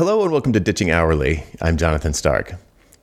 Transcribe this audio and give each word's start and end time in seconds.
Hello 0.00 0.22
and 0.22 0.32
welcome 0.32 0.54
to 0.54 0.60
Ditching 0.60 0.90
Hourly. 0.90 1.44
I'm 1.60 1.76
Jonathan 1.76 2.14
Stark. 2.14 2.54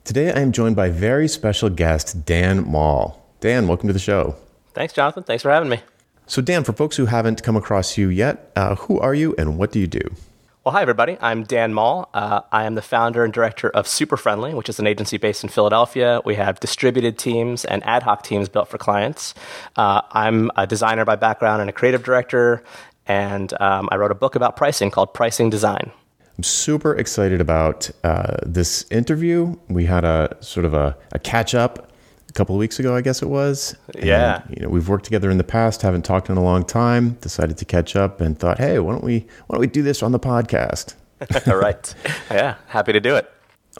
Today 0.04 0.32
I 0.32 0.40
am 0.40 0.52
joined 0.52 0.76
by 0.76 0.90
very 0.90 1.28
special 1.28 1.70
guest 1.70 2.26
Dan 2.26 2.68
Mall. 2.68 3.24
Dan, 3.40 3.68
welcome 3.68 3.86
to 3.86 3.94
the 3.94 4.00
show. 4.00 4.36
Thanks, 4.74 4.94
Jonathan. 4.94 5.22
Thanks 5.22 5.44
for 5.44 5.52
having 5.52 5.70
me. 5.70 5.82
So, 6.26 6.42
Dan, 6.42 6.64
for 6.64 6.74
folks 6.74 6.98
who 6.98 7.06
haven't 7.06 7.44
come 7.44 7.56
across 7.56 8.00
you 8.00 8.10
yet, 8.10 8.52
uh, 8.56 8.74
who 8.74 9.00
are 9.00 9.14
you 9.14 9.36
and 9.38 9.60
what 9.60 9.72
do 9.72 9.80
you 9.80 9.86
do? 9.86 10.02
Well, 10.64 10.74
hi, 10.74 10.82
everybody. 10.82 11.20
I'm 11.22 11.44
Dan 11.44 11.72
Mall. 11.72 12.10
Uh, 12.16 12.42
I 12.52 12.64
am 12.64 12.74
the 12.74 12.82
founder 12.82 13.24
and 13.24 13.32
director 13.32 13.70
of 13.70 13.88
Super 13.88 14.18
Friendly, 14.18 14.56
which 14.56 14.68
is 14.68 14.80
an 14.80 14.88
agency 14.88 15.18
based 15.18 15.44
in 15.44 15.50
Philadelphia. 15.50 16.22
We 16.26 16.34
have 16.34 16.60
distributed 16.60 17.20
teams 17.20 17.64
and 17.64 17.86
ad 17.86 18.02
hoc 18.02 18.24
teams 18.24 18.50
built 18.50 18.70
for 18.70 18.80
clients. 18.80 19.36
Uh, 19.76 20.02
I'm 20.10 20.50
a 20.56 20.66
designer 20.66 21.06
by 21.06 21.16
background 21.16 21.62
and 21.62 21.70
a 21.70 21.74
creative 21.74 22.02
director, 22.02 22.64
and 23.06 23.54
um, 23.62 23.88
I 23.92 23.98
wrote 23.98 24.10
a 24.10 24.16
book 24.16 24.34
about 24.34 24.58
pricing 24.58 24.90
called 24.90 25.14
Pricing 25.14 25.52
Design. 25.52 25.92
I'm 26.38 26.44
super 26.44 26.96
excited 26.96 27.42
about 27.42 27.90
uh, 28.04 28.38
this 28.46 28.86
interview. 28.92 29.56
We 29.70 29.86
had 29.86 30.04
a 30.06 30.38
sort 30.40 30.66
of 30.66 30.76
a, 30.76 30.96
a 31.12 31.18
catch 31.18 31.56
up 31.56 31.92
a 32.30 32.34
couple 32.34 32.54
of 32.54 32.60
weeks 32.60 32.78
ago, 32.78 32.96
I 32.96 33.02
guess 33.02 33.24
it 33.24 33.28
was. 33.28 33.76
Yeah. 33.96 34.44
And, 34.46 34.56
you 34.56 34.64
know, 34.64 34.70
we've 34.70 34.88
worked 34.88 35.06
together 35.06 35.32
in 35.32 35.40
the 35.40 35.44
past, 35.44 35.82
haven't 35.82 36.06
talked 36.06 36.30
in 36.30 36.38
a 36.38 36.44
long 36.44 36.64
time. 36.64 37.12
Decided 37.22 37.58
to 37.58 37.66
catch 37.66 37.96
up 37.96 38.22
and 38.22 38.38
thought, 38.38 38.60
hey, 38.60 38.78
why 38.78 38.92
don't 38.92 39.04
we 39.04 39.22
why 39.48 39.56
don't 39.56 39.62
we 39.62 39.68
do 39.68 39.82
this 39.82 40.04
on 40.04 40.12
the 40.12 40.20
podcast? 40.20 40.94
All 41.48 41.58
right. 41.58 41.96
Yeah, 42.30 42.56
happy 42.68 42.94
to 42.94 43.00
do 43.00 43.16
it. 43.16 43.32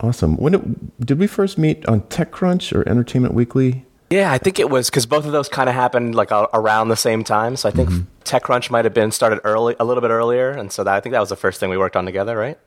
Awesome. 0.02 0.36
When 0.38 0.56
it, 0.56 1.06
did 1.06 1.20
we 1.20 1.28
first 1.28 1.60
meet 1.60 1.86
on 1.86 2.02
TechCrunch 2.02 2.76
or 2.76 2.88
Entertainment 2.90 3.36
Weekly? 3.36 3.86
Yeah, 4.10 4.32
I 4.32 4.38
think 4.38 4.60
it 4.60 4.70
was 4.70 4.90
because 4.90 5.06
both 5.06 5.26
of 5.26 5.32
those 5.34 5.50
kind 5.50 5.68
of 5.68 5.76
happened 5.76 6.16
like 6.16 6.32
a, 6.32 6.48
around 6.54 6.88
the 6.88 6.96
same 6.96 7.24
time. 7.24 7.56
So 7.58 7.68
I 7.68 7.72
think 7.72 7.90
mm-hmm. 7.90 8.04
TechCrunch 8.24 8.72
might 8.72 8.86
have 8.86 8.94
been 8.94 9.12
started 9.12 9.42
early, 9.44 9.76
a 9.80 9.86
little 9.86 10.02
bit 10.02 10.12
earlier, 10.12 10.52
and 10.52 10.72
so 10.72 10.84
that, 10.84 10.94
I 10.94 11.00
think 11.00 11.14
that 11.14 11.20
was 11.20 11.30
the 11.30 11.36
first 11.36 11.60
thing 11.60 11.70
we 11.70 11.78
worked 11.78 11.96
on 11.96 12.06
together, 12.06 12.38
right? 12.38 12.58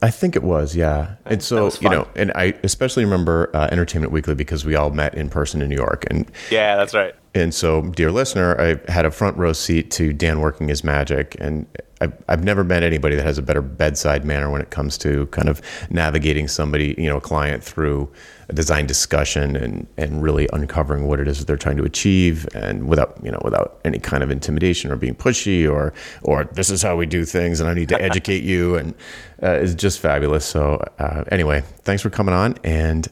I 0.00 0.10
think 0.10 0.36
it 0.36 0.44
was, 0.44 0.76
yeah. 0.76 1.16
And 1.26 1.42
so, 1.42 1.70
you 1.80 1.90
know, 1.90 2.06
and 2.14 2.30
I 2.36 2.54
especially 2.62 3.04
remember 3.04 3.50
uh, 3.52 3.68
Entertainment 3.72 4.12
Weekly 4.12 4.34
because 4.34 4.64
we 4.64 4.76
all 4.76 4.90
met 4.90 5.14
in 5.14 5.28
person 5.28 5.60
in 5.60 5.68
New 5.68 5.76
York. 5.76 6.04
And 6.08 6.30
yeah, 6.50 6.76
that's 6.76 6.94
right. 6.94 7.14
And 7.34 7.54
so, 7.54 7.82
dear 7.82 8.12
listener, 8.12 8.60
I 8.60 8.92
had 8.92 9.06
a 9.06 9.10
front 9.10 9.38
row 9.38 9.54
seat 9.54 9.90
to 9.92 10.12
Dan 10.12 10.40
working 10.40 10.68
his 10.68 10.84
magic. 10.84 11.34
And 11.40 11.66
I've, 12.02 12.12
I've 12.28 12.44
never 12.44 12.62
met 12.64 12.82
anybody 12.82 13.16
that 13.16 13.24
has 13.24 13.38
a 13.38 13.42
better 13.42 13.62
bedside 13.62 14.24
manner 14.24 14.50
when 14.50 14.60
it 14.60 14.70
comes 14.70 14.98
to 14.98 15.26
kind 15.26 15.48
of 15.48 15.62
navigating 15.88 16.48
somebody, 16.48 16.94
you 16.98 17.08
know, 17.08 17.18
a 17.18 17.20
client 17.20 17.62
through 17.62 18.10
a 18.48 18.52
design 18.52 18.86
discussion 18.86 19.56
and 19.56 19.86
and 19.96 20.22
really 20.22 20.48
uncovering 20.52 21.06
what 21.06 21.20
it 21.20 21.28
is 21.28 21.38
that 21.38 21.46
they're 21.46 21.56
trying 21.56 21.76
to 21.76 21.84
achieve 21.84 22.46
and 22.54 22.88
without 22.88 23.16
you 23.22 23.30
know 23.30 23.40
without 23.44 23.80
any 23.84 23.98
kind 23.98 24.22
of 24.22 24.30
intimidation 24.30 24.90
or 24.90 24.96
being 24.96 25.14
pushy 25.14 25.70
or 25.70 25.94
or 26.22 26.44
this 26.52 26.68
is 26.68 26.82
how 26.82 26.96
we 26.96 27.06
do 27.06 27.24
things 27.24 27.60
and 27.60 27.68
I 27.68 27.74
need 27.74 27.88
to 27.90 28.02
educate 28.10 28.42
you 28.42 28.74
and 28.74 28.94
uh, 29.42 29.52
it's 29.52 29.74
just 29.74 30.00
fabulous. 30.00 30.44
So 30.44 30.84
uh, 30.98 31.24
anyway, 31.30 31.62
thanks 31.82 32.02
for 32.02 32.10
coming 32.10 32.34
on 32.34 32.58
and 32.64 33.08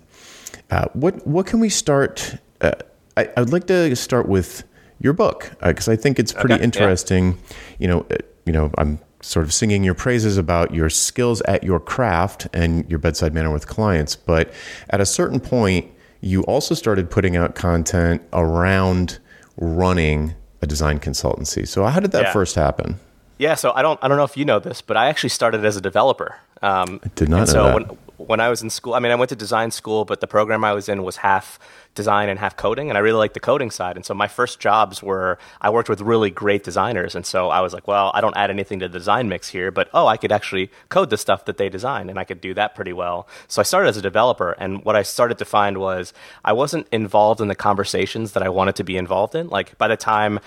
uh, 0.70 0.86
what 0.92 1.26
what 1.26 1.46
can 1.46 1.60
we 1.60 1.68
start? 1.68 2.36
Uh, 2.60 2.72
I, 3.16 3.28
I 3.36 3.40
would 3.40 3.52
like 3.52 3.66
to 3.68 3.94
start 3.96 4.28
with 4.28 4.64
your 5.00 5.12
book 5.12 5.50
because 5.62 5.88
uh, 5.88 5.92
I 5.92 5.96
think 5.96 6.18
it's 6.18 6.32
pretty 6.32 6.54
okay, 6.54 6.64
interesting. 6.64 7.32
Yeah. 7.32 7.56
You 7.78 7.88
know, 7.88 8.06
uh, 8.10 8.16
you 8.46 8.52
know, 8.52 8.70
I'm 8.78 8.98
sort 9.22 9.44
of 9.44 9.52
singing 9.52 9.84
your 9.84 9.94
praises 9.94 10.36
about 10.38 10.74
your 10.74 10.88
skills 10.88 11.42
at 11.42 11.62
your 11.62 11.80
craft 11.80 12.48
and 12.52 12.88
your 12.88 12.98
bedside 12.98 13.34
manner 13.34 13.52
with 13.52 13.66
clients. 13.66 14.16
But 14.16 14.52
at 14.90 15.00
a 15.00 15.06
certain 15.06 15.40
point, 15.40 15.90
you 16.20 16.42
also 16.42 16.74
started 16.74 17.10
putting 17.10 17.36
out 17.36 17.54
content 17.54 18.22
around 18.32 19.18
running 19.56 20.34
a 20.62 20.66
design 20.66 20.98
consultancy. 20.98 21.66
So 21.66 21.84
how 21.84 22.00
did 22.00 22.12
that 22.12 22.24
yeah. 22.24 22.32
first 22.32 22.54
happen? 22.54 22.98
Yeah, 23.38 23.54
so 23.54 23.72
I 23.74 23.80
don't 23.80 23.98
I 24.02 24.08
don't 24.08 24.18
know 24.18 24.24
if 24.24 24.36
you 24.36 24.44
know 24.44 24.58
this, 24.58 24.82
but 24.82 24.98
I 24.98 25.06
actually 25.06 25.30
started 25.30 25.64
as 25.64 25.76
a 25.76 25.80
developer. 25.80 26.36
Um, 26.60 27.00
I 27.02 27.08
did 27.14 27.30
not 27.30 27.38
know 27.38 27.44
so 27.46 27.64
that. 27.64 27.74
When, 27.74 27.98
when 28.26 28.40
I 28.40 28.48
was 28.48 28.62
in 28.62 28.70
school, 28.70 28.94
I 28.94 28.98
mean, 28.98 29.12
I 29.12 29.14
went 29.14 29.30
to 29.30 29.36
design 29.36 29.70
school, 29.70 30.04
but 30.04 30.20
the 30.20 30.26
program 30.26 30.64
I 30.64 30.72
was 30.72 30.88
in 30.88 31.02
was 31.02 31.16
half 31.16 31.58
design 31.94 32.28
and 32.28 32.38
half 32.38 32.56
coding, 32.56 32.88
and 32.88 32.96
I 32.96 33.00
really 33.00 33.18
liked 33.18 33.34
the 33.34 33.40
coding 33.40 33.70
side. 33.70 33.96
And 33.96 34.04
so 34.04 34.14
my 34.14 34.28
first 34.28 34.60
jobs 34.60 35.02
were 35.02 35.38
I 35.60 35.70
worked 35.70 35.88
with 35.88 36.00
really 36.00 36.30
great 36.30 36.62
designers, 36.62 37.14
and 37.14 37.24
so 37.26 37.48
I 37.48 37.60
was 37.60 37.72
like, 37.72 37.88
well, 37.88 38.12
I 38.14 38.20
don't 38.20 38.36
add 38.36 38.50
anything 38.50 38.78
to 38.80 38.88
the 38.88 38.98
design 38.98 39.28
mix 39.28 39.48
here, 39.48 39.70
but 39.70 39.88
oh, 39.92 40.06
I 40.06 40.16
could 40.16 40.32
actually 40.32 40.70
code 40.88 41.10
the 41.10 41.16
stuff 41.16 41.46
that 41.46 41.56
they 41.56 41.68
design, 41.68 42.10
and 42.10 42.18
I 42.18 42.24
could 42.24 42.40
do 42.40 42.54
that 42.54 42.74
pretty 42.74 42.92
well. 42.92 43.26
So 43.48 43.60
I 43.60 43.64
started 43.64 43.88
as 43.88 43.96
a 43.96 44.02
developer, 44.02 44.52
and 44.52 44.84
what 44.84 44.96
I 44.96 45.02
started 45.02 45.38
to 45.38 45.44
find 45.44 45.78
was 45.78 46.12
I 46.44 46.52
wasn't 46.52 46.86
involved 46.92 47.40
in 47.40 47.48
the 47.48 47.54
conversations 47.54 48.32
that 48.32 48.42
I 48.42 48.48
wanted 48.48 48.76
to 48.76 48.84
be 48.84 48.96
involved 48.96 49.34
in. 49.34 49.48
Like 49.48 49.76
by 49.78 49.88
the 49.88 49.96
time 49.96 50.40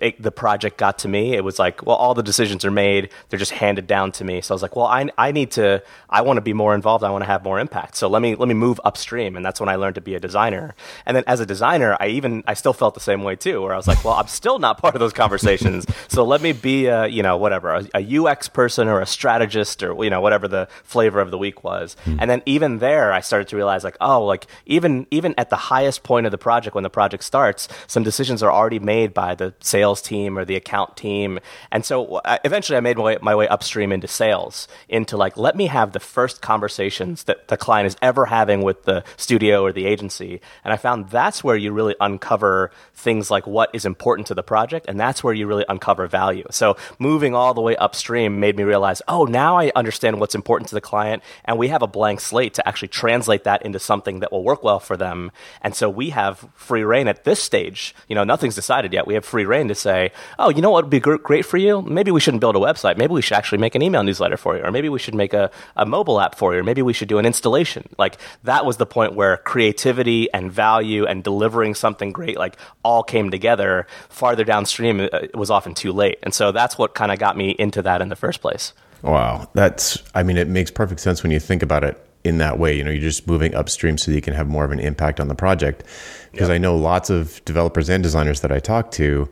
it, 0.00 0.20
the 0.22 0.30
project 0.30 0.78
got 0.78 0.98
to 1.00 1.08
me, 1.08 1.34
it 1.34 1.44
was 1.44 1.58
like, 1.58 1.84
well, 1.84 1.96
all 1.96 2.14
the 2.14 2.22
decisions 2.22 2.64
are 2.64 2.70
made. 2.70 3.10
They're 3.28 3.38
just 3.38 3.52
handed 3.52 3.86
down 3.86 4.12
to 4.12 4.24
me. 4.24 4.40
So 4.40 4.52
I 4.52 4.54
was 4.54 4.62
like, 4.62 4.76
well, 4.76 4.86
I, 4.86 5.08
I 5.16 5.32
need 5.32 5.50
to, 5.52 5.82
I 6.08 6.22
want 6.22 6.36
to 6.36 6.40
be 6.40 6.52
more 6.52 6.74
involved. 6.74 7.04
I 7.04 7.10
want 7.10 7.22
to 7.22 7.26
have 7.26 7.44
more 7.44 7.58
impact. 7.58 7.96
So 7.96 8.08
let 8.08 8.22
me, 8.22 8.34
let 8.34 8.48
me 8.48 8.54
move 8.54 8.80
upstream. 8.84 9.36
And 9.36 9.44
that's 9.44 9.60
when 9.60 9.68
I 9.68 9.76
learned 9.76 9.96
to 9.96 10.00
be 10.00 10.14
a 10.14 10.20
designer. 10.20 10.74
And 11.04 11.16
then 11.16 11.24
as 11.26 11.40
a 11.40 11.46
designer, 11.46 11.96
I 12.00 12.08
even, 12.08 12.44
I 12.46 12.54
still 12.54 12.72
felt 12.72 12.94
the 12.94 13.00
same 13.00 13.22
way 13.22 13.36
too, 13.36 13.62
where 13.62 13.72
I 13.72 13.76
was 13.76 13.88
like, 13.88 14.04
well, 14.04 14.14
I'm 14.14 14.28
still 14.28 14.58
not 14.58 14.78
part 14.78 14.94
of 14.94 15.00
those 15.00 15.12
conversations. 15.12 15.86
so 16.08 16.24
let 16.24 16.40
me 16.40 16.52
be 16.52 16.86
a, 16.86 17.06
you 17.06 17.22
know, 17.22 17.36
whatever, 17.36 17.74
a, 17.74 17.88
a, 17.94 18.18
UX 18.18 18.48
person 18.48 18.88
or 18.88 19.00
a 19.00 19.06
strategist 19.06 19.82
or, 19.82 20.02
you 20.02 20.10
know, 20.10 20.20
whatever 20.20 20.48
the 20.48 20.68
flavor 20.84 21.20
of 21.20 21.30
the 21.30 21.38
week 21.38 21.62
was. 21.62 21.96
Mm. 22.04 22.18
And 22.20 22.30
then 22.30 22.42
even 22.46 22.78
there, 22.78 23.12
I 23.12 23.20
started 23.20 23.48
to 23.48 23.56
realize 23.56 23.84
like, 23.84 23.96
oh, 24.00 24.24
like 24.24 24.46
even, 24.66 25.06
even 25.10 25.34
at 25.36 25.50
the 25.50 25.56
highest 25.56 26.02
point 26.02 26.26
of 26.26 26.32
the 26.32 26.38
project, 26.38 26.74
when 26.74 26.84
the 26.84 26.90
project 26.90 27.24
starts, 27.24 27.68
some 27.86 28.02
decisions 28.02 28.42
are 28.42 28.50
already 28.50 28.78
made 28.78 29.12
by 29.14 29.34
the 29.34 29.54
sales 29.60 29.87
sales 29.88 30.02
team 30.02 30.38
or 30.38 30.44
the 30.44 30.56
account 30.56 30.96
team. 30.96 31.38
And 31.72 31.84
so 31.84 32.16
uh, 32.16 32.38
eventually 32.44 32.76
I 32.76 32.80
made 32.80 32.96
my 32.98 33.02
way, 33.02 33.18
my 33.22 33.34
way 33.34 33.48
upstream 33.48 33.90
into 33.92 34.06
sales, 34.06 34.68
into 34.88 35.16
like, 35.16 35.36
let 35.36 35.56
me 35.56 35.66
have 35.66 35.92
the 35.92 36.00
first 36.00 36.42
conversations 36.42 37.24
that 37.24 37.48
the 37.48 37.56
client 37.56 37.86
is 37.86 37.96
ever 38.02 38.26
having 38.26 38.62
with 38.62 38.84
the 38.84 39.02
studio 39.16 39.62
or 39.62 39.72
the 39.72 39.86
agency. 39.86 40.40
And 40.64 40.74
I 40.74 40.76
found 40.76 41.08
that's 41.08 41.42
where 41.42 41.56
you 41.56 41.72
really 41.72 41.94
uncover 42.00 42.70
things 42.94 43.30
like 43.30 43.46
what 43.46 43.70
is 43.72 43.86
important 43.86 44.26
to 44.26 44.34
the 44.34 44.42
project. 44.42 44.86
And 44.88 45.00
that's 45.00 45.24
where 45.24 45.32
you 45.32 45.46
really 45.46 45.64
uncover 45.68 46.06
value. 46.06 46.44
So 46.50 46.76
moving 46.98 47.34
all 47.34 47.54
the 47.54 47.62
way 47.62 47.76
upstream 47.76 48.40
made 48.40 48.56
me 48.56 48.64
realize, 48.64 49.00
oh, 49.08 49.24
now 49.24 49.56
I 49.56 49.72
understand 49.74 50.20
what's 50.20 50.34
important 50.34 50.68
to 50.68 50.74
the 50.74 50.80
client. 50.82 51.22
And 51.46 51.58
we 51.58 51.68
have 51.68 51.82
a 51.82 51.86
blank 51.86 52.20
slate 52.20 52.54
to 52.54 52.68
actually 52.68 52.88
translate 52.88 53.44
that 53.44 53.62
into 53.64 53.78
something 53.78 54.20
that 54.20 54.32
will 54.32 54.44
work 54.44 54.62
well 54.62 54.80
for 54.80 54.96
them. 54.96 55.30
And 55.62 55.74
so 55.74 55.88
we 55.88 56.10
have 56.10 56.46
free 56.54 56.84
reign 56.84 57.08
at 57.08 57.24
this 57.24 57.40
stage. 57.40 57.94
You 58.08 58.14
know, 58.14 58.24
nothing's 58.24 58.54
decided 58.54 58.92
yet. 58.92 59.06
We 59.06 59.14
have 59.14 59.24
free 59.24 59.46
reign 59.46 59.67
to 59.68 59.74
say, 59.74 60.12
oh, 60.38 60.48
you 60.48 60.62
know 60.62 60.70
what 60.70 60.84
would 60.84 60.90
be 60.90 61.00
great 61.00 61.44
for 61.44 61.56
you? 61.56 61.82
Maybe 61.82 62.10
we 62.10 62.20
shouldn't 62.20 62.40
build 62.40 62.56
a 62.56 62.58
website. 62.58 62.96
Maybe 62.96 63.12
we 63.12 63.22
should 63.22 63.36
actually 63.36 63.58
make 63.58 63.74
an 63.74 63.82
email 63.82 64.02
newsletter 64.02 64.36
for 64.36 64.56
you, 64.56 64.62
or 64.64 64.70
maybe 64.70 64.88
we 64.88 64.98
should 64.98 65.14
make 65.14 65.32
a, 65.32 65.50
a 65.76 65.86
mobile 65.86 66.20
app 66.20 66.34
for 66.34 66.54
you, 66.54 66.60
or 66.60 66.64
maybe 66.64 66.82
we 66.82 66.92
should 66.92 67.08
do 67.08 67.18
an 67.18 67.26
installation. 67.26 67.88
Like 67.98 68.18
that 68.44 68.64
was 68.64 68.76
the 68.78 68.86
point 68.86 69.14
where 69.14 69.36
creativity 69.38 70.32
and 70.32 70.50
value 70.50 71.06
and 71.06 71.22
delivering 71.22 71.74
something 71.74 72.12
great, 72.12 72.38
like 72.38 72.56
all 72.82 73.02
came 73.02 73.30
together. 73.30 73.86
Farther 74.08 74.44
downstream, 74.44 75.00
uh, 75.00 75.08
it 75.12 75.36
was 75.36 75.50
often 75.50 75.74
too 75.74 75.92
late. 75.92 76.18
And 76.22 76.34
so 76.34 76.52
that's 76.52 76.76
what 76.78 76.94
kind 76.94 77.12
of 77.12 77.18
got 77.18 77.36
me 77.36 77.50
into 77.58 77.82
that 77.82 78.00
in 78.00 78.08
the 78.08 78.16
first 78.16 78.40
place. 78.40 78.72
Wow. 79.02 79.48
That's, 79.54 80.02
I 80.14 80.22
mean, 80.22 80.36
it 80.36 80.48
makes 80.48 80.70
perfect 80.70 81.00
sense 81.00 81.22
when 81.22 81.30
you 81.30 81.38
think 81.38 81.62
about 81.62 81.84
it 81.84 82.04
in 82.24 82.38
that 82.38 82.58
way. 82.58 82.76
You 82.76 82.82
know, 82.82 82.90
you're 82.90 83.00
just 83.00 83.26
moving 83.28 83.54
upstream 83.54 83.96
so 83.96 84.10
that 84.10 84.14
you 84.14 84.20
can 84.20 84.34
have 84.34 84.48
more 84.48 84.64
of 84.64 84.72
an 84.72 84.80
impact 84.80 85.20
on 85.20 85.28
the 85.28 85.36
project. 85.36 85.84
Because 86.32 86.48
yep. 86.48 86.56
I 86.56 86.58
know 86.58 86.76
lots 86.76 87.08
of 87.08 87.44
developers 87.44 87.88
and 87.88 88.02
designers 88.02 88.40
that 88.40 88.50
I 88.50 88.58
talk 88.58 88.90
to, 88.92 89.28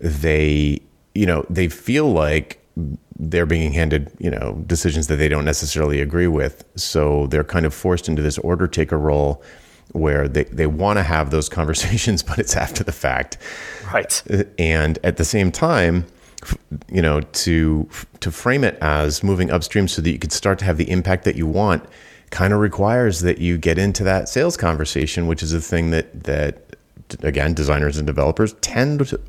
they 0.00 0.80
you 1.14 1.26
know 1.26 1.44
they 1.48 1.68
feel 1.68 2.10
like 2.12 2.64
they're 3.18 3.46
being 3.46 3.72
handed 3.72 4.10
you 4.18 4.30
know 4.30 4.62
decisions 4.66 5.06
that 5.08 5.16
they 5.16 5.28
don't 5.28 5.44
necessarily 5.44 6.00
agree 6.00 6.26
with. 6.26 6.64
So 6.76 7.26
they're 7.28 7.44
kind 7.44 7.66
of 7.66 7.74
forced 7.74 8.08
into 8.08 8.22
this 8.22 8.38
order 8.38 8.66
taker 8.66 8.98
role 8.98 9.42
where 9.92 10.28
they, 10.28 10.44
they 10.44 10.66
want 10.68 10.98
to 10.98 11.02
have 11.02 11.30
those 11.30 11.48
conversations 11.60 12.22
but 12.22 12.38
it's 12.38 12.56
after 12.56 12.82
the 12.82 12.92
fact. 12.92 13.38
Right. 13.92 14.22
Uh, 14.30 14.44
and 14.58 14.98
at 15.04 15.16
the 15.16 15.24
same 15.24 15.52
time 15.52 16.06
you 16.90 17.02
know 17.02 17.20
to 17.20 17.88
to 18.20 18.30
frame 18.30 18.64
it 18.64 18.78
as 18.80 19.22
moving 19.22 19.50
upstream 19.50 19.86
so 19.86 20.00
that 20.00 20.10
you 20.10 20.18
could 20.18 20.32
start 20.32 20.58
to 20.58 20.64
have 20.64 20.76
the 20.76 20.90
impact 20.90 21.24
that 21.24 21.36
you 21.36 21.46
want 21.46 21.84
kind 22.30 22.52
of 22.52 22.60
requires 22.60 23.20
that 23.20 23.38
you 23.38 23.58
get 23.58 23.78
into 23.78 24.04
that 24.04 24.28
sales 24.28 24.56
conversation 24.56 25.26
which 25.26 25.42
is 25.42 25.52
a 25.52 25.60
thing 25.60 25.90
that 25.90 26.24
that 26.24 26.76
again 27.22 27.52
designers 27.52 27.98
and 27.98 28.06
developers 28.06 28.54
tend 28.60 29.06
to 29.06 29.20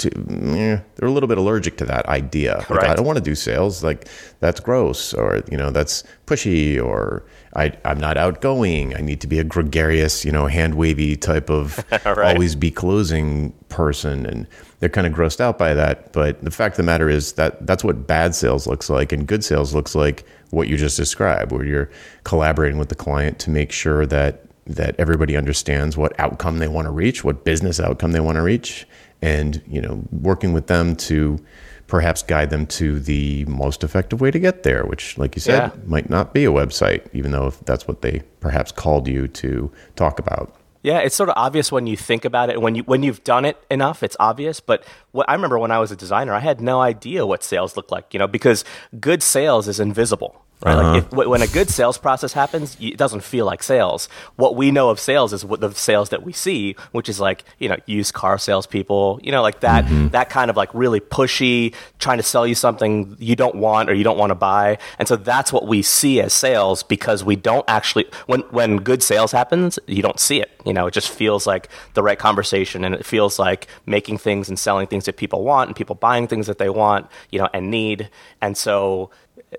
to 0.00 0.08
eh, 0.10 0.80
they're 0.96 1.08
a 1.08 1.12
little 1.12 1.28
bit 1.28 1.38
allergic 1.38 1.76
to 1.78 1.84
that 1.86 2.06
idea. 2.06 2.64
Like, 2.68 2.84
I 2.84 2.94
don't 2.94 3.06
want 3.06 3.18
to 3.18 3.24
do 3.24 3.34
sales. 3.34 3.84
Like 3.84 4.08
that's 4.40 4.60
gross, 4.60 5.14
or 5.14 5.42
you 5.50 5.56
know 5.56 5.70
that's 5.70 6.04
pushy, 6.26 6.82
or 6.82 7.24
I 7.54 7.72
I'm 7.84 7.98
not 7.98 8.16
outgoing. 8.16 8.96
I 8.96 9.00
need 9.00 9.20
to 9.20 9.26
be 9.26 9.38
a 9.38 9.44
gregarious, 9.44 10.24
you 10.24 10.32
know, 10.32 10.46
hand 10.46 10.74
wavy 10.74 11.16
type 11.16 11.50
of 11.50 11.84
right. 12.04 12.34
always 12.34 12.54
be 12.54 12.70
closing 12.70 13.52
person, 13.68 14.26
and 14.26 14.46
they're 14.80 14.88
kind 14.88 15.06
of 15.06 15.12
grossed 15.12 15.40
out 15.40 15.58
by 15.58 15.74
that. 15.74 16.12
But 16.12 16.42
the 16.42 16.50
fact 16.50 16.74
of 16.74 16.76
the 16.78 16.82
matter 16.84 17.08
is 17.08 17.32
that 17.34 17.66
that's 17.66 17.84
what 17.84 18.06
bad 18.06 18.34
sales 18.34 18.66
looks 18.66 18.90
like, 18.90 19.12
and 19.12 19.26
good 19.26 19.44
sales 19.44 19.74
looks 19.74 19.94
like 19.94 20.24
what 20.50 20.68
you 20.68 20.76
just 20.76 20.96
described, 20.96 21.52
where 21.52 21.64
you're 21.64 21.90
collaborating 22.24 22.78
with 22.78 22.88
the 22.88 22.94
client 22.94 23.38
to 23.40 23.50
make 23.50 23.72
sure 23.72 24.06
that 24.06 24.44
that 24.74 24.94
everybody 24.98 25.36
understands 25.36 25.96
what 25.96 26.18
outcome 26.18 26.58
they 26.58 26.68
want 26.68 26.86
to 26.86 26.90
reach, 26.90 27.24
what 27.24 27.44
business 27.44 27.80
outcome 27.80 28.12
they 28.12 28.20
want 28.20 28.36
to 28.36 28.42
reach, 28.42 28.86
and 29.22 29.62
you 29.66 29.80
know 29.80 30.02
working 30.12 30.52
with 30.52 30.66
them 30.66 30.96
to 30.96 31.38
perhaps 31.86 32.22
guide 32.22 32.50
them 32.50 32.66
to 32.66 33.00
the 33.00 33.44
most 33.46 33.82
effective 33.82 34.20
way 34.20 34.30
to 34.30 34.38
get 34.38 34.62
there, 34.62 34.84
which, 34.84 35.18
like 35.18 35.34
you 35.34 35.40
said, 35.40 35.72
Yeah. 35.74 35.80
might 35.86 36.08
not 36.08 36.32
be 36.32 36.44
a 36.44 36.50
website, 36.50 37.02
even 37.12 37.32
though 37.32 37.48
if 37.48 37.58
that's 37.64 37.88
what 37.88 38.00
they 38.00 38.22
perhaps 38.38 38.70
called 38.70 39.08
you 39.08 39.26
to 39.26 39.72
talk 39.96 40.20
about. 40.20 40.54
Yeah, 40.82 40.98
it's 41.00 41.16
sort 41.16 41.28
of 41.28 41.34
obvious 41.36 41.70
when 41.72 41.88
you 41.88 41.96
think 41.96 42.24
about 42.24 42.48
it. 42.48 42.54
And 42.54 42.62
when 42.62 42.74
you 42.76 42.84
when 42.84 43.02
you've 43.02 43.22
done 43.24 43.44
it 43.44 43.56
enough, 43.70 44.02
it's 44.02 44.16
obvious. 44.20 44.60
But 44.60 44.82
what 45.10 45.28
I 45.28 45.34
remember 45.34 45.58
when 45.58 45.70
I 45.72 45.78
was 45.78 45.90
a 45.90 45.96
designer, 45.96 46.32
I 46.32 46.38
had 46.38 46.60
no 46.60 46.80
idea 46.80 47.26
what 47.26 47.42
sales 47.42 47.76
looked 47.76 47.90
like. 47.90 48.14
You 48.14 48.18
know, 48.18 48.26
because 48.28 48.64
good 48.98 49.22
sales 49.22 49.68
is 49.68 49.78
invisible. 49.80 50.40
Right? 50.62 50.74
Uh-huh. 50.74 50.92
Like 50.92 51.04
if, 51.04 51.12
when 51.12 51.42
a 51.42 51.46
good 51.46 51.70
sales 51.70 51.96
process 51.96 52.32
happens, 52.32 52.76
it 52.80 52.98
doesn't 52.98 53.22
feel 53.22 53.46
like 53.46 53.62
sales. 53.62 54.08
What 54.36 54.56
we 54.56 54.70
know 54.70 54.90
of 54.90 55.00
sales 55.00 55.32
is 55.32 55.44
what 55.44 55.60
the 55.60 55.72
sales 55.72 56.10
that 56.10 56.22
we 56.22 56.32
see, 56.32 56.76
which 56.92 57.08
is 57.08 57.18
like 57.18 57.44
you 57.58 57.68
know 57.68 57.76
used 57.86 58.12
car 58.12 58.38
salespeople, 58.38 59.20
you 59.22 59.32
know, 59.32 59.42
like 59.42 59.60
that 59.60 59.86
that 60.12 60.28
kind 60.28 60.50
of 60.50 60.56
like 60.56 60.72
really 60.74 61.00
pushy, 61.00 61.74
trying 61.98 62.18
to 62.18 62.22
sell 62.22 62.46
you 62.46 62.54
something 62.54 63.16
you 63.18 63.36
don't 63.36 63.54
want 63.54 63.88
or 63.88 63.94
you 63.94 64.04
don't 64.04 64.18
want 64.18 64.30
to 64.30 64.34
buy. 64.34 64.78
And 64.98 65.08
so 65.08 65.16
that's 65.16 65.52
what 65.52 65.66
we 65.66 65.82
see 65.82 66.20
as 66.20 66.32
sales 66.32 66.82
because 66.82 67.24
we 67.24 67.36
don't 67.36 67.64
actually 67.68 68.06
when 68.26 68.40
when 68.50 68.76
good 68.78 69.02
sales 69.02 69.32
happens, 69.32 69.78
you 69.86 70.02
don't 70.02 70.20
see 70.20 70.40
it. 70.40 70.50
You 70.66 70.74
know, 70.74 70.86
it 70.86 70.94
just 70.94 71.08
feels 71.08 71.46
like 71.46 71.68
the 71.94 72.02
right 72.02 72.18
conversation 72.18 72.84
and 72.84 72.94
it 72.94 73.06
feels 73.06 73.38
like 73.38 73.66
making 73.86 74.18
things 74.18 74.48
and 74.48 74.58
selling 74.58 74.86
things 74.86 75.06
that 75.06 75.16
people 75.16 75.42
want 75.42 75.68
and 75.68 75.76
people 75.76 75.94
buying 75.94 76.28
things 76.28 76.46
that 76.46 76.58
they 76.58 76.68
want, 76.68 77.06
you 77.30 77.38
know, 77.38 77.48
and 77.54 77.70
need. 77.70 78.10
And 78.42 78.56
so 78.56 79.10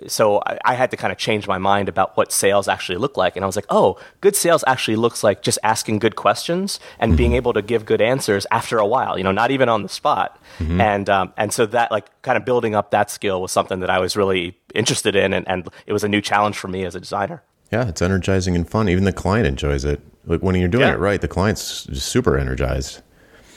so 0.07 0.41
I, 0.45 0.57
I 0.65 0.73
had 0.75 0.89
to 0.91 0.97
kind 0.97 1.11
of 1.11 1.17
change 1.17 1.47
my 1.47 1.57
mind 1.57 1.89
about 1.89 2.15
what 2.17 2.31
sales 2.31 2.67
actually 2.67 2.97
look 2.97 3.17
like 3.17 3.35
and 3.35 3.43
i 3.43 3.45
was 3.45 3.55
like 3.55 3.65
oh 3.69 3.97
good 4.21 4.35
sales 4.35 4.63
actually 4.65 4.95
looks 4.95 5.23
like 5.23 5.41
just 5.41 5.59
asking 5.63 5.99
good 5.99 6.15
questions 6.15 6.79
and 6.99 7.17
being 7.17 7.33
able 7.33 7.53
to 7.53 7.61
give 7.61 7.85
good 7.85 8.01
answers 8.01 8.47
after 8.51 8.77
a 8.79 8.85
while 8.85 9.17
you 9.17 9.23
know 9.23 9.31
not 9.33 9.51
even 9.51 9.67
on 9.69 9.83
the 9.83 9.89
spot 9.89 10.39
and 10.59 11.09
um, 11.09 11.33
and 11.37 11.51
so 11.53 11.65
that 11.65 11.91
like 11.91 12.07
kind 12.21 12.37
of 12.37 12.45
building 12.45 12.75
up 12.75 12.91
that 12.91 13.09
skill 13.11 13.41
was 13.41 13.51
something 13.51 13.79
that 13.81 13.89
i 13.89 13.99
was 13.99 14.15
really 14.15 14.57
interested 14.73 15.15
in 15.15 15.33
and, 15.33 15.47
and 15.47 15.67
it 15.85 15.93
was 15.93 16.03
a 16.03 16.07
new 16.07 16.21
challenge 16.21 16.57
for 16.57 16.67
me 16.69 16.85
as 16.85 16.95
a 16.95 16.99
designer 16.99 17.43
Yeah, 17.71 17.87
it's 17.87 18.01
energizing 18.01 18.55
and 18.55 18.69
fun. 18.69 18.89
Even 18.89 19.05
the 19.05 19.13
client 19.13 19.47
enjoys 19.47 19.85
it. 19.85 19.99
Like 20.25 20.41
when 20.41 20.55
you're 20.55 20.67
doing 20.67 20.87
Yeah. 20.87 20.95
it 20.95 20.99
right, 20.99 21.21
the 21.21 21.27
client's 21.27 21.63
super 22.01 22.37
energized. 22.37 23.01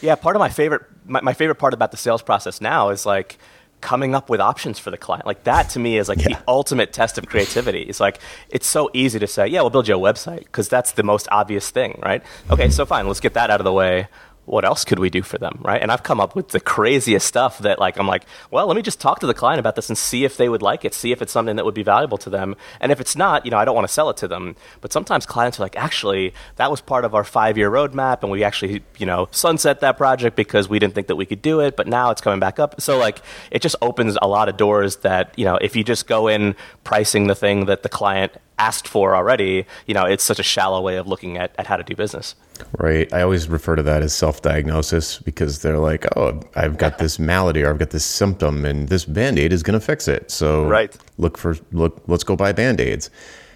Yeah, 0.01 0.15
part 0.15 0.37
of 0.37 0.41
my 0.41 0.49
favorite 0.51 0.83
my, 1.07 1.21
my 1.21 1.35
favorite 1.35 1.57
part 1.59 1.75
about 1.75 1.91
the 1.91 1.97
sales 1.97 2.23
process 2.23 2.61
now 2.61 2.91
is 2.91 3.05
like 3.07 3.39
coming 3.85 4.15
up 4.15 4.31
with 4.31 4.41
options 4.41 4.79
for 4.79 4.91
the 4.91 4.97
client. 4.97 5.27
Like 5.27 5.45
that 5.45 5.69
to 5.75 5.79
me 5.79 5.99
is 5.99 6.09
like 6.09 6.19
Yeah. 6.23 6.29
the 6.39 6.39
ultimate 6.49 6.91
test 6.93 7.19
of 7.19 7.27
creativity. 7.27 7.83
It's 7.83 8.01
like 8.01 8.19
it's 8.49 8.67
so 8.67 8.91
easy 8.95 9.19
to 9.19 9.27
say, 9.27 9.47
yeah, 9.47 9.61
we'll 9.61 9.71
build 9.77 9.87
you 9.89 9.95
a 9.95 9.99
website 10.13 10.45
because 10.51 10.69
that's 10.71 10.93
the 10.93 11.03
most 11.03 11.29
obvious 11.31 11.69
thing, 11.71 12.01
right? 12.03 12.23
Okay, 12.51 12.71
so 12.71 12.87
fine, 12.87 13.07
let's 13.07 13.21
get 13.21 13.35
that 13.35 13.51
out 13.51 13.61
of 13.61 13.65
the 13.65 13.73
way. 13.73 14.09
What 14.47 14.65
else 14.65 14.85
could 14.85 14.99
we 14.99 15.11
do 15.11 15.23
for 15.23 15.39
them, 15.39 15.59
right? 15.63 15.81
And 15.81 15.91
I've 15.91 16.03
come 16.03 16.21
up 16.21 16.37
with 16.37 16.49
the 16.49 16.61
craziest 16.61 17.27
stuff 17.27 17.59
that 17.61 17.79
like 17.79 17.99
I'm 17.99 18.07
like, 18.07 18.27
well, 18.51 18.67
let 18.67 18.77
me 18.77 18.83
just 18.83 19.01
talk 19.01 19.21
to 19.21 19.27
the 19.27 19.35
client 19.35 19.61
about 19.61 19.77
this 19.77 19.89
and 19.89 19.97
see 19.97 20.25
if 20.25 20.37
they 20.37 20.49
would 20.49 20.63
like 20.63 20.85
it, 20.85 20.95
see 20.95 21.13
if 21.13 21.23
it's 21.23 21.33
something 21.33 21.57
that 21.57 21.65
would 21.65 21.75
be 21.75 21.83
valuable 21.83 22.19
to 22.19 22.31
them. 22.31 22.57
And 22.81 22.93
if 22.93 23.01
it's 23.01 23.17
not, 23.17 23.45
you 23.45 23.51
know, 23.51 23.59
I 23.59 23.65
don't 23.65 23.75
want 23.75 23.87
to 23.87 23.93
sell 23.93 24.11
it 24.11 24.17
to 24.19 24.29
them. 24.29 24.57
But 24.81 24.93
sometimes 24.93 25.25
clients 25.25 25.59
are 25.59 25.63
like, 25.63 25.77
actually, 25.77 26.35
that 26.57 26.71
was 26.71 26.81
part 26.81 27.05
of 27.05 27.15
our 27.15 27.25
five 27.25 27.57
year 27.57 27.71
roadmap 27.71 28.23
and 28.23 28.31
we 28.31 28.45
actually, 28.45 28.83
you 28.99 29.07
know, 29.07 29.29
sunset 29.31 29.81
that 29.81 29.97
project 29.97 30.37
because 30.37 30.69
we 30.69 30.79
didn't 30.79 30.95
think 30.95 31.07
that 31.07 31.17
we 31.17 31.27
could 31.27 31.43
do 31.43 31.61
it, 31.61 31.77
but 31.77 31.87
now 31.87 32.11
it's 32.11 32.21
coming 32.21 32.41
back 32.41 32.59
up. 32.59 32.81
So 32.81 32.99
like 32.99 33.21
it 33.51 33.63
just 33.63 33.77
opens 33.81 34.19
a 34.21 34.29
lot 34.29 34.49
of 34.49 34.57
doors 34.57 34.97
that, 34.97 35.33
you 35.39 35.45
know, 35.45 35.57
if 35.57 35.75
you 35.77 35.85
just 35.85 36.07
go 36.07 36.29
in 36.29 36.55
pricing 36.85 37.27
the 37.29 37.35
thing 37.35 37.67
that 37.67 37.83
the 37.83 37.89
client 37.89 38.33
asked 38.59 38.87
for 38.89 39.17
already, 39.17 39.67
you 39.87 39.95
know, 39.95 40.05
it's 40.05 40.23
such 40.25 40.39
a 40.39 40.43
shallow 40.43 40.81
way 40.81 40.97
of 40.97 41.07
looking 41.07 41.37
at, 41.37 41.55
at 41.59 41.67
how 41.67 41.77
to 41.77 41.83
do 41.83 41.95
business. 41.97 42.35
Right. 42.79 43.13
I 43.13 43.23
always 43.23 43.49
refer 43.49 43.75
to 43.77 43.83
that 43.83 44.03
as 44.03 44.15
self 44.15 44.43
diagnosis 44.43 45.19
because 45.19 45.61
they're 45.63 45.79
like, 45.79 46.07
oh, 46.17 46.41
I've 46.55 46.79
got 46.79 46.99
this 46.99 47.19
malady 47.31 47.63
or 47.63 47.71
I've 47.71 47.79
got 47.79 47.91
this 47.91 48.05
symptom 48.05 48.65
and 48.65 48.89
this 48.89 49.05
band 49.05 49.39
aid 49.39 49.53
is 49.53 49.63
going 49.63 49.79
to 49.79 49.85
fix 49.85 50.07
it. 50.09 50.31
So 50.31 50.67
Right. 50.67 50.97
look 51.19 51.37
for, 51.37 51.57
look, 51.73 52.03
let's 52.07 52.23
go 52.25 52.37
buy 52.37 52.53
band 52.53 52.81
aids. 52.81 53.11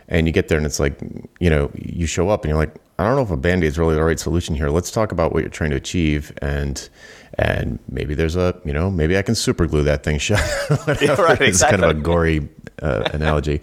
And 0.09 0.27
you 0.27 0.33
get 0.33 0.49
there 0.49 0.57
and 0.57 0.67
it's 0.67 0.81
like, 0.81 0.99
you 1.39 1.51
know, 1.51 1.71
you 1.75 2.07
show 2.07 2.31
up 2.31 2.43
and 2.43 2.49
you're 2.49 2.59
like, 2.59 2.75
I 2.99 3.05
don't 3.05 3.15
know 3.15 3.23
if 3.23 3.31
a 3.31 3.37
band 3.37 3.63
aid 3.63 3.69
is 3.69 3.79
really 3.79 3.95
the 3.95 4.03
right 4.03 4.19
solution 4.19 4.55
here. 4.57 4.71
Let's 4.71 4.91
talk 4.91 5.13
about 5.13 5.33
what 5.33 5.43
you're 5.43 5.51
trying 5.51 5.71
to 5.71 5.77
achieve. 5.77 6.33
And, 6.43 6.89
and 7.39 7.79
maybe 7.89 8.15
there's 8.15 8.35
a, 8.35 8.59
you 8.65 8.73
know, 8.73 8.91
maybe 8.91 9.17
I 9.19 9.23
can 9.23 9.35
super 9.37 9.67
glue 9.67 9.85
that 9.85 10.03
thing 10.03 10.19
shut. 10.27 10.41
Right, 10.89 11.41
It's 11.43 11.63
kind 11.63 11.85
of 11.85 11.91
a 11.91 11.95
gory 11.95 12.49
uh, 12.83 13.09
analogy. 13.13 13.61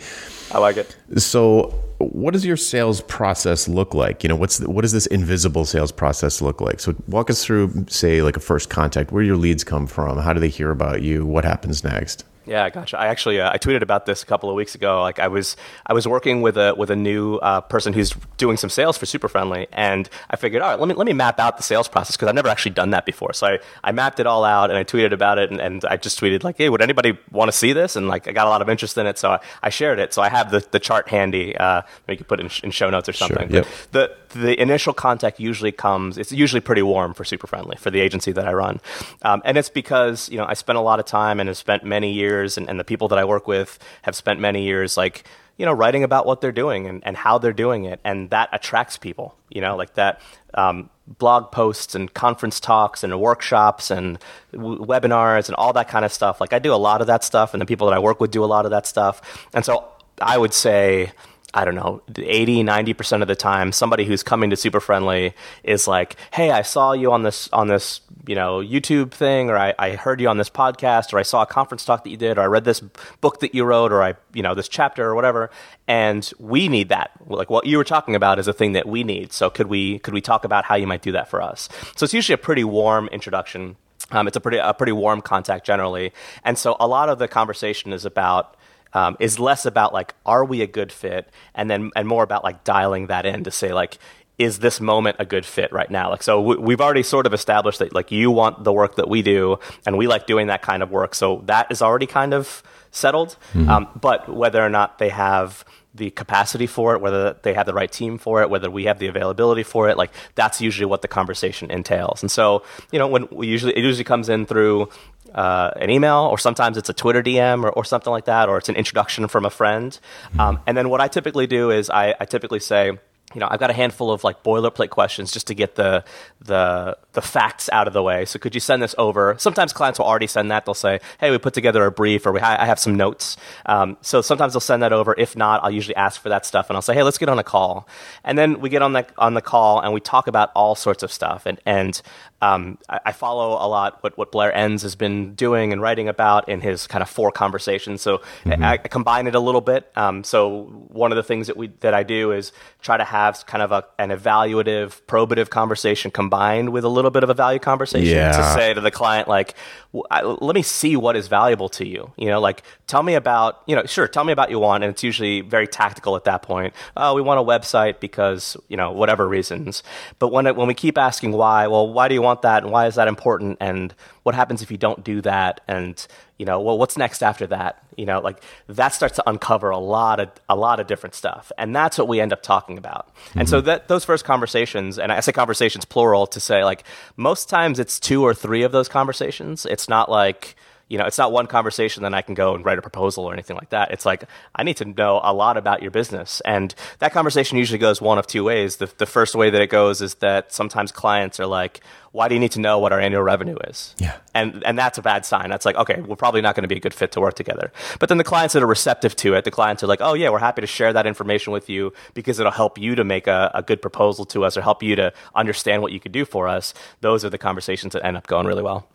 I 0.51 0.59
like 0.59 0.77
it. 0.77 0.95
So, 1.17 1.73
what 1.97 2.33
does 2.33 2.45
your 2.45 2.57
sales 2.57 3.01
process 3.01 3.67
look 3.67 3.93
like? 3.93 4.23
You 4.23 4.29
know, 4.29 4.35
what's 4.35 4.59
the, 4.59 4.69
what 4.69 4.81
does 4.81 4.91
this 4.91 5.05
invisible 5.07 5.65
sales 5.65 5.91
process 5.91 6.41
look 6.41 6.61
like? 6.61 6.79
So, 6.79 6.95
walk 7.07 7.29
us 7.29 7.43
through, 7.43 7.85
say, 7.89 8.21
like 8.21 8.37
a 8.37 8.41
first 8.41 8.69
contact. 8.69 9.11
Where 9.11 9.23
your 9.23 9.37
leads 9.37 9.63
come 9.63 9.87
from? 9.87 10.17
How 10.19 10.33
do 10.33 10.39
they 10.39 10.49
hear 10.49 10.71
about 10.71 11.01
you? 11.01 11.25
What 11.25 11.45
happens 11.45 11.83
next? 11.83 12.25
Yeah, 12.45 12.69
gotcha. 12.69 12.99
I 12.99 13.07
actually 13.07 13.39
uh, 13.41 13.51
I 13.51 13.57
tweeted 13.57 13.81
about 13.81 14.05
this 14.05 14.23
a 14.23 14.25
couple 14.25 14.49
of 14.49 14.55
weeks 14.55 14.75
ago. 14.75 15.01
Like 15.01 15.19
I 15.19 15.27
was 15.27 15.55
I 15.85 15.93
was 15.93 16.07
working 16.07 16.41
with 16.41 16.57
a 16.57 16.73
with 16.75 16.89
a 16.89 16.95
new 16.95 17.35
uh, 17.37 17.61
person 17.61 17.93
who's 17.93 18.13
doing 18.37 18.57
some 18.57 18.69
sales 18.69 18.97
for 18.97 19.05
Super 19.05 19.27
Friendly, 19.27 19.67
and 19.71 20.09
I 20.29 20.35
figured, 20.35 20.61
all 20.61 20.69
right, 20.69 20.79
let 20.79 20.87
me 20.87 20.93
let 20.93 21.05
me 21.05 21.13
map 21.13 21.39
out 21.39 21.57
the 21.57 21.63
sales 21.63 21.87
process 21.87 22.15
because 22.15 22.27
I've 22.27 22.35
never 22.35 22.49
actually 22.49 22.71
done 22.73 22.91
that 22.91 23.05
before. 23.05 23.33
So 23.33 23.47
I, 23.47 23.59
I 23.83 23.91
mapped 23.91 24.19
it 24.19 24.27
all 24.27 24.43
out 24.43 24.69
and 24.69 24.77
I 24.77 24.83
tweeted 24.83 25.11
about 25.11 25.39
it, 25.39 25.51
and, 25.51 25.59
and 25.59 25.83
I 25.85 25.97
just 25.97 26.19
tweeted 26.19 26.43
like, 26.43 26.57
hey, 26.57 26.69
would 26.69 26.81
anybody 26.81 27.17
want 27.31 27.49
to 27.49 27.57
see 27.57 27.73
this? 27.73 27.95
And 27.95 28.07
like 28.07 28.27
I 28.27 28.31
got 28.31 28.47
a 28.47 28.49
lot 28.49 28.61
of 28.61 28.69
interest 28.69 28.97
in 28.97 29.07
it, 29.07 29.17
so 29.17 29.31
I, 29.31 29.39
I 29.63 29.69
shared 29.69 29.99
it. 29.99 30.13
So 30.13 30.21
I 30.21 30.29
have 30.29 30.51
the, 30.51 30.65
the 30.71 30.79
chart 30.79 31.07
handy. 31.07 31.55
Uh, 31.57 31.81
maybe 32.07 32.15
you 32.15 32.17
could 32.17 32.27
put 32.27 32.39
it 32.39 32.43
in, 32.43 32.49
sh- 32.49 32.63
in 32.63 32.71
show 32.71 32.89
notes 32.89 33.09
or 33.09 33.13
something. 33.13 33.49
yep. 33.49 33.65
But 33.65 33.91
the 33.91 34.15
the 34.35 34.59
initial 34.61 34.93
contact 34.93 35.39
usually 35.39 35.71
comes. 35.71 36.17
It's 36.17 36.31
usually 36.31 36.59
pretty 36.59 36.81
warm 36.81 37.13
for 37.13 37.23
Super 37.23 37.47
Friendly 37.47 37.77
for 37.77 37.89
the 37.89 38.01
agency 38.01 38.31
that 38.33 38.47
I 38.47 38.53
run, 38.53 38.81
um, 39.21 39.41
and 39.45 39.57
it's 39.57 39.69
because 39.69 40.29
you 40.29 40.37
know 40.37 40.45
I 40.45 40.53
spent 40.53 40.77
a 40.77 40.81
lot 40.81 40.99
of 40.99 41.05
time 41.05 41.39
and 41.39 41.47
have 41.47 41.57
spent 41.57 41.83
many 41.83 42.11
years, 42.11 42.57
and, 42.57 42.69
and 42.69 42.79
the 42.79 42.83
people 42.83 43.07
that 43.07 43.17
I 43.17 43.23
work 43.23 43.47
with 43.47 43.79
have 44.03 44.15
spent 44.15 44.39
many 44.39 44.63
years 44.63 44.97
like 44.97 45.23
you 45.57 45.65
know 45.65 45.71
writing 45.71 46.03
about 46.03 46.25
what 46.25 46.41
they're 46.41 46.51
doing 46.51 46.85
and, 46.85 47.01
and 47.05 47.15
how 47.15 47.37
they're 47.37 47.53
doing 47.53 47.85
it, 47.85 47.99
and 48.03 48.29
that 48.29 48.49
attracts 48.51 48.97
people. 48.97 49.35
You 49.49 49.61
know, 49.61 49.75
like 49.75 49.95
that. 49.95 50.21
Um, 50.53 50.89
blog 51.07 51.51
posts 51.51 51.93
and 51.93 52.11
conference 52.13 52.59
talks 52.59 53.03
and 53.03 53.19
workshops 53.19 53.91
and 53.91 54.17
w- 54.51 54.83
webinars 54.83 55.47
and 55.47 55.55
all 55.55 55.71
that 55.71 55.87
kind 55.87 56.03
of 56.03 56.11
stuff 56.11 56.41
like 56.41 56.51
i 56.51 56.57
do 56.57 56.73
a 56.73 56.75
lot 56.75 56.99
of 56.99 57.05
that 57.05 57.23
stuff 57.23 57.53
and 57.53 57.61
the 57.61 57.65
people 57.65 57.85
that 57.85 57.93
i 57.93 57.99
work 57.99 58.19
with 58.19 58.31
do 58.31 58.43
a 58.43 58.47
lot 58.47 58.65
of 58.65 58.71
that 58.71 58.87
stuff 58.87 59.47
and 59.53 59.63
so 59.63 59.87
i 60.19 60.35
would 60.35 60.51
say 60.51 61.11
I 61.55 61.63
don't 61.63 61.75
know, 61.75 62.01
80, 62.17 62.65
90% 62.65 63.21
of 63.21 63.29
the 63.29 63.35
time, 63.35 63.71
somebody 63.71 64.03
who's 64.03 64.23
coming 64.23 64.49
to 64.49 64.57
Super 64.57 64.81
Friendly 64.81 65.33
is 65.63 65.87
like, 65.87 66.17
hey, 66.33 66.51
I 66.51 66.63
saw 66.63 66.91
you 66.91 67.13
on 67.13 67.23
this, 67.23 67.47
on 67.53 67.69
this, 67.69 68.01
you 68.27 68.35
know, 68.35 68.57
YouTube 68.57 69.11
thing, 69.11 69.49
or 69.49 69.57
I, 69.57 69.73
I 69.79 69.91
heard 69.91 70.19
you 70.19 70.27
on 70.27 70.37
this 70.37 70.49
podcast, 70.49 71.13
or 71.13 71.17
I 71.17 71.21
saw 71.21 71.43
a 71.43 71.45
conference 71.45 71.85
talk 71.85 72.03
that 72.03 72.09
you 72.09 72.17
did, 72.17 72.37
or 72.37 72.41
I 72.41 72.45
read 72.47 72.65
this 72.65 72.81
book 73.21 73.39
that 73.39 73.55
you 73.55 73.63
wrote, 73.63 73.93
or 73.93 74.03
I, 74.03 74.15
you 74.33 74.43
know, 74.43 74.53
this 74.53 74.67
chapter 74.67 75.05
or 75.05 75.15
whatever. 75.15 75.49
And 75.87 76.29
we 76.39 76.67
need 76.67 76.89
that. 76.89 77.11
Like 77.25 77.49
what 77.49 77.65
you 77.65 77.77
were 77.77 77.85
talking 77.85 78.15
about 78.15 78.37
is 78.37 78.49
a 78.49 78.53
thing 78.53 78.73
that 78.73 78.85
we 78.85 79.05
need. 79.05 79.31
So 79.31 79.49
could 79.49 79.67
we, 79.67 79.99
could 79.99 80.13
we 80.13 80.21
talk 80.21 80.43
about 80.43 80.65
how 80.65 80.75
you 80.75 80.87
might 80.87 81.03
do 81.03 81.13
that 81.13 81.29
for 81.29 81.41
us? 81.41 81.69
So 81.95 82.03
it's 82.03 82.13
usually 82.13 82.33
a 82.33 82.37
pretty 82.37 82.65
warm 82.65 83.07
introduction. 83.13 83.77
Um, 84.11 84.27
it's 84.27 84.35
a 84.35 84.41
pretty, 84.41 84.57
a 84.57 84.73
pretty 84.73 84.91
warm 84.91 85.21
contact 85.21 85.65
generally. 85.65 86.11
And 86.43 86.57
so 86.57 86.75
a 86.81 86.87
lot 86.87 87.07
of 87.07 87.17
the 87.17 87.29
conversation 87.29 87.93
is 87.93 88.03
about, 88.03 88.54
um, 88.95 89.15
is 89.19 89.39
less 89.39 89.65
about 89.65 89.93
like 89.93 90.15
are 90.25 90.43
we 90.43 90.61
a 90.61 90.67
good 90.67 90.91
fit 90.91 91.29
and 91.53 91.69
then 91.69 91.91
and 91.95 92.07
more 92.07 92.23
about 92.23 92.43
like 92.43 92.63
dialing 92.63 93.07
that 93.07 93.25
in 93.25 93.43
to 93.43 93.51
say 93.51 93.73
like 93.73 93.99
is 94.37 94.59
this 94.59 94.81
moment 94.81 95.15
a 95.19 95.25
good 95.25 95.45
fit 95.45 95.71
right 95.71 95.89
now? 95.89 96.09
Like 96.09 96.23
so 96.23 96.41
we, 96.41 96.55
we've 96.57 96.81
already 96.81 97.03
sort 97.03 97.25
of 97.25 97.33
established 97.33 97.79
that 97.79 97.93
like 97.93 98.11
you 98.11 98.31
want 98.31 98.63
the 98.63 98.73
work 98.73 98.95
that 98.95 99.07
we 99.07 99.21
do 99.21 99.59
and 99.85 99.97
we 99.97 100.07
like 100.07 100.25
doing 100.25 100.47
that 100.47 100.61
kind 100.61 100.81
of 100.81 100.91
work. 100.91 101.13
So 101.13 101.43
that 101.45 101.71
is 101.71 101.81
already 101.81 102.07
kind 102.07 102.33
of 102.33 102.63
settled. 102.91 103.37
Um, 103.69 103.87
but 103.99 104.27
whether 104.33 104.61
or 104.61 104.69
not 104.69 104.97
they 104.97 105.09
have 105.09 105.65
the 105.93 106.09
capacity 106.11 106.67
for 106.67 106.93
it, 106.93 107.01
whether 107.01 107.37
they 107.43 107.53
have 107.53 107.65
the 107.65 107.73
right 107.73 107.91
team 107.91 108.17
for 108.17 108.41
it, 108.41 108.49
whether 108.49 108.69
we 108.69 108.83
have 108.85 108.99
the 108.99 109.07
availability 109.07 109.63
for 109.63 109.87
it, 109.89 109.97
like 109.97 110.11
that's 110.35 110.59
usually 110.59 110.85
what 110.85 111.01
the 111.01 111.07
conversation 111.07 111.71
entails. 111.71 112.21
And 112.21 112.29
so, 112.29 112.63
you 112.91 112.99
know, 112.99 113.07
when 113.07 113.27
we 113.31 113.47
usually 113.47 113.73
it 113.77 113.83
usually 113.83 114.03
comes 114.03 114.27
in 114.27 114.45
through 114.45 114.89
uh, 115.35 115.71
an 115.75 115.89
email, 115.89 116.27
or 116.31 116.37
sometimes 116.37 116.77
it's 116.77 116.89
a 116.89 116.93
Twitter 116.93 117.21
DM 117.21 117.63
or, 117.63 117.69
or 117.69 117.83
something 117.83 118.11
like 118.11 118.25
that, 118.25 118.49
or 118.49 118.57
it's 118.57 118.69
an 118.69 118.75
introduction 118.75 119.27
from 119.27 119.45
a 119.45 119.49
friend. 119.49 119.99
Um, 120.39 120.59
and 120.65 120.75
then 120.75 120.89
what 120.89 121.01
I 121.01 121.07
typically 121.07 121.45
do 121.45 121.69
is 121.69 121.89
I, 121.89 122.15
I 122.19 122.25
typically 122.25 122.59
say, 122.59 122.97
you 123.35 123.41
know, 123.41 123.47
I've 123.51 123.59
got 123.59 123.69
a 123.69 123.73
handful 123.73 124.11
of 124.11 124.23
like 124.23 124.43
boilerplate 124.43 124.89
questions 124.89 125.31
just 125.31 125.47
to 125.47 125.53
get 125.53 125.75
the 125.75 126.05
the 126.39 126.97
the 127.11 127.21
facts 127.21 127.69
out 127.71 127.85
of 127.85 127.93
the 127.93 128.01
way. 128.01 128.23
So 128.23 128.39
could 128.39 128.55
you 128.55 128.61
send 128.61 128.81
this 128.81 128.95
over? 128.97 129.35
Sometimes 129.37 129.73
clients 129.73 129.99
will 129.99 130.05
already 130.05 130.27
send 130.27 130.49
that. 130.51 130.65
They'll 130.65 130.73
say, 130.73 131.01
"Hey, 131.19 131.31
we 131.31 131.37
put 131.37 131.53
together 131.53 131.85
a 131.85 131.91
brief, 131.91 132.25
or 132.25 132.31
we 132.31 132.39
I 132.39 132.65
have 132.65 132.79
some 132.79 132.95
notes." 132.95 133.35
Um, 133.65 133.97
so 134.01 134.21
sometimes 134.21 134.53
they'll 134.53 134.61
send 134.61 134.81
that 134.83 134.93
over. 134.93 135.13
If 135.17 135.35
not, 135.35 135.63
I'll 135.63 135.71
usually 135.71 135.97
ask 135.97 136.21
for 136.21 136.29
that 136.29 136.45
stuff, 136.45 136.69
and 136.69 136.77
I'll 136.77 136.81
say, 136.81 136.93
"Hey, 136.93 137.03
let's 137.03 137.17
get 137.17 137.27
on 137.27 137.37
a 137.37 137.43
call." 137.43 137.87
And 138.23 138.37
then 138.37 138.61
we 138.61 138.69
get 138.69 138.81
on 138.81 138.93
the 138.93 139.05
on 139.17 139.33
the 139.33 139.41
call, 139.41 139.81
and 139.81 139.93
we 139.93 139.99
talk 139.99 140.27
about 140.27 140.51
all 140.55 140.75
sorts 140.75 141.03
of 141.03 141.11
stuff. 141.11 141.45
And 141.45 141.59
and 141.65 142.01
um, 142.41 142.77
I, 142.87 142.99
I 143.07 143.11
follow 143.11 143.49
a 143.53 143.67
lot 143.67 144.01
what 144.01 144.17
what 144.17 144.31
Blair 144.31 144.55
Enns 144.55 144.83
has 144.83 144.95
been 144.95 145.35
doing 145.35 145.73
and 145.73 145.81
writing 145.81 146.07
about 146.07 146.47
in 146.47 146.61
his 146.61 146.87
kind 146.87 147.01
of 147.01 147.09
four 147.09 147.31
conversations. 147.31 148.01
So 148.01 148.21
I, 148.45 148.73
I 148.73 148.77
combine 148.77 149.27
it 149.27 149.35
a 149.35 149.39
little 149.39 149.61
bit. 149.61 149.91
Um, 149.95 150.23
so 150.23 150.63
one 150.89 151.11
of 151.11 151.15
the 151.15 151.23
things 151.23 151.47
that 151.47 151.57
we 151.57 151.67
that 151.79 151.93
I 151.93 152.03
do 152.03 152.31
is 152.31 152.51
try 152.81 152.97
to 152.97 153.03
have 153.03 153.24
have 153.25 153.45
kind 153.45 153.61
of 153.61 153.71
a, 153.71 153.83
an 153.99 154.09
evaluative, 154.09 155.01
probative 155.07 155.49
conversation 155.49 156.11
combined 156.11 156.69
with 156.69 156.83
a 156.83 156.89
little 156.89 157.11
bit 157.11 157.23
of 157.23 157.29
a 157.29 157.33
value 157.33 157.59
conversation 157.59 158.15
Yeah. 158.15 158.31
to 158.31 158.43
say 158.53 158.73
to 158.73 158.81
the 158.81 158.91
client, 158.91 159.27
like, 159.27 159.55
let 159.93 160.55
me 160.55 160.61
see 160.61 160.95
what 160.95 161.15
is 161.15 161.27
valuable 161.27 161.69
to 161.69 161.87
you. 161.87 162.11
You 162.17 162.27
know, 162.27 162.39
like, 162.39 162.63
tell 162.87 163.03
me 163.03 163.15
about, 163.15 163.61
you 163.65 163.75
know, 163.75 163.85
sure, 163.85 164.07
tell 164.07 164.23
me 164.23 164.33
about 164.33 164.49
you 164.49 164.59
want, 164.59 164.83
and 164.83 164.91
it's 164.91 165.03
usually 165.03 165.41
very 165.41 165.67
tactical 165.67 166.15
at 166.15 166.23
that 166.25 166.41
point. 166.41 166.73
Oh, 166.97 167.13
we 167.15 167.21
want 167.21 167.39
a 167.39 167.43
website 167.43 167.99
because, 167.99 168.57
you 168.67 168.77
know, 168.77 168.91
whatever 168.91 169.27
reasons. 169.27 169.83
But 170.19 170.29
when 170.31 170.47
it, 170.47 170.55
when 170.55 170.67
we 170.67 170.73
keep 170.73 170.97
asking 170.97 171.31
why, 171.31 171.67
well, 171.67 171.91
why 171.91 172.07
do 172.07 172.13
you 172.13 172.21
want 172.21 172.41
that, 172.43 172.63
and 172.63 172.71
why 172.71 172.87
is 172.87 172.95
that 172.95 173.07
important, 173.07 173.57
and 173.59 173.93
what 174.25 174.33
happens 174.33 174.63
if 174.63 174.71
you 174.71 174.77
don't 174.77 175.03
do 175.03 175.21
that, 175.21 175.61
and 175.67 176.07
you 176.39 176.47
know, 176.47 176.59
well, 176.59 176.79
what's 176.79 176.97
next 176.97 177.21
after 177.21 177.45
that? 177.45 177.83
You 177.95 178.07
know, 178.07 178.21
like 178.21 178.41
that 178.65 178.89
starts 178.89 179.17
to 179.17 179.29
uncover 179.29 179.69
a 179.69 179.77
lot 179.77 180.19
of 180.19 180.31
a 180.49 180.55
lot 180.55 180.79
of 180.79 180.87
different 180.87 181.13
stuff, 181.13 181.51
and 181.59 181.75
that's 181.75 181.99
what 181.99 182.07
we 182.07 182.19
end 182.19 182.33
up 182.33 182.41
talking 182.41 182.79
about. 182.79 183.07
And 183.35 183.47
so 183.47 183.59
mm-hmm. 183.59 183.67
that 183.67 183.87
those 183.87 184.03
first 184.03 184.25
conversations, 184.25 184.97
and 184.97 185.11
I 185.11 185.19
say 185.19 185.31
conversations 185.31 185.85
plural 185.85 186.25
to 186.25 186.39
say 186.39 186.63
like 186.63 186.85
most 187.17 187.49
times 187.49 187.77
it's 187.77 187.99
two 187.99 188.23
or 188.23 188.33
three 188.33 188.63
of 188.63 188.71
those 188.71 188.89
conversations. 188.89 189.63
It's 189.67 189.87
not 189.87 190.09
like 190.09 190.55
you 190.87 190.99
know, 190.99 191.05
it's 191.05 191.17
not 191.17 191.31
one 191.31 191.47
conversation, 191.47 192.03
then 192.03 192.13
I 192.13 192.21
can 192.21 192.35
go 192.35 192.53
and 192.53 192.63
write 192.63 192.77
a 192.77 192.81
proposal 192.81 193.25
or 193.25 193.33
anything 193.33 193.55
like 193.55 193.69
that. 193.69 193.91
It's 193.91 194.05
like, 194.05 194.25
I 194.53 194.63
need 194.63 194.77
to 194.77 194.85
know 194.85 195.19
a 195.23 195.33
lot 195.33 195.57
about 195.57 195.81
your 195.81 195.89
business. 195.89 196.41
And 196.45 196.75
that 196.99 197.11
conversation 197.11 197.57
usually 197.57 197.79
goes 197.79 197.99
one 197.99 198.19
of 198.19 198.27
two 198.27 198.43
ways. 198.43 198.75
The, 198.75 198.91
the 198.97 199.07
first 199.07 199.33
way 199.33 199.49
that 199.49 199.61
it 199.61 199.71
goes 199.71 200.01
is 200.01 200.15
that 200.15 200.53
sometimes 200.53 200.91
clients 200.91 201.39
are 201.39 201.47
like, 201.47 201.81
why 202.15 202.29
do 202.29 202.33
you 202.33 202.39
need 202.39 202.51
to 202.51 202.61
know 202.61 202.79
what 202.79 202.93
our 202.93 202.99
annual 202.99 203.21
revenue 203.21 203.57
is? 203.67 203.93
Yeah. 203.97 204.15
And, 204.33 204.63
and 204.65 204.77
that's 204.77 204.97
a 204.97 205.01
bad 205.01 205.25
sign. 205.25 205.49
That's 205.49 205.65
like, 205.65 205.75
okay, 205.75 205.99
we're 205.99 206.15
probably 206.15 206.39
not 206.39 206.55
going 206.55 206.61
to 206.61 206.69
be 206.69 206.77
a 206.77 206.79
good 206.79 206.93
fit 206.93 207.11
to 207.11 207.19
work 207.19 207.33
together. 207.33 207.73
But 207.99 208.07
then 208.07 208.17
the 208.17 208.23
clients 208.23 208.53
that 208.53 208.63
are 208.63 208.67
receptive 208.67 209.17
to 209.17 209.33
it, 209.33 209.43
the 209.43 209.51
clients 209.51 209.83
are 209.83 209.87
like, 209.87 209.99
oh, 210.01 210.13
yeah, 210.13 210.29
we're 210.29 210.39
happy 210.39 210.61
to 210.61 210.67
share 210.67 210.93
that 210.93 211.05
information 211.05 211.51
with 211.51 211.69
you 211.69 211.91
because 212.13 212.39
it'll 212.39 212.53
help 212.53 212.77
you 212.77 212.95
to 212.95 213.03
make 213.03 213.27
a, 213.27 213.51
a 213.53 213.61
good 213.61 213.81
proposal 213.81 214.23
to 214.27 214.45
us 214.45 214.55
or 214.55 214.61
help 214.61 214.81
you 214.81 214.95
to 214.95 215.11
understand 215.35 215.81
what 215.81 215.91
you 215.91 215.99
could 215.99 216.13
do 216.13 216.23
for 216.23 216.47
us. 216.47 216.73
Those 217.01 217.25
are 217.25 217.29
the 217.29 217.37
conversations 217.37 217.91
that 217.91 218.05
end 218.05 218.15
up 218.15 218.27
going 218.27 218.47
really 218.47 218.63
well. 218.63 218.87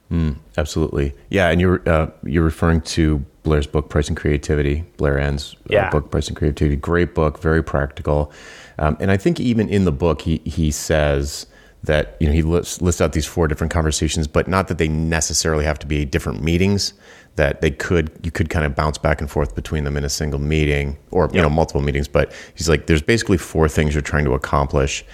Absolutely. 0.57 1.12
Yeah, 1.29 1.50
and 1.50 1.61
you're 1.61 1.87
uh, 1.87 2.11
you're 2.25 2.43
referring 2.43 2.81
to 2.81 3.19
Blair's 3.43 3.67
book, 3.67 3.91
Pricing 3.91 4.17
Creativity. 4.17 4.85
Blair 4.97 5.19
Enns's 5.19 5.57
uh, 5.71 5.91
book, 5.91 6.11
Pricing 6.11 6.35
Creativity. 6.35 6.77
Great 6.77 7.15
book, 7.15 7.39
very 7.39 7.62
practical. 7.62 8.33
Um, 8.79 8.97
and 8.99 9.11
I 9.11 9.19
think 9.19 9.39
even 9.39 9.69
in 9.69 9.85
the 9.85 9.93
book, 9.93 10.23
he 10.23 10.39
he 10.39 10.71
says 10.71 11.47
that 11.85 12.17
you 12.21 12.27
know 12.27 12.33
he 12.33 12.43
lists, 12.43 12.83
lists 12.83 13.01
out 13.01 13.13
these 13.13 13.27
four 13.27 13.49
different 13.49 13.73
conversations, 13.73 14.27
but 14.27 14.49
not 14.49 14.69
that 14.69 14.79
they 14.79 14.89
necessarily 14.89 15.65
have 15.65 15.79
to 15.81 15.87
be 15.87 16.05
different 16.05 16.43
meetings. 16.43 16.93
That 17.37 17.61
they 17.63 17.71
could 17.71 18.11
you 18.23 18.31
could 18.31 18.51
kind 18.51 18.67
of 18.67 18.75
bounce 18.75 18.99
back 18.99 19.21
and 19.21 19.31
forth 19.31 19.55
between 19.55 19.85
them 19.85 19.97
in 19.97 20.05
a 20.05 20.09
single 20.09 20.41
meeting 20.41 20.99
or 21.11 21.27
you 21.27 21.37
Yep. 21.37 21.43
know 21.45 21.51
multiple 21.51 21.81
meetings. 21.81 22.09
But 22.09 22.33
he's 22.55 22.69
like, 22.69 22.87
there's 22.87 23.03
basically 23.03 23.39
four 23.39 23.69
things 23.69 23.95
you're 23.95 24.03
trying 24.03 24.25
to 24.25 24.33
accomplish 24.35 25.05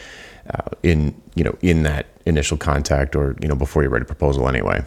uh, 0.50 0.62
in 0.82 1.14
you 1.34 1.44
know 1.44 1.56
in 1.60 1.82
that 1.84 2.06
initial 2.24 2.56
contact 2.56 3.14
or 3.14 3.36
you 3.40 3.48
know 3.48 3.54
before 3.54 3.82
you 3.82 3.88
write 3.88 4.02
a 4.02 4.06
proposal 4.06 4.48
anyway. 4.48 4.82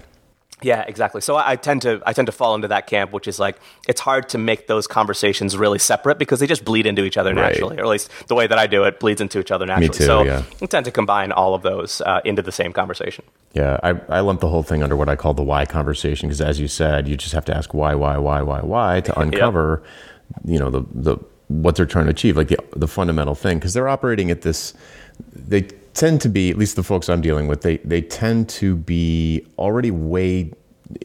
Yeah, 0.62 0.84
exactly. 0.88 1.22
So 1.22 1.36
I, 1.36 1.52
I 1.52 1.56
tend 1.56 1.84
to 1.84 2.02
I 2.06 2.12
tend 2.14 2.26
to 2.26 2.32
fall 2.32 2.54
into 2.56 2.68
that 2.68 2.86
camp, 2.88 3.14
which 3.14 3.28
is 3.28 3.40
like 3.40 3.58
it's 3.88 4.02
hard 4.02 4.28
to 4.30 4.38
make 4.38 4.68
those 4.68 4.88
conversations 4.88 5.56
really 5.56 5.80
separate 5.80 6.18
because 6.20 6.40
they 6.42 6.48
just 6.48 6.66
bleed 6.66 6.86
into 6.86 7.06
each 7.06 7.18
other 7.18 7.34
Right. 7.34 7.54
naturally, 7.54 7.78
or 7.78 7.82
at 7.82 7.88
least 7.88 8.12
the 8.28 8.36
way 8.36 8.46
that 8.48 8.58
I 8.60 8.68
do 8.68 8.84
it 8.84 9.00
bleeds 9.00 9.22
into 9.22 9.40
each 9.40 9.52
other 9.52 9.66
naturally. 9.66 9.98
too, 9.98 10.04
so 10.04 10.24
yeah. 10.24 10.44
I 10.62 10.66
tend 10.66 10.86
to 10.86 10.92
combine 10.92 11.32
all 11.32 11.56
of 11.56 11.62
those 11.62 12.02
uh, 12.02 12.20
into 12.26 12.42
the 12.42 12.52
same 12.52 12.74
conversation. 12.74 13.24
Yeah, 13.54 13.80
I, 13.82 13.90
I 14.10 14.20
lump 14.20 14.42
the 14.42 14.50
whole 14.50 14.64
thing 14.64 14.84
under 14.84 14.96
what 14.98 15.08
I 15.10 15.16
call 15.16 15.34
the 15.34 15.44
why 15.44 15.66
conversation 15.66 16.28
because, 16.28 16.42
as 16.42 16.60
you 16.60 16.68
said, 16.68 17.08
you 17.08 17.16
just 17.16 17.34
have 17.34 17.46
to 17.46 17.56
ask 17.56 17.74
why, 17.74 17.96
why, 17.96 18.18
why, 18.18 18.42
why, 18.42 18.60
why 18.62 19.02
to 19.02 19.20
uncover, 19.24 19.82
you 20.44 20.60
know, 20.60 20.70
the 20.70 20.84
the 20.94 21.18
what 21.48 21.76
they're 21.76 21.86
trying 21.86 22.06
to 22.06 22.12
achieve, 22.12 22.36
like 22.38 22.50
the 22.50 22.58
the 22.76 22.88
fundamental 22.88 23.34
thing, 23.34 23.58
because 23.60 23.74
they're 23.74 23.88
operating 23.88 24.30
at 24.30 24.42
this. 24.42 24.74
They 25.34 25.68
tend 25.94 26.22
to 26.22 26.30
be, 26.30 26.50
at 26.50 26.58
least 26.58 26.76
the 26.76 26.84
folks 26.84 27.10
I'm 27.10 27.22
dealing 27.22 27.48
with, 27.48 27.62
they 27.62 27.78
they 27.78 28.02
tend 28.02 28.50
to 28.50 28.76
be 28.76 29.46
already 29.58 29.92
way 29.92 30.54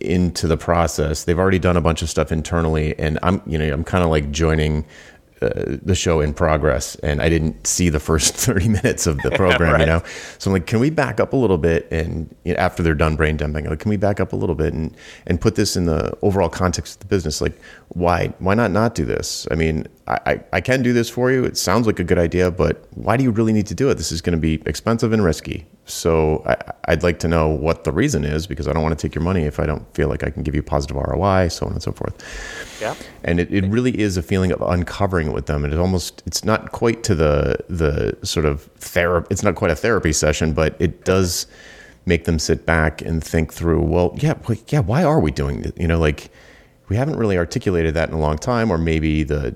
into 0.00 0.46
the 0.46 0.56
process. 0.56 1.24
They've 1.24 1.38
already 1.38 1.58
done 1.58 1.76
a 1.76 1.80
bunch 1.80 2.02
of 2.02 2.08
stuff 2.08 2.32
internally, 2.32 2.98
and 2.98 3.18
I'm, 3.22 3.42
you 3.46 3.58
know, 3.58 3.72
I'm 3.72 3.84
kind 3.84 4.04
of 4.04 4.10
like 4.10 4.30
joining. 4.30 4.84
Uh, 5.44 5.76
the 5.82 5.94
show 5.94 6.20
in 6.20 6.32
progress, 6.32 6.94
and 6.96 7.20
I 7.20 7.28
didn't 7.28 7.66
see 7.66 7.90
the 7.90 8.00
first 8.00 8.34
30 8.34 8.68
minutes 8.68 9.06
of 9.06 9.18
the 9.18 9.30
program, 9.36 9.78
you 9.78 9.86
know. 9.86 10.02
So 10.38 10.48
I'm 10.48 10.54
like, 10.54 10.66
can 10.66 10.80
we 10.80 10.88
back 10.88 11.20
up 11.20 11.34
a 11.34 11.36
little 11.36 11.58
bit? 11.58 11.86
And 11.90 12.34
you 12.44 12.54
know, 12.54 12.58
after 12.58 12.82
they're 12.82 12.94
done 12.94 13.14
brain 13.14 13.36
dumping, 13.36 13.66
like, 13.66 13.78
can 13.78 13.90
we 13.90 13.98
back 13.98 14.20
up 14.20 14.32
a 14.32 14.36
little 14.36 14.54
bit 14.54 14.72
and 14.72 14.96
and 15.26 15.38
put 15.40 15.54
this 15.54 15.76
in 15.76 15.84
the 15.84 16.16
overall 16.22 16.48
context 16.48 16.94
of 16.94 17.00
the 17.00 17.06
business? 17.06 17.40
Like, 17.40 17.60
why 17.88 18.32
why 18.38 18.54
not 18.54 18.70
not 18.70 18.94
do 18.94 19.04
this? 19.04 19.46
I 19.50 19.54
mean, 19.54 19.86
I 20.06 20.18
I, 20.26 20.44
I 20.54 20.60
can 20.62 20.82
do 20.82 20.92
this 20.92 21.10
for 21.10 21.30
you. 21.30 21.44
It 21.44 21.58
sounds 21.58 21.86
like 21.86 21.98
a 21.98 22.04
good 22.04 22.18
idea, 22.18 22.50
but 22.50 22.86
why 22.94 23.16
do 23.18 23.24
you 23.24 23.30
really 23.30 23.52
need 23.52 23.66
to 23.66 23.74
do 23.74 23.90
it? 23.90 23.96
This 23.96 24.12
is 24.12 24.22
going 24.22 24.36
to 24.36 24.40
be 24.40 24.62
expensive 24.66 25.12
and 25.12 25.22
risky. 25.22 25.66
So 25.86 26.42
I, 26.46 26.56
I'd 26.86 27.02
like 27.02 27.18
to 27.20 27.28
know 27.28 27.48
what 27.48 27.84
the 27.84 27.92
reason 27.92 28.24
is 28.24 28.46
because 28.46 28.66
I 28.68 28.72
don't 28.72 28.82
want 28.82 28.98
to 28.98 29.06
take 29.06 29.14
your 29.14 29.22
money 29.22 29.42
if 29.42 29.60
I 29.60 29.66
don't 29.66 29.84
feel 29.94 30.08
like 30.08 30.24
I 30.24 30.30
can 30.30 30.42
give 30.42 30.54
you 30.54 30.62
positive 30.62 30.96
ROI, 30.96 31.48
so 31.48 31.66
on 31.66 31.72
and 31.72 31.82
so 31.82 31.92
forth. 31.92 32.14
Yeah. 32.80 32.94
and 33.22 33.38
it, 33.38 33.52
it 33.52 33.64
really 33.66 33.98
is 33.98 34.16
a 34.16 34.22
feeling 34.22 34.50
of 34.52 34.60
uncovering 34.62 35.28
it 35.28 35.34
with 35.34 35.46
them. 35.46 35.64
And 35.64 35.72
it 35.72 35.78
almost 35.78 36.22
it's 36.26 36.44
not 36.44 36.72
quite 36.72 37.02
to 37.04 37.14
the 37.14 37.56
the 37.68 38.16
sort 38.26 38.46
of 38.46 38.62
therapy 38.78 39.26
it's 39.30 39.42
not 39.42 39.54
quite 39.54 39.70
a 39.70 39.76
therapy 39.76 40.12
session 40.12 40.52
but 40.52 40.76
it 40.78 41.04
does 41.04 41.46
make 42.06 42.24
them 42.24 42.38
sit 42.38 42.66
back 42.66 43.00
and 43.02 43.22
think 43.22 43.52
through 43.52 43.80
well 43.80 44.14
yeah 44.18 44.34
yeah 44.68 44.80
why 44.80 45.02
are 45.02 45.20
we 45.20 45.30
doing 45.30 45.62
this 45.62 45.72
you 45.76 45.88
know 45.88 45.98
like 45.98 46.30
we 46.88 46.96
haven't 46.96 47.16
really 47.16 47.38
articulated 47.38 47.94
that 47.94 48.08
in 48.08 48.14
a 48.14 48.18
long 48.18 48.36
time 48.36 48.70
or 48.70 48.78
maybe 48.78 49.22
the 49.22 49.54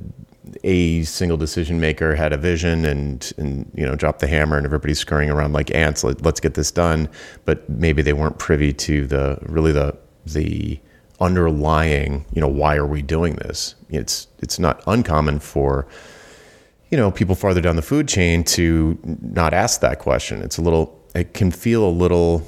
a 0.65 1.03
single 1.05 1.37
decision 1.37 1.81
maker 1.81 2.15
had 2.15 2.33
a 2.33 2.37
vision 2.37 2.85
and 2.85 3.33
and 3.39 3.71
you 3.75 3.85
know 3.85 3.95
dropped 3.95 4.21
the 4.21 4.27
hammer 4.27 4.57
and 4.57 4.65
everybody's 4.67 4.99
scurrying 4.99 5.31
around 5.31 5.53
like 5.53 5.71
ants 5.75 6.05
Let, 6.05 6.23
let's 6.23 6.41
get 6.41 6.55
this 6.55 6.71
done. 6.71 7.09
But 7.45 7.69
maybe 7.69 8.03
they 8.03 8.13
weren't 8.13 8.39
privy 8.39 8.73
to 8.75 9.07
the 9.07 9.39
really 9.43 9.73
the 9.73 9.97
the 10.27 10.79
underlying 11.21 12.25
you 12.33 12.41
know 12.41 12.49
why 12.49 12.77
are 12.77 12.87
we 12.87 13.03
doing 13.03 13.35
this? 13.37 13.75
It's 13.91 14.29
it's 14.39 14.59
not 14.59 14.83
uncommon 14.87 15.41
for 15.41 15.87
you 16.91 16.97
know 16.97 17.11
people 17.11 17.35
farther 17.35 17.61
down 17.61 17.77
the 17.77 17.83
food 17.83 18.09
chain 18.09 18.45
to 18.45 18.99
not 19.23 19.53
ask 19.53 19.81
that 19.81 19.99
question. 19.99 20.43
It's 20.43 20.59
a 20.59 20.63
little 20.63 20.97
it 21.15 21.35
can 21.35 21.51
feel 21.51 21.85
a 21.85 21.91
little 21.91 22.47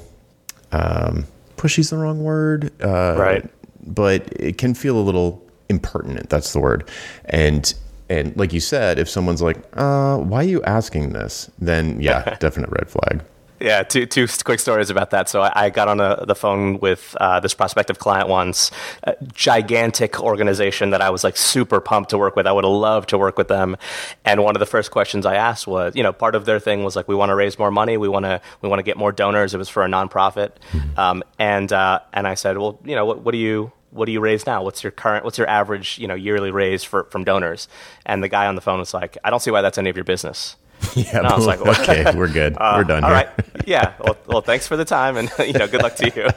um 0.71 1.25
pushy's 1.57 1.89
the 1.89 1.97
wrong 1.97 2.23
word 2.23 2.71
uh 2.83 3.15
Right. 3.17 3.49
but 3.85 4.27
it 4.39 4.57
can 4.57 4.73
feel 4.73 4.97
a 4.97 5.01
little 5.03 5.43
impertinent 5.69 6.29
that's 6.29 6.53
the 6.53 6.59
word. 6.59 6.87
And 7.25 7.73
and 8.11 8.35
like 8.35 8.51
you 8.53 8.59
said 8.59 8.99
if 8.99 9.09
someone's 9.09 9.41
like 9.41 9.57
uh 9.73 10.17
why 10.17 10.39
are 10.39 10.47
you 10.47 10.61
asking 10.63 11.13
this 11.13 11.49
then 11.59 11.99
yeah 11.99 12.35
definite 12.39 12.69
red 12.69 12.89
flag 12.89 13.23
Yeah, 13.61 13.83
two 13.83 14.07
two 14.07 14.27
quick 14.43 14.59
stories 14.59 14.89
about 14.89 15.11
that. 15.11 15.29
So 15.29 15.41
I, 15.41 15.65
I 15.65 15.69
got 15.69 15.87
on 15.87 15.99
a, 15.99 16.25
the 16.25 16.33
phone 16.33 16.79
with 16.79 17.15
uh, 17.19 17.39
this 17.39 17.53
prospective 17.53 17.99
client 17.99 18.27
once, 18.27 18.71
a 19.03 19.15
gigantic 19.33 20.19
organization 20.19 20.89
that 20.89 21.01
I 21.01 21.11
was 21.11 21.23
like 21.23 21.37
super 21.37 21.79
pumped 21.79 22.09
to 22.09 22.17
work 22.17 22.35
with. 22.35 22.47
I 22.47 22.51
would 22.53 22.63
have 22.63 22.73
loved 22.73 23.09
to 23.09 23.19
work 23.19 23.37
with 23.37 23.49
them. 23.49 23.77
And 24.25 24.43
one 24.43 24.55
of 24.55 24.61
the 24.61 24.65
first 24.65 24.89
questions 24.89 25.27
I 25.27 25.35
asked 25.35 25.67
was, 25.67 25.95
you 25.95 26.01
know, 26.01 26.11
part 26.11 26.33
of 26.33 26.45
their 26.45 26.59
thing 26.59 26.83
was 26.83 26.95
like, 26.95 27.07
we 27.07 27.13
want 27.13 27.29
to 27.29 27.35
raise 27.35 27.59
more 27.59 27.69
money, 27.69 27.97
we 27.97 28.09
want 28.09 28.25
to 28.25 28.41
we 28.61 28.69
want 28.69 28.79
to 28.79 28.83
get 28.83 28.97
more 28.97 29.11
donors. 29.11 29.53
It 29.53 29.59
was 29.59 29.69
for 29.69 29.85
a 29.85 29.87
nonprofit, 29.87 30.53
um, 30.97 31.23
and 31.37 31.71
uh, 31.71 31.99
and 32.13 32.27
I 32.27 32.33
said, 32.33 32.57
well, 32.57 32.79
you 32.83 32.95
know, 32.95 33.05
what 33.05 33.21
what 33.21 33.31
do 33.31 33.37
you 33.37 33.71
what 33.91 34.05
do 34.05 34.11
you 34.11 34.19
raise 34.19 34.45
now? 34.45 34.63
What's 34.63 34.83
your 34.83 34.91
current, 34.91 35.23
what's 35.23 35.37
your 35.37 35.47
average, 35.49 35.97
you 35.99 36.07
know, 36.07 36.15
yearly 36.15 36.51
raise 36.51 36.83
for, 36.83 37.03
from 37.05 37.23
donors? 37.23 37.67
And 38.05 38.23
the 38.23 38.29
guy 38.29 38.47
on 38.47 38.55
the 38.55 38.61
phone 38.61 38.79
was 38.79 38.93
like, 38.93 39.17
I 39.23 39.29
don't 39.29 39.41
see 39.41 39.51
why 39.51 39.61
that's 39.61 39.77
any 39.77 39.89
of 39.89 39.95
your 39.97 40.05
business. 40.05 40.55
yeah 40.95 41.19
And 41.19 41.27
I 41.27 41.35
was 41.35 41.45
like, 41.45 41.63
what? 41.63 41.79
okay 41.87 42.03
we're 42.17 42.27
good 42.27 42.55
we're 42.59 42.83
done 42.83 43.03
All 43.03 43.11
here 43.11 43.17
right. 43.17 43.29
Yeah. 43.67 43.93
Well, 43.99 44.17
well, 44.25 44.41
thanks 44.41 44.65
for 44.65 44.75
the 44.75 44.83
time, 44.85 45.15
and 45.15 45.31
you 45.39 45.53
know, 45.53 45.67
good 45.67 45.83
luck 45.83 45.95
to 45.97 46.09
you. 46.15 46.27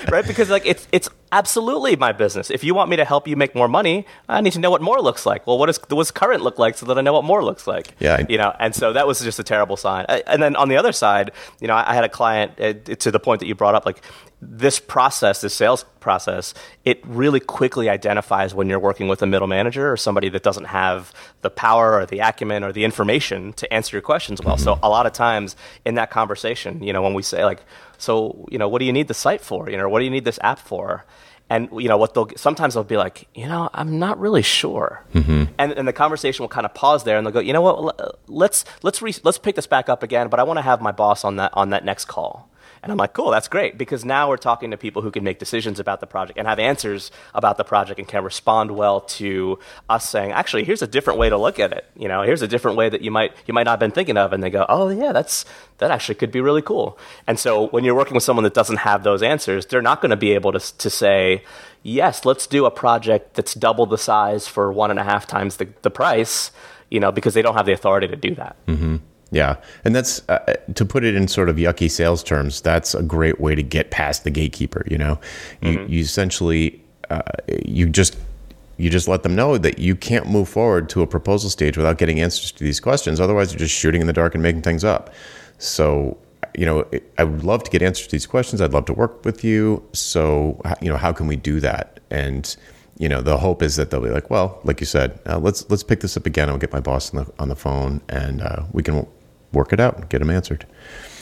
right? 0.10 0.26
Because 0.26 0.48
like 0.48 0.64
it's 0.64 0.88
it's 0.90 1.10
absolutely 1.30 1.94
my 1.96 2.12
business. 2.12 2.48
If 2.50 2.64
you 2.64 2.74
want 2.74 2.88
me 2.88 2.96
to 2.96 3.04
help 3.04 3.28
you 3.28 3.36
make 3.36 3.54
more 3.54 3.68
money, 3.68 4.06
I 4.26 4.40
need 4.40 4.54
to 4.54 4.58
know 4.58 4.70
what 4.70 4.80
more 4.80 5.02
looks 5.02 5.26
like. 5.26 5.46
Well, 5.46 5.58
what 5.58 5.66
does 5.66 5.78
what's 5.90 6.10
current 6.10 6.42
look 6.42 6.58
like, 6.58 6.78
so 6.78 6.86
that 6.86 6.96
I 6.96 7.02
know 7.02 7.12
what 7.12 7.24
more 7.24 7.44
looks 7.44 7.66
like. 7.66 7.88
Yeah, 8.00 8.16
I- 8.20 8.26
You 8.26 8.38
know, 8.38 8.56
and 8.58 8.74
so 8.74 8.94
that 8.94 9.06
was 9.06 9.20
just 9.20 9.38
a 9.38 9.44
terrible 9.44 9.76
sign. 9.76 10.06
I- 10.08 10.22
And 10.26 10.42
then 10.42 10.56
on 10.56 10.70
the 10.70 10.78
other 10.78 10.92
side, 10.92 11.32
you 11.60 11.68
know, 11.68 11.74
I 11.74 11.90
I 11.90 11.94
had 11.94 12.04
a 12.04 12.08
client 12.08 12.52
uh, 12.58 12.72
to 12.94 13.10
the 13.10 13.20
point 13.20 13.40
that 13.40 13.46
you 13.46 13.54
brought 13.54 13.74
up, 13.74 13.84
like 13.84 14.00
this 14.46 14.78
process, 14.78 15.40
this 15.40 15.54
sales 15.54 15.84
process, 16.00 16.54
it 16.84 17.00
really 17.06 17.40
quickly 17.40 17.88
identifies 17.88 18.54
when 18.54 18.68
you're 18.68 18.78
working 18.78 19.08
with 19.08 19.22
a 19.22 19.26
middle 19.26 19.48
manager 19.48 19.90
or 19.90 19.96
somebody 19.96 20.28
that 20.28 20.42
doesn't 20.42 20.66
have 20.66 21.12
the 21.40 21.50
power 21.50 21.94
or 21.94 22.06
the 22.06 22.20
acumen 22.20 22.62
or 22.62 22.72
the 22.72 22.84
information 22.84 23.52
to 23.54 23.72
answer 23.72 23.96
your 23.96 24.02
questions 24.02 24.40
well. 24.42 24.56
So 24.56 24.78
a 24.82 24.88
lot 24.88 25.06
of 25.06 25.12
times 25.12 25.56
in 25.84 25.94
that 25.94 26.10
conversation, 26.10 26.82
you 26.82 26.92
know, 26.92 27.02
when 27.02 27.14
we 27.14 27.22
say 27.22 27.44
like, 27.44 27.62
so, 27.98 28.46
you 28.50 28.58
know, 28.58 28.68
what 28.68 28.80
do 28.80 28.84
you 28.84 28.92
need 28.92 29.08
the 29.08 29.14
site 29.14 29.40
for? 29.40 29.70
You 29.70 29.76
know, 29.76 29.88
what 29.88 30.00
do 30.00 30.04
you 30.04 30.10
need 30.10 30.24
this 30.24 30.38
app 30.42 30.58
for? 30.58 31.04
And 31.50 31.68
you 31.72 31.88
know 31.88 31.98
what 31.98 32.14
they'll 32.14 32.30
sometimes 32.36 32.72
they'll 32.72 32.84
be 32.84 32.96
like, 32.96 33.28
you 33.34 33.46
know, 33.46 33.68
I'm 33.74 33.98
not 33.98 34.18
really 34.18 34.40
sure, 34.40 35.04
mm-hmm. 35.12 35.44
and 35.58 35.72
and 35.72 35.86
the 35.86 35.92
conversation 35.92 36.42
will 36.42 36.48
kind 36.48 36.64
of 36.64 36.72
pause 36.72 37.04
there, 37.04 37.18
and 37.18 37.26
they'll 37.26 37.34
go, 37.34 37.40
you 37.40 37.52
know 37.52 37.60
what, 37.60 38.18
let's 38.30 38.64
let's 38.82 39.02
re- 39.02 39.14
let's 39.24 39.36
pick 39.36 39.54
this 39.54 39.66
back 39.66 39.90
up 39.90 40.02
again, 40.02 40.28
but 40.28 40.40
I 40.40 40.42
want 40.42 40.56
to 40.56 40.62
have 40.62 40.80
my 40.80 40.90
boss 40.90 41.22
on 41.22 41.36
that 41.36 41.52
on 41.52 41.68
that 41.68 41.84
next 41.84 42.06
call, 42.06 42.48
And 42.84 42.92
I'm 42.92 42.98
like, 42.98 43.14
cool, 43.14 43.30
that's 43.30 43.48
great 43.48 43.78
because 43.78 44.04
now 44.04 44.28
we're 44.28 44.36
talking 44.36 44.70
to 44.70 44.76
people 44.76 45.00
who 45.00 45.10
can 45.10 45.24
make 45.24 45.38
decisions 45.38 45.80
about 45.80 46.00
the 46.00 46.06
project 46.06 46.38
and 46.38 46.46
have 46.46 46.58
answers 46.58 47.10
about 47.34 47.56
the 47.56 47.64
project 47.64 47.98
and 47.98 48.06
can 48.06 48.22
respond 48.22 48.70
well 48.72 49.00
to 49.00 49.58
us 49.88 50.06
saying, 50.06 50.32
actually, 50.32 50.64
here's 50.64 50.82
a 50.82 50.86
different 50.86 51.18
way 51.18 51.30
to 51.30 51.38
look 51.38 51.58
at 51.58 51.72
it. 51.72 51.86
You 51.96 52.08
know, 52.08 52.22
here's 52.22 52.42
a 52.42 52.46
different 52.46 52.76
way 52.76 52.90
that 52.90 53.00
you 53.00 53.10
might 53.10 53.32
you 53.46 53.54
might 53.54 53.62
not 53.62 53.72
have 53.72 53.80
been 53.80 53.90
thinking 53.90 54.18
of, 54.18 54.34
and 54.34 54.42
they 54.42 54.50
go, 54.50 54.66
oh 54.68 54.90
yeah, 54.90 55.12
that's 55.12 55.46
that 55.78 55.90
actually 55.90 56.16
could 56.16 56.30
be 56.30 56.42
really 56.42 56.60
cool. 56.60 56.98
And 57.26 57.38
so 57.38 57.68
when 57.68 57.84
you're 57.84 57.94
working 57.94 58.14
with 58.14 58.22
someone 58.22 58.44
that 58.44 58.54
doesn't 58.54 58.80
have 58.80 59.02
those 59.02 59.22
answers, 59.22 59.64
they're 59.64 59.80
not 59.80 60.02
going 60.02 60.10
to 60.10 60.16
be 60.16 60.32
able 60.32 60.52
to 60.52 60.60
to 60.76 60.90
say, 60.90 61.42
yes, 61.82 62.26
let's 62.26 62.46
do 62.46 62.66
a 62.66 62.70
project 62.70 63.32
that's 63.34 63.54
double 63.54 63.86
the 63.86 63.98
size 63.98 64.46
for 64.46 64.70
one 64.70 64.90
and 64.90 65.00
a 65.00 65.04
half 65.04 65.26
times 65.26 65.56
the, 65.56 65.68
the 65.80 65.90
price, 65.90 66.52
you 66.90 67.00
know, 67.00 67.10
because 67.10 67.32
they 67.32 67.42
don't 67.42 67.54
have 67.54 67.66
the 67.66 67.72
authority 67.72 68.08
to 68.08 68.16
do 68.16 68.34
that. 68.34 68.56
Mm-hmm. 68.66 68.96
Yeah, 69.34 69.56
and 69.84 69.96
that's 69.96 70.26
uh, 70.28 70.54
to 70.76 70.84
put 70.84 71.02
it 71.02 71.16
in 71.16 71.26
sort 71.26 71.48
of 71.48 71.56
yucky 71.56 71.90
sales 71.90 72.22
terms. 72.22 72.60
That's 72.60 72.94
a 72.94 73.02
great 73.02 73.40
way 73.40 73.56
to 73.56 73.64
get 73.64 73.90
past 73.90 74.22
the 74.22 74.30
gatekeeper. 74.30 74.84
You 74.88 74.96
know, 74.96 75.20
you, 75.60 75.70
mm-hmm. 75.70 75.92
you 75.92 76.00
essentially 76.00 76.80
uh, 77.10 77.20
you 77.66 77.88
just 77.88 78.16
you 78.76 78.90
just 78.90 79.08
let 79.08 79.24
them 79.24 79.34
know 79.34 79.58
that 79.58 79.80
you 79.80 79.96
can't 79.96 80.28
move 80.28 80.48
forward 80.48 80.88
to 80.90 81.02
a 81.02 81.06
proposal 81.08 81.50
stage 81.50 81.76
without 81.76 81.98
getting 81.98 82.20
answers 82.20 82.52
to 82.52 82.62
these 82.62 82.78
questions. 82.78 83.18
Otherwise, 83.18 83.52
you're 83.52 83.58
just 83.58 83.74
shooting 83.74 84.00
in 84.00 84.06
the 84.06 84.12
dark 84.12 84.34
and 84.34 84.42
making 84.42 84.62
things 84.62 84.84
up. 84.84 85.12
So, 85.58 86.16
you 86.56 86.64
know, 86.64 86.88
I 87.18 87.24
would 87.24 87.42
love 87.42 87.64
to 87.64 87.70
get 87.72 87.82
answers 87.82 88.06
to 88.06 88.12
these 88.12 88.26
questions. 88.26 88.60
I'd 88.60 88.72
love 88.72 88.84
to 88.84 88.92
work 88.92 89.24
with 89.24 89.42
you. 89.42 89.82
So, 89.92 90.60
you 90.80 90.90
know, 90.90 90.96
how 90.96 91.12
can 91.12 91.26
we 91.26 91.34
do 91.34 91.58
that? 91.58 91.98
And 92.08 92.56
you 92.98 93.08
know, 93.08 93.20
the 93.20 93.36
hope 93.36 93.62
is 93.62 93.76
that 93.76 93.90
they'll 93.90 94.00
be 94.00 94.10
like, 94.10 94.30
well, 94.30 94.60
like 94.64 94.80
you 94.80 94.86
said, 94.86 95.18
uh, 95.26 95.38
let's 95.38 95.68
let's 95.68 95.82
pick 95.82 96.00
this 96.00 96.16
up 96.16 96.26
again. 96.26 96.48
I'll 96.48 96.58
get 96.58 96.72
my 96.72 96.80
boss 96.80 97.12
on 97.12 97.24
the 97.24 97.32
on 97.40 97.48
the 97.48 97.56
phone, 97.56 98.00
and 98.08 98.40
uh, 98.40 98.64
we 98.72 98.82
can 98.82 99.06
work 99.54 99.72
it 99.72 99.80
out 99.80 99.96
and 99.96 100.08
get 100.08 100.18
them 100.18 100.30
answered. 100.30 100.66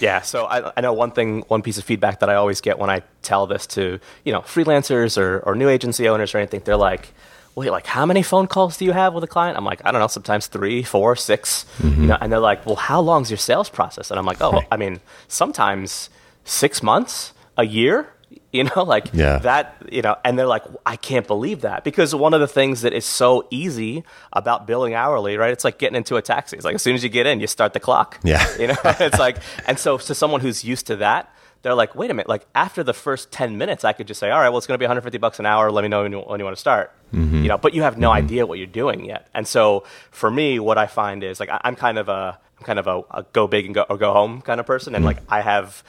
Yeah, 0.00 0.22
so 0.22 0.46
I, 0.46 0.72
I, 0.76 0.80
know 0.80 0.92
one 0.92 1.12
thing, 1.12 1.42
one 1.46 1.62
piece 1.62 1.78
of 1.78 1.84
feedback 1.84 2.20
that 2.20 2.28
I 2.28 2.34
always 2.34 2.60
get 2.60 2.78
when 2.78 2.90
I 2.90 3.02
tell 3.22 3.46
this 3.46 3.66
to 3.68 4.00
you 4.24 4.32
know 4.32 4.40
freelancers 4.40 5.16
or, 5.16 5.38
or 5.40 5.54
new 5.54 5.68
agency 5.68 6.08
owners 6.08 6.34
or 6.34 6.38
anything, 6.38 6.62
they're 6.64 6.76
like, 6.76 7.14
wait, 7.54 7.70
like 7.70 7.86
how 7.86 8.04
many 8.06 8.22
phone 8.22 8.46
calls 8.46 8.76
do 8.76 8.84
you 8.84 8.92
have 8.92 9.14
with 9.14 9.22
a 9.22 9.28
client? 9.28 9.56
I'm 9.56 9.64
like, 9.64 9.80
I 9.84 9.92
don't 9.92 10.00
know, 10.00 10.06
sometimes 10.08 10.46
three, 10.46 10.82
four, 10.82 11.14
six, 11.14 11.66
mm-hmm. 11.78 12.02
you 12.02 12.06
know, 12.08 12.18
and 12.20 12.32
they're 12.32 12.40
like, 12.40 12.66
well, 12.66 12.76
how 12.76 13.00
long's 13.00 13.30
your 13.30 13.38
sales 13.38 13.68
process? 13.68 14.10
And 14.10 14.18
I'm 14.18 14.26
like, 14.26 14.40
oh, 14.40 14.62
I 14.72 14.76
mean, 14.76 15.00
sometimes 15.28 16.10
six 16.44 16.82
months, 16.82 17.32
a 17.56 17.64
year, 17.64 18.08
you 18.58 18.64
know, 18.64 18.82
like 18.82 19.08
yeah. 19.14 19.38
that, 19.38 19.76
you 19.90 20.02
know, 20.02 20.16
and 20.24 20.38
they're 20.38 20.46
like, 20.46 20.64
I 20.84 20.96
can't 20.96 21.26
believe 21.26 21.62
that 21.62 21.84
because 21.84 22.14
one 22.14 22.34
of 22.34 22.40
the 22.40 22.46
things 22.46 22.82
that 22.82 22.92
is 22.92 23.06
so 23.06 23.48
easy 23.50 24.04
about 24.30 24.66
billing 24.66 24.92
hourly, 24.92 25.38
right? 25.38 25.50
It's 25.50 25.64
like 25.64 25.78
getting 25.78 25.96
into 25.96 26.16
a 26.16 26.22
taxi. 26.22 26.56
It's 26.56 26.64
like 26.64 26.74
as 26.74 26.82
soon 26.82 26.94
as 26.94 27.02
you 27.02 27.08
get 27.08 27.26
in, 27.26 27.40
you 27.40 27.46
start 27.46 27.72
the 27.72 27.80
clock. 27.80 28.20
Yeah. 28.22 28.46
You 28.62 28.68
know, 28.68 28.76
it's 28.84 29.18
like, 29.18 29.38
and 29.66 29.78
so 29.78 29.96
to 29.96 30.14
someone 30.14 30.40
who's 30.40 30.62
used 30.62 30.86
to 30.88 30.96
that, 30.96 31.34
they're 31.62 31.74
like, 31.74 31.94
wait 31.94 32.10
a 32.10 32.14
minute, 32.14 32.28
like 32.28 32.46
after 32.54 32.84
the 32.84 32.92
first 32.92 33.32
10 33.32 33.56
minutes, 33.56 33.82
I 33.82 33.92
could 33.92 34.06
just 34.06 34.20
say, 34.20 34.30
all 34.30 34.38
right, 34.38 34.50
well, 34.50 34.58
it's 34.58 34.66
going 34.66 34.74
to 34.74 34.78
be 34.78 34.84
150 34.84 35.18
bucks 35.18 35.38
an 35.38 35.46
hour. 35.46 35.72
Let 35.72 35.82
me 35.82 35.88
know 35.88 36.02
when 36.02 36.12
you, 36.12 36.18
when 36.20 36.38
you 36.38 36.44
want 36.44 36.56
to 36.56 36.60
start. 36.60 36.92
Mm-hmm. 37.12 37.42
You 37.42 37.48
know, 37.48 37.58
but 37.58 37.72
you 37.74 37.82
have 37.82 37.96
no 37.96 38.10
mm-hmm. 38.10 38.24
idea 38.24 38.46
what 38.46 38.58
you're 38.58 38.66
doing 38.66 39.04
yet. 39.04 39.28
And 39.34 39.48
so 39.48 39.84
for 40.10 40.30
me, 40.30 40.58
what 40.58 40.76
I 40.76 40.86
find 40.86 41.24
is 41.24 41.40
like, 41.40 41.48
I, 41.48 41.60
am 41.64 41.74
kind 41.74 41.98
of 41.98 42.08
a, 42.08 42.38
I'm 42.58 42.64
kind 42.64 42.78
of 42.78 42.86
a, 42.86 43.02
a, 43.10 43.22
go 43.32 43.46
big 43.46 43.64
and 43.64 43.74
go, 43.74 43.84
or 43.88 43.96
go 43.96 44.12
home 44.12 44.42
kind 44.42 44.60
of 44.60 44.66
person. 44.66 44.94
And 44.94 45.04
mm-hmm. 45.04 45.18
like, 45.18 45.22
I 45.28 45.40
have, 45.40 45.82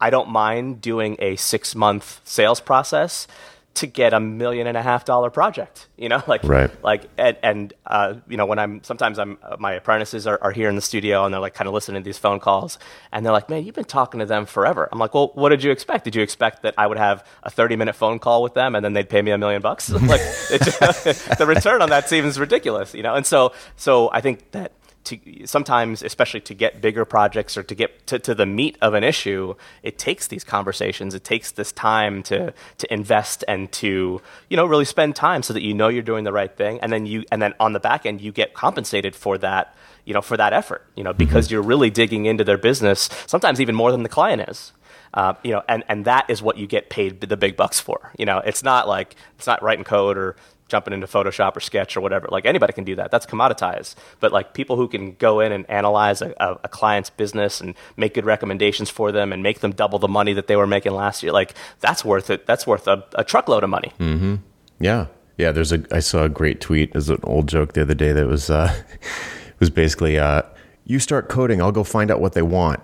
I 0.00 0.10
don't 0.10 0.28
mind 0.28 0.80
doing 0.80 1.16
a 1.18 1.36
six 1.36 1.74
month 1.74 2.20
sales 2.24 2.60
process 2.60 3.26
to 3.74 3.88
get 3.88 4.14
a 4.14 4.20
million 4.20 4.66
and 4.66 4.76
a 4.76 4.82
half 4.82 5.04
dollar 5.04 5.30
project 5.30 5.88
you 5.96 6.08
know 6.08 6.22
like 6.28 6.42
right. 6.44 6.70
like 6.84 7.08
and, 7.18 7.36
and 7.42 7.72
uh, 7.86 8.14
you 8.28 8.36
know 8.36 8.46
when 8.46 8.58
i'm 8.58 8.82
sometimes 8.84 9.18
i'm 9.18 9.36
uh, 9.42 9.56
my 9.58 9.72
apprentices 9.72 10.26
are, 10.26 10.38
are 10.42 10.52
here 10.52 10.68
in 10.68 10.76
the 10.76 10.80
studio 10.80 11.24
and 11.24 11.34
they're 11.34 11.40
like 11.40 11.54
kind 11.54 11.68
of 11.68 11.74
listening 11.74 12.02
to 12.02 12.04
these 12.04 12.18
phone 12.18 12.38
calls 12.38 12.78
and 13.12 13.24
they're 13.26 13.32
like 13.32 13.50
man 13.50 13.64
you've 13.64 13.74
been 13.74 13.84
talking 13.84 14.20
to 14.20 14.26
them 14.26 14.46
forever. 14.46 14.88
I'm 14.92 14.98
like 14.98 15.14
well 15.14 15.32
what 15.34 15.48
did 15.48 15.62
you 15.62 15.70
expect? 15.70 16.04
Did 16.04 16.14
you 16.14 16.22
expect 16.22 16.62
that 16.62 16.74
i 16.78 16.86
would 16.86 16.98
have 16.98 17.26
a 17.42 17.50
30 17.50 17.76
minute 17.76 17.94
phone 17.94 18.18
call 18.18 18.42
with 18.42 18.54
them 18.54 18.74
and 18.74 18.84
then 18.84 18.92
they'd 18.92 19.08
pay 19.08 19.22
me 19.22 19.30
a 19.32 19.38
million 19.38 19.60
bucks? 19.60 19.90
Like 20.04 20.20
the 20.50 21.44
return 21.46 21.80
on 21.80 21.88
that 21.88 22.08
seems 22.08 22.38
ridiculous 22.38 22.94
you 22.94 23.02
know? 23.02 23.14
And 23.14 23.26
so 23.26 23.52
so 23.76 24.10
i 24.12 24.20
think 24.20 24.50
that 24.52 24.72
to 25.04 25.46
sometimes, 25.46 26.02
especially 26.02 26.40
to 26.40 26.54
get 26.54 26.80
bigger 26.80 27.04
projects 27.04 27.56
or 27.56 27.62
to 27.62 27.74
get 27.74 28.06
to, 28.06 28.18
to 28.18 28.34
the 28.34 28.46
meat 28.46 28.76
of 28.80 28.94
an 28.94 29.04
issue, 29.04 29.54
it 29.82 29.98
takes 29.98 30.26
these 30.26 30.44
conversations. 30.44 31.14
It 31.14 31.24
takes 31.24 31.52
this 31.52 31.72
time 31.72 32.22
to 32.24 32.52
to 32.78 32.92
invest 32.92 33.44
and 33.46 33.70
to 33.72 34.20
you 34.48 34.56
know 34.56 34.64
really 34.64 34.84
spend 34.84 35.16
time 35.16 35.42
so 35.42 35.52
that 35.52 35.62
you 35.62 35.74
know 35.74 35.88
you're 35.88 36.02
doing 36.02 36.24
the 36.24 36.32
right 36.32 36.54
thing, 36.54 36.80
and 36.80 36.92
then 36.92 37.06
you 37.06 37.24
and 37.30 37.40
then 37.40 37.54
on 37.60 37.72
the 37.72 37.80
back 37.80 38.06
end 38.06 38.20
you 38.20 38.32
get 38.32 38.54
compensated 38.54 39.14
for 39.14 39.38
that 39.38 39.76
you 40.04 40.14
know 40.14 40.22
for 40.22 40.36
that 40.36 40.52
effort. 40.52 40.84
You 40.96 41.04
know 41.04 41.12
because 41.12 41.46
mm-hmm. 41.46 41.54
you're 41.54 41.62
really 41.62 41.90
digging 41.90 42.26
into 42.26 42.44
their 42.44 42.58
business, 42.58 43.08
sometimes 43.26 43.60
even 43.60 43.74
more 43.74 43.92
than 43.92 44.02
the 44.02 44.08
client 44.08 44.48
is. 44.48 44.72
Uh, 45.12 45.34
you 45.44 45.52
know, 45.52 45.62
and, 45.68 45.84
and 45.88 46.04
that 46.06 46.28
is 46.28 46.42
what 46.42 46.58
you 46.58 46.66
get 46.66 46.90
paid 46.90 47.20
the 47.20 47.36
big 47.36 47.56
bucks 47.56 47.78
for. 47.78 48.10
You 48.18 48.26
know, 48.26 48.38
it's 48.38 48.64
not 48.64 48.88
like 48.88 49.14
it's 49.36 49.46
not 49.46 49.62
writing 49.62 49.84
code 49.84 50.18
or 50.18 50.34
jumping 50.68 50.94
into 50.94 51.06
Photoshop 51.06 51.56
or 51.56 51.60
Sketch 51.60 51.96
or 51.96 52.00
whatever. 52.00 52.28
Like 52.30 52.46
anybody 52.46 52.72
can 52.72 52.84
do 52.84 52.96
that. 52.96 53.10
That's 53.10 53.26
commoditized. 53.26 53.94
But 54.20 54.32
like 54.32 54.54
people 54.54 54.76
who 54.76 54.88
can 54.88 55.14
go 55.14 55.40
in 55.40 55.52
and 55.52 55.68
analyze 55.68 56.22
a, 56.22 56.34
a, 56.38 56.60
a, 56.64 56.68
client's 56.68 57.10
business 57.10 57.60
and 57.60 57.74
make 57.96 58.14
good 58.14 58.24
recommendations 58.24 58.90
for 58.90 59.12
them 59.12 59.32
and 59.32 59.42
make 59.42 59.60
them 59.60 59.72
double 59.72 59.98
the 59.98 60.08
money 60.08 60.32
that 60.32 60.46
they 60.46 60.56
were 60.56 60.66
making 60.66 60.92
last 60.92 61.22
year, 61.22 61.32
like 61.32 61.54
that's 61.80 62.04
worth 62.04 62.30
it. 62.30 62.46
That's 62.46 62.66
worth 62.66 62.86
a, 62.88 63.04
a 63.14 63.24
truckload 63.24 63.62
of 63.62 63.70
money. 63.70 63.92
Mm-hmm. 64.00 64.36
Yeah, 64.80 65.06
yeah. 65.38 65.52
There's 65.52 65.72
a. 65.72 65.84
I 65.90 66.00
saw 66.00 66.24
a 66.24 66.28
great 66.28 66.60
tweet. 66.60 66.92
There's 66.92 67.10
an 67.10 67.20
old 67.22 67.48
joke 67.48 67.74
the 67.74 67.82
other 67.82 67.94
day 67.94 68.12
that 68.12 68.26
was 68.26 68.50
uh, 68.50 68.74
was 69.60 69.70
basically, 69.70 70.18
uh, 70.18 70.42
"You 70.84 70.98
start 70.98 71.28
coding, 71.28 71.62
I'll 71.62 71.72
go 71.72 71.84
find 71.84 72.10
out 72.10 72.20
what 72.20 72.32
they 72.32 72.42
want." 72.42 72.80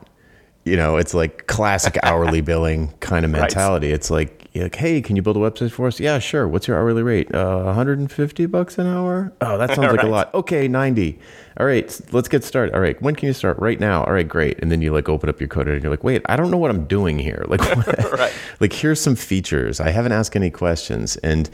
You 0.65 0.77
know, 0.77 0.99
it's 0.99 1.15
like 1.15 1.47
classic 1.47 1.99
hourly 2.03 2.41
billing 2.43 2.93
kind 3.01 3.25
of 3.25 3.31
mentality. 3.31 3.89
Right. 3.89 3.95
It's 3.95 4.11
like 4.11 4.40
you're 4.53 4.65
like, 4.65 4.75
hey, 4.77 5.01
can 5.01 5.15
you 5.15 5.23
build 5.23 5.37
a 5.37 5.41
website 5.41 5.71
for 5.71 5.87
us? 5.87 6.01
Yeah, 6.01 6.19
sure. 6.19 6.49
What's 6.49 6.67
your 6.67 6.77
hourly 6.77 7.05
rate? 7.05 7.33
Uh, 7.33 7.63
150 7.63 8.47
bucks 8.47 8.79
an 8.79 8.87
hour? 8.87 9.33
Oh, 9.41 9.57
that 9.57 9.69
sounds 9.69 9.79
like 9.79 9.91
right. 9.99 10.07
a 10.07 10.11
lot. 10.11 10.35
Okay, 10.35 10.67
90. 10.67 11.19
All 11.59 11.67
right, 11.67 12.01
let's 12.11 12.29
get 12.29 12.43
started. 12.43 12.75
All 12.75 12.81
right, 12.81 13.01
when 13.01 13.15
can 13.15 13.29
you 13.29 13.33
start? 13.33 13.59
Right 13.61 13.79
now. 13.79 14.03
All 14.05 14.13
right, 14.13 14.27
great. 14.27 14.59
And 14.59 14.73
then 14.73 14.83
you 14.83 14.93
like 14.93 15.09
open 15.09 15.29
up 15.29 15.41
your 15.41 15.49
code 15.49 15.69
and 15.69 15.81
you're 15.83 15.91
like, 15.91 16.03
wait, 16.03 16.23
I 16.27 16.35
don't 16.35 16.51
know 16.51 16.57
what 16.57 16.71
I'm 16.71 16.85
doing 16.87 17.19
here. 17.19 17.45
Like, 17.47 17.61
right. 18.13 18.33
like 18.59 18.73
here's 18.73 19.01
some 19.01 19.15
features. 19.15 19.79
I 19.79 19.91
haven't 19.91 20.13
asked 20.13 20.35
any 20.35 20.51
questions. 20.51 21.17
And 21.19 21.49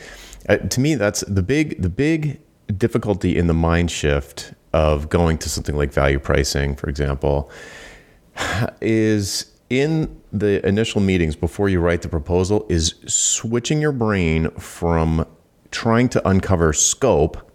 uh, 0.49 0.57
to 0.57 0.81
me, 0.81 0.95
that's 0.95 1.21
the 1.29 1.43
big, 1.43 1.83
the 1.83 1.91
big 1.91 2.41
difficulty 2.79 3.37
in 3.37 3.47
the 3.47 3.55
mind 3.55 3.91
shift 3.91 4.55
of 4.73 5.11
going 5.11 5.37
to 5.39 5.51
something 5.51 5.77
like 5.77 5.93
value 5.93 6.19
pricing, 6.19 6.77
for 6.77 6.89
example, 6.89 7.51
is 8.81 9.53
in 9.71 10.21
the 10.33 10.67
initial 10.67 11.01
meetings 11.01 11.35
before 11.35 11.69
you 11.69 11.81
write 11.81 12.03
the 12.03 12.09
proposal 12.09 12.67
is 12.69 12.95
switching 13.07 13.81
your 13.81 13.93
brain 13.93 14.51
from 14.53 15.27
trying 15.71 16.09
to 16.11 16.29
uncover 16.29 16.73
scope 16.73 17.51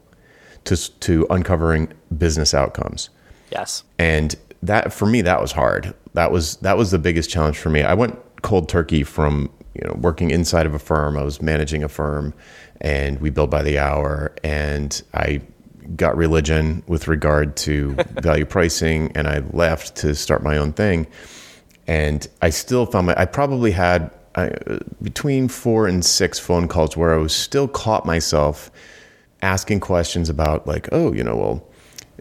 to 0.65 0.75
to 0.99 1.25
uncovering 1.29 1.91
business 2.17 2.53
outcomes. 2.53 3.09
Yes. 3.51 3.83
And 3.97 4.35
that 4.63 4.93
for 4.93 5.05
me 5.05 5.21
that 5.21 5.41
was 5.41 5.53
hard. 5.53 5.93
That 6.13 6.31
was 6.31 6.57
that 6.57 6.77
was 6.77 6.91
the 6.91 6.99
biggest 6.99 7.29
challenge 7.29 7.57
for 7.57 7.69
me. 7.69 7.81
I 7.81 7.93
went 7.93 8.19
cold 8.41 8.67
turkey 8.67 9.03
from, 9.03 9.49
you 9.73 9.87
know, 9.87 9.93
working 9.99 10.31
inside 10.31 10.65
of 10.65 10.73
a 10.73 10.79
firm. 10.79 11.17
I 11.17 11.23
was 11.23 11.41
managing 11.41 11.83
a 11.83 11.89
firm 11.89 12.33
and 12.81 13.19
we 13.21 13.29
billed 13.29 13.51
by 13.51 13.61
the 13.61 13.79
hour 13.79 14.33
and 14.43 15.01
I 15.13 15.41
got 15.95 16.15
religion 16.15 16.83
with 16.87 17.07
regard 17.07 17.55
to 17.57 17.93
value 18.21 18.45
pricing 18.45 19.11
and 19.15 19.27
I 19.27 19.39
left 19.51 19.95
to 19.97 20.13
start 20.13 20.43
my 20.43 20.57
own 20.57 20.73
thing 20.73 21.07
and 21.87 22.27
I 22.41 22.49
still 22.49 22.85
found 22.85 23.07
my 23.07 23.15
I 23.17 23.25
probably 23.25 23.71
had 23.71 24.11
uh, 24.35 24.49
between 25.01 25.47
four 25.47 25.87
and 25.87 26.03
six 26.05 26.39
phone 26.39 26.67
calls 26.67 26.95
where 26.95 27.13
I 27.13 27.17
was 27.17 27.35
still 27.35 27.67
caught 27.67 28.05
myself 28.05 28.71
asking 29.41 29.79
questions 29.79 30.29
about 30.29 30.67
like 30.67 30.87
oh 30.91 31.11
you 31.13 31.23
know 31.23 31.35
well 31.35 31.67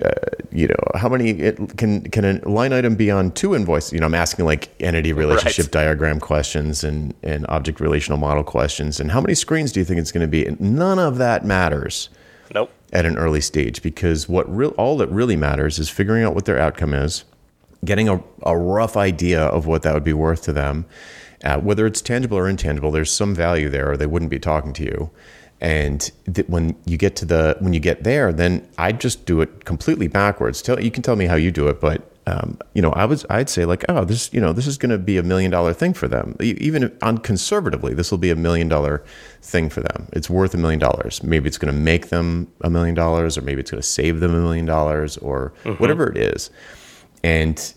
uh, 0.05 0.11
you 0.51 0.67
know 0.67 0.83
how 0.95 1.09
many 1.09 1.31
it, 1.31 1.77
can 1.77 2.03
can 2.11 2.25
a 2.25 2.49
line 2.49 2.73
item 2.73 2.97
be 2.97 3.11
on 3.11 3.31
two 3.33 3.55
invoices 3.55 3.93
you 3.93 4.01
know 4.01 4.07
i'm 4.07 4.15
asking 4.15 4.47
like 4.47 4.71
entity 4.81 5.13
relationship 5.13 5.67
right. 5.67 5.73
diagram 5.73 6.19
questions 6.19 6.83
and 6.83 7.13
and 7.23 7.47
object 7.49 7.81
relational 7.81 8.19
model 8.19 8.45
questions. 8.45 9.01
And 9.01 9.11
how 9.11 9.21
many 9.21 9.35
screens 9.35 9.73
do 9.73 9.81
you 9.81 9.85
think 9.85 9.99
it's 9.99 10.13
going 10.13 10.27
to 10.27 10.29
be? 10.29 10.47
And 10.47 10.61
none 10.61 10.99
of 10.99 11.19
that 11.19 11.45
matters 11.45 12.09
nope. 12.55 12.71
at 12.93 13.07
an 13.07 13.17
early 13.17 13.41
stage 13.41 13.83
because 13.83 14.29
what 14.29 14.55
real 14.55 14.71
all 14.71 14.97
that 14.99 15.09
really 15.09 15.37
matters 15.37 15.79
is 15.79 15.89
figuring 15.89 16.25
out 16.25 16.35
what 16.35 16.45
their 16.45 16.59
outcome 16.59 16.95
is 16.95 17.25
getting 17.85 18.09
a, 18.09 18.23
a 18.43 18.57
rough 18.57 18.97
idea 18.97 19.43
of 19.43 19.67
what 19.67 19.83
that 19.83 19.95
would 19.95 20.05
be 20.05 20.13
worth 20.13 20.43
to 20.43 20.53
them. 20.53 20.87
Uh, 21.43 21.59
whether 21.59 21.87
it's 21.87 22.03
tangible 22.03 22.37
or 22.37 22.49
intangible, 22.49 22.91
there's 22.91 23.11
some 23.11 23.35
value 23.35 23.71
there, 23.71 23.93
or 23.93 23.97
they 23.97 24.07
wouldn't 24.07 24.31
be 24.31 24.39
talking 24.39 24.75
to 24.75 24.85
you. 24.85 25.11
And 25.61 26.11
th- 26.33 26.49
when 26.49 26.77
you 26.85 26.97
get 26.97 27.17
to 27.17 27.25
the 27.25 27.57
when 27.61 27.73
you 27.73 27.81
get 27.81 28.05
there, 28.05 28.33
then 28.33 28.67
I'd 28.79 29.01
just 29.01 29.25
do 29.27 29.41
it 29.41 29.65
completely 29.65 30.09
backwards. 30.09 30.61
Tell 30.61 30.83
you 30.83 30.91
can 30.91 31.03
tell 31.03 31.17
me 31.17 31.27
how 31.27 31.37
you 31.37 31.51
do 31.51 31.69
it, 31.69 31.81
but 31.81 32.11
um, 32.27 32.59
you 32.75 32.83
know, 32.83 32.93
I 32.93 33.07
was 33.07 33.25
I'd 33.31 33.49
say 33.49 33.65
like, 33.65 33.85
oh, 33.89 34.05
this 34.05 34.33
you 34.33 34.41
know, 34.41 34.53
this 34.53 34.67
is 34.67 34.79
going 34.79 34.91
to 34.91 34.99
be 34.99 35.17
a 35.17 35.23
million 35.23 35.51
dollar 35.51 35.73
thing 35.73 35.95
for 35.95 36.09
them. 36.09 36.37
Even 36.41 36.97
on 37.03 37.19
conservatively, 37.19 37.95
this 37.95 38.11
will 38.11 38.19
be 38.19 38.31
a 38.31 38.37
million 38.37 38.69
dollar 38.69 39.03
thing 39.43 39.71
for 39.71 39.81
them. 39.81 40.09
It's 40.13 40.29
worth 40.29 40.55
a 40.55 40.59
million 40.59 40.79
dollars. 40.79 41.23
Maybe 41.23 41.49
it's 41.49 41.59
going 41.59 41.75
to 41.75 41.81
make 41.81 42.09
them 42.09 42.51
a 42.61 42.71
million 42.71 42.95
dollars, 42.95 43.39
or 43.39 43.43
maybe 43.43 43.61
it's 43.61 43.71
going 43.71 43.83
to 43.83 43.89
save 43.89 44.21
them 44.21 44.35
a 44.35 44.41
million 44.41 44.67
dollars, 44.67 45.17
or 45.19 45.53
mm-hmm. 45.65 45.83
whatever 45.83 46.11
it 46.11 46.19
is 46.19 46.51
and 47.23 47.75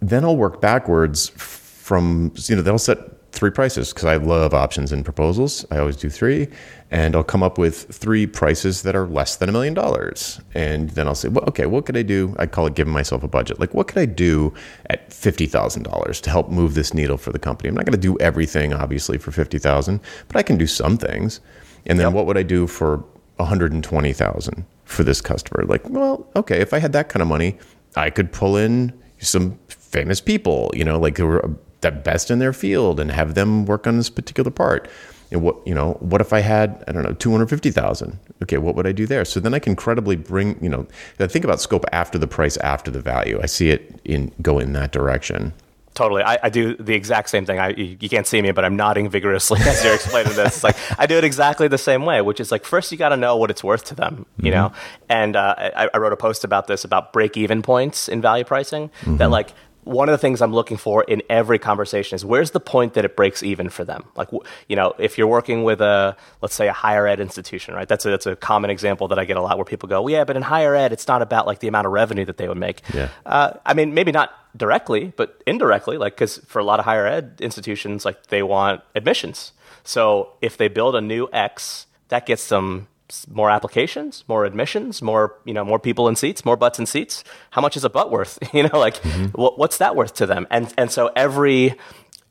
then 0.00 0.24
I'll 0.24 0.36
work 0.36 0.60
backwards 0.60 1.28
from 1.28 2.32
you 2.48 2.56
know 2.56 2.62
they'll 2.62 2.78
set 2.78 2.98
three 3.32 3.50
prices 3.50 3.92
because 3.92 4.04
I 4.04 4.16
love 4.16 4.52
options 4.52 4.92
and 4.92 5.04
proposals. 5.04 5.64
I 5.70 5.78
always 5.78 5.96
do 5.96 6.10
three, 6.10 6.48
and 6.90 7.16
I'll 7.16 7.24
come 7.24 7.42
up 7.42 7.56
with 7.56 7.84
three 7.94 8.26
prices 8.26 8.82
that 8.82 8.94
are 8.94 9.06
less 9.06 9.36
than 9.36 9.48
a 9.48 9.52
million 9.52 9.72
dollars. 9.72 10.38
And 10.52 10.90
then 10.90 11.08
I'll 11.08 11.14
say, 11.14 11.28
well, 11.28 11.44
okay, 11.48 11.64
what 11.64 11.86
could 11.86 11.96
I 11.96 12.02
do? 12.02 12.36
I 12.38 12.44
call 12.46 12.66
it 12.66 12.74
giving 12.74 12.92
myself 12.92 13.22
a 13.22 13.28
budget. 13.28 13.58
Like, 13.58 13.72
what 13.72 13.88
could 13.88 13.98
I 13.98 14.04
do 14.06 14.52
at 14.90 15.12
fifty 15.12 15.46
thousand 15.46 15.84
dollars 15.84 16.20
to 16.22 16.30
help 16.30 16.50
move 16.50 16.74
this 16.74 16.92
needle 16.92 17.16
for 17.16 17.32
the 17.32 17.38
company? 17.38 17.68
I'm 17.70 17.74
not 17.74 17.86
going 17.86 17.92
to 17.92 17.98
do 17.98 18.18
everything, 18.18 18.74
obviously, 18.74 19.16
for 19.18 19.30
fifty 19.32 19.58
thousand, 19.58 20.00
but 20.28 20.36
I 20.36 20.42
can 20.42 20.58
do 20.58 20.66
some 20.66 20.98
things. 20.98 21.40
And 21.86 21.98
then 21.98 22.08
Yep. 22.08 22.14
what 22.14 22.26
would 22.26 22.36
I 22.38 22.42
do 22.42 22.66
for 22.66 22.98
one 23.36 23.48
hundred 23.48 23.72
and 23.72 23.82
twenty 23.82 24.12
thousand 24.12 24.66
for 24.84 25.04
this 25.04 25.20
customer? 25.22 25.64
Like, 25.64 25.88
well, 25.88 26.26
okay, 26.36 26.60
if 26.60 26.74
I 26.74 26.78
had 26.80 26.92
that 26.92 27.08
kind 27.08 27.22
of 27.22 27.28
money, 27.28 27.58
I 27.96 28.10
could 28.10 28.32
pull 28.32 28.56
in 28.56 28.92
some 29.18 29.58
famous 29.68 30.20
people, 30.20 30.70
you 30.74 30.84
know, 30.84 30.98
like 30.98 31.18
who 31.18 31.26
were 31.26 31.50
the 31.82 31.90
best 31.90 32.30
in 32.30 32.38
their 32.38 32.52
field 32.52 32.98
and 32.98 33.10
have 33.10 33.34
them 33.34 33.66
work 33.66 33.86
on 33.86 33.96
this 33.96 34.08
particular 34.08 34.50
part. 34.50 34.88
And 35.30 35.42
what, 35.42 35.66
you 35.66 35.74
know, 35.74 35.94
what 36.00 36.20
if 36.20 36.32
I 36.32 36.40
had, 36.40 36.84
I 36.86 36.92
don't 36.92 37.04
know, 37.04 37.14
250,000? 37.14 38.18
Okay, 38.42 38.58
what 38.58 38.74
would 38.74 38.86
I 38.86 38.92
do 38.92 39.06
there? 39.06 39.24
So 39.24 39.40
then 39.40 39.54
I 39.54 39.58
can 39.58 39.74
credibly 39.74 40.16
bring, 40.16 40.62
you 40.62 40.68
know, 40.68 40.86
I 41.18 41.26
think 41.26 41.44
about 41.44 41.60
scope 41.60 41.84
after 41.90 42.18
the 42.18 42.26
price, 42.26 42.56
after 42.58 42.90
the 42.90 43.00
value. 43.00 43.40
I 43.42 43.46
see 43.46 43.70
it 43.70 44.00
in 44.04 44.30
go 44.42 44.58
in 44.58 44.74
that 44.74 44.92
direction. 44.92 45.54
Totally. 45.94 46.22
I, 46.22 46.38
I 46.44 46.48
do 46.48 46.74
the 46.76 46.94
exact 46.94 47.28
same 47.28 47.44
thing. 47.44 47.58
I, 47.58 47.68
you, 47.68 48.08
can't 48.08 48.26
see 48.26 48.40
me, 48.40 48.50
but 48.52 48.64
I'm 48.64 48.76
nodding 48.76 49.10
vigorously 49.10 49.60
as 49.66 49.84
you're 49.84 49.94
explaining 49.94 50.34
this. 50.34 50.54
It's 50.56 50.64
like 50.64 50.76
I 50.98 51.04
do 51.06 51.16
it 51.16 51.24
exactly 51.24 51.68
the 51.68 51.78
same 51.78 52.06
way, 52.06 52.22
which 52.22 52.40
is 52.40 52.50
like 52.50 52.64
first 52.64 52.90
you 52.92 52.98
got 52.98 53.10
to 53.10 53.16
know 53.16 53.36
what 53.36 53.50
it's 53.50 53.62
worth 53.62 53.84
to 53.86 53.94
them, 53.94 54.24
you 54.38 54.50
know? 54.50 54.72
And 55.10 55.36
uh, 55.36 55.54
I, 55.58 55.90
I 55.92 55.98
wrote 55.98 56.14
a 56.14 56.16
post 56.16 56.44
about 56.44 56.66
this 56.66 56.84
about 56.84 57.12
break 57.12 57.36
even 57.36 57.60
points 57.60 58.08
in 58.08 58.22
value 58.22 58.44
pricing 58.44 58.90
that 59.04 59.30
like 59.30 59.52
one 59.84 60.08
of 60.08 60.12
the 60.12 60.18
things 60.18 60.40
I'm 60.40 60.52
looking 60.52 60.76
for 60.76 61.02
in 61.02 61.22
every 61.28 61.58
conversation 61.58 62.14
is 62.14 62.24
where's 62.24 62.52
the 62.52 62.60
point 62.60 62.94
that 62.94 63.04
it 63.04 63.16
breaks 63.16 63.42
even 63.42 63.68
for 63.68 63.84
them? 63.84 64.04
Like, 64.14 64.28
you 64.68 64.76
know, 64.76 64.94
if 64.98 65.18
you're 65.18 65.26
working 65.26 65.64
with 65.64 65.80
a, 65.80 66.16
let's 66.40 66.54
say 66.54 66.68
a 66.68 66.72
higher 66.72 67.06
ed 67.06 67.18
institution, 67.20 67.74
right? 67.74 67.88
That's 67.88 68.04
a, 68.06 68.10
that's 68.10 68.26
a 68.26 68.36
common 68.36 68.70
example 68.70 69.08
that 69.08 69.18
I 69.18 69.24
get 69.24 69.36
a 69.36 69.42
lot 69.42 69.58
where 69.58 69.64
people 69.64 69.88
go, 69.88 70.02
well, 70.02 70.10
yeah, 70.10 70.24
but 70.24 70.36
in 70.36 70.42
higher 70.42 70.74
ed, 70.74 70.92
it's 70.92 71.08
not 71.08 71.20
about 71.20 71.46
like 71.46 71.58
the 71.58 71.68
amount 71.68 71.86
of 71.86 71.92
revenue 71.92 72.24
that 72.24 72.36
they 72.36 72.48
would 72.48 72.58
make. 72.58 72.82
Yeah. 72.94 73.08
Uh, 73.26 73.54
I 73.66 73.74
mean, 73.74 73.92
maybe 73.92 74.12
not 74.12 74.30
directly, 74.56 75.12
but 75.16 75.42
indirectly, 75.46 75.98
like, 75.98 76.14
because 76.14 76.38
for 76.46 76.58
a 76.60 76.64
lot 76.64 76.78
of 76.78 76.84
higher 76.84 77.06
ed 77.06 77.38
institutions, 77.40 78.04
like, 78.04 78.26
they 78.26 78.42
want 78.42 78.82
admissions. 78.94 79.52
So 79.82 80.34
if 80.40 80.56
they 80.56 80.68
build 80.68 80.94
a 80.94 81.00
new 81.00 81.28
X, 81.32 81.86
that 82.08 82.26
gets 82.26 82.48
them 82.48 82.86
more 83.30 83.50
applications, 83.50 84.24
more 84.28 84.44
admissions, 84.44 85.02
more 85.02 85.36
you 85.44 85.54
know, 85.54 85.64
more 85.64 85.78
people 85.78 86.08
in 86.08 86.16
seats, 86.16 86.44
more 86.44 86.56
butts 86.56 86.78
in 86.78 86.86
seats. 86.86 87.24
How 87.50 87.60
much 87.60 87.76
is 87.76 87.84
a 87.84 87.90
butt 87.90 88.10
worth? 88.10 88.38
You 88.52 88.64
know, 88.64 88.78
like 88.78 88.96
mm-hmm. 88.96 89.26
what, 89.40 89.58
what's 89.58 89.78
that 89.78 89.96
worth 89.96 90.14
to 90.14 90.26
them? 90.26 90.46
And 90.50 90.72
and 90.76 90.90
so 90.90 91.10
every 91.16 91.74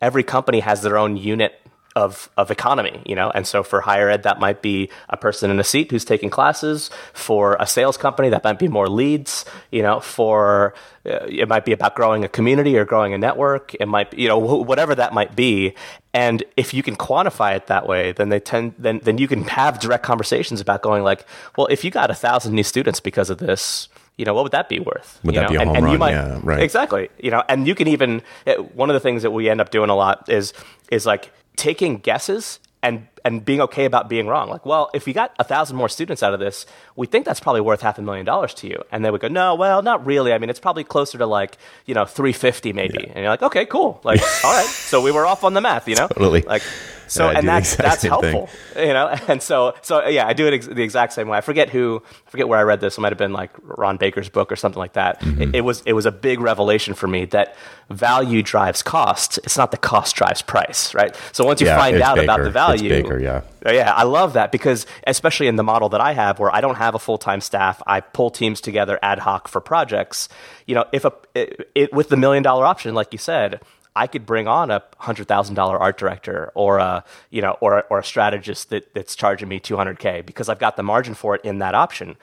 every 0.01 0.23
company 0.23 0.59
has 0.59 0.81
their 0.81 0.97
own 0.97 1.17
unit 1.17 1.60
of 1.95 2.29
of 2.37 2.49
economy, 2.51 3.01
you 3.05 3.15
know. 3.15 3.29
And 3.31 3.45
so 3.45 3.63
for 3.63 3.81
higher 3.81 4.09
ed, 4.09 4.23
that 4.23 4.39
might 4.39 4.61
be 4.61 4.89
a 5.09 5.17
person 5.17 5.51
in 5.51 5.59
a 5.59 5.63
seat 5.63 5.91
who's 5.91 6.05
taking 6.05 6.29
classes. 6.29 6.89
For 7.13 7.57
a 7.59 7.67
sales 7.67 7.97
company, 7.97 8.29
that 8.29 8.43
might 8.43 8.59
be 8.59 8.67
more 8.67 8.87
leads. 8.87 9.45
You 9.71 9.81
know, 9.81 9.99
for 9.99 10.73
uh, 11.05 11.25
it 11.27 11.47
might 11.49 11.65
be 11.65 11.73
about 11.73 11.95
growing 11.95 12.23
a 12.23 12.29
community 12.29 12.77
or 12.77 12.85
growing 12.85 13.13
a 13.13 13.17
network. 13.17 13.73
It 13.79 13.87
might, 13.87 14.11
be, 14.11 14.21
you 14.21 14.27
know, 14.29 14.39
wh- 14.39 14.65
whatever 14.67 14.93
that 14.95 15.13
might 15.13 15.35
be. 15.35 15.73
And 16.13 16.43
if 16.55 16.73
you 16.73 16.83
can 16.83 16.95
quantify 16.95 17.55
it 17.55 17.67
that 17.67 17.87
way, 17.87 18.11
then 18.13 18.29
they 18.29 18.39
tend 18.39 18.75
then 18.77 18.99
then 19.03 19.17
you 19.17 19.27
can 19.27 19.43
have 19.43 19.79
direct 19.79 20.03
conversations 20.03 20.61
about 20.61 20.81
going 20.81 21.03
like, 21.03 21.25
well, 21.57 21.67
if 21.69 21.83
you 21.83 21.91
got 21.91 22.09
a 22.11 22.15
thousand 22.15 22.53
new 22.53 22.63
students 22.63 22.99
because 22.99 23.29
of 23.29 23.37
this. 23.39 23.89
You 24.17 24.25
know 24.25 24.33
what 24.35 24.43
would 24.43 24.51
that 24.51 24.69
be 24.69 24.79
worth? 24.79 25.19
Would 25.23 25.33
You 25.33 25.41
that 25.41 25.45
know? 25.45 25.49
be 25.49 25.55
a 25.55 25.59
and, 25.61 25.67
home 25.69 25.77
and 25.77 25.85
you 25.85 25.91
run? 25.93 25.99
might, 25.99 26.11
Yeah, 26.11 26.39
right. 26.43 26.61
Exactly. 26.61 27.09
You 27.17 27.31
know, 27.31 27.43
and 27.47 27.65
you 27.65 27.73
can 27.73 27.87
even 27.87 28.21
eh, 28.45 28.55
one 28.55 28.89
of 28.89 28.93
the 28.93 28.99
things 28.99 29.23
that 29.23 29.31
we 29.31 29.49
end 29.49 29.61
up 29.61 29.71
doing 29.71 29.89
a 29.89 29.95
lot 29.95 30.29
is 30.29 30.53
is 30.91 31.05
like 31.07 31.31
taking 31.55 31.97
guesses 31.97 32.59
and 32.83 33.07
and 33.23 33.45
being 33.45 33.61
okay 33.61 33.85
about 33.85 34.09
being 34.09 34.27
wrong. 34.27 34.49
Like, 34.49 34.65
well, 34.65 34.89
if 34.93 35.05
we 35.05 35.13
got 35.13 35.35
a 35.37 35.43
thousand 35.43 35.77
more 35.77 35.89
students 35.89 36.23
out 36.23 36.33
of 36.33 36.39
this, 36.39 36.65
we 36.95 37.05
think 37.05 37.25
that's 37.25 37.39
probably 37.39 37.61
worth 37.61 37.81
half 37.81 37.99
a 37.99 38.01
million 38.01 38.25
dollars 38.25 38.53
to 38.55 38.67
you. 38.67 38.81
And 38.91 39.05
they 39.05 39.11
would 39.11 39.21
go, 39.21 39.27
no, 39.27 39.53
well, 39.53 39.83
not 39.83 40.03
really. 40.05 40.33
I 40.33 40.39
mean, 40.39 40.49
it's 40.49 40.59
probably 40.59 40.83
closer 40.83 41.17
to 41.19 41.25
like 41.27 41.57
you 41.85 41.93
know 41.93 42.05
three 42.05 42.33
fifty 42.33 42.73
maybe. 42.73 43.07
And 43.07 43.17
you're 43.17 43.29
like, 43.29 43.43
okay, 43.43 43.65
cool. 43.65 44.01
Like, 44.03 44.21
all 44.43 44.53
right. 44.53 44.65
So 44.65 45.01
we 45.01 45.11
were 45.11 45.25
off 45.25 45.43
on 45.43 45.53
the 45.53 45.61
math, 45.61 45.87
you 45.87 45.95
know. 45.95 46.07
Totally. 46.07 46.41
Like. 46.41 46.63
So 47.11 47.27
I 47.27 47.33
and 47.33 47.47
that's 47.47 47.75
that's 47.75 48.01
same 48.01 48.11
thing. 48.19 48.31
helpful, 48.31 48.49
you 48.81 48.93
know. 48.93 49.13
And 49.27 49.41
so 49.41 49.73
so 49.81 50.07
yeah, 50.07 50.25
I 50.27 50.33
do 50.33 50.47
it 50.47 50.53
ex- 50.53 50.67
the 50.67 50.81
exact 50.83 51.13
same 51.13 51.27
way. 51.27 51.37
I 51.37 51.41
forget 51.41 51.69
who, 51.69 52.01
I 52.27 52.29
forget 52.29 52.47
where 52.47 52.57
I 52.59 52.63
read 52.63 52.79
this. 52.79 52.97
It 52.97 53.01
might 53.01 53.11
have 53.11 53.17
been 53.17 53.33
like 53.33 53.51
Ron 53.63 53.97
Baker's 53.97 54.29
book 54.29 54.51
or 54.51 54.55
something 54.55 54.79
like 54.79 54.93
that. 54.93 55.19
Mm-hmm. 55.21 55.41
It, 55.41 55.55
it 55.55 55.61
was 55.61 55.83
it 55.85 55.93
was 55.93 56.05
a 56.05 56.11
big 56.11 56.39
revelation 56.39 56.93
for 56.93 57.07
me 57.07 57.25
that 57.25 57.55
value 57.89 58.41
drives 58.41 58.81
cost. 58.81 59.37
It's 59.43 59.57
not 59.57 59.71
the 59.71 59.77
cost 59.77 60.15
drives 60.15 60.41
price, 60.41 60.93
right? 60.93 61.15
So 61.33 61.43
once 61.43 61.59
you 61.59 61.67
Yeah, 61.67 61.77
find 61.77 62.01
out 62.01 62.17
about 62.19 62.37
Baker. 62.37 62.43
the 62.43 62.49
It's 62.49 62.53
value, 62.53 62.89
Baker, 62.89 63.19
yeah. 63.19 63.41
Uh, 63.65 63.71
Yeah, 63.71 63.91
I 63.93 64.03
love 64.03 64.33
that 64.33 64.51
because 64.51 64.85
especially 65.05 65.47
in 65.47 65.57
the 65.57 65.63
model 65.63 65.89
that 65.89 66.01
I 66.01 66.13
have 66.13 66.39
where 66.39 66.53
I 66.55 66.61
don't 66.61 66.75
have 66.77 66.95
a 66.95 66.99
full-time 66.99 67.41
staff, 67.41 67.81
I 67.85 67.99
pull 67.99 68.29
teams 68.29 68.61
together 68.61 68.97
ad 69.03 69.19
hoc 69.19 69.47
for 69.49 69.59
projects. 69.59 70.29
You 70.65 70.75
know, 70.75 70.85
if 70.93 71.03
a 71.03 71.11
it, 71.35 71.69
it, 71.75 71.93
with 71.93 72.07
the 72.09 72.17
million 72.17 72.43
dollar 72.43 72.65
option 72.65 72.93
like 72.95 73.11
you 73.11 73.19
said, 73.19 73.59
I 73.95 74.07
could 74.07 74.25
bring 74.25 74.47
on 74.47 74.71
a 74.71 74.83
hundred 74.97 75.27
thousand 75.27 75.55
dollar 75.55 75.77
art 75.77 75.97
director 75.97 76.51
or 76.55 76.77
a 76.79 77.03
you 77.29 77.41
know 77.41 77.57
or 77.61 77.83
or 77.89 77.99
a 77.99 78.03
strategist 78.03 78.69
that, 78.69 78.93
that's 78.93 79.15
charging 79.15 79.49
me 79.49 79.59
two 79.59 79.77
hundred 79.77 79.99
k 79.99 80.21
because 80.21 80.49
I've 80.49 80.59
got 80.59 80.77
the 80.77 80.83
margin 80.83 81.13
for 81.13 81.35
it 81.35 81.41
in 81.43 81.59
that 81.59 81.75
option. 81.75 82.15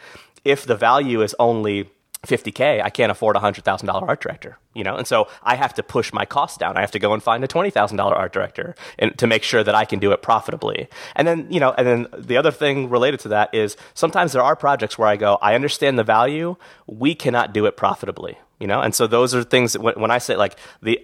If 0.45 0.65
the 0.65 0.77
value 0.77 1.21
is 1.23 1.35
only 1.39 1.91
50k, 2.27 2.83
I 2.83 2.91
can't 2.91 3.13
afford 3.13 3.37
a 3.37 3.39
hundred 3.39 3.65
thousand 3.65 3.87
dollar 3.87 4.09
art 4.09 4.21
director, 4.21 4.59
you 4.75 4.83
know, 4.83 4.97
and 4.97 5.07
so 5.07 5.29
I 5.43 5.55
have 5.55 5.75
to 5.75 5.83
push 5.83 6.13
my 6.13 6.25
costs 6.25 6.59
down. 6.59 6.77
I 6.77 6.81
have 6.81 6.91
to 6.93 6.99
go 6.99 7.13
and 7.13 7.23
find 7.23 7.45
a 7.45 7.47
twenty 7.47 7.71
thousand 7.71 7.97
dollar 7.97 8.17
art 8.17 8.33
director 8.33 8.75
and 8.99 9.17
to 9.19 9.27
make 9.27 9.43
sure 9.45 9.63
that 9.63 9.75
I 9.75 9.85
can 9.85 9.99
do 9.99 10.11
it 10.13 10.21
profitably. 10.21 10.89
And 11.15 11.29
then 11.29 11.47
you 11.51 11.61
know, 11.61 11.75
and 11.77 11.87
then 11.87 12.07
the 12.17 12.37
other 12.37 12.51
thing 12.51 12.89
related 12.89 13.21
to 13.21 13.29
that 13.29 13.55
is 13.55 13.77
sometimes 13.95 14.33
there 14.33 14.43
are 14.43 14.57
projects 14.57 14.99
where 14.99 15.09
I 15.09 15.17
go, 15.17 15.39
I 15.41 15.55
understand 15.55 15.99
the 15.99 16.05
value, 16.05 16.57
we 16.87 17.15
cannot 17.15 17.53
do 17.53 17.67
it 17.67 17.77
profitably. 17.77 18.39
You 18.59 18.67
know, 18.67 18.81
and 18.81 18.93
so 18.93 19.07
those 19.07 19.37
are 19.37 19.45
things 19.45 19.75
that 19.75 19.83
when, 19.83 20.11
I 20.11 20.19
say 20.19 20.35
like 20.35 20.59
the 20.83 21.01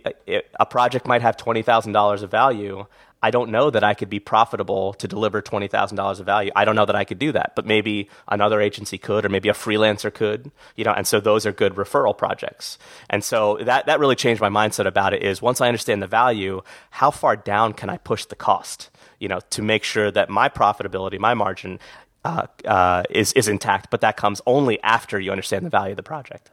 a 0.59 0.67
project 0.67 1.07
might 1.07 1.23
have 1.23 1.37
twenty 1.37 1.63
thousand 1.63 1.93
dollars 1.93 2.23
of 2.23 2.31
value, 2.31 2.87
I 3.23 3.31
don't 3.31 3.51
know 3.51 3.71
that 3.71 3.85
I 3.85 3.95
could 3.95 4.11
be 4.11 4.19
profitable 4.19 4.93
to 4.95 5.07
deliver 5.07 5.41
twenty 5.41 5.69
thousand 5.69 5.97
dollars 5.97 6.19
of 6.19 6.27
value. 6.27 6.51
I 6.57 6.65
don't 6.65 6.75
know 6.75 6.85
that 6.85 6.97
I 6.97 7.05
could 7.05 7.21
do 7.21 7.31
that, 7.31 7.53
but 7.55 7.65
maybe 7.65 8.11
another 8.27 8.61
agency 8.61 8.99
could, 8.99 9.25
or 9.25 9.29
maybe 9.29 9.49
a 9.49 9.53
freelancer 9.53 10.13
could. 10.13 10.51
You 10.75 10.85
know, 10.85 10.93
and 10.93 11.07
so 11.07 11.21
those 11.21 11.47
are 11.47 11.53
good 11.53 11.77
referral 11.77 12.19
projects. 12.19 12.77
And 13.09 13.23
so 13.23 13.59
that 13.63 13.87
that 13.87 14.01
really 14.01 14.17
changed 14.17 14.43
my 14.43 14.49
mindset 14.49 14.87
about 14.87 15.15
it. 15.15 15.23
Is 15.23 15.41
once 15.41 15.61
I 15.61 15.69
understand 15.69 16.03
the 16.03 16.09
value, 16.09 16.61
how 16.91 17.13
far 17.13 17.37
down 17.37 17.73
can 17.73 17.89
I 17.89 17.99
push 17.99 18.25
the 18.25 18.37
cost? 18.37 18.91
You 19.21 19.29
know, 19.29 19.39
to 19.51 19.63
make 19.63 19.85
sure 19.85 20.11
that 20.11 20.29
my 20.29 20.49
profitability, 20.49 21.21
my 21.21 21.35
margin, 21.35 21.79
uh, 22.25 22.49
uh, 22.65 23.05
is 23.11 23.33
is 23.35 23.47
intact. 23.47 23.91
But 23.91 24.01
that 24.01 24.17
comes 24.17 24.43
only 24.45 24.83
after 24.83 25.21
you 25.21 25.31
understand 25.31 25.65
the 25.65 25.71
value 25.71 25.93
of 25.93 25.97
the 25.97 26.03
project. 26.03 26.51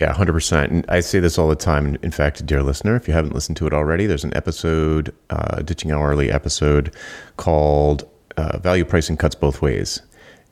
Yeah, 0.00 0.12
100%. 0.12 0.64
And 0.64 0.84
I 0.88 1.00
say 1.00 1.20
this 1.20 1.38
all 1.38 1.48
the 1.48 1.56
time. 1.56 1.96
In 2.02 2.10
fact, 2.10 2.44
dear 2.44 2.62
listener, 2.62 2.96
if 2.96 3.08
you 3.08 3.14
haven't 3.14 3.34
listened 3.34 3.56
to 3.58 3.66
it 3.66 3.72
already, 3.72 4.06
there's 4.06 4.24
an 4.24 4.36
episode, 4.36 5.14
uh, 5.30 5.62
Ditching 5.62 5.90
Hourly 5.90 6.30
episode 6.30 6.94
called 7.38 8.06
uh, 8.36 8.58
Value 8.58 8.84
Pricing 8.84 9.16
Cuts 9.16 9.34
Both 9.34 9.62
Ways. 9.62 10.02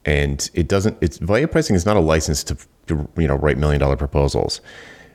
And 0.07 0.51
it 0.55 0.67
doesn't, 0.67 0.97
it's 1.03 1.19
value 1.19 1.47
pricing 1.47 1.77
is 1.77 1.85
not 1.85 1.97
a 1.97 2.01
license 2.01 2.43
to, 2.45 2.57
to 2.87 3.09
you 3.17 3.29
know, 3.29 3.37
write 3.37 3.59
million 3.59 3.81
dollar 3.81 3.97
proposals. 3.97 4.63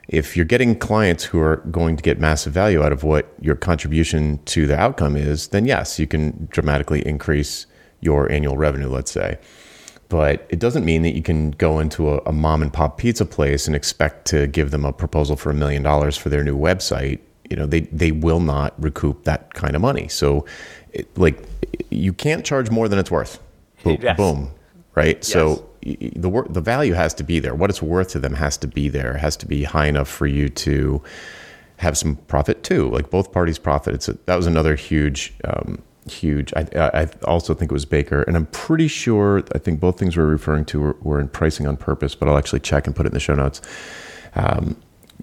If 0.08 0.36
you're 0.36 0.46
getting 0.46 0.76
clients 0.76 1.24
who 1.24 1.40
are 1.40 1.56
going 1.70 1.96
to 1.96 2.02
get 2.02 2.18
massive 2.20 2.52
value 2.52 2.82
out 2.82 2.92
of 2.92 3.04
what 3.04 3.32
your 3.40 3.54
contribution 3.54 4.38
to 4.46 4.66
the 4.66 4.78
outcome 4.78 5.16
is, 5.16 5.48
then 5.48 5.64
yes, 5.64 5.98
you 5.98 6.06
can 6.06 6.48
dramatically 6.50 7.06
increase 7.06 7.66
your 8.00 8.30
annual 8.30 8.56
revenue, 8.56 8.88
let's 8.88 9.10
say 9.10 9.38
but 10.10 10.46
it 10.50 10.58
doesn't 10.58 10.84
mean 10.84 11.00
that 11.02 11.14
you 11.14 11.22
can 11.22 11.52
go 11.52 11.78
into 11.78 12.10
a, 12.10 12.18
a, 12.26 12.32
mom 12.32 12.60
and 12.60 12.70
pop 12.70 12.98
pizza 12.98 13.24
place 13.24 13.66
and 13.66 13.74
expect 13.74 14.26
to 14.26 14.46
give 14.46 14.70
them 14.70 14.84
a 14.84 14.92
proposal 14.92 15.36
for 15.36 15.50
a 15.50 15.54
million 15.54 15.82
dollars 15.82 16.16
for 16.18 16.28
their 16.28 16.44
new 16.44 16.58
website. 16.58 17.20
You 17.48 17.56
know, 17.56 17.66
they 17.66 17.80
they 17.80 18.12
will 18.12 18.40
not 18.40 18.74
recoup 18.82 19.24
that 19.24 19.54
kind 19.54 19.74
of 19.74 19.80
money. 19.80 20.08
So, 20.08 20.44
it, 20.92 21.08
like, 21.18 21.42
you 21.88 22.12
can't 22.12 22.44
charge 22.44 22.70
more 22.70 22.86
than 22.88 22.98
it's 22.98 23.10
worth. 23.10 23.40
Boom, 23.82 23.98
Yes. 24.02 24.16
boom 24.18 24.50
right? 24.94 25.16
Yes. 25.16 25.28
So 25.28 25.66
the 25.82 26.28
wor- 26.28 26.46
the 26.48 26.60
value 26.60 26.92
has 26.94 27.14
to 27.14 27.24
be 27.24 27.38
there. 27.38 27.54
What 27.54 27.70
it's 27.70 27.82
worth 27.82 28.10
to 28.10 28.18
them 28.18 28.34
has 28.34 28.56
to 28.58 28.68
be 28.68 28.88
there. 28.88 29.16
It 29.16 29.20
has 29.20 29.36
to 29.38 29.46
be 29.46 29.64
high 29.64 29.86
enough 29.86 30.08
for 30.08 30.26
you 30.26 30.48
to 30.48 31.02
have 31.78 31.96
some 31.96 32.16
profit 32.16 32.62
too. 32.62 32.90
Like 32.90 33.10
both 33.10 33.32
parties 33.32 33.58
profit. 33.58 33.94
It's 33.94 34.08
a, 34.08 34.14
that 34.26 34.36
was 34.36 34.46
another 34.46 34.74
huge. 34.74 35.34
Um, 35.44 35.82
huge. 36.12 36.52
I, 36.54 36.66
I 36.76 37.08
also 37.24 37.54
think 37.54 37.70
it 37.70 37.74
was 37.74 37.84
Baker, 37.84 38.22
and 38.22 38.36
I'm 38.36 38.46
pretty 38.46 38.88
sure. 38.88 39.42
I 39.54 39.58
think 39.58 39.80
both 39.80 39.98
things 39.98 40.16
we're 40.16 40.26
referring 40.26 40.64
to 40.66 40.80
were, 40.80 40.96
were 41.00 41.20
in 41.20 41.28
pricing 41.28 41.66
on 41.66 41.76
purpose, 41.76 42.14
but 42.14 42.28
I'll 42.28 42.38
actually 42.38 42.60
check 42.60 42.86
and 42.86 42.94
put 42.94 43.06
it 43.06 43.10
in 43.10 43.14
the 43.14 43.20
show 43.20 43.34
notes. 43.34 43.60
Um, 44.34 44.76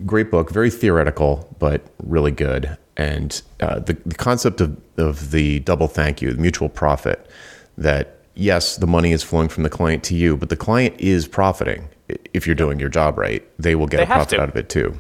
great 0.06 0.32
book, 0.32 0.52
very 0.52 0.70
theoretical, 0.70 1.56
but 1.60 1.82
really 2.04 2.32
good. 2.32 2.78
And 2.98 3.42
uh, 3.60 3.80
the 3.80 3.94
the 4.06 4.16
concept 4.16 4.62
of 4.62 4.78
of 4.98 5.32
the 5.32 5.60
double 5.60 5.88
thank 5.88 6.22
you, 6.22 6.34
the 6.34 6.42
mutual 6.42 6.70
profit, 6.70 7.30
that 7.78 8.18
yes, 8.36 8.78
the 8.78 8.88
money 8.88 9.12
is 9.12 9.24
flowing 9.24 9.50
from 9.50 9.64
the 9.64 9.70
client 9.70 10.04
to 10.06 10.16
you, 10.16 10.38
but 10.38 10.50
the 10.50 10.58
client 10.58 10.96
is 11.00 11.28
profiting. 11.28 11.90
If 12.34 12.48
you're 12.48 12.56
doing 12.56 12.80
your 12.80 12.90
job 12.90 13.18
right, 13.18 13.44
they 13.60 13.76
will 13.76 13.88
get 13.88 13.98
They 13.98 14.04
a 14.04 14.08
profit 14.08 14.38
to. 14.38 14.42
out 14.42 14.50
of 14.50 14.56
it 14.56 14.70
too. 14.70 14.98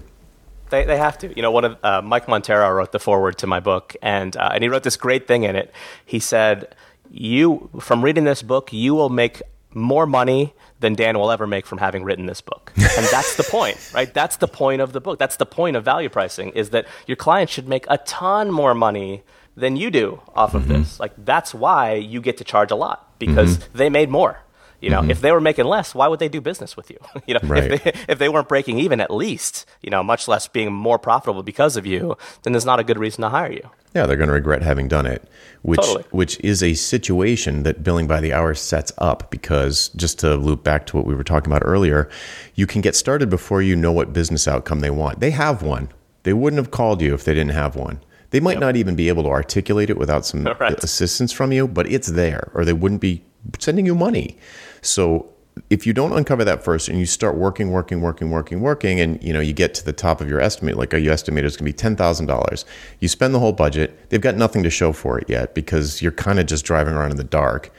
They, 0.69 0.85
they 0.85 0.97
have 0.97 1.17
to. 1.19 1.35
You 1.35 1.41
know, 1.41 1.51
one 1.51 1.65
of 1.65 1.77
uh, 1.83 2.01
Mike 2.01 2.27
Monteiro 2.27 2.75
wrote 2.75 2.91
the 2.91 2.99
foreword 2.99 3.37
to 3.39 3.47
my 3.47 3.59
book, 3.59 3.95
and 4.01 4.35
uh, 4.35 4.51
and 4.53 4.63
he 4.63 4.69
wrote 4.69 4.83
this 4.83 4.97
great 4.97 5.27
thing 5.27 5.43
in 5.43 5.55
it. 5.55 5.71
He 6.05 6.19
said, 6.19 6.75
"You 7.09 7.69
from 7.79 8.03
reading 8.03 8.23
this 8.23 8.41
book, 8.41 8.73
you 8.73 8.93
will 8.95 9.09
make 9.09 9.41
more 9.73 10.05
money 10.05 10.53
than 10.79 10.93
Dan 10.93 11.17
will 11.17 11.31
ever 11.31 11.45
make 11.45 11.65
from 11.65 11.77
having 11.77 12.03
written 12.03 12.25
this 12.25 12.41
book." 12.41 12.73
And 12.97 13.05
that's 13.07 13.35
the 13.35 13.43
point, 13.43 13.91
right? 13.93 14.11
That's 14.11 14.37
the 14.37 14.47
point 14.47 14.81
of 14.81 14.91
the 14.91 14.99
book. 14.99 15.19
That's 15.19 15.35
the 15.35 15.45
point 15.45 15.75
of 15.75 15.85
value 15.85 16.09
pricing 16.09 16.49
is 16.49 16.71
that 16.71 16.87
your 17.05 17.15
client 17.15 17.49
should 17.49 17.67
make 17.67 17.85
a 17.89 17.99
ton 17.99 18.49
more 18.49 18.73
money 18.73 19.23
than 19.55 19.75
you 19.75 19.91
do 19.91 20.21
off 20.35 20.53
of 20.53 20.63
mm-hmm. 20.63 20.73
this. 20.73 20.99
Like 20.99 21.13
that's 21.17 21.53
why 21.53 21.95
you 21.95 22.21
get 22.21 22.37
to 22.37 22.43
charge 22.43 22.71
a 22.71 22.75
lot 22.75 23.19
because 23.19 23.57
mm-hmm. 23.57 23.77
they 23.77 23.89
made 23.89 24.09
more. 24.09 24.39
You 24.79 24.91
know, 24.91 25.01
mm-hmm. 25.01 25.11
if 25.11 25.21
they 25.21 25.31
were 25.31 25.41
making 25.41 25.65
less, 25.65 25.95
why 25.95 26.07
would 26.07 26.19
they 26.19 26.29
do 26.29 26.39
business 26.39 26.77
with 26.77 26.91
you? 26.91 26.99
you 27.25 27.33
know, 27.33 27.39
right. 27.43 27.71
if, 27.71 27.83
they, 27.83 27.93
if 28.09 28.19
they 28.19 28.29
weren't 28.29 28.47
breaking 28.47 28.79
even 28.79 29.01
at 29.01 29.09
least, 29.09 29.65
you 29.81 29.89
know, 29.89 30.03
much 30.03 30.27
less 30.27 30.47
being 30.47 30.71
more 30.71 30.99
profitable 30.99 31.41
because 31.41 31.77
of 31.77 31.85
you, 31.85 32.15
then 32.43 32.53
there's 32.53 32.65
not 32.65 32.79
a 32.79 32.83
good 32.83 32.99
reason 32.99 33.21
to 33.21 33.29
hire 33.29 33.51
you. 33.51 33.69
Yeah, 33.95 34.05
they're 34.05 34.17
going 34.17 34.27
to 34.27 34.33
regret 34.33 34.61
having 34.61 34.87
done 34.87 35.07
it, 35.07 35.27
which 35.63 35.79
totally. 35.79 36.03
which 36.11 36.39
is 36.41 36.61
a 36.61 36.75
situation 36.75 37.63
that 37.63 37.83
billing 37.83 38.05
by 38.05 38.21
the 38.21 38.33
hour 38.33 38.53
sets 38.53 38.91
up 38.99 39.31
because 39.31 39.89
just 39.95 40.19
to 40.19 40.35
loop 40.35 40.63
back 40.63 40.85
to 40.87 40.97
what 40.97 41.05
we 41.07 41.15
were 41.15 41.23
talking 41.23 41.51
about 41.51 41.63
earlier, 41.65 42.07
you 42.53 42.67
can 42.67 42.81
get 42.81 42.95
started 42.95 43.29
before 43.29 43.63
you 43.63 43.75
know 43.75 43.91
what 43.91 44.13
business 44.13 44.47
outcome 44.47 44.81
they 44.81 44.91
want. 44.91 45.19
They 45.19 45.31
have 45.31 45.63
one. 45.63 45.89
They 46.23 46.33
wouldn't 46.33 46.59
have 46.59 46.69
called 46.69 47.01
you 47.01 47.15
if 47.15 47.23
they 47.23 47.33
didn't 47.33 47.53
have 47.53 47.75
one. 47.75 48.01
They 48.29 48.39
might 48.39 48.53
yep. 48.53 48.61
not 48.61 48.75
even 48.75 48.95
be 48.95 49.07
able 49.07 49.23
to 49.23 49.29
articulate 49.29 49.89
it 49.89 49.97
without 49.97 50.25
some 50.25 50.43
right. 50.59 50.83
assistance 50.83 51.31
from 51.31 51.51
you, 51.51 51.67
but 51.67 51.89
it's 51.89 52.09
there, 52.09 52.51
or 52.53 52.65
they 52.65 52.73
wouldn't 52.73 53.01
be 53.01 53.23
sending 53.59 53.85
you 53.85 53.95
money. 53.95 54.37
So 54.81 55.29
if 55.69 55.87
you 55.87 55.93
don't 55.93 56.13
uncover 56.13 56.43
that 56.45 56.63
first 56.63 56.87
and 56.87 56.99
you 56.99 57.05
start 57.05 57.35
working, 57.35 57.71
working, 57.71 58.01
working, 58.01 58.29
working, 58.29 58.61
working, 58.61 58.99
and 58.99 59.21
you 59.23 59.33
know 59.33 59.39
you 59.39 59.53
get 59.53 59.73
to 59.75 59.85
the 59.85 59.93
top 59.93 60.21
of 60.21 60.29
your 60.29 60.39
estimate, 60.39 60.77
like 60.77 60.93
you 60.93 61.11
estimate 61.11 61.45
it's 61.45 61.57
going 61.57 61.65
to 61.65 61.73
be 61.73 61.77
ten 61.77 61.95
thousand 61.95 62.27
dollars, 62.27 62.65
you 62.99 63.07
spend 63.07 63.33
the 63.33 63.39
whole 63.39 63.53
budget. 63.53 64.09
They've 64.09 64.21
got 64.21 64.35
nothing 64.35 64.63
to 64.63 64.69
show 64.69 64.93
for 64.93 65.19
it 65.19 65.29
yet 65.29 65.55
because 65.55 66.01
you're 66.01 66.11
kind 66.11 66.39
of 66.39 66.45
just 66.45 66.65
driving 66.65 66.93
around 66.93 67.11
in 67.11 67.17
the 67.17 67.23
dark, 67.23 67.71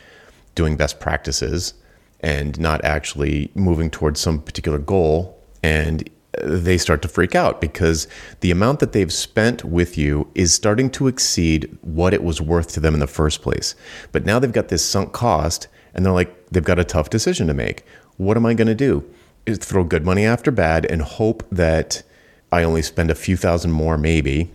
doing 0.54 0.76
best 0.76 1.00
practices, 1.00 1.74
and 2.20 2.58
not 2.58 2.84
actually 2.84 3.50
moving 3.54 3.90
towards 3.90 4.20
some 4.20 4.40
particular 4.40 4.78
goal. 4.78 5.40
And 5.62 6.08
uh, 6.36 6.42
they 6.44 6.78
start 6.78 7.02
to 7.02 7.08
freak 7.08 7.34
out 7.34 7.60
because 7.60 8.06
the 8.40 8.50
amount 8.50 8.80
that 8.80 8.92
they've 8.92 9.12
spent 9.12 9.64
with 9.64 9.96
you 9.96 10.30
is 10.34 10.52
starting 10.52 10.90
to 10.90 11.06
exceed 11.08 11.76
what 11.82 12.12
it 12.12 12.22
was 12.22 12.40
worth 12.40 12.72
to 12.72 12.80
them 12.80 12.94
in 12.94 13.00
the 13.00 13.06
first 13.06 13.40
place. 13.40 13.74
But 14.12 14.26
now 14.26 14.38
they've 14.38 14.52
got 14.52 14.68
this 14.68 14.84
sunk 14.84 15.12
cost 15.12 15.68
and 15.98 16.06
they're 16.06 16.12
like, 16.12 16.46
they've 16.52 16.62
got 16.62 16.78
a 16.78 16.84
tough 16.84 17.10
decision 17.10 17.48
to 17.48 17.54
make. 17.54 17.84
What 18.18 18.36
am 18.36 18.46
I 18.46 18.54
going 18.54 18.68
to 18.68 18.74
do? 18.74 19.04
Is 19.46 19.58
throw 19.58 19.82
good 19.82 20.04
money 20.04 20.24
after 20.24 20.52
bad 20.52 20.86
and 20.86 21.02
hope 21.02 21.42
that 21.50 22.04
I 22.52 22.62
only 22.62 22.82
spend 22.82 23.10
a 23.10 23.16
few 23.16 23.36
thousand 23.36 23.72
more, 23.72 23.98
maybe, 23.98 24.52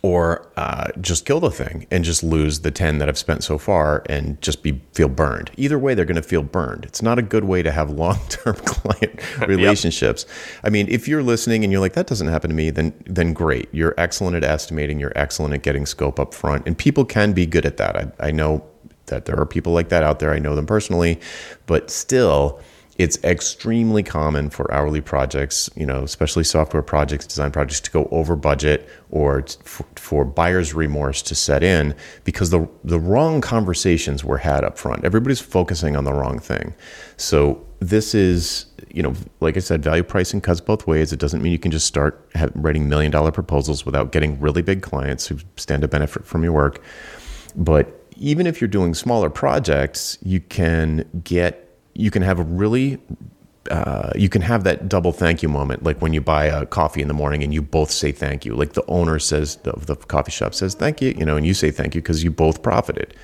or 0.00 0.50
uh, 0.56 0.86
just 1.02 1.26
kill 1.26 1.38
the 1.38 1.50
thing 1.50 1.86
and 1.90 2.02
just 2.02 2.22
lose 2.22 2.60
the 2.60 2.70
10 2.70 2.96
that 2.96 3.10
I've 3.10 3.18
spent 3.18 3.44
so 3.44 3.58
far 3.58 4.04
and 4.08 4.40
just 4.40 4.62
be 4.62 4.80
feel 4.94 5.10
burned. 5.10 5.50
Either 5.58 5.78
way, 5.78 5.92
they're 5.92 6.06
going 6.06 6.16
to 6.16 6.22
feel 6.22 6.42
burned. 6.42 6.86
It's 6.86 7.02
not 7.02 7.18
a 7.18 7.22
good 7.22 7.44
way 7.44 7.62
to 7.62 7.70
have 7.70 7.90
long 8.04 8.18
term 8.30 8.54
client 8.54 9.20
relationships. 9.46 10.24
yep. 10.26 10.60
I 10.64 10.70
mean, 10.70 10.86
if 10.88 11.06
you're 11.06 11.22
listening 11.22 11.62
and 11.62 11.70
you're 11.70 11.82
like, 11.82 11.92
that 11.92 12.06
doesn't 12.06 12.28
happen 12.28 12.48
to 12.48 12.56
me, 12.56 12.70
then, 12.70 12.94
then 13.04 13.34
great. 13.34 13.68
You're 13.70 13.92
excellent 13.98 14.34
at 14.34 14.44
estimating, 14.44 14.98
you're 14.98 15.12
excellent 15.14 15.52
at 15.52 15.60
getting 15.60 15.84
scope 15.84 16.18
up 16.18 16.32
front, 16.32 16.66
and 16.66 16.78
people 16.78 17.04
can 17.04 17.34
be 17.34 17.44
good 17.44 17.66
at 17.66 17.76
that. 17.76 17.96
I, 17.96 18.28
I 18.28 18.30
know 18.30 18.64
that 19.06 19.24
there 19.24 19.38
are 19.38 19.46
people 19.46 19.72
like 19.72 19.88
that 19.90 20.02
out 20.02 20.18
there. 20.18 20.32
I 20.32 20.38
know 20.38 20.54
them 20.54 20.66
personally, 20.66 21.20
but 21.66 21.90
still, 21.90 22.60
it's 22.98 23.22
extremely 23.24 24.02
common 24.02 24.48
for 24.48 24.72
hourly 24.72 25.02
projects, 25.02 25.68
you 25.76 25.84
know, 25.84 26.02
especially 26.02 26.44
software 26.44 26.82
projects, 26.82 27.26
design 27.26 27.50
projects, 27.50 27.80
to 27.80 27.90
go 27.90 28.08
over 28.10 28.36
budget 28.36 28.88
or 29.10 29.44
for, 29.64 29.84
for, 29.96 30.24
buyer's 30.24 30.72
remorse 30.72 31.20
to 31.22 31.34
set 31.34 31.62
in 31.62 31.94
because 32.24 32.50
the 32.50 32.66
the 32.84 32.98
wrong 32.98 33.42
conversations 33.42 34.24
were 34.24 34.38
had 34.38 34.64
up 34.64 34.78
front. 34.78 35.04
Everybody's 35.04 35.40
focusing 35.40 35.94
on 35.94 36.04
the 36.04 36.12
wrong 36.12 36.38
thing. 36.38 36.74
So 37.18 37.62
this 37.80 38.14
is, 38.14 38.66
you 38.88 39.02
know, 39.02 39.12
like 39.40 39.58
I 39.58 39.60
said, 39.60 39.82
value 39.82 40.02
pricing 40.02 40.40
cuts 40.40 40.62
both 40.62 40.86
ways. 40.86 41.12
It 41.12 41.20
doesn't 41.20 41.42
mean 41.42 41.52
you 41.52 41.58
can 41.58 41.70
just 41.70 41.86
start 41.86 42.26
writing 42.54 42.88
million 42.88 43.12
dollar 43.12 43.30
proposals 43.30 43.84
without 43.84 44.10
getting 44.10 44.40
really 44.40 44.62
big 44.62 44.80
clients 44.80 45.26
who 45.26 45.36
stand 45.56 45.82
to 45.82 45.88
benefit 45.88 46.24
from 46.24 46.42
your 46.42 46.52
work. 46.52 46.82
But 47.54 48.05
even 48.16 48.46
if 48.46 48.60
you're 48.60 48.68
doing 48.68 48.94
smaller 48.94 49.30
projects, 49.30 50.18
you 50.22 50.40
can 50.40 51.08
get 51.24 51.62
you 51.94 52.10
can 52.10 52.22
have 52.22 52.38
a 52.38 52.42
really 52.42 52.98
uh, 53.70 54.10
you 54.14 54.28
can 54.28 54.42
have 54.42 54.64
that 54.64 54.88
double 54.88 55.12
thank 55.12 55.42
you 55.42 55.48
moment, 55.48 55.82
like 55.82 56.00
when 56.00 56.12
you 56.12 56.20
buy 56.20 56.44
a 56.44 56.66
coffee 56.66 57.02
in 57.02 57.08
the 57.08 57.14
morning 57.14 57.42
and 57.42 57.52
you 57.52 57.60
both 57.60 57.90
say 57.90 58.12
thank 58.12 58.44
you. 58.44 58.54
Like 58.54 58.74
the 58.74 58.84
owner 58.86 59.18
says 59.18 59.58
of 59.64 59.86
the 59.86 59.96
coffee 59.96 60.30
shop 60.30 60.54
says 60.54 60.74
thank 60.74 61.00
you, 61.00 61.14
you 61.18 61.24
know, 61.24 61.36
and 61.36 61.46
you 61.46 61.54
say 61.54 61.70
thank 61.70 61.94
you 61.94 62.00
because 62.00 62.22
you 62.22 62.30
both 62.30 62.62
profited. 62.62 63.14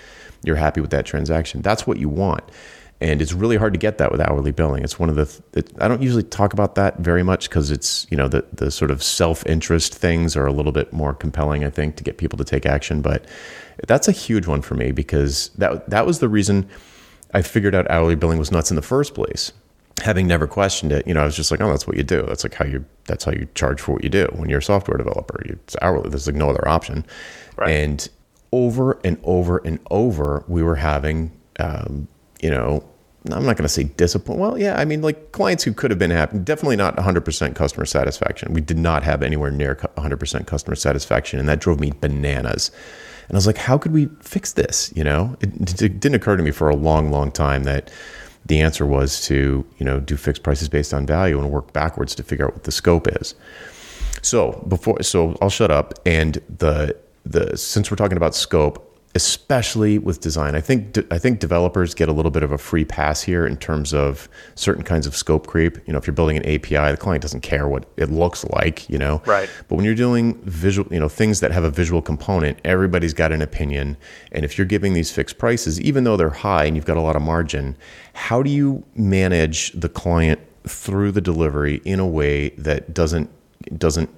You're 0.44 0.57
happy 0.57 0.81
with 0.81 0.90
that 0.90 1.07
transaction. 1.07 1.62
That's 1.62 1.87
what 1.87 1.98
you 1.98 2.09
want, 2.09 2.42
and 3.00 3.22
it's 3.22 3.33
really 3.33 3.57
hard 3.57 3.72
to 3.74 3.78
get 3.78 3.98
that 3.98 4.11
with 4.11 4.20
hourly 4.20 4.50
billing. 4.50 4.83
It's 4.83 4.98
one 4.98 5.09
of 5.09 5.14
the 5.14 5.42
it, 5.59 5.70
I 5.81 5.87
don't 5.87 6.02
usually 6.02 6.24
talk 6.24 6.52
about 6.52 6.74
that 6.74 6.98
very 6.98 7.22
much 7.22 7.48
because 7.48 7.70
it's 7.70 8.09
you 8.11 8.16
know 8.16 8.26
the 8.26 8.44
the 8.52 8.70
sort 8.72 8.90
of 8.90 9.02
self 9.02 9.46
interest 9.46 9.94
things 9.94 10.35
are 10.37 10.46
a 10.46 10.52
little 10.52 10.72
bit 10.72 10.92
more 10.92 11.14
compelling, 11.14 11.64
I 11.64 11.70
think, 11.70 11.96
to 11.96 12.05
get 12.05 12.18
people 12.18 12.37
to 12.38 12.44
take 12.44 12.66
action. 12.66 13.02
But 13.02 13.24
that's 13.87 14.08
a 14.08 14.12
huge 14.12 14.46
one 14.46 14.62
for 14.62 14.74
me 14.74 14.92
because 14.92 15.50
that 15.58 15.88
that 15.90 16.06
was 16.06 16.18
the 16.18 16.28
reason 16.28 16.68
I 17.35 17.42
figured 17.42 17.74
out 17.74 17.90
hourly 17.90 18.14
billing 18.14 18.38
was 18.38 18.52
nuts 18.52 18.70
in 18.70 18.76
the 18.76 18.82
first 18.82 19.14
place. 19.14 19.52
Having 20.02 20.26
never 20.26 20.46
questioned 20.46 20.92
it, 20.92 21.06
you 21.06 21.14
know, 21.14 21.22
I 21.22 21.24
was 21.24 21.37
just 21.37 21.50
like, 21.50 21.61
oh, 21.61 21.68
that's 21.68 21.87
what 21.87 21.96
you 21.96 22.02
do. 22.02 22.22
That's 22.22 22.44
like 22.44 22.54
how 22.54 22.64
you 22.64 22.85
that's 23.04 23.24
how 23.24 23.32
you 23.32 23.46
charge 23.54 23.80
for 23.80 23.92
what 23.92 24.04
you 24.04 24.11
do 24.11 24.26
when 24.32 24.48
you're 24.48 24.61
a 24.61 24.62
software 24.62 24.96
developer. 24.96 25.40
It's 25.44 25.76
hourly. 25.82 26.11
There's 26.11 26.26
like 26.26 26.37
no 26.37 26.50
other 26.50 26.66
option. 26.66 27.04
Right. 27.56 27.70
And 27.70 28.08
over 28.52 28.98
and 29.04 29.18
over 29.22 29.58
and 29.58 29.78
over, 29.90 30.44
we 30.48 30.62
were 30.62 30.76
having, 30.76 31.32
um, 31.58 32.08
you 32.40 32.50
know, 32.50 32.85
I'm 33.30 33.46
not 33.46 33.56
going 33.56 33.64
to 33.64 33.68
say 33.68 33.85
disappoint. 33.85 34.40
Well, 34.40 34.58
yeah, 34.58 34.78
I 34.78 34.85
mean, 34.85 35.00
like 35.00 35.32
clients 35.32 35.62
who 35.62 35.72
could 35.72 35.90
have 35.90 35.98
been 35.98 36.11
happy, 36.11 36.38
definitely 36.38 36.76
not 36.76 36.96
100% 36.96 37.54
customer 37.54 37.87
satisfaction. 37.87 38.52
We 38.52 38.61
did 38.61 38.78
not 38.78 39.04
have 39.04 39.22
anywhere 39.22 39.50
near 39.50 39.76
100% 39.76 40.46
customer 40.46 40.74
satisfaction, 40.74 41.38
and 41.38 41.48
that 41.48 41.61
drove 41.61 41.78
me 41.78 41.92
bananas. 42.00 42.72
And 43.33 43.37
I 43.37 43.38
was 43.38 43.47
like, 43.47 43.57
how 43.57 43.79
could 43.79 43.92
we 43.92 44.11
fix 44.21 44.53
this? 44.53 44.92
You 44.95 45.05
know, 45.05 45.38
it, 45.40 45.81
it 45.81 46.01
didn't 46.01 46.16
occur 46.16 46.37
to 46.37 46.42
me 46.42 46.51
for 46.51 46.68
a 46.68 46.77
long, 46.77 47.11
long 47.11 47.33
time 47.33 47.64
that 47.64 47.90
the 48.45 48.61
answer 48.61 48.85
was 48.85 49.23
to, 49.23 49.64
you 49.79 49.87
know, 49.87 50.01
do 50.01 50.18
fixed 50.18 50.42
prices 50.42 50.68
based 50.68 50.92
on 50.92 51.07
value 51.07 51.38
and 51.38 51.51
work 51.51 51.73
backwards 51.73 52.14
to 52.16 52.23
figure 52.23 52.45
out 52.45 52.53
what 52.53 52.64
the 52.64 52.73
scope 52.73 53.09
is. 53.09 53.35
So 54.21 54.62
before, 54.68 55.03
so 55.03 55.38
I'll 55.40 55.49
shut 55.49 55.71
up. 55.71 55.95
And 56.05 56.42
the, 56.59 56.95
the, 57.25 57.57
since 57.57 57.90
we're 57.90 57.97
talking 57.97 58.18
about 58.18 58.35
scope, 58.35 58.91
especially 59.14 59.98
with 59.98 60.20
design. 60.20 60.55
I 60.55 60.61
think 60.61 60.98
I 61.12 61.18
think 61.18 61.38
developers 61.38 61.94
get 61.94 62.09
a 62.09 62.12
little 62.12 62.31
bit 62.31 62.42
of 62.42 62.51
a 62.51 62.57
free 62.57 62.85
pass 62.85 63.22
here 63.22 63.46
in 63.46 63.59
terms 63.59 63.92
of 63.92 64.29
certain 64.55 64.83
kinds 64.83 65.07
of 65.07 65.14
scope 65.14 65.46
creep. 65.46 65.77
You 65.87 65.92
know, 65.92 65.98
if 65.98 66.07
you're 66.07 66.14
building 66.14 66.38
an 66.38 66.46
API, 66.46 66.90
the 66.92 66.96
client 66.98 67.20
doesn't 67.20 67.42
care 67.42 67.68
what 67.68 67.85
it 67.98 68.11
looks 68.11 68.44
like. 68.46 68.88
You 68.88 68.98
know, 68.98 69.22
right. 69.27 69.51
But 69.68 69.77
when 69.77 69.85
you're 69.85 69.94
doing 69.94 70.40
visual, 70.44 70.90
you 70.92 70.98
know, 70.98 71.11
things 71.11 71.40
that 71.40 71.51
have 71.51 71.64
a 71.64 71.70
visual 71.70 72.01
component, 72.01 72.59
everybody's 72.64 73.12
got 73.12 73.33
an 73.33 73.42
opinion. 73.42 73.98
And 74.33 74.44
if 74.44 74.57
you're 74.57 74.66
giving 74.66 74.94
these 74.94 75.11
fixed 75.11 75.37
prices, 75.37 75.81
even 75.81 76.05
though 76.05 76.16
they're 76.16 76.31
high 76.31 76.64
and 76.64 76.75
you've 76.75 76.87
got 76.87 76.96
a 76.96 77.03
lot 77.03 77.14
of 77.14 77.22
margin, 77.22 77.77
how 78.14 78.42
do 78.42 78.51
you 78.51 78.83
manage 78.94 79.72
the 79.72 79.90
client 79.90 80.40
through 80.66 81.12
the 81.12 81.20
delivery 81.20 81.83
in 81.85 82.01
a 82.01 82.07
way 82.07 82.51
that 82.51 82.94
doesn't 82.94 83.29
doesn't 83.79 84.09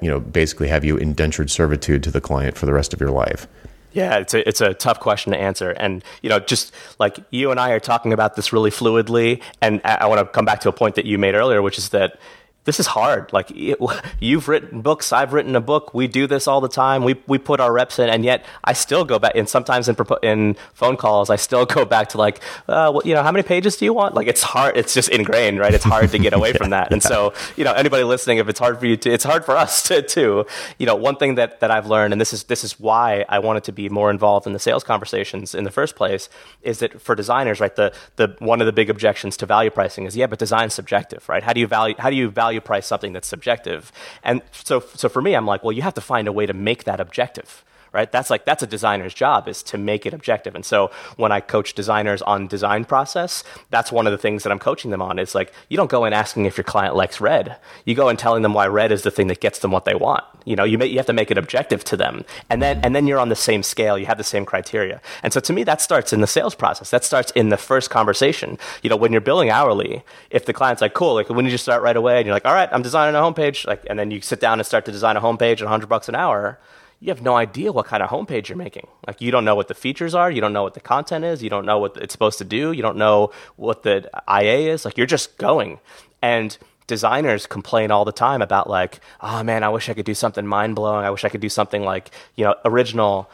you 0.00 0.08
know 0.08 0.20
basically 0.20 0.68
have 0.68 0.84
you 0.84 0.96
indentured 0.96 1.50
servitude 1.50 2.02
to 2.02 2.10
the 2.10 2.20
client 2.20 2.56
for 2.56 2.64
the 2.66 2.72
rest 2.72 2.94
of 2.94 3.00
your 3.00 3.10
life? 3.10 3.48
Yeah, 3.96 4.18
it's 4.18 4.34
a, 4.34 4.46
it's 4.46 4.60
a 4.60 4.74
tough 4.74 5.00
question 5.00 5.32
to 5.32 5.38
answer. 5.38 5.70
And, 5.70 6.04
you 6.20 6.28
know, 6.28 6.38
just 6.38 6.74
like 6.98 7.18
you 7.30 7.50
and 7.50 7.58
I 7.58 7.70
are 7.70 7.80
talking 7.80 8.12
about 8.12 8.36
this 8.36 8.52
really 8.52 8.70
fluidly, 8.70 9.40
and 9.62 9.80
I, 9.86 9.94
I 10.02 10.06
want 10.06 10.20
to 10.20 10.26
come 10.26 10.44
back 10.44 10.60
to 10.60 10.68
a 10.68 10.72
point 10.72 10.96
that 10.96 11.06
you 11.06 11.16
made 11.16 11.34
earlier, 11.34 11.62
which 11.62 11.78
is 11.78 11.88
that 11.88 12.20
this 12.66 12.80
is 12.80 12.88
hard. 12.88 13.32
Like 13.32 13.50
it, 13.52 13.78
you've 14.20 14.48
written 14.48 14.82
books, 14.82 15.12
I've 15.12 15.32
written 15.32 15.56
a 15.56 15.60
book. 15.60 15.94
We 15.94 16.08
do 16.08 16.26
this 16.26 16.46
all 16.46 16.60
the 16.60 16.68
time. 16.68 17.04
We 17.04 17.14
we 17.26 17.38
put 17.38 17.60
our 17.60 17.72
reps 17.72 17.98
in, 17.98 18.10
and 18.10 18.24
yet 18.24 18.44
I 18.64 18.74
still 18.74 19.04
go 19.04 19.18
back. 19.18 19.32
And 19.34 19.48
sometimes 19.48 19.88
in 19.88 19.96
in 20.22 20.56
phone 20.74 20.96
calls, 20.96 21.30
I 21.30 21.36
still 21.36 21.64
go 21.64 21.84
back 21.84 22.10
to 22.10 22.18
like, 22.18 22.38
uh, 22.68 22.90
well, 22.92 23.02
you 23.04 23.14
know, 23.14 23.22
how 23.22 23.32
many 23.32 23.44
pages 23.44 23.76
do 23.76 23.84
you 23.84 23.94
want? 23.94 24.14
Like 24.14 24.26
it's 24.26 24.42
hard. 24.42 24.76
It's 24.76 24.92
just 24.92 25.08
ingrained, 25.08 25.58
right? 25.58 25.72
It's 25.72 25.84
hard 25.84 26.10
to 26.10 26.18
get 26.18 26.34
away 26.34 26.52
from 26.60 26.70
that. 26.70 26.92
And 26.92 27.02
so, 27.02 27.32
you 27.56 27.64
know, 27.64 27.72
anybody 27.72 28.04
listening, 28.04 28.38
if 28.38 28.48
it's 28.48 28.58
hard 28.58 28.78
for 28.78 28.86
you 28.86 28.96
to, 28.98 29.10
it's 29.10 29.24
hard 29.24 29.44
for 29.44 29.56
us 29.56 29.82
to 29.84 30.02
too. 30.02 30.44
You 30.78 30.86
know, 30.86 30.96
one 30.96 31.16
thing 31.16 31.36
that 31.36 31.60
that 31.60 31.70
I've 31.70 31.86
learned, 31.86 32.12
and 32.12 32.20
this 32.20 32.32
is 32.32 32.44
this 32.44 32.64
is 32.64 32.78
why 32.80 33.24
I 33.28 33.38
wanted 33.38 33.64
to 33.64 33.72
be 33.72 33.88
more 33.88 34.10
involved 34.10 34.46
in 34.46 34.52
the 34.52 34.58
sales 34.58 34.82
conversations 34.82 35.54
in 35.54 35.62
the 35.62 35.70
first 35.70 35.94
place, 35.94 36.28
is 36.62 36.80
that 36.80 37.00
for 37.00 37.14
designers, 37.14 37.60
right? 37.60 37.74
The 37.74 37.92
the 38.16 38.34
one 38.40 38.60
of 38.60 38.66
the 38.66 38.72
big 38.72 38.90
objections 38.90 39.36
to 39.36 39.46
value 39.46 39.70
pricing 39.70 40.04
is 40.04 40.16
yeah, 40.16 40.26
but 40.26 40.40
design's 40.40 40.74
subjective, 40.74 41.28
right? 41.28 41.44
How 41.44 41.52
do 41.52 41.60
you 41.60 41.68
value 41.68 41.94
how 41.98 42.10
do 42.10 42.16
you 42.16 42.28
value 42.28 42.55
value 42.56 42.60
price 42.64 42.86
something 42.86 43.12
that's 43.12 43.28
subjective. 43.28 43.92
And 44.22 44.42
so, 44.52 44.80
so 44.94 45.08
for 45.08 45.22
me, 45.22 45.34
I'm 45.34 45.46
like, 45.46 45.62
well, 45.62 45.72
you 45.72 45.82
have 45.82 45.94
to 45.94 46.00
find 46.00 46.28
a 46.28 46.32
way 46.32 46.46
to 46.46 46.54
make 46.54 46.84
that 46.84 47.00
objective 47.00 47.64
right? 47.96 48.12
That's 48.12 48.28
like 48.28 48.44
that's 48.44 48.62
a 48.62 48.66
designer's 48.66 49.14
job 49.14 49.48
is 49.48 49.62
to 49.64 49.78
make 49.78 50.04
it 50.04 50.12
objective. 50.12 50.54
And 50.54 50.64
so 50.64 50.90
when 51.16 51.32
I 51.32 51.40
coach 51.40 51.72
designers 51.72 52.20
on 52.22 52.46
design 52.46 52.84
process, 52.84 53.42
that's 53.70 53.90
one 53.90 54.06
of 54.06 54.12
the 54.12 54.18
things 54.18 54.42
that 54.42 54.52
I'm 54.52 54.58
coaching 54.58 54.90
them 54.90 55.00
on. 55.00 55.18
Is 55.18 55.34
like 55.34 55.52
you 55.70 55.78
don't 55.78 55.90
go 55.90 56.04
in 56.04 56.12
asking 56.12 56.44
if 56.44 56.58
your 56.58 56.64
client 56.64 56.94
likes 56.94 57.20
red. 57.20 57.56
You 57.86 57.94
go 57.94 58.10
in 58.10 58.18
telling 58.18 58.42
them 58.42 58.52
why 58.52 58.66
red 58.66 58.92
is 58.92 59.02
the 59.02 59.10
thing 59.10 59.28
that 59.28 59.40
gets 59.40 59.60
them 59.60 59.70
what 59.70 59.86
they 59.86 59.94
want. 59.94 60.24
You 60.44 60.56
know, 60.56 60.64
you 60.64 60.76
may, 60.76 60.86
you 60.86 60.98
have 60.98 61.06
to 61.06 61.14
make 61.14 61.30
it 61.30 61.38
objective 61.38 61.82
to 61.84 61.96
them, 61.96 62.24
and 62.50 62.60
then 62.62 62.80
and 62.84 62.94
then 62.94 63.06
you're 63.06 63.18
on 63.18 63.30
the 63.30 63.34
same 63.34 63.62
scale. 63.62 63.98
You 63.98 64.06
have 64.06 64.18
the 64.18 64.24
same 64.24 64.44
criteria. 64.44 65.00
And 65.22 65.32
so 65.32 65.40
to 65.40 65.52
me, 65.54 65.64
that 65.64 65.80
starts 65.80 66.12
in 66.12 66.20
the 66.20 66.26
sales 66.26 66.54
process. 66.54 66.90
That 66.90 67.02
starts 67.02 67.32
in 67.32 67.48
the 67.48 67.56
first 67.56 67.88
conversation. 67.88 68.58
You 68.82 68.90
know, 68.90 68.96
when 68.96 69.10
you're 69.10 69.22
billing 69.22 69.48
hourly, 69.48 70.04
if 70.30 70.44
the 70.44 70.52
client's 70.52 70.82
like, 70.82 70.92
"Cool," 70.92 71.14
like 71.14 71.30
when 71.30 71.46
you 71.46 71.50
just 71.50 71.64
start 71.64 71.82
right 71.82 71.96
away, 71.96 72.18
and 72.18 72.26
you're 72.26 72.34
like, 72.34 72.44
"All 72.44 72.54
right, 72.54 72.68
I'm 72.72 72.82
designing 72.82 73.16
a 73.16 73.20
homepage," 73.20 73.66
like, 73.66 73.82
and 73.88 73.98
then 73.98 74.10
you 74.10 74.20
sit 74.20 74.38
down 74.38 74.60
and 74.60 74.66
start 74.66 74.84
to 74.84 74.92
design 74.92 75.16
a 75.16 75.20
homepage 75.22 75.62
at 75.62 75.62
100 75.62 75.88
bucks 75.88 76.08
an 76.10 76.14
hour 76.14 76.58
you 77.00 77.08
have 77.08 77.22
no 77.22 77.36
idea 77.36 77.72
what 77.72 77.86
kind 77.86 78.02
of 78.02 78.10
homepage 78.10 78.48
you're 78.48 78.58
making. 78.58 78.86
Like 79.06 79.20
you 79.20 79.30
don't 79.30 79.44
know 79.44 79.54
what 79.54 79.68
the 79.68 79.74
features 79.74 80.14
are, 80.14 80.30
you 80.30 80.40
don't 80.40 80.52
know 80.52 80.62
what 80.62 80.74
the 80.74 80.80
content 80.80 81.24
is, 81.24 81.42
you 81.42 81.50
don't 81.50 81.66
know 81.66 81.78
what 81.78 81.96
it's 81.96 82.12
supposed 82.12 82.38
to 82.38 82.44
do, 82.44 82.72
you 82.72 82.82
don't 82.82 82.96
know 82.96 83.30
what 83.56 83.82
the 83.82 84.10
IA 84.28 84.72
is. 84.72 84.84
Like 84.84 84.96
you're 84.96 85.06
just 85.06 85.36
going. 85.38 85.78
And 86.22 86.56
designers 86.86 87.46
complain 87.46 87.90
all 87.90 88.04
the 88.04 88.12
time 88.12 88.40
about 88.40 88.70
like, 88.70 89.00
oh 89.20 89.42
man, 89.42 89.62
I 89.62 89.68
wish 89.68 89.88
I 89.88 89.94
could 89.94 90.06
do 90.06 90.14
something 90.14 90.46
mind 90.46 90.76
blowing. 90.76 91.04
I 91.04 91.10
wish 91.10 91.24
I 91.24 91.28
could 91.28 91.40
do 91.40 91.48
something 91.48 91.82
like, 91.82 92.10
you 92.34 92.44
know, 92.44 92.54
original 92.64 93.30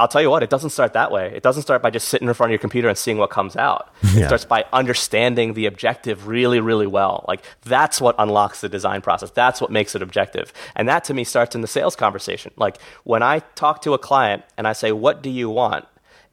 I'll 0.00 0.08
tell 0.08 0.22
you 0.22 0.30
what, 0.30 0.42
it 0.42 0.48
doesn't 0.48 0.70
start 0.70 0.94
that 0.94 1.12
way. 1.12 1.30
It 1.34 1.42
doesn't 1.42 1.62
start 1.62 1.82
by 1.82 1.90
just 1.90 2.08
sitting 2.08 2.26
in 2.26 2.32
front 2.32 2.48
of 2.48 2.52
your 2.52 2.58
computer 2.58 2.88
and 2.88 2.96
seeing 2.96 3.18
what 3.18 3.30
comes 3.30 3.54
out. 3.56 3.94
Yeah. 4.10 4.24
It 4.24 4.26
starts 4.26 4.44
by 4.44 4.64
understanding 4.72 5.54
the 5.54 5.66
objective 5.66 6.26
really, 6.26 6.58
really 6.58 6.88
well. 6.88 7.24
Like 7.28 7.44
that's 7.62 8.00
what 8.00 8.16
unlocks 8.18 8.60
the 8.60 8.68
design 8.68 9.02
process. 9.02 9.30
That's 9.30 9.60
what 9.60 9.70
makes 9.70 9.94
it 9.94 10.02
objective. 10.02 10.52
And 10.74 10.88
that 10.88 11.04
to 11.04 11.14
me 11.14 11.22
starts 11.22 11.54
in 11.54 11.60
the 11.60 11.68
sales 11.68 11.94
conversation. 11.94 12.50
Like 12.56 12.78
when 13.04 13.22
I 13.22 13.38
talk 13.54 13.82
to 13.82 13.94
a 13.94 13.98
client 13.98 14.42
and 14.58 14.66
I 14.66 14.72
say, 14.72 14.90
What 14.90 15.22
do 15.22 15.30
you 15.30 15.48
want? 15.48 15.86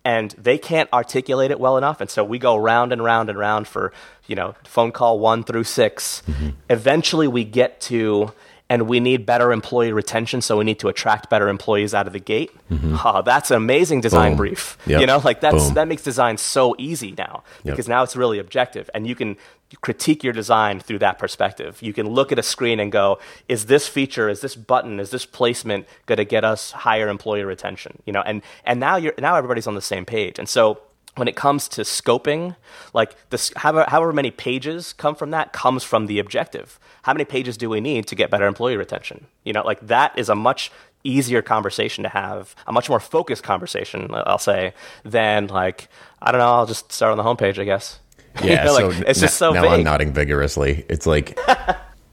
and 0.07 0.31
they 0.37 0.57
can't 0.57 0.91
articulate 0.93 1.51
it 1.51 1.59
well 1.59 1.75
enough 1.77 1.99
and 1.99 2.09
so 2.09 2.23
we 2.23 2.39
go 2.39 2.55
round 2.55 2.93
and 2.93 3.03
round 3.03 3.29
and 3.29 3.37
round 3.37 3.67
for 3.67 3.91
you 4.27 4.35
know 4.35 4.55
phone 4.63 4.91
call 4.91 5.19
one 5.19 5.43
through 5.43 5.65
6 5.65 6.23
mm-hmm. 6.25 6.49
eventually 6.69 7.27
we 7.27 7.43
get 7.43 7.81
to 7.81 8.31
and 8.69 8.87
we 8.87 8.99
need 8.99 9.25
better 9.25 9.51
employee 9.51 9.91
retention, 9.91 10.41
so 10.41 10.57
we 10.57 10.65
need 10.65 10.79
to 10.79 10.87
attract 10.87 11.29
better 11.29 11.47
employees 11.47 11.93
out 11.93 12.07
of 12.07 12.13
the 12.13 12.19
gate. 12.19 12.51
Mm-hmm. 12.69 12.97
Oh, 13.03 13.21
that's 13.21 13.49
an 13.51 13.57
amazing 13.57 14.01
design 14.01 14.31
Boom. 14.31 14.37
brief. 14.37 14.77
Yep. 14.85 15.01
You 15.01 15.07
know, 15.07 15.19
like 15.19 15.41
that's 15.41 15.65
Boom. 15.65 15.73
that 15.75 15.87
makes 15.87 16.03
design 16.03 16.37
so 16.37 16.75
easy 16.77 17.13
now 17.17 17.43
because 17.63 17.87
yep. 17.87 17.95
now 17.95 18.03
it's 18.03 18.15
really 18.15 18.39
objective, 18.39 18.89
and 18.93 19.07
you 19.07 19.15
can 19.15 19.37
critique 19.81 20.23
your 20.23 20.33
design 20.33 20.79
through 20.79 20.99
that 20.99 21.19
perspective. 21.19 21.81
You 21.81 21.93
can 21.93 22.07
look 22.07 22.31
at 22.31 22.39
a 22.39 22.43
screen 22.43 22.79
and 22.79 22.91
go, 22.91 23.19
"Is 23.47 23.67
this 23.67 23.87
feature, 23.87 24.29
is 24.29 24.41
this 24.41 24.55
button, 24.55 24.99
is 24.99 25.11
this 25.11 25.25
placement 25.25 25.87
going 26.05 26.17
to 26.17 26.25
get 26.25 26.43
us 26.43 26.71
higher 26.71 27.07
employee 27.07 27.43
retention?" 27.43 28.01
You 28.05 28.13
know, 28.13 28.21
and 28.25 28.41
and 28.65 28.79
now 28.79 28.97
you're 28.97 29.13
now 29.17 29.35
everybody's 29.35 29.67
on 29.67 29.75
the 29.75 29.81
same 29.81 30.05
page, 30.05 30.39
and 30.39 30.49
so 30.49 30.79
when 31.17 31.27
it 31.27 31.35
comes 31.35 31.67
to 31.69 31.81
scoping, 31.81 32.55
like 32.93 33.15
this, 33.29 33.51
however, 33.55 33.85
however, 33.89 34.13
many 34.13 34.31
pages 34.31 34.93
come 34.93 35.15
from 35.15 35.31
that 35.31 35.53
comes 35.53 35.83
from 35.83 36.07
the 36.07 36.19
objective. 36.19 36.79
How 37.03 37.13
many 37.13 37.25
pages 37.25 37.57
do 37.57 37.69
we 37.69 37.81
need 37.81 38.07
to 38.07 38.15
get 38.15 38.29
better 38.29 38.45
employee 38.45 38.77
retention? 38.77 39.27
You 39.43 39.53
know, 39.53 39.63
like 39.63 39.85
that 39.87 40.17
is 40.17 40.29
a 40.29 40.35
much 40.35 40.71
easier 41.03 41.41
conversation 41.41 42.03
to 42.03 42.09
have, 42.09 42.55
a 42.67 42.71
much 42.71 42.89
more 42.89 42.99
focused 42.99 43.43
conversation, 43.43 44.09
I'll 44.11 44.37
say, 44.37 44.73
than 45.03 45.47
like, 45.47 45.87
I 46.21 46.31
don't 46.31 46.39
know, 46.39 46.53
I'll 46.53 46.65
just 46.65 46.91
start 46.91 47.11
on 47.11 47.17
the 47.17 47.23
homepage, 47.23 47.59
I 47.59 47.65
guess. 47.65 47.99
Yeah, 48.43 48.61
you 48.61 48.65
know, 48.65 48.73
like, 48.73 48.93
so 48.93 49.03
it's 49.07 49.19
just 49.19 49.37
so 49.37 49.51
now 49.51 49.63
vague. 49.63 49.71
I'm 49.71 49.83
nodding 49.83 50.13
vigorously. 50.13 50.85
It's 50.89 51.07
like 51.07 51.39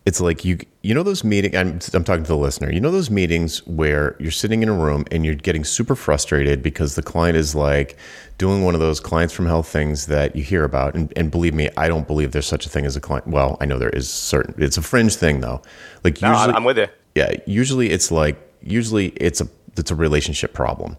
it's 0.07 0.21
like 0.21 0.45
you 0.45 0.59
you 0.83 0.95
know 0.95 1.03
those 1.03 1.25
meetings 1.25 1.55
I'm, 1.55 1.81
I'm 1.95 2.05
talking 2.05 2.25
to 2.25 2.29
the 2.29 2.37
listener 2.37 2.71
you 2.71 2.81
know 2.81 2.91
those 2.91 3.11
meetings 3.11 3.67
where 3.67 4.17
you're 4.19 4.31
sitting 4.31 4.63
in 4.63 4.69
a 4.69 4.75
room 4.75 5.05
and 5.11 5.25
you're 5.25 5.35
getting 5.35 5.65
super 5.65 5.95
frustrated 5.95 6.63
because 6.63 6.95
the 6.95 7.03
client 7.03 7.37
is 7.37 7.55
like 7.55 7.97
doing 8.37 8.65
one 8.65 8.75
of 8.75 8.81
those 8.81 9.01
clients 9.01 9.33
from 9.33 9.47
hell 9.47 9.63
things 9.63 10.07
that 10.07 10.35
you 10.35 10.43
hear 10.43 10.65
about. 10.65 10.95
And, 10.95 11.13
and 11.17 11.31
believe 11.31 11.55
me 11.55 11.71
i 11.77 11.89
don't 11.89 12.07
believe 12.07 12.33
there's 12.33 12.47
such 12.47 12.67
a 12.67 12.69
thing 12.69 12.87
as 12.87 12.97
a 12.97 13.01
client. 13.01 13.27
Well 13.27 13.57
i 13.61 13.65
know 13.65 13.79
there 13.79 13.91
is 13.91 14.09
certain 14.09 14.55
it's 14.63 14.77
a 14.77 14.83
fringe 14.83 15.15
thing 15.15 15.41
though. 15.41 15.63
Like 16.03 16.21
no, 16.21 16.33
usually, 16.33 16.55
i'm 16.55 16.65
with 16.65 16.79
you. 16.79 16.87
yeah 17.15 17.33
usually 17.47 17.91
it's 17.91 18.11
like 18.11 18.37
usually 18.63 19.09
it's 19.17 19.41
a 19.41 19.49
it's 19.77 19.91
a 19.91 19.95
relationship 19.95 20.53
problem. 20.53 20.97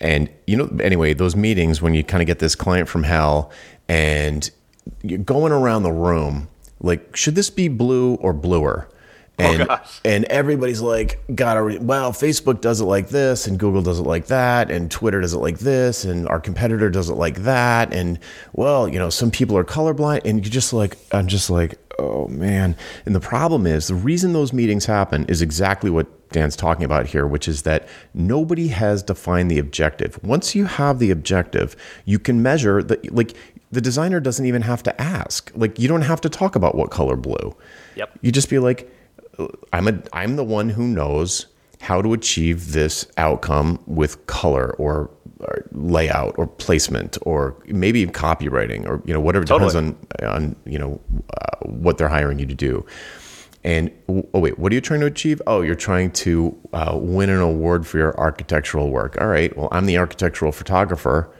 And 0.00 0.28
you 0.46 0.56
know 0.56 0.68
anyway 0.80 1.14
those 1.14 1.36
meetings 1.36 1.80
when 1.80 1.94
you 1.94 2.04
kind 2.04 2.20
of 2.22 2.26
get 2.26 2.38
this 2.38 2.54
client 2.54 2.88
from 2.88 3.04
hell 3.04 3.50
and 3.88 4.50
you're 5.02 5.18
going 5.18 5.52
around 5.52 5.84
the 5.84 5.92
room 5.92 6.48
like 6.82 7.16
should 7.16 7.34
this 7.34 7.50
be 7.50 7.68
blue 7.68 8.14
or 8.16 8.32
bluer? 8.32 8.88
Oh, 9.38 9.44
and 9.44 9.66
oh 9.70 9.78
and 10.04 10.24
everybody's 10.26 10.82
like 10.82 11.18
gotta 11.34 11.62
re- 11.62 11.78
well 11.78 12.12
facebook 12.12 12.60
does 12.60 12.82
it 12.82 12.84
like 12.84 13.08
this 13.08 13.46
and 13.46 13.58
google 13.58 13.80
does 13.80 13.98
it 13.98 14.02
like 14.02 14.26
that 14.26 14.70
and 14.70 14.90
twitter 14.90 15.22
does 15.22 15.32
it 15.32 15.38
like 15.38 15.58
this 15.58 16.04
and 16.04 16.28
our 16.28 16.38
competitor 16.38 16.90
does 16.90 17.08
it 17.08 17.14
like 17.14 17.36
that 17.44 17.94
and 17.94 18.18
well 18.52 18.86
you 18.86 18.98
know 18.98 19.08
some 19.08 19.30
people 19.30 19.56
are 19.56 19.64
colorblind 19.64 20.20
and 20.26 20.44
you're 20.44 20.52
just 20.52 20.74
like 20.74 20.98
i'm 21.12 21.28
just 21.28 21.48
like 21.48 21.78
oh 21.98 22.28
man. 22.28 22.76
And 23.06 23.14
the 23.14 23.20
problem 23.20 23.66
is 23.66 23.88
the 23.88 23.94
reason 23.94 24.32
those 24.32 24.52
meetings 24.52 24.86
happen 24.86 25.24
is 25.26 25.42
exactly 25.42 25.90
what 25.90 26.06
dan's 26.30 26.56
talking 26.56 26.82
about 26.82 27.06
here 27.06 27.26
which 27.26 27.46
is 27.46 27.60
that 27.60 27.86
nobody 28.14 28.68
has 28.68 29.02
defined 29.02 29.50
the 29.50 29.58
objective. 29.58 30.18
Once 30.22 30.54
you 30.54 30.64
have 30.64 30.98
the 30.98 31.10
objective 31.10 31.76
you 32.04 32.18
can 32.18 32.42
measure 32.42 32.82
that 32.82 33.12
like 33.12 33.34
the 33.72 33.80
designer 33.80 34.20
doesn't 34.20 34.44
even 34.44 34.62
have 34.62 34.82
to 34.84 35.00
ask. 35.00 35.50
Like 35.54 35.78
you 35.78 35.88
don't 35.88 36.02
have 36.02 36.20
to 36.20 36.28
talk 36.28 36.54
about 36.54 36.74
what 36.74 36.90
color 36.90 37.16
blue. 37.16 37.56
Yep. 37.96 38.18
You 38.20 38.30
just 38.30 38.50
be 38.50 38.58
like, 38.58 38.94
I'm 39.72 39.88
a 39.88 40.00
I'm 40.12 40.36
the 40.36 40.44
one 40.44 40.68
who 40.68 40.86
knows 40.86 41.46
how 41.80 42.00
to 42.02 42.12
achieve 42.12 42.72
this 42.72 43.10
outcome 43.16 43.82
with 43.86 44.24
color 44.26 44.72
or, 44.74 45.10
or 45.40 45.64
layout 45.72 46.34
or 46.38 46.46
placement 46.46 47.18
or 47.22 47.56
maybe 47.66 48.06
copywriting 48.06 48.86
or 48.86 49.02
you 49.04 49.12
know 49.12 49.20
whatever 49.20 49.44
totally. 49.44 49.72
depends 49.72 49.96
on 50.20 50.28
on 50.28 50.56
you 50.66 50.78
know 50.78 51.00
uh, 51.40 51.66
what 51.66 51.96
they're 51.98 52.08
hiring 52.08 52.38
you 52.38 52.46
to 52.46 52.54
do. 52.54 52.84
And 53.64 53.90
oh 54.08 54.40
wait, 54.40 54.58
what 54.58 54.70
are 54.70 54.74
you 54.74 54.82
trying 54.82 55.00
to 55.00 55.06
achieve? 55.06 55.40
Oh, 55.46 55.62
you're 55.62 55.74
trying 55.74 56.10
to 56.12 56.56
uh, 56.74 56.98
win 57.00 57.30
an 57.30 57.40
award 57.40 57.86
for 57.86 57.96
your 57.96 58.18
architectural 58.18 58.90
work. 58.90 59.16
All 59.18 59.28
right. 59.28 59.56
Well, 59.56 59.68
I'm 59.72 59.86
the 59.86 59.96
architectural 59.96 60.52
photographer. 60.52 61.32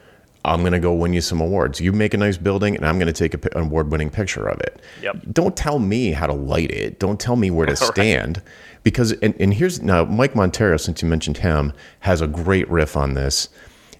I'm 0.45 0.59
going 0.59 0.73
to 0.73 0.79
go 0.79 0.93
win 0.93 1.13
you 1.13 1.21
some 1.21 1.39
awards. 1.39 1.79
You 1.79 1.93
make 1.93 2.13
a 2.13 2.17
nice 2.17 2.37
building, 2.37 2.75
and 2.75 2.85
I'm 2.85 2.99
going 2.99 3.11
to 3.11 3.13
take 3.13 3.33
an 3.33 3.57
award 3.61 3.91
winning 3.91 4.09
picture 4.09 4.47
of 4.47 4.59
it. 4.59 4.81
Yep. 5.01 5.17
Don't 5.31 5.55
tell 5.55 5.79
me 5.79 6.11
how 6.11 6.27
to 6.27 6.33
light 6.33 6.71
it. 6.71 6.99
Don't 6.99 7.19
tell 7.19 7.35
me 7.35 7.49
where 7.49 7.65
to 7.65 7.75
stand. 7.75 8.37
right. 8.37 8.47
Because, 8.83 9.13
and, 9.13 9.33
and 9.39 9.53
here's 9.53 9.81
now, 9.81 10.03
Mike 10.03 10.33
Monteiro, 10.33 10.79
since 10.79 11.01
you 11.01 11.07
mentioned 11.07 11.37
him, 11.37 11.71
has 12.01 12.19
a 12.19 12.27
great 12.27 12.69
riff 12.69 12.97
on 12.97 13.13
this 13.13 13.47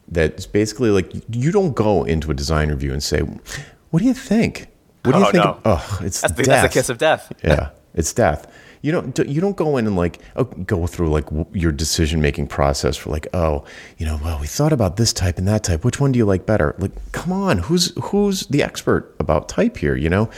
that's 0.09 0.45
basically 0.45 0.89
like 0.89 1.13
you 1.29 1.51
don't 1.51 1.73
go 1.73 2.03
into 2.03 2.29
a 2.29 2.33
design 2.33 2.69
review 2.69 2.91
and 2.91 3.01
say, 3.01 3.21
What 3.21 3.99
do 3.99 4.05
you 4.05 4.13
think? 4.13 4.67
What 5.03 5.13
do 5.13 5.17
oh, 5.17 5.19
you 5.19 5.25
oh, 5.25 5.31
think? 5.31 5.45
No. 5.45 5.61
oh, 5.65 5.99
it's 6.01 6.21
that's 6.21 6.33
the, 6.33 6.43
that's 6.43 6.73
the 6.73 6.79
kiss 6.79 6.89
of 6.89 6.97
death. 6.97 7.31
yeah, 7.41 7.69
it's 7.93 8.11
death 8.11 8.51
you 8.83 8.91
don't 8.91 9.17
you 9.27 9.41
don't 9.41 9.55
go 9.55 9.77
in 9.77 9.87
and 9.87 9.95
like 9.95 10.19
oh, 10.35 10.43
go 10.43 10.85
through 10.85 11.09
like 11.09 11.25
your 11.53 11.71
decision 11.71 12.21
making 12.21 12.47
process 12.47 12.95
for 12.95 13.09
like 13.09 13.25
oh 13.33 13.63
you 13.97 14.05
know 14.05 14.19
well 14.23 14.39
we 14.39 14.45
thought 14.45 14.73
about 14.73 14.97
this 14.97 15.11
type 15.11 15.39
and 15.39 15.47
that 15.47 15.63
type. 15.63 15.83
Which 15.83 15.99
one 15.99 16.11
do 16.11 16.19
you 16.19 16.25
like 16.25 16.45
better? 16.45 16.75
Like 16.77 16.91
come 17.13 17.31
on 17.31 17.59
who's 17.59 17.93
who's 18.03 18.45
the 18.47 18.61
expert 18.61 19.15
about 19.19 19.49
type 19.49 19.77
here 19.77 19.95
you 19.95 20.09
know? 20.09 20.29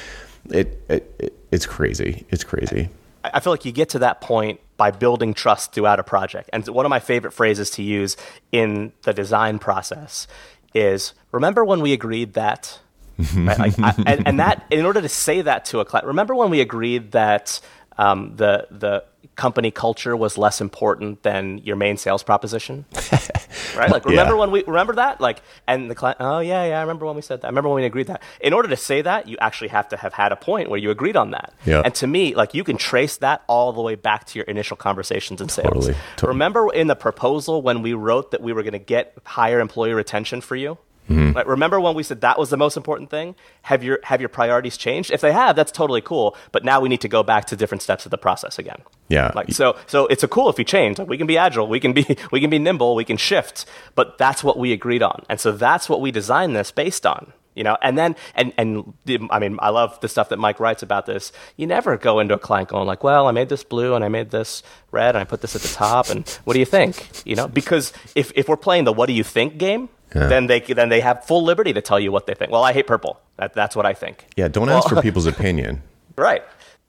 It, 0.51 0.79
it, 0.87 1.15
it 1.19 1.47
it's 1.51 1.65
crazy. 1.65 2.25
It's 2.29 2.43
crazy. 2.43 2.89
I 3.23 3.39
feel 3.39 3.51
like 3.51 3.65
you 3.65 3.71
get 3.71 3.89
to 3.89 3.99
that 3.99 4.21
point 4.21 4.59
by 4.77 4.91
building 4.91 5.33
trust 5.33 5.73
throughout 5.73 5.99
a 5.99 6.03
project. 6.03 6.49
And 6.53 6.67
one 6.67 6.85
of 6.85 6.91
my 6.91 6.99
favorite 6.99 7.31
phrases 7.31 7.71
to 7.71 7.81
use 7.81 8.15
in 8.51 8.93
the 9.01 9.13
design 9.13 9.57
process 9.57 10.27
is 10.75 11.13
remember 11.31 11.65
when 11.65 11.81
we 11.81 11.93
agreed 11.93 12.33
that 12.33 12.79
right? 13.35 13.57
like, 13.57 13.79
I, 13.79 13.93
and, 14.05 14.27
and, 14.27 14.39
that 14.39 14.65
in 14.69 14.85
order 14.85 15.01
to 15.01 15.07
say 15.07 15.41
that 15.41 15.63
to 15.65 15.79
a 15.79 15.85
client 15.85 16.05
remember 16.05 16.35
when 16.35 16.49
we 16.49 16.59
agreed 16.59 17.13
that 17.13 17.61
um, 17.97 18.35
the 18.35 18.67
the 18.71 19.03
company 19.35 19.69
culture 19.69 20.15
was 20.15 20.37
less 20.37 20.61
important 20.61 21.23
than 21.23 21.57
your 21.59 21.75
main 21.75 21.97
sales 21.97 22.23
proposition, 22.23 22.85
right? 23.75 23.91
Like, 23.91 24.05
remember 24.05 24.33
yeah. 24.33 24.39
when 24.39 24.51
we 24.51 24.63
remember 24.63 24.95
that? 24.95 25.19
Like, 25.19 25.41
and 25.67 25.89
the 25.89 25.95
client, 25.95 26.17
oh 26.19 26.39
yeah, 26.39 26.65
yeah, 26.65 26.77
I 26.77 26.81
remember 26.81 27.05
when 27.05 27.15
we 27.15 27.21
said 27.21 27.41
that. 27.41 27.47
I 27.47 27.49
remember 27.49 27.69
when 27.69 27.81
we 27.81 27.85
agreed 27.85 28.07
that. 28.07 28.21
In 28.39 28.53
order 28.53 28.69
to 28.69 28.77
say 28.77 29.01
that, 29.01 29.27
you 29.27 29.37
actually 29.39 29.69
have 29.69 29.89
to 29.89 29.97
have 29.97 30.13
had 30.13 30.31
a 30.31 30.35
point 30.35 30.69
where 30.69 30.79
you 30.79 30.89
agreed 30.89 31.15
on 31.17 31.31
that. 31.31 31.53
Yeah. 31.65 31.81
And 31.83 31.93
to 31.95 32.07
me, 32.07 32.35
like, 32.35 32.53
you 32.53 32.63
can 32.63 32.77
trace 32.77 33.17
that 33.17 33.43
all 33.47 33.73
the 33.73 33.81
way 33.81 33.95
back 33.95 34.25
to 34.27 34.39
your 34.39 34.45
initial 34.45 34.77
conversations 34.77 35.41
in 35.41 35.49
sales. 35.49 35.73
Totally, 35.73 35.95
totally. 36.15 36.33
Remember 36.33 36.71
in 36.71 36.87
the 36.87 36.95
proposal 36.95 37.61
when 37.61 37.81
we 37.81 37.93
wrote 37.93 38.31
that 38.31 38.41
we 38.41 38.53
were 38.53 38.63
going 38.63 38.73
to 38.73 38.79
get 38.79 39.17
higher 39.25 39.59
employee 39.59 39.93
retention 39.93 40.41
for 40.41 40.55
you? 40.55 40.77
Mm-hmm. 41.09 41.35
Like, 41.35 41.47
remember 41.47 41.79
when 41.79 41.93
we 41.95 42.03
said 42.03 42.21
that 42.21 42.39
was 42.39 42.49
the 42.49 42.57
most 42.57 42.77
important 42.77 43.09
thing? 43.09 43.35
Have 43.63 43.83
your 43.83 43.99
have 44.03 44.19
your 44.21 44.29
priorities 44.29 44.75
changed? 44.77 45.11
If 45.11 45.21
they 45.21 45.31
have, 45.31 45.55
that's 45.55 45.71
totally 45.71 46.01
cool. 46.01 46.35
But 46.51 46.63
now 46.63 46.81
we 46.81 46.89
need 46.89 47.01
to 47.01 47.07
go 47.07 47.21
back 47.23 47.45
to 47.45 47.55
different 47.55 47.81
steps 47.81 48.05
of 48.05 48.11
the 48.11 48.17
process 48.17 48.57
again. 48.57 48.81
Yeah. 49.07 49.31
Like 49.35 49.51
so 49.53 49.75
so 49.85 50.07
it's 50.07 50.23
a 50.23 50.27
cool 50.27 50.49
if 50.49 50.57
you 50.57 50.65
change. 50.65 50.97
Like 50.97 51.07
we 51.07 51.17
can 51.17 51.27
be 51.27 51.37
agile, 51.37 51.67
we 51.67 51.79
can 51.79 51.93
be 51.93 52.17
we 52.31 52.39
can 52.41 52.49
be 52.49 52.59
nimble, 52.59 52.95
we 52.95 53.05
can 53.05 53.17
shift. 53.17 53.65
But 53.93 54.17
that's 54.17 54.43
what 54.43 54.57
we 54.57 54.71
agreed 54.71 55.03
on, 55.03 55.23
and 55.29 55.39
so 55.39 55.51
that's 55.51 55.87
what 55.89 56.01
we 56.01 56.11
designed 56.11 56.55
this 56.55 56.71
based 56.71 57.05
on. 57.05 57.33
you 57.55 57.63
know 57.63 57.77
and 57.81 57.97
then 57.97 58.15
and 58.35 58.51
and 58.57 58.93
i 59.31 59.39
mean 59.39 59.57
i 59.61 59.69
love 59.69 59.97
the 60.01 60.09
stuff 60.09 60.27
that 60.29 60.37
mike 60.37 60.59
writes 60.59 60.83
about 60.83 61.05
this 61.05 61.31
you 61.55 61.65
never 61.65 61.95
go 61.97 62.19
into 62.19 62.33
a 62.33 62.37
client 62.37 62.67
going 62.67 62.85
like 62.85 63.01
well 63.01 63.27
i 63.29 63.31
made 63.31 63.47
this 63.47 63.63
blue 63.63 63.95
and 63.95 64.03
i 64.03 64.09
made 64.09 64.29
this 64.29 64.61
red 64.91 65.15
and 65.15 65.21
i 65.21 65.23
put 65.23 65.39
this 65.41 65.55
at 65.55 65.61
the 65.61 65.73
top 65.73 66.09
and 66.09 66.27
what 66.43 66.53
do 66.53 66.59
you 66.59 66.65
think 66.65 67.07
you 67.25 67.33
know 67.33 67.47
because 67.47 67.93
if, 68.13 68.31
if 68.35 68.49
we're 68.49 68.57
playing 68.57 68.83
the 68.83 68.91
what 68.91 69.07
do 69.07 69.13
you 69.13 69.23
think 69.23 69.57
game 69.57 69.87
yeah. 70.13 70.27
then 70.27 70.47
they 70.47 70.59
then 70.59 70.89
they 70.89 71.01
have 71.01 71.23
full 71.25 71.43
liberty 71.43 71.73
to 71.73 71.81
tell 71.81 71.99
you 71.99 72.11
what 72.11 72.27
they 72.27 72.33
think. 72.33 72.51
Well 72.51 72.63
i 72.63 72.73
hate 72.73 72.87
purple. 72.87 73.19
That, 73.37 73.53
that's 73.53 73.75
what 73.75 73.85
i 73.85 73.93
think. 73.93 74.27
Yeah 74.35 74.47
don't 74.47 74.67
well, 74.67 74.77
ask 74.77 74.89
for 74.89 75.01
people's 75.07 75.25
opinion. 75.25 75.81
Right 76.17 76.43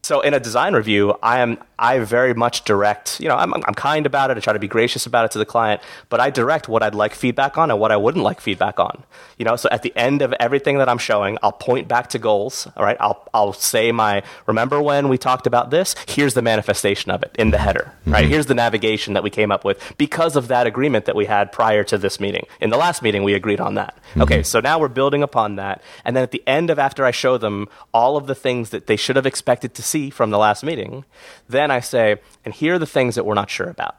so 0.07 0.21
in 0.21 0.35
a 0.35 0.39
design 0.39 0.75
review, 0.75 1.19
I 1.21 1.41
am 1.41 1.59
I 1.81 1.99
very 1.99 2.33
much 2.33 2.63
direct. 2.63 3.19
You 3.19 3.29
know, 3.29 3.35
I'm 3.35 3.53
I'm 3.53 3.75
kind 3.75 4.07
about 4.07 4.31
it. 4.31 4.37
I 4.37 4.41
try 4.41 4.53
to 4.53 4.59
be 4.61 4.69
gracious 4.69 5.05
about 5.05 5.25
it 5.25 5.33
to 5.33 5.39
the 5.39 5.45
client, 5.45 5.83
but 6.11 6.21
I 6.21 6.31
direct 6.31 6.69
what 6.69 6.85
I'd 6.85 6.95
like 6.95 7.13
feedback 7.13 7.59
on 7.59 7.73
and 7.73 7.81
what 7.81 7.91
I 7.91 7.97
wouldn't 7.97 8.23
like 8.23 8.41
feedback 8.41 8.79
on. 8.79 9.03
You 9.37 9.45
know, 9.45 9.57
so 9.57 9.69
at 9.73 9.83
the 9.83 9.93
end 9.97 10.23
of 10.23 10.33
everything 10.35 10.79
that 10.79 10.89
I'm 10.89 10.99
showing, 10.99 11.39
I'll 11.43 11.51
point 11.51 11.89
back 11.89 12.09
to 12.11 12.21
goals. 12.21 12.69
All 12.77 12.85
right, 12.85 12.97
I'll 13.01 13.29
I'll 13.35 13.53
say 13.53 13.91
my 13.91 14.23
remember 14.47 14.81
when 14.81 15.09
we 15.09 15.19
talked 15.19 15.47
about 15.49 15.71
this. 15.71 15.97
Here's 16.07 16.35
the 16.35 16.43
manifestation 16.43 17.11
of 17.11 17.25
it 17.25 17.35
in 17.37 17.51
the 17.51 17.59
header. 17.59 17.93
Mm-hmm. 18.03 18.13
Right, 18.13 18.29
here's 18.29 18.47
the 18.47 18.55
navigation 18.55 19.15
that 19.15 19.25
we 19.25 19.31
came 19.31 19.51
up 19.51 19.65
with 19.65 19.83
because 19.99 20.37
of 20.37 20.47
that 20.49 20.69
agreement 20.69 21.07
that 21.07 21.17
we 21.17 21.25
had 21.25 21.51
prior 21.51 21.83
to 21.83 21.99
this 21.99 22.21
meeting. 22.21 22.47
In 22.61 22.71
the 22.71 22.77
last 22.77 23.03
meeting, 23.03 23.25
we 23.25 23.35
agreed 23.35 23.61
on 23.61 23.75
that. 23.75 23.99
Mm-hmm. 24.11 24.23
Okay, 24.23 24.43
so 24.45 24.61
now 24.61 24.79
we're 24.79 24.87
building 24.87 25.25
upon 25.25 25.57
that, 25.57 25.83
and 26.05 26.15
then 26.15 26.23
at 26.23 26.31
the 26.31 26.47
end 26.47 26.71
of 26.71 26.79
after 26.79 27.05
I 27.05 27.11
show 27.11 27.39
them 27.39 27.69
all 27.93 28.17
of 28.17 28.29
the 28.29 28.37
things 28.37 28.71
that 28.71 28.87
they 28.87 28.97
should 28.97 29.17
have 29.17 29.27
expected 29.27 29.75
to 29.75 29.83
see 29.83 29.95
see 29.97 30.11
from 30.11 30.30
the 30.30 30.38
last 30.38 30.62
meeting, 30.62 31.05
then 31.49 31.70
I 31.70 31.80
say, 31.80 32.16
and 32.44 32.53
here 32.53 32.74
are 32.74 32.78
the 32.78 32.86
things 32.86 33.14
that 33.14 33.24
we're 33.24 33.34
not 33.34 33.51
sure 33.51 33.68
about. 33.68 33.97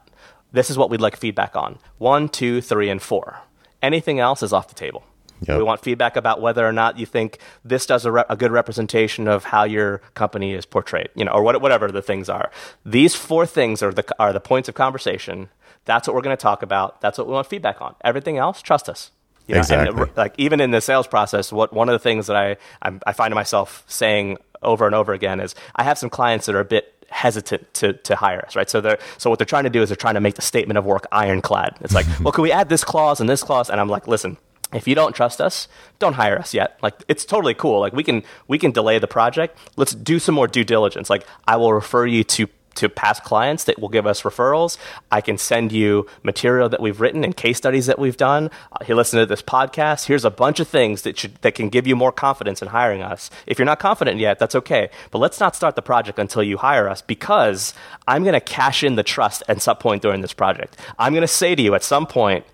This 0.52 0.70
is 0.70 0.78
what 0.78 0.90
we'd 0.90 1.00
like 1.00 1.16
feedback 1.16 1.56
on 1.56 1.78
one, 1.98 2.28
two, 2.28 2.60
three, 2.60 2.88
and 2.88 3.02
four. 3.02 3.40
Anything 3.82 4.18
else 4.18 4.42
is 4.42 4.52
off 4.52 4.68
the 4.68 4.74
table. 4.74 5.04
Yep. 5.42 5.58
We 5.58 5.62
want 5.62 5.82
feedback 5.82 6.16
about 6.16 6.40
whether 6.40 6.66
or 6.66 6.72
not 6.72 6.98
you 6.98 7.06
think 7.06 7.38
this 7.64 7.86
does 7.86 8.04
a, 8.04 8.10
re- 8.10 8.24
a, 8.28 8.36
good 8.36 8.50
representation 8.50 9.28
of 9.28 9.44
how 9.44 9.62
your 9.62 9.98
company 10.14 10.52
is 10.52 10.66
portrayed, 10.66 11.10
you 11.14 11.24
know, 11.24 11.30
or 11.30 11.44
what, 11.44 11.60
whatever 11.60 11.92
the 11.92 12.02
things 12.02 12.28
are. 12.28 12.50
These 12.84 13.14
four 13.14 13.46
things 13.46 13.80
are 13.80 13.92
the, 13.92 14.04
are 14.18 14.32
the 14.32 14.40
points 14.40 14.68
of 14.68 14.74
conversation. 14.74 15.48
That's 15.84 16.08
what 16.08 16.14
we're 16.16 16.22
going 16.22 16.36
to 16.36 16.42
talk 16.42 16.64
about. 16.64 17.00
That's 17.00 17.18
what 17.18 17.28
we 17.28 17.34
want 17.34 17.46
feedback 17.46 17.80
on. 17.80 17.94
Everything 18.02 18.36
else, 18.36 18.60
trust 18.62 18.88
us. 18.88 19.12
You 19.46 19.54
know, 19.54 19.60
exactly. 19.60 20.10
Like 20.16 20.34
even 20.38 20.60
in 20.60 20.72
the 20.72 20.80
sales 20.80 21.06
process, 21.06 21.52
what 21.52 21.72
one 21.72 21.88
of 21.88 21.94
the 21.94 21.98
things 22.00 22.26
that 22.26 22.36
I 22.36 22.56
I'm, 22.82 23.00
I 23.06 23.12
find 23.12 23.34
myself 23.34 23.82
saying 23.86 24.36
over 24.62 24.86
and 24.86 24.94
over 24.94 25.12
again 25.12 25.40
is 25.40 25.54
I 25.74 25.84
have 25.84 25.98
some 25.98 26.10
clients 26.10 26.46
that 26.46 26.54
are 26.54 26.60
a 26.60 26.64
bit 26.64 26.94
hesitant 27.10 27.72
to, 27.74 27.94
to 27.94 28.16
hire 28.16 28.44
us, 28.44 28.54
right? 28.54 28.68
So 28.68 28.80
they're 28.80 28.98
so 29.16 29.30
what 29.30 29.38
they're 29.38 29.46
trying 29.46 29.64
to 29.64 29.70
do 29.70 29.82
is 29.82 29.88
they're 29.88 29.96
trying 29.96 30.14
to 30.14 30.20
make 30.20 30.34
the 30.34 30.42
statement 30.42 30.78
of 30.78 30.84
work 30.84 31.06
ironclad. 31.10 31.76
It's 31.80 31.94
like, 31.94 32.06
well, 32.20 32.32
can 32.32 32.42
we 32.42 32.52
add 32.52 32.68
this 32.68 32.84
clause 32.84 33.20
and 33.20 33.28
this 33.28 33.42
clause? 33.42 33.70
And 33.70 33.80
I'm 33.80 33.88
like, 33.88 34.06
listen, 34.06 34.36
if 34.72 34.86
you 34.86 34.94
don't 34.94 35.14
trust 35.14 35.40
us, 35.40 35.68
don't 35.98 36.14
hire 36.14 36.38
us 36.38 36.52
yet. 36.52 36.78
Like 36.82 36.94
it's 37.08 37.24
totally 37.24 37.54
cool. 37.54 37.80
Like 37.80 37.92
we 37.92 38.04
can 38.04 38.22
we 38.46 38.58
can 38.58 38.70
delay 38.70 38.98
the 38.98 39.06
project. 39.06 39.58
Let's 39.76 39.94
do 39.94 40.18
some 40.18 40.34
more 40.34 40.46
due 40.46 40.64
diligence. 40.64 41.08
Like 41.08 41.26
I 41.46 41.56
will 41.56 41.72
refer 41.72 42.06
you 42.06 42.24
to 42.24 42.48
to 42.78 42.88
past 42.88 43.24
clients 43.24 43.64
that 43.64 43.78
will 43.78 43.88
give 43.88 44.06
us 44.06 44.22
referrals. 44.22 44.78
I 45.10 45.20
can 45.20 45.36
send 45.36 45.72
you 45.72 46.06
material 46.22 46.68
that 46.68 46.80
we've 46.80 47.00
written 47.00 47.24
and 47.24 47.36
case 47.36 47.58
studies 47.58 47.86
that 47.86 47.98
we've 47.98 48.16
done. 48.16 48.50
Uh, 48.72 48.84
you 48.86 48.94
listen 48.94 49.18
to 49.18 49.26
this 49.26 49.42
podcast. 49.42 50.06
Here's 50.06 50.24
a 50.24 50.30
bunch 50.30 50.60
of 50.60 50.68
things 50.68 51.02
that 51.02 51.18
should, 51.18 51.34
that 51.42 51.54
can 51.54 51.68
give 51.68 51.86
you 51.86 51.96
more 51.96 52.12
confidence 52.12 52.62
in 52.62 52.68
hiring 52.68 53.02
us. 53.02 53.30
If 53.46 53.58
you're 53.58 53.66
not 53.66 53.80
confident 53.80 54.20
yet, 54.20 54.38
that's 54.38 54.54
okay. 54.54 54.90
But 55.10 55.18
let's 55.18 55.40
not 55.40 55.56
start 55.56 55.76
the 55.76 55.82
project 55.82 56.18
until 56.18 56.42
you 56.42 56.56
hire 56.56 56.88
us 56.88 57.02
because 57.02 57.74
I'm 58.06 58.22
going 58.22 58.34
to 58.34 58.40
cash 58.40 58.84
in 58.84 58.94
the 58.94 59.02
trust 59.02 59.42
at 59.48 59.60
some 59.60 59.76
point 59.76 60.02
during 60.02 60.20
this 60.20 60.32
project. 60.32 60.76
I'm 60.98 61.12
going 61.12 61.22
to 61.22 61.28
say 61.28 61.54
to 61.54 61.62
you 61.62 61.74
at 61.74 61.82
some 61.82 62.06
point, 62.06 62.44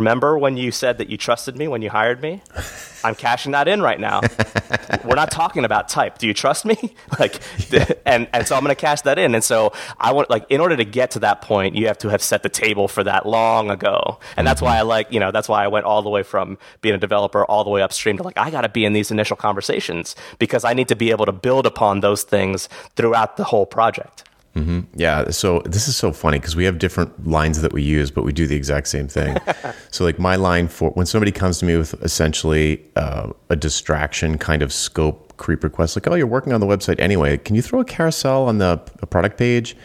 Remember 0.00 0.38
when 0.38 0.56
you 0.56 0.72
said 0.72 0.96
that 0.96 1.10
you 1.10 1.18
trusted 1.18 1.58
me 1.58 1.68
when 1.68 1.82
you 1.82 1.90
hired 1.90 2.22
me? 2.22 2.40
I'm 3.04 3.14
cashing 3.14 3.52
that 3.52 3.68
in 3.68 3.82
right 3.82 4.00
now. 4.00 4.22
We're 5.04 5.14
not 5.14 5.30
talking 5.30 5.66
about 5.66 5.90
type. 5.90 6.16
Do 6.16 6.26
you 6.26 6.32
trust 6.32 6.64
me? 6.64 6.96
like, 7.18 7.38
and 8.06 8.26
and 8.32 8.46
so 8.46 8.56
I'm 8.56 8.64
going 8.64 8.74
to 8.74 8.80
cash 8.80 9.02
that 9.02 9.18
in. 9.18 9.34
And 9.34 9.44
so 9.44 9.74
I 9.98 10.12
want 10.12 10.30
like 10.30 10.46
in 10.48 10.58
order 10.58 10.74
to 10.74 10.86
get 10.86 11.10
to 11.12 11.18
that 11.18 11.42
point, 11.42 11.74
you 11.74 11.86
have 11.88 11.98
to 11.98 12.08
have 12.08 12.22
set 12.22 12.42
the 12.42 12.48
table 12.48 12.88
for 12.88 13.04
that 13.04 13.26
long 13.26 13.70
ago. 13.70 14.18
And 14.38 14.46
that's 14.46 14.62
why 14.62 14.76
I 14.76 14.80
mm-hmm. 14.80 14.88
like 14.88 15.12
you 15.12 15.20
know 15.20 15.30
that's 15.32 15.50
why 15.50 15.62
I 15.62 15.68
went 15.68 15.84
all 15.84 16.00
the 16.00 16.08
way 16.08 16.22
from 16.22 16.56
being 16.80 16.94
a 16.94 16.98
developer 16.98 17.44
all 17.44 17.62
the 17.62 17.70
way 17.70 17.82
upstream 17.82 18.16
to 18.16 18.22
like 18.22 18.38
I 18.38 18.50
got 18.50 18.62
to 18.62 18.70
be 18.70 18.86
in 18.86 18.94
these 18.94 19.10
initial 19.10 19.36
conversations 19.36 20.16
because 20.38 20.64
I 20.64 20.72
need 20.72 20.88
to 20.88 20.96
be 20.96 21.10
able 21.10 21.26
to 21.26 21.32
build 21.32 21.66
upon 21.66 22.00
those 22.00 22.22
things 22.22 22.70
throughout 22.96 23.36
the 23.36 23.44
whole 23.44 23.66
project. 23.66 24.24
Mm-hmm. 24.56 24.80
Yeah. 24.94 25.30
So 25.30 25.60
this 25.64 25.86
is 25.86 25.96
so 25.96 26.12
funny 26.12 26.38
because 26.38 26.56
we 26.56 26.64
have 26.64 26.78
different 26.78 27.26
lines 27.26 27.60
that 27.62 27.72
we 27.72 27.82
use, 27.82 28.10
but 28.10 28.24
we 28.24 28.32
do 28.32 28.46
the 28.46 28.56
exact 28.56 28.88
same 28.88 29.06
thing. 29.06 29.36
so, 29.90 30.04
like 30.04 30.18
my 30.18 30.36
line 30.36 30.66
for 30.66 30.90
when 30.90 31.06
somebody 31.06 31.30
comes 31.30 31.58
to 31.60 31.64
me 31.64 31.76
with 31.76 31.94
essentially 32.02 32.84
uh, 32.96 33.30
a 33.48 33.56
distraction 33.56 34.38
kind 34.38 34.62
of 34.62 34.72
scope 34.72 35.36
creep 35.36 35.62
request, 35.62 35.96
like, 35.96 36.08
oh, 36.08 36.14
you're 36.14 36.26
working 36.26 36.52
on 36.52 36.60
the 36.60 36.66
website 36.66 36.98
anyway, 36.98 37.38
can 37.38 37.54
you 37.54 37.62
throw 37.62 37.80
a 37.80 37.84
carousel 37.84 38.44
on 38.44 38.58
the 38.58 38.76
product 39.08 39.38
page? 39.38 39.76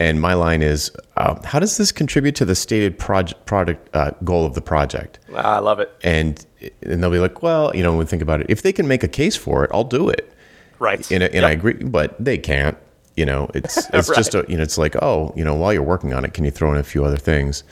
And 0.00 0.18
my 0.18 0.32
line 0.32 0.62
is, 0.62 0.90
uh, 1.18 1.38
how 1.44 1.58
does 1.58 1.76
this 1.76 1.92
contribute 1.92 2.34
to 2.36 2.46
the 2.46 2.54
stated 2.54 2.98
project 2.98 3.44
product 3.44 3.94
uh, 3.94 4.12
goal 4.24 4.46
of 4.46 4.54
the 4.54 4.62
project? 4.62 5.18
Ah, 5.34 5.56
I 5.56 5.58
love 5.58 5.78
it. 5.78 5.94
And 6.02 6.44
and 6.82 7.02
they'll 7.02 7.10
be 7.10 7.18
like, 7.18 7.42
well, 7.42 7.70
you 7.76 7.82
know, 7.82 7.90
when 7.90 7.98
we 7.98 8.04
think 8.06 8.22
about 8.22 8.40
it, 8.40 8.46
if 8.48 8.62
they 8.62 8.72
can 8.72 8.88
make 8.88 9.02
a 9.02 9.08
case 9.08 9.36
for 9.36 9.62
it, 9.62 9.70
I'll 9.74 9.84
do 9.84 10.08
it. 10.08 10.32
Right. 10.78 11.08
And, 11.10 11.22
and 11.22 11.34
yep. 11.34 11.44
I 11.44 11.50
agree, 11.50 11.74
but 11.74 12.16
they 12.22 12.38
can't 12.38 12.78
you 13.16 13.26
know, 13.26 13.48
it's 13.54 13.76
it's 13.92 14.08
right. 14.08 14.16
just 14.16 14.34
a, 14.34 14.44
you 14.48 14.56
know, 14.56 14.62
it's 14.62 14.78
like 14.78 14.96
oh, 15.02 15.32
you 15.36 15.44
know, 15.44 15.54
while 15.54 15.72
you're 15.72 15.82
working 15.82 16.12
on 16.12 16.24
it, 16.24 16.34
can 16.34 16.44
you 16.44 16.50
throw 16.50 16.72
in 16.72 16.78
a 16.78 16.82
few 16.82 17.04
other 17.04 17.16
things? 17.18 17.64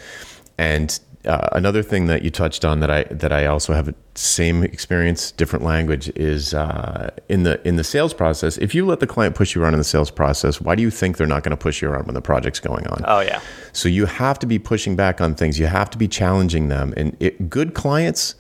And 0.56 0.98
uh, 1.24 1.48
another 1.52 1.82
thing 1.82 2.06
that 2.06 2.22
you 2.22 2.30
touched 2.30 2.64
on 2.64 2.80
that 2.80 2.90
I 2.90 3.04
that 3.04 3.32
I 3.32 3.46
also 3.46 3.74
have 3.74 3.92
same 4.14 4.62
experience, 4.62 5.32
different 5.32 5.64
language 5.64 6.08
is 6.16 6.54
uh, 6.54 7.10
in 7.28 7.42
the 7.42 7.66
in 7.66 7.76
the 7.76 7.84
sales 7.84 8.14
process. 8.14 8.56
If 8.58 8.74
you 8.74 8.86
let 8.86 9.00
the 9.00 9.06
client 9.06 9.34
push 9.34 9.54
you 9.54 9.62
around 9.62 9.74
in 9.74 9.78
the 9.78 9.84
sales 9.84 10.10
process, 10.10 10.60
why 10.60 10.74
do 10.74 10.82
you 10.82 10.90
think 10.90 11.16
they're 11.16 11.26
not 11.26 11.42
going 11.42 11.50
to 11.50 11.56
push 11.56 11.82
you 11.82 11.88
around 11.88 12.06
when 12.06 12.14
the 12.14 12.22
project's 12.22 12.60
going 12.60 12.86
on? 12.86 13.02
Oh 13.06 13.20
yeah. 13.20 13.40
So 13.72 13.88
you 13.88 14.06
have 14.06 14.38
to 14.38 14.46
be 14.46 14.58
pushing 14.58 14.96
back 14.96 15.20
on 15.20 15.34
things. 15.34 15.58
You 15.58 15.66
have 15.66 15.90
to 15.90 15.98
be 15.98 16.08
challenging 16.08 16.68
them, 16.68 16.94
and 16.96 17.16
it, 17.20 17.50
good 17.50 17.74
clients 17.74 18.34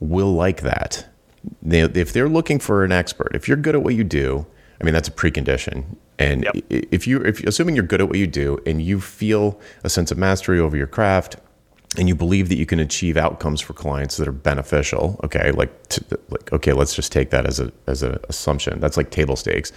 will 0.00 0.32
like 0.32 0.62
that. 0.62 1.06
They, 1.60 1.82
if 1.82 2.12
they're 2.12 2.28
looking 2.28 2.58
for 2.58 2.82
an 2.82 2.92
expert, 2.92 3.30
if 3.34 3.46
you're 3.46 3.56
good 3.56 3.74
at 3.74 3.82
what 3.82 3.94
you 3.94 4.04
do, 4.04 4.46
I 4.80 4.84
mean 4.84 4.94
that's 4.94 5.08
a 5.08 5.12
precondition. 5.12 5.84
And 6.22 6.44
yep. 6.44 6.56
if 6.68 7.06
you, 7.06 7.20
if 7.22 7.42
assuming 7.44 7.74
you're 7.74 7.84
good 7.84 8.00
at 8.00 8.08
what 8.08 8.18
you 8.18 8.26
do 8.26 8.58
and 8.64 8.80
you 8.80 9.00
feel 9.00 9.60
a 9.82 9.90
sense 9.90 10.10
of 10.12 10.18
mastery 10.18 10.60
over 10.60 10.76
your 10.76 10.86
craft, 10.86 11.36
and 11.98 12.08
you 12.08 12.14
believe 12.14 12.48
that 12.48 12.56
you 12.56 12.64
can 12.64 12.78
achieve 12.78 13.18
outcomes 13.18 13.60
for 13.60 13.74
clients 13.74 14.16
that 14.16 14.26
are 14.26 14.32
beneficial, 14.32 15.20
okay, 15.24 15.50
like, 15.50 15.88
to, 15.88 16.02
like 16.30 16.50
okay, 16.52 16.72
let's 16.72 16.94
just 16.94 17.12
take 17.12 17.30
that 17.30 17.44
as 17.44 17.60
a 17.60 17.70
as 17.86 18.02
an 18.02 18.18
assumption. 18.30 18.80
That's 18.80 18.96
like 18.96 19.10
table 19.10 19.36
stakes. 19.36 19.72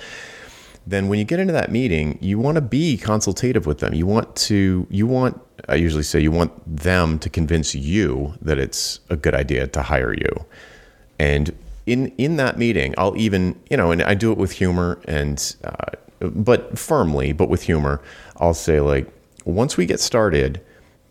Then 0.87 1.09
when 1.09 1.19
you 1.19 1.25
get 1.25 1.39
into 1.39 1.51
that 1.53 1.71
meeting, 1.71 2.17
you 2.21 2.37
want 2.39 2.55
to 2.55 2.61
be 2.61 2.95
consultative 2.95 3.65
with 3.65 3.79
them. 3.79 3.93
You 3.93 4.05
want 4.05 4.33
to 4.47 4.87
you 4.89 5.07
want 5.07 5.41
I 5.67 5.75
usually 5.75 6.03
say 6.03 6.21
you 6.21 6.31
want 6.31 6.53
them 6.65 7.19
to 7.19 7.29
convince 7.29 7.75
you 7.75 8.35
that 8.41 8.59
it's 8.59 8.99
a 9.09 9.17
good 9.17 9.35
idea 9.35 9.67
to 9.67 9.81
hire 9.81 10.13
you. 10.13 10.45
And 11.19 11.53
in 11.85 12.13
in 12.17 12.37
that 12.37 12.57
meeting, 12.57 12.93
I'll 12.97 13.17
even 13.17 13.59
you 13.69 13.75
know, 13.75 13.91
and 13.91 14.01
I 14.03 14.13
do 14.13 14.31
it 14.31 14.37
with 14.37 14.53
humor 14.53 14.99
and 15.05 15.55
uh, 15.65 15.97
but 16.19 16.77
firmly, 16.77 17.33
but 17.33 17.49
with 17.49 17.63
humor, 17.63 18.01
I'll 18.37 18.53
say, 18.53 18.79
like, 18.79 19.07
once 19.45 19.77
we 19.77 19.85
get 19.85 19.99
started, 19.99 20.61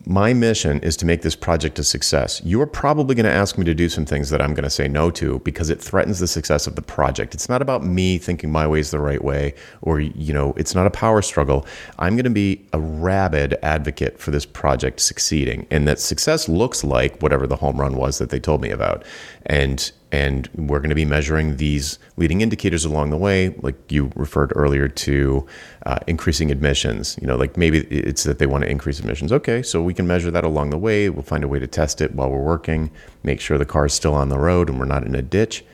my 0.06 0.34
mission 0.34 0.80
is 0.80 0.96
to 0.98 1.06
make 1.06 1.22
this 1.22 1.34
project 1.34 1.78
a 1.78 1.84
success. 1.84 2.42
You 2.44 2.60
are 2.60 2.66
probably 2.66 3.14
going 3.14 3.24
to 3.24 3.32
ask 3.32 3.56
me 3.56 3.64
to 3.64 3.74
do 3.74 3.88
some 3.88 4.04
things 4.04 4.28
that 4.30 4.42
I'm 4.42 4.52
going 4.52 4.64
to 4.64 4.70
say 4.70 4.86
no 4.86 5.10
to 5.12 5.38
because 5.40 5.70
it 5.70 5.80
threatens 5.80 6.18
the 6.18 6.26
success 6.26 6.66
of 6.66 6.76
the 6.76 6.82
project. 6.82 7.34
It's 7.34 7.48
not 7.48 7.62
about 7.62 7.84
me 7.84 8.18
thinking 8.18 8.52
my 8.52 8.66
way 8.66 8.80
is 8.80 8.90
the 8.90 8.98
right 8.98 9.22
way 9.24 9.54
or 9.80 10.00
you 10.00 10.34
know, 10.34 10.52
it's 10.56 10.74
not 10.74 10.86
a 10.86 10.90
power 10.90 11.22
struggle. 11.22 11.66
I'm 11.98 12.16
going 12.16 12.24
to 12.24 12.30
be 12.30 12.66
a 12.74 12.80
rabid 12.80 13.56
advocate 13.62 14.18
for 14.18 14.30
this 14.30 14.44
project 14.44 15.00
succeeding 15.00 15.66
and 15.70 15.88
that 15.88 16.00
success 16.00 16.48
looks 16.50 16.84
like 16.84 17.22
whatever 17.22 17.46
the 17.46 17.56
home 17.56 17.80
run 17.80 17.96
was 17.96 18.18
that 18.18 18.28
they 18.28 18.40
told 18.40 18.60
me 18.60 18.70
about. 18.70 19.04
And 19.46 19.90
and 20.14 20.48
we're 20.54 20.78
going 20.78 20.90
to 20.90 20.94
be 20.94 21.04
measuring 21.04 21.56
these 21.56 21.98
leading 22.16 22.40
indicators 22.40 22.84
along 22.84 23.10
the 23.10 23.16
way 23.16 23.48
like 23.62 23.74
you 23.90 24.12
referred 24.14 24.52
earlier 24.54 24.86
to 24.86 25.44
uh, 25.86 25.98
increasing 26.06 26.52
admissions. 26.52 27.18
You 27.20 27.26
know 27.26 27.36
like 27.36 27.56
maybe 27.56 27.78
it's 27.90 28.22
that 28.22 28.38
they 28.38 28.46
want 28.46 28.62
to 28.62 28.70
increase 28.70 29.00
admissions. 29.00 29.32
Okay 29.32 29.60
so 29.60 29.82
we 29.82 29.92
can 29.92 30.06
measure 30.06 30.30
that 30.30 30.44
along 30.44 30.70
the 30.70 30.78
way. 30.78 31.10
We'll 31.10 31.24
find 31.24 31.42
a 31.42 31.48
way 31.48 31.58
to 31.58 31.66
test 31.66 32.00
it 32.00 32.14
while 32.14 32.30
we're 32.30 32.48
working 32.54 32.92
make 33.24 33.40
sure 33.40 33.58
the 33.58 33.64
car 33.64 33.86
is 33.86 33.92
still 33.92 34.14
on 34.14 34.28
the 34.28 34.38
road 34.38 34.70
and 34.70 34.78
we're 34.78 34.84
not 34.84 35.04
in 35.04 35.16
a 35.16 35.22
ditch. 35.22 35.64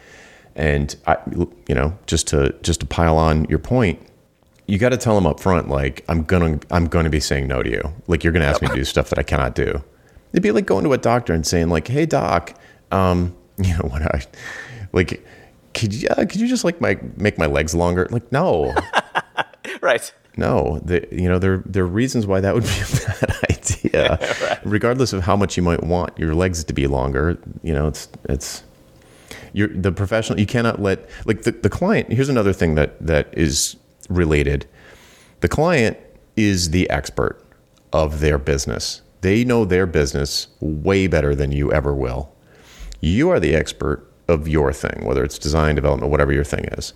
And 0.57 0.97
I, 1.07 1.19
you 1.69 1.75
know 1.75 1.99
just 2.07 2.27
to 2.29 2.55
just 2.63 2.81
to 2.81 2.87
pile 2.87 3.19
on 3.19 3.45
your 3.45 3.59
point 3.59 4.01
you 4.67 4.79
got 4.79 4.91
to 4.91 4.97
tell 4.97 5.17
them 5.17 5.27
up 5.27 5.41
front 5.41 5.69
like 5.69 6.03
i'm 6.09 6.23
gonna 6.23 6.59
i'm 6.71 6.87
gonna 6.87 7.11
be 7.11 7.21
saying 7.21 7.47
no 7.47 7.63
to 7.63 7.71
you. 7.71 7.83
Like 8.07 8.25
you're 8.25 8.33
gonna 8.33 8.47
ask 8.47 8.63
me 8.63 8.69
to 8.69 8.75
do 8.75 8.85
stuff 8.85 9.11
that 9.11 9.19
i 9.19 9.23
cannot 9.23 9.55
do. 9.55 9.83
It'd 10.33 10.43
be 10.43 10.53
like 10.53 10.65
going 10.65 10.85
to 10.85 10.95
a 10.95 10.99
doctor 10.99 11.35
and 11.35 11.47
saying 11.47 11.69
like 11.69 11.89
hey 11.89 12.07
doc 12.07 12.55
um, 12.93 13.37
you 13.65 13.73
know, 13.75 13.89
what 13.89 14.03
I 14.03 14.23
like, 14.93 15.25
could 15.75 15.95
you, 15.95 16.09
uh, 16.09 16.25
could 16.25 16.37
you 16.37 16.49
just 16.49 16.65
like 16.65 16.81
my, 16.81 16.99
make 17.17 17.39
my 17.39 17.47
legs 17.47 17.75
longer? 17.75 18.09
Like, 18.11 18.31
no. 18.33 18.75
right. 19.81 20.13
No, 20.37 20.81
the, 20.85 21.07
you 21.11 21.29
know, 21.29 21.39
there, 21.39 21.63
there 21.67 21.85
are 21.85 21.89
reasons 21.89 22.27
why 22.27 22.41
that 22.41 22.55
would 22.55 22.65
be 22.65 22.69
a 22.71 23.27
bad 23.27 23.37
idea, 23.51 24.19
right. 24.43 24.61
regardless 24.65 25.13
of 25.13 25.23
how 25.23 25.37
much 25.37 25.57
you 25.57 25.63
might 25.63 25.83
want 25.83 26.19
your 26.19 26.35
legs 26.35 26.65
to 26.65 26.73
be 26.73 26.87
longer. 26.87 27.39
You 27.63 27.75
know, 27.75 27.89
it's, 27.89 28.09
it's, 28.29 28.63
you're 29.53 29.69
the 29.69 29.93
professional. 29.93 30.39
You 30.39 30.47
cannot 30.47 30.81
let 30.81 31.09
like 31.27 31.43
the, 31.43 31.53
the 31.53 31.71
client. 31.71 32.13
Here's 32.13 32.29
another 32.29 32.53
thing 32.53 32.77
that 32.77 33.05
that 33.05 33.29
is 33.37 33.77
related. 34.09 34.67
The 35.41 35.49
client 35.49 35.99
is 36.37 36.71
the 36.71 36.89
expert 36.91 37.45
of 37.93 38.21
their 38.21 38.39
business. 38.39 39.03
They 39.21 39.45
know 39.45 39.65
their 39.65 39.87
business 39.87 40.49
way 40.61 41.07
better 41.07 41.35
than 41.35 41.53
you 41.53 41.73
ever 41.73 41.95
will. 41.95 42.33
You 43.01 43.31
are 43.31 43.41
the 43.41 43.55
expert 43.55 44.07
of 44.29 44.47
your 44.47 44.73
thing, 44.73 45.05
whether 45.05 45.25
it's 45.25 45.39
design, 45.39 45.75
development, 45.75 46.11
whatever 46.11 46.33
your 46.33 46.45
thing 46.45 46.67
is. 46.67 46.95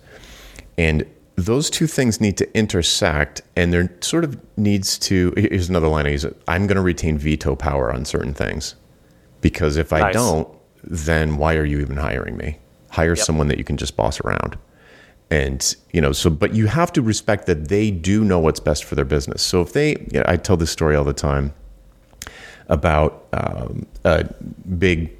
And 0.77 1.05
those 1.35 1.69
two 1.69 1.87
things 1.87 2.21
need 2.21 2.37
to 2.37 2.57
intersect 2.57 3.41
and 3.55 3.73
there 3.73 3.93
sort 4.01 4.23
of 4.23 4.39
needs 4.57 4.97
to 4.97 5.33
here's 5.35 5.69
another 5.69 5.87
line 5.87 6.05
I 6.05 6.11
use 6.11 6.25
I'm 6.47 6.65
going 6.65 6.77
to 6.77 6.81
retain 6.81 7.17
veto 7.17 7.55
power 7.55 7.93
on 7.93 8.05
certain 8.05 8.33
things 8.33 8.75
because 9.41 9.75
if 9.75 9.91
I 9.91 9.99
nice. 9.99 10.13
don't 10.13 10.47
then 10.83 11.37
why 11.37 11.55
are 11.55 11.65
you 11.65 11.79
even 11.81 11.97
hiring 11.97 12.37
me 12.37 12.59
hire 12.89 13.15
yep. 13.15 13.25
someone 13.25 13.49
that 13.49 13.57
you 13.57 13.65
can 13.65 13.75
just 13.75 13.97
boss 13.97 14.21
around 14.21 14.57
and 15.29 15.75
you 15.91 15.99
know 15.99 16.13
so 16.13 16.29
but 16.29 16.53
you 16.53 16.67
have 16.67 16.93
to 16.93 17.01
respect 17.01 17.47
that 17.47 17.67
they 17.67 17.91
do 17.91 18.23
know 18.23 18.39
what's 18.39 18.61
best 18.61 18.85
for 18.85 18.95
their 18.95 19.05
business 19.05 19.41
so 19.41 19.59
if 19.61 19.73
they 19.73 19.89
you 19.89 20.19
know, 20.19 20.23
I 20.27 20.37
tell 20.37 20.55
this 20.55 20.71
story 20.71 20.95
all 20.95 21.03
the 21.03 21.13
time 21.13 21.53
about 22.69 23.27
um, 23.33 23.85
a 24.05 24.23
big 24.79 25.11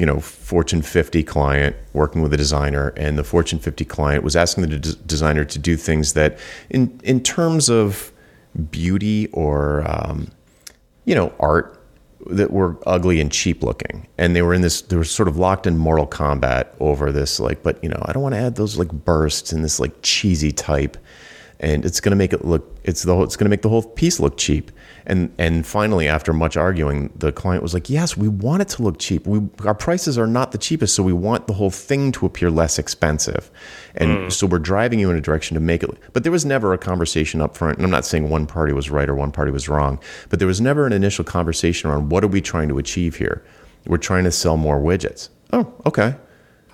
you 0.00 0.06
know 0.06 0.18
Fortune 0.18 0.80
50 0.80 1.22
client 1.22 1.76
working 1.92 2.22
with 2.22 2.32
a 2.32 2.36
designer, 2.36 2.88
and 2.96 3.18
the 3.18 3.24
Fortune 3.24 3.58
50 3.58 3.84
client 3.84 4.24
was 4.24 4.34
asking 4.34 4.66
the 4.66 4.78
de- 4.78 4.94
designer 4.96 5.44
to 5.44 5.58
do 5.58 5.76
things 5.76 6.14
that, 6.14 6.38
in 6.70 6.98
in 7.04 7.22
terms 7.22 7.68
of 7.68 8.10
beauty 8.70 9.26
or 9.28 9.84
um, 9.86 10.28
you 11.04 11.14
know 11.14 11.32
art, 11.38 11.80
that 12.26 12.50
were 12.50 12.78
ugly 12.86 13.20
and 13.20 13.30
cheap 13.30 13.62
looking, 13.62 14.08
and 14.16 14.34
they 14.34 14.40
were 14.40 14.54
in 14.54 14.62
this. 14.62 14.80
They 14.80 14.96
were 14.96 15.04
sort 15.04 15.28
of 15.28 15.36
locked 15.36 15.66
in 15.66 15.76
mortal 15.76 16.06
combat 16.06 16.74
over 16.80 17.12
this. 17.12 17.38
Like, 17.38 17.62
but 17.62 17.82
you 17.84 17.90
know, 17.90 18.02
I 18.06 18.12
don't 18.12 18.22
want 18.22 18.34
to 18.34 18.40
add 18.40 18.56
those 18.56 18.78
like 18.78 18.90
bursts 18.90 19.52
and 19.52 19.62
this 19.62 19.78
like 19.78 19.92
cheesy 20.00 20.50
type 20.50 20.96
and 21.60 21.84
it's 21.84 22.00
going 22.00 22.10
to 22.10 22.16
make 22.16 22.32
it 22.32 22.44
look 22.44 22.78
it's 22.84 23.02
the 23.02 23.14
whole, 23.14 23.22
it's 23.22 23.36
going 23.36 23.44
to 23.44 23.50
make 23.50 23.62
the 23.62 23.68
whole 23.68 23.82
piece 23.82 24.18
look 24.18 24.36
cheap. 24.36 24.72
And 25.06 25.32
and 25.38 25.66
finally 25.66 26.08
after 26.08 26.32
much 26.32 26.56
arguing 26.56 27.12
the 27.14 27.32
client 27.32 27.62
was 27.62 27.74
like 27.74 27.88
yes 27.88 28.16
we 28.16 28.28
want 28.28 28.62
it 28.62 28.68
to 28.70 28.82
look 28.82 28.98
cheap. 28.98 29.26
We 29.26 29.42
our 29.64 29.74
prices 29.74 30.18
are 30.18 30.26
not 30.26 30.52
the 30.52 30.58
cheapest 30.58 30.94
so 30.94 31.02
we 31.02 31.12
want 31.12 31.46
the 31.46 31.52
whole 31.52 31.70
thing 31.70 32.12
to 32.12 32.26
appear 32.26 32.50
less 32.50 32.78
expensive. 32.78 33.50
And 33.94 34.10
mm. 34.10 34.32
so 34.32 34.46
we're 34.46 34.58
driving 34.58 34.98
you 34.98 35.10
in 35.10 35.16
a 35.16 35.20
direction 35.20 35.54
to 35.54 35.60
make 35.60 35.82
it 35.82 35.90
but 36.12 36.22
there 36.22 36.32
was 36.32 36.44
never 36.44 36.72
a 36.72 36.78
conversation 36.78 37.40
up 37.40 37.56
front 37.56 37.76
and 37.76 37.84
i'm 37.84 37.90
not 37.90 38.04
saying 38.04 38.28
one 38.28 38.46
party 38.46 38.72
was 38.72 38.90
right 38.90 39.08
or 39.08 39.14
one 39.14 39.32
party 39.32 39.50
was 39.50 39.68
wrong 39.68 39.98
but 40.28 40.38
there 40.38 40.48
was 40.48 40.60
never 40.60 40.86
an 40.86 40.92
initial 40.92 41.24
conversation 41.24 41.90
around 41.90 42.10
what 42.10 42.24
are 42.24 42.28
we 42.28 42.40
trying 42.40 42.68
to 42.68 42.78
achieve 42.78 43.16
here? 43.16 43.44
We're 43.86 43.98
trying 43.98 44.24
to 44.24 44.30
sell 44.30 44.56
more 44.56 44.78
widgets. 44.78 45.28
Oh 45.52 45.72
okay 45.86 46.14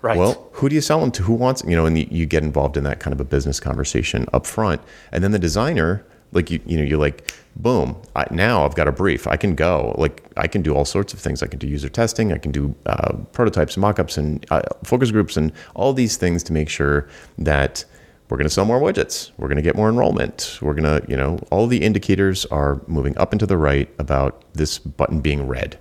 Right. 0.02 0.16
Well, 0.16 0.48
who 0.52 0.68
do 0.68 0.74
you 0.74 0.80
sell 0.80 1.00
them 1.00 1.10
to? 1.12 1.22
Who 1.22 1.34
wants, 1.34 1.62
you 1.66 1.74
know, 1.74 1.86
and 1.86 1.98
you 2.12 2.26
get 2.26 2.42
involved 2.42 2.76
in 2.76 2.84
that 2.84 3.00
kind 3.00 3.12
of 3.12 3.20
a 3.20 3.24
business 3.24 3.58
conversation 3.58 4.26
up 4.32 4.46
front. 4.46 4.80
And 5.12 5.24
then 5.24 5.32
the 5.32 5.38
designer, 5.38 6.04
like, 6.32 6.50
you, 6.50 6.60
you 6.66 6.76
know, 6.76 6.84
you're 6.84 6.98
like, 6.98 7.32
boom, 7.56 7.96
I, 8.14 8.26
now 8.30 8.64
I've 8.64 8.74
got 8.74 8.88
a 8.88 8.92
brief. 8.92 9.26
I 9.26 9.36
can 9.36 9.54
go. 9.54 9.94
Like, 9.98 10.22
I 10.36 10.46
can 10.46 10.62
do 10.62 10.74
all 10.74 10.84
sorts 10.84 11.14
of 11.14 11.18
things. 11.18 11.42
I 11.42 11.46
can 11.46 11.58
do 11.58 11.66
user 11.66 11.88
testing. 11.88 12.32
I 12.32 12.38
can 12.38 12.52
do 12.52 12.74
uh, 12.84 13.14
prototypes, 13.32 13.76
mockups, 13.76 14.18
and 14.18 14.44
uh, 14.50 14.62
focus 14.84 15.10
groups, 15.10 15.36
and 15.36 15.52
all 15.74 15.92
these 15.92 16.16
things 16.16 16.42
to 16.44 16.52
make 16.52 16.68
sure 16.68 17.08
that 17.38 17.84
we're 18.28 18.36
going 18.36 18.48
to 18.48 18.52
sell 18.52 18.64
more 18.64 18.80
widgets. 18.80 19.30
We're 19.38 19.48
going 19.48 19.56
to 19.56 19.62
get 19.62 19.76
more 19.76 19.88
enrollment. 19.88 20.58
We're 20.60 20.74
going 20.74 21.00
to, 21.00 21.08
you 21.08 21.16
know, 21.16 21.38
all 21.50 21.66
the 21.66 21.82
indicators 21.82 22.44
are 22.46 22.82
moving 22.86 23.16
up 23.18 23.32
and 23.32 23.40
to 23.40 23.46
the 23.46 23.56
right 23.56 23.88
about 23.98 24.44
this 24.52 24.78
button 24.78 25.20
being 25.20 25.46
red. 25.46 25.78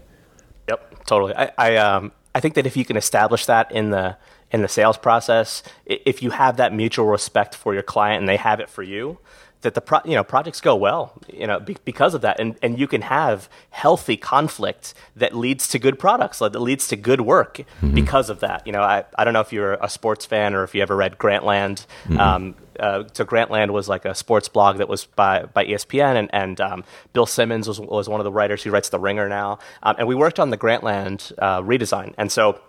Yep, 0.70 1.06
totally. 1.06 1.34
I, 1.36 1.52
I 1.58 1.76
um, 1.78 2.12
I 2.36 2.42
think 2.42 2.56
that 2.56 2.68
if 2.68 2.76
you 2.76 2.84
can 2.84 2.98
establish 2.98 3.46
that 3.46 3.72
in 3.72 3.90
the 3.90 4.18
in 4.52 4.62
the 4.62 4.68
sales 4.68 4.98
process, 4.98 5.64
if 5.86 6.22
you 6.22 6.30
have 6.30 6.58
that 6.58 6.74
mutual 6.74 7.08
respect 7.08 7.56
for 7.56 7.74
your 7.74 7.82
client 7.82 8.20
and 8.20 8.30
they 8.30 8.38
have 8.38 8.60
it 8.60 8.70
for 8.70 8.84
you, 8.84 9.18
that 9.62 9.74
the 9.74 9.82
pro, 9.82 10.00
you 10.06 10.16
know 10.16 10.24
projects 10.24 10.62
go 10.62 10.76
well, 10.76 11.14
you 11.32 11.48
know, 11.48 11.60
be, 11.60 11.78
because 11.86 12.14
of 12.14 12.22
that, 12.22 12.40
and 12.40 12.58
and 12.62 12.78
you 12.78 12.88
can 12.88 13.02
have 13.04 13.50
healthy 13.70 14.18
conflict 14.18 14.94
that 15.16 15.34
leads 15.34 15.68
to 15.70 15.80
good 15.80 15.98
products, 15.98 16.40
that 16.40 16.54
leads 16.60 16.88
to 16.90 16.98
good 16.98 17.22
work 17.22 17.58
mm-hmm. 17.58 17.96
because 17.96 18.30
of 18.30 18.42
that. 18.42 18.68
You 18.68 18.74
know, 18.74 18.82
I, 18.82 19.06
I 19.18 19.24
don't 19.24 19.34
know 19.34 19.40
if 19.40 19.54
you're 19.54 19.74
a 19.74 19.90
sports 19.90 20.26
fan 20.26 20.54
or 20.54 20.64
if 20.64 20.76
you 20.76 20.82
ever 20.82 20.96
read 20.96 21.18
Grantland. 21.18 21.86
Mm-hmm. 22.04 22.20
Um, 22.20 22.56
uh, 22.80 23.04
so 23.14 23.26
Grantland 23.26 23.72
was 23.72 23.88
like 23.90 24.06
a 24.06 24.16
sports 24.16 24.48
blog 24.48 24.78
that 24.78 24.90
was 24.90 25.06
by, 25.06 25.44
by 25.44 25.66
ESPN, 25.66 26.16
and, 26.16 26.30
and 26.34 26.62
um, 26.62 26.84
Bill 27.14 27.26
Simmons 27.26 27.68
was, 27.68 27.80
was 27.80 28.10
one 28.10 28.20
of 28.20 28.24
the 28.24 28.32
writers 28.32 28.64
who 28.64 28.72
writes 28.72 28.90
The 28.90 29.00
Ringer 29.00 29.30
now. 29.30 29.60
Um, 29.84 29.96
and 30.00 30.08
we 30.08 30.16
worked 30.16 30.40
on 30.40 30.50
the 30.50 30.58
Grantland 30.58 31.32
uh, 31.38 31.62
redesign. 31.62 32.14
And 32.18 32.32
so 32.32 32.60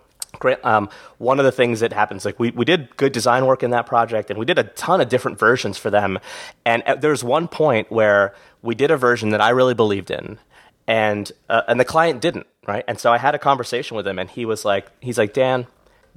um, 0.63 0.89
one 1.17 1.39
of 1.39 1.45
the 1.45 1.51
things 1.51 1.79
that 1.79 1.93
happens, 1.93 2.25
like 2.25 2.39
we, 2.39 2.51
we 2.51 2.65
did 2.65 2.95
good 2.97 3.11
design 3.11 3.45
work 3.45 3.63
in 3.63 3.71
that 3.71 3.85
project, 3.85 4.29
and 4.29 4.39
we 4.39 4.45
did 4.45 4.59
a 4.59 4.63
ton 4.63 5.01
of 5.01 5.09
different 5.09 5.39
versions 5.39 5.77
for 5.77 5.89
them. 5.89 6.19
And 6.65 6.83
uh, 6.83 6.95
there's 6.95 7.23
one 7.23 7.47
point 7.47 7.91
where 7.91 8.35
we 8.61 8.75
did 8.75 8.91
a 8.91 8.97
version 8.97 9.29
that 9.29 9.41
I 9.41 9.49
really 9.49 9.73
believed 9.73 10.11
in, 10.11 10.39
and 10.87 11.31
uh, 11.49 11.63
and 11.67 11.79
the 11.79 11.85
client 11.85 12.21
didn't, 12.21 12.47
right? 12.67 12.83
And 12.87 12.99
so 12.99 13.11
I 13.11 13.17
had 13.17 13.35
a 13.35 13.39
conversation 13.39 13.97
with 13.97 14.07
him, 14.07 14.19
and 14.19 14.29
he 14.29 14.45
was 14.45 14.65
like, 14.65 14.91
he's 15.01 15.17
like, 15.17 15.33
Dan, 15.33 15.67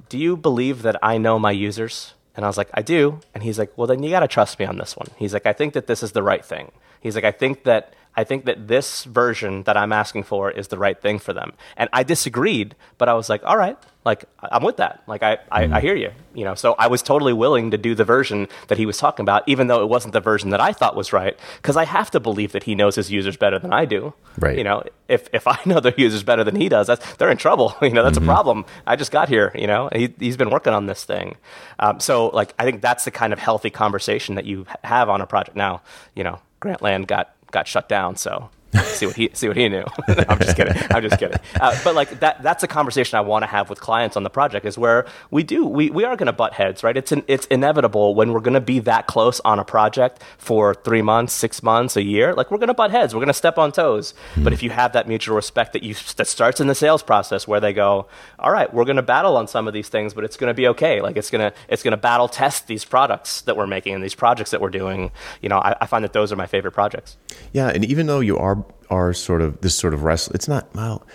do 0.09 0.17
you 0.17 0.37
believe 0.37 0.81
that 0.81 0.97
I 1.01 1.17
know 1.17 1.39
my 1.39 1.51
users? 1.51 2.13
And 2.35 2.45
I 2.45 2.47
was 2.47 2.57
like, 2.57 2.69
I 2.73 2.81
do. 2.81 3.19
And 3.33 3.43
he's 3.43 3.59
like, 3.59 3.77
well, 3.77 3.87
then 3.87 4.03
you 4.03 4.09
got 4.09 4.21
to 4.21 4.27
trust 4.27 4.59
me 4.59 4.65
on 4.65 4.77
this 4.77 4.95
one. 4.95 5.07
He's 5.17 5.33
like, 5.33 5.45
I 5.45 5.53
think 5.53 5.73
that 5.73 5.87
this 5.87 6.01
is 6.01 6.13
the 6.13 6.23
right 6.23 6.43
thing. 6.43 6.71
He's 7.01 7.15
like, 7.15 7.23
I 7.25 7.31
think 7.31 7.63
that 7.63 7.93
I 8.15 8.23
think 8.23 8.45
that 8.45 8.67
this 8.67 9.05
version 9.05 9.63
that 9.63 9.77
I'm 9.77 9.93
asking 9.93 10.23
for 10.23 10.51
is 10.51 10.67
the 10.67 10.77
right 10.77 10.99
thing 10.99 11.19
for 11.19 11.33
them. 11.33 11.53
And 11.77 11.89
I 11.93 12.03
disagreed, 12.03 12.75
but 12.97 13.07
I 13.07 13.13
was 13.13 13.29
like, 13.29 13.41
all 13.45 13.57
right, 13.57 13.77
like 14.03 14.25
I'm 14.41 14.63
with 14.63 14.77
that. 14.77 15.03
Like 15.07 15.21
I, 15.23 15.37
I, 15.51 15.65
mm. 15.65 15.73
I, 15.73 15.79
hear 15.79 15.95
you, 15.95 16.11
you 16.33 16.43
know. 16.43 16.55
So 16.55 16.73
I 16.77 16.87
was 16.87 17.03
totally 17.03 17.33
willing 17.33 17.71
to 17.71 17.77
do 17.77 17.93
the 17.93 18.03
version 18.03 18.47
that 18.67 18.77
he 18.77 18.85
was 18.85 18.97
talking 18.97 19.23
about, 19.23 19.43
even 19.47 19.67
though 19.67 19.81
it 19.81 19.89
wasn't 19.89 20.13
the 20.13 20.19
version 20.19 20.49
that 20.49 20.59
I 20.59 20.73
thought 20.73 20.95
was 20.95 21.13
right, 21.13 21.37
because 21.57 21.77
I 21.77 21.85
have 21.85 22.09
to 22.11 22.19
believe 22.19 22.51
that 22.51 22.63
he 22.63 22.73
knows 22.73 22.95
his 22.95 23.11
users 23.11 23.37
better 23.37 23.59
than 23.59 23.71
I 23.71 23.85
do. 23.85 24.13
Right. 24.39 24.57
You 24.57 24.63
know, 24.63 24.83
if 25.07 25.29
if 25.33 25.47
I 25.47 25.59
know 25.65 25.79
their 25.79 25.93
users 25.95 26.23
better 26.23 26.43
than 26.43 26.55
he 26.55 26.67
does, 26.67 26.87
that's 26.87 27.15
they're 27.15 27.31
in 27.31 27.37
trouble. 27.37 27.75
You 27.91 27.95
know, 27.95 28.03
that's 28.03 28.17
mm-hmm. 28.17 28.29
a 28.29 28.33
problem. 28.33 28.65
I 28.87 28.95
just 28.95 29.11
got 29.11 29.27
here. 29.27 29.51
You 29.53 29.67
know, 29.67 29.89
he 29.93 30.13
he's 30.17 30.37
been 30.37 30.49
working 30.49 30.73
on 30.73 30.85
this 30.85 31.03
thing. 31.03 31.35
Um, 31.77 31.99
so 31.99 32.27
like 32.27 32.53
I 32.57 32.63
think 32.63 32.81
that's 32.81 33.03
the 33.03 33.11
kind 33.11 33.33
of 33.33 33.39
healthy 33.39 33.69
conversation 33.69 34.35
that 34.35 34.45
you 34.45 34.65
have 34.83 35.09
on 35.09 35.19
a 35.19 35.27
project. 35.27 35.57
Now, 35.57 35.81
you 36.15 36.23
know, 36.23 36.39
Grantland 36.61 37.07
got 37.07 37.35
got 37.51 37.67
shut 37.67 37.87
down, 37.87 38.15
so 38.15 38.49
see 38.79 39.05
what 39.05 39.15
he 39.15 39.29
see 39.33 39.47
what 39.47 39.57
he 39.57 39.67
knew. 39.69 39.83
I'm 40.07 40.39
just 40.39 40.55
kidding. 40.55 40.75
I'm 40.89 41.01
just 41.01 41.19
kidding. 41.19 41.37
Uh, 41.59 41.77
but 41.83 41.95
like 41.95 42.19
that 42.19 42.41
that's 42.41 42.63
a 42.63 42.67
conversation 42.67 43.17
I 43.17 43.21
want 43.21 43.43
to 43.43 43.47
have 43.47 43.69
with 43.69 43.79
clients 43.79 44.15
on 44.15 44.23
the 44.23 44.29
project 44.29 44.65
is 44.65 44.77
where 44.77 45.05
we 45.29 45.43
do 45.43 45.65
we, 45.65 45.89
we 45.89 46.03
are 46.05 46.15
going 46.15 46.27
to 46.27 46.33
butt 46.33 46.53
heads, 46.53 46.83
right? 46.83 46.95
It's 46.95 47.11
an, 47.11 47.23
it's 47.27 47.45
inevitable 47.47 48.15
when 48.15 48.31
we're 48.33 48.39
going 48.39 48.53
to 48.53 48.61
be 48.61 48.79
that 48.79 49.07
close 49.07 49.39
on 49.41 49.59
a 49.59 49.65
project 49.65 50.23
for 50.37 50.73
three 50.73 51.01
months, 51.01 51.33
six 51.33 51.61
months, 51.61 51.95
a 51.95 52.03
year. 52.03 52.33
Like 52.33 52.51
we're 52.51 52.57
going 52.57 52.67
to 52.67 52.73
butt 52.73 52.91
heads. 52.91 53.13
We're 53.13 53.19
going 53.19 53.27
to 53.27 53.33
step 53.33 53.57
on 53.57 53.71
toes. 53.71 54.13
Mm-hmm. 54.31 54.43
But 54.43 54.53
if 54.53 54.63
you 54.63 54.69
have 54.69 54.93
that 54.93 55.07
mutual 55.07 55.35
respect 55.35 55.73
that 55.73 55.83
you 55.83 55.95
that 56.15 56.27
starts 56.27 56.59
in 56.59 56.67
the 56.67 56.75
sales 56.75 57.03
process 57.03 57.47
where 57.47 57.59
they 57.59 57.73
go, 57.73 58.07
all 58.39 58.51
right, 58.51 58.73
we're 58.73 58.85
going 58.85 58.95
to 58.95 59.01
battle 59.01 59.37
on 59.37 59.47
some 59.47 59.67
of 59.67 59.73
these 59.73 59.89
things, 59.89 60.13
but 60.13 60.23
it's 60.23 60.37
going 60.37 60.49
to 60.49 60.53
be 60.53 60.67
okay. 60.69 61.01
Like 61.01 61.17
it's 61.17 61.29
going 61.29 61.51
to 61.51 61.57
it's 61.67 61.83
going 61.83 61.91
to 61.91 61.97
battle 61.97 62.27
test 62.27 62.67
these 62.67 62.85
products 62.85 63.41
that 63.41 63.57
we're 63.57 63.67
making 63.67 63.93
and 63.95 64.03
these 64.03 64.15
projects 64.15 64.51
that 64.51 64.61
we're 64.61 64.69
doing. 64.69 65.11
You 65.41 65.49
know, 65.49 65.57
I, 65.57 65.75
I 65.81 65.85
find 65.85 66.03
that 66.03 66.13
those 66.13 66.31
are 66.31 66.35
my 66.35 66.47
favorite 66.47 66.71
projects. 66.71 67.17
Yeah, 67.53 67.67
and 67.67 67.83
even 67.85 68.07
though 68.07 68.19
you 68.19 68.37
are 68.37 68.55
are 68.89 69.13
sort 69.13 69.41
of 69.41 69.61
this 69.61 69.75
sort 69.75 69.93
of 69.93 70.03
wrestle. 70.03 70.33
It's 70.33 70.47
not 70.47 70.73
well. 70.75 71.05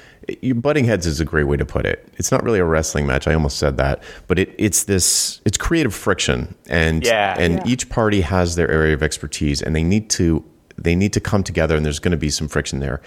You, 0.41 0.55
butting 0.55 0.87
heads 0.87 1.07
is 1.07 1.21
a 1.21 1.25
great 1.25 1.45
way 1.45 1.57
to 1.57 1.65
put 1.65 1.87
it. 1.87 2.09
It's 2.15 2.33
not 2.33 2.43
really 2.43 2.59
a 2.59 2.65
wrestling 2.65 3.07
match. 3.07 3.29
I 3.29 3.35
almost 3.35 3.59
said 3.59 3.77
that, 3.77 4.03
but 4.27 4.39
it, 4.39 4.55
it's 4.59 4.85
this. 4.85 5.41
It's 5.45 5.57
creative 5.57 5.95
friction, 5.95 6.55
and 6.69 7.05
yeah, 7.05 7.37
and 7.39 7.55
yeah. 7.55 7.73
each 7.73 7.89
party 7.89 8.23
has 8.23 8.57
their 8.57 8.71
area 8.71 8.95
of 8.95 9.03
expertise, 9.03 9.63
and 9.63 9.77
they 9.77 9.85
need 9.85 10.11
to 10.11 10.45
they 10.77 10.97
need 10.97 11.13
to 11.13 11.21
come 11.21 11.43
together, 11.43 11.77
and 11.77 11.85
there's 11.85 12.01
going 12.01 12.13
to 12.13 12.19
be 12.19 12.31
some 12.31 12.49
friction 12.49 12.81
there, 12.81 13.01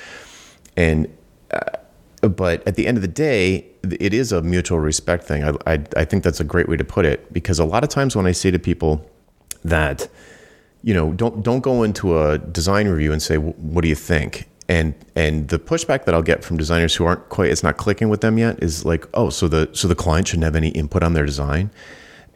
and. 0.78 1.08
Uh, 1.52 1.78
but 2.22 2.68
at 2.68 2.76
the 2.76 2.86
end 2.86 2.98
of 2.98 3.02
the 3.02 3.08
day, 3.08 3.66
it 3.84 4.14
is 4.14 4.34
a 4.34 4.42
mutual 4.42 4.78
respect 4.78 5.24
thing. 5.24 5.42
I, 5.42 5.54
I, 5.66 5.84
I 5.96 6.04
think 6.04 6.22
that's 6.22 6.42
a 6.42 6.44
great 6.44 6.68
way 6.68 6.76
to 6.76 6.84
put 6.84 7.06
it 7.06 7.32
because 7.32 7.60
a 7.60 7.64
lot 7.64 7.84
of 7.86 7.90
times 7.90 8.14
when 8.14 8.26
I 8.26 8.34
say 8.34 8.52
to 8.52 8.60
people 8.60 9.10
that, 9.64 10.10
you 10.84 10.94
know, 10.94 11.12
don't 11.14 11.44
don't 11.44 11.62
go 11.62 11.84
into 11.84 12.20
a 12.20 12.38
design 12.38 12.88
review 12.88 13.12
and 13.12 13.22
say, 13.22 13.38
"What 13.38 13.82
do 13.82 13.90
you 13.90 13.96
think?" 13.96 14.50
and 14.70 14.94
and 15.16 15.50
the 15.50 15.60
pushback 15.60 16.06
that 16.06 16.14
I'll 16.14 16.22
get 16.22 16.44
from 16.44 16.56
designers 16.56 16.96
who 16.96 17.04
aren't 17.04 17.28
quite 17.30 17.50
it's 17.50 17.64
not 17.64 17.78
clicking 17.78 18.08
with 18.08 18.22
them 18.22 18.38
yet 18.38 18.62
is 18.62 18.86
like 18.86 19.08
oh 19.16 19.32
so 19.32 19.48
the 19.48 19.68
so 19.74 19.88
the 19.88 19.96
client 19.96 20.28
shouldn't 20.28 20.44
have 20.44 20.56
any 20.56 20.70
input 20.70 21.04
on 21.04 21.14
their 21.14 21.26
design? 21.26 21.72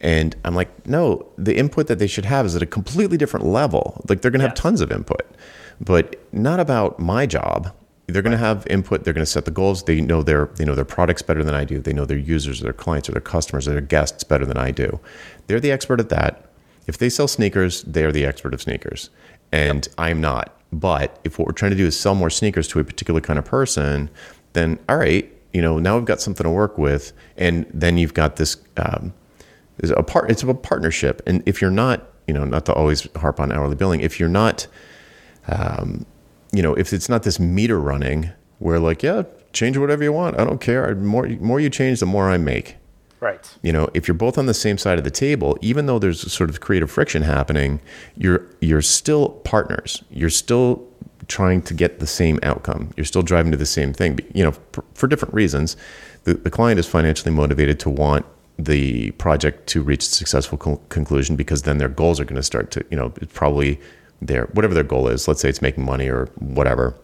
And 0.00 0.36
I'm 0.44 0.54
like 0.54 0.86
no 0.86 1.26
the 1.38 1.56
input 1.56 1.86
that 1.86 1.98
they 1.98 2.08
should 2.08 2.26
have 2.26 2.44
is 2.44 2.56
at 2.56 2.62
a 2.62 2.66
completely 2.66 3.16
different 3.16 3.46
level. 3.46 4.04
Like 4.08 4.20
they're 4.20 4.32
going 4.32 4.40
to 4.40 4.46
yes. 4.46 4.58
have 4.58 4.62
tons 4.62 4.80
of 4.80 4.90
input 4.92 5.22
but 5.80 6.16
not 6.32 6.60
about 6.60 6.98
my 6.98 7.26
job. 7.26 7.72
They're 8.06 8.22
going 8.22 8.32
to 8.32 8.38
have 8.38 8.66
input 8.68 9.04
they're 9.04 9.14
going 9.14 9.24
to 9.24 9.30
set 9.30 9.44
the 9.44 9.50
goals 9.50 9.84
they 9.84 10.00
know 10.00 10.22
their 10.22 10.46
they 10.56 10.64
know 10.64 10.74
their 10.74 10.84
products 10.84 11.22
better 11.22 11.42
than 11.42 11.54
I 11.54 11.64
do 11.64 11.78
they 11.80 11.92
know 11.92 12.04
their 12.04 12.18
users 12.18 12.60
or 12.60 12.64
their 12.64 12.72
clients 12.72 13.08
or 13.08 13.12
their 13.12 13.20
customers 13.22 13.66
or 13.66 13.72
their 13.72 13.80
guests 13.80 14.24
better 14.24 14.44
than 14.44 14.58
I 14.58 14.72
do. 14.72 15.00
They're 15.46 15.60
the 15.60 15.70
expert 15.70 16.00
at 16.00 16.08
that 16.10 16.50
if 16.86 16.98
they 16.98 17.08
sell 17.08 17.28
sneakers 17.28 17.82
they're 17.82 18.12
the 18.12 18.24
expert 18.24 18.54
of 18.54 18.62
sneakers 18.62 19.10
and 19.52 19.86
yep. 19.86 19.94
I'm 19.98 20.20
not 20.20 20.54
but 20.74 21.18
if 21.24 21.38
what 21.38 21.46
we're 21.46 21.52
trying 21.52 21.70
to 21.70 21.76
do 21.76 21.86
is 21.86 21.98
sell 21.98 22.14
more 22.14 22.30
sneakers 22.30 22.66
to 22.68 22.80
a 22.80 22.84
particular 22.84 23.20
kind 23.20 23.38
of 23.38 23.44
person, 23.44 24.10
then 24.54 24.78
all 24.88 24.96
right, 24.96 25.30
you 25.52 25.62
know, 25.62 25.78
now 25.78 25.96
we've 25.96 26.04
got 26.04 26.20
something 26.20 26.44
to 26.44 26.50
work 26.50 26.76
with, 26.76 27.12
and 27.36 27.64
then 27.72 27.96
you've 27.96 28.14
got 28.14 28.36
this. 28.36 28.56
Um, 28.76 29.14
is 29.78 29.90
a 29.90 30.02
part. 30.02 30.30
It's 30.30 30.42
a 30.42 30.54
partnership, 30.54 31.22
and 31.26 31.42
if 31.46 31.60
you're 31.60 31.70
not, 31.70 32.06
you 32.26 32.34
know, 32.34 32.44
not 32.44 32.64
to 32.66 32.72
always 32.72 33.08
harp 33.16 33.40
on 33.40 33.50
hourly 33.50 33.74
billing, 33.74 34.00
if 34.00 34.20
you're 34.20 34.28
not, 34.28 34.66
um, 35.48 36.06
you 36.52 36.62
know, 36.62 36.74
if 36.74 36.92
it's 36.92 37.08
not 37.08 37.24
this 37.24 37.40
meter 37.40 37.80
running 37.80 38.30
where 38.60 38.78
like, 38.78 39.02
yeah, 39.02 39.22
change 39.52 39.76
whatever 39.76 40.04
you 40.04 40.12
want, 40.12 40.38
I 40.38 40.44
don't 40.44 40.60
care. 40.60 40.94
More 40.94 41.26
more 41.26 41.60
you 41.60 41.70
change, 41.70 42.00
the 42.00 42.06
more 42.06 42.30
I 42.30 42.36
make. 42.36 42.76
Right. 43.24 43.56
You 43.62 43.72
know, 43.72 43.88
if 43.94 44.06
you're 44.06 44.14
both 44.14 44.36
on 44.36 44.44
the 44.44 44.52
same 44.52 44.76
side 44.76 44.98
of 44.98 45.04
the 45.04 45.10
table, 45.10 45.56
even 45.62 45.86
though 45.86 45.98
there's 45.98 46.30
sort 46.30 46.50
of 46.50 46.60
creative 46.60 46.90
friction 46.90 47.22
happening, 47.22 47.80
you're 48.16 48.46
you're 48.60 48.82
still 48.82 49.30
partners. 49.44 50.04
You're 50.10 50.28
still 50.28 50.86
trying 51.26 51.62
to 51.62 51.72
get 51.72 52.00
the 52.00 52.06
same 52.06 52.38
outcome. 52.42 52.92
You're 52.98 53.06
still 53.06 53.22
driving 53.22 53.50
to 53.52 53.56
the 53.56 53.64
same 53.64 53.94
thing. 53.94 54.18
You 54.34 54.44
know, 54.44 54.52
for, 54.72 54.84
for 54.92 55.06
different 55.06 55.32
reasons. 55.32 55.74
The, 56.24 56.34
the 56.34 56.50
client 56.50 56.78
is 56.78 56.86
financially 56.86 57.30
motivated 57.30 57.80
to 57.80 57.88
want 57.88 58.26
the 58.58 59.10
project 59.12 59.68
to 59.68 59.82
reach 59.82 60.02
a 60.02 60.10
successful 60.10 60.58
co- 60.58 60.82
conclusion 60.90 61.34
because 61.34 61.62
then 61.62 61.78
their 61.78 61.88
goals 61.88 62.20
are 62.20 62.26
going 62.26 62.36
to 62.36 62.42
start 62.42 62.70
to, 62.72 62.84
you 62.90 62.96
know, 62.98 63.10
it's 63.22 63.32
probably 63.32 63.80
their 64.20 64.44
whatever 64.52 64.74
their 64.74 64.84
goal 64.84 65.08
is. 65.08 65.26
Let's 65.26 65.40
say 65.40 65.48
it's 65.48 65.62
making 65.62 65.86
money 65.86 66.10
or 66.10 66.26
whatever. 66.40 66.94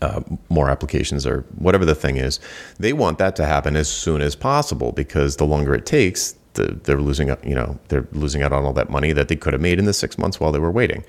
Uh, 0.00 0.20
more 0.48 0.70
applications 0.70 1.26
or 1.26 1.40
whatever 1.56 1.84
the 1.84 1.94
thing 1.94 2.18
is, 2.18 2.38
they 2.78 2.92
want 2.92 3.18
that 3.18 3.34
to 3.34 3.44
happen 3.44 3.74
as 3.74 3.88
soon 3.88 4.20
as 4.20 4.36
possible 4.36 4.92
because 4.92 5.36
the 5.36 5.44
longer 5.44 5.74
it 5.74 5.86
takes, 5.86 6.36
the, 6.54 6.78
they're 6.84 7.00
losing, 7.00 7.28
you 7.42 7.54
know, 7.54 7.76
they're 7.88 8.06
losing 8.12 8.42
out 8.42 8.52
on 8.52 8.64
all 8.64 8.72
that 8.72 8.90
money 8.90 9.12
that 9.12 9.26
they 9.26 9.34
could 9.34 9.52
have 9.52 9.62
made 9.62 9.76
in 9.76 9.86
the 9.86 9.92
six 9.92 10.16
months 10.16 10.38
while 10.38 10.52
they 10.52 10.60
were 10.60 10.70
waiting. 10.70 11.02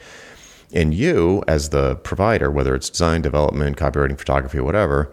And 0.73 0.93
you, 0.93 1.43
as 1.47 1.69
the 1.69 1.95
provider, 1.97 2.49
whether 2.49 2.73
it's 2.73 2.89
design, 2.89 3.21
development, 3.21 3.77
copywriting, 3.77 4.17
photography, 4.17 4.59
whatever, 4.59 5.11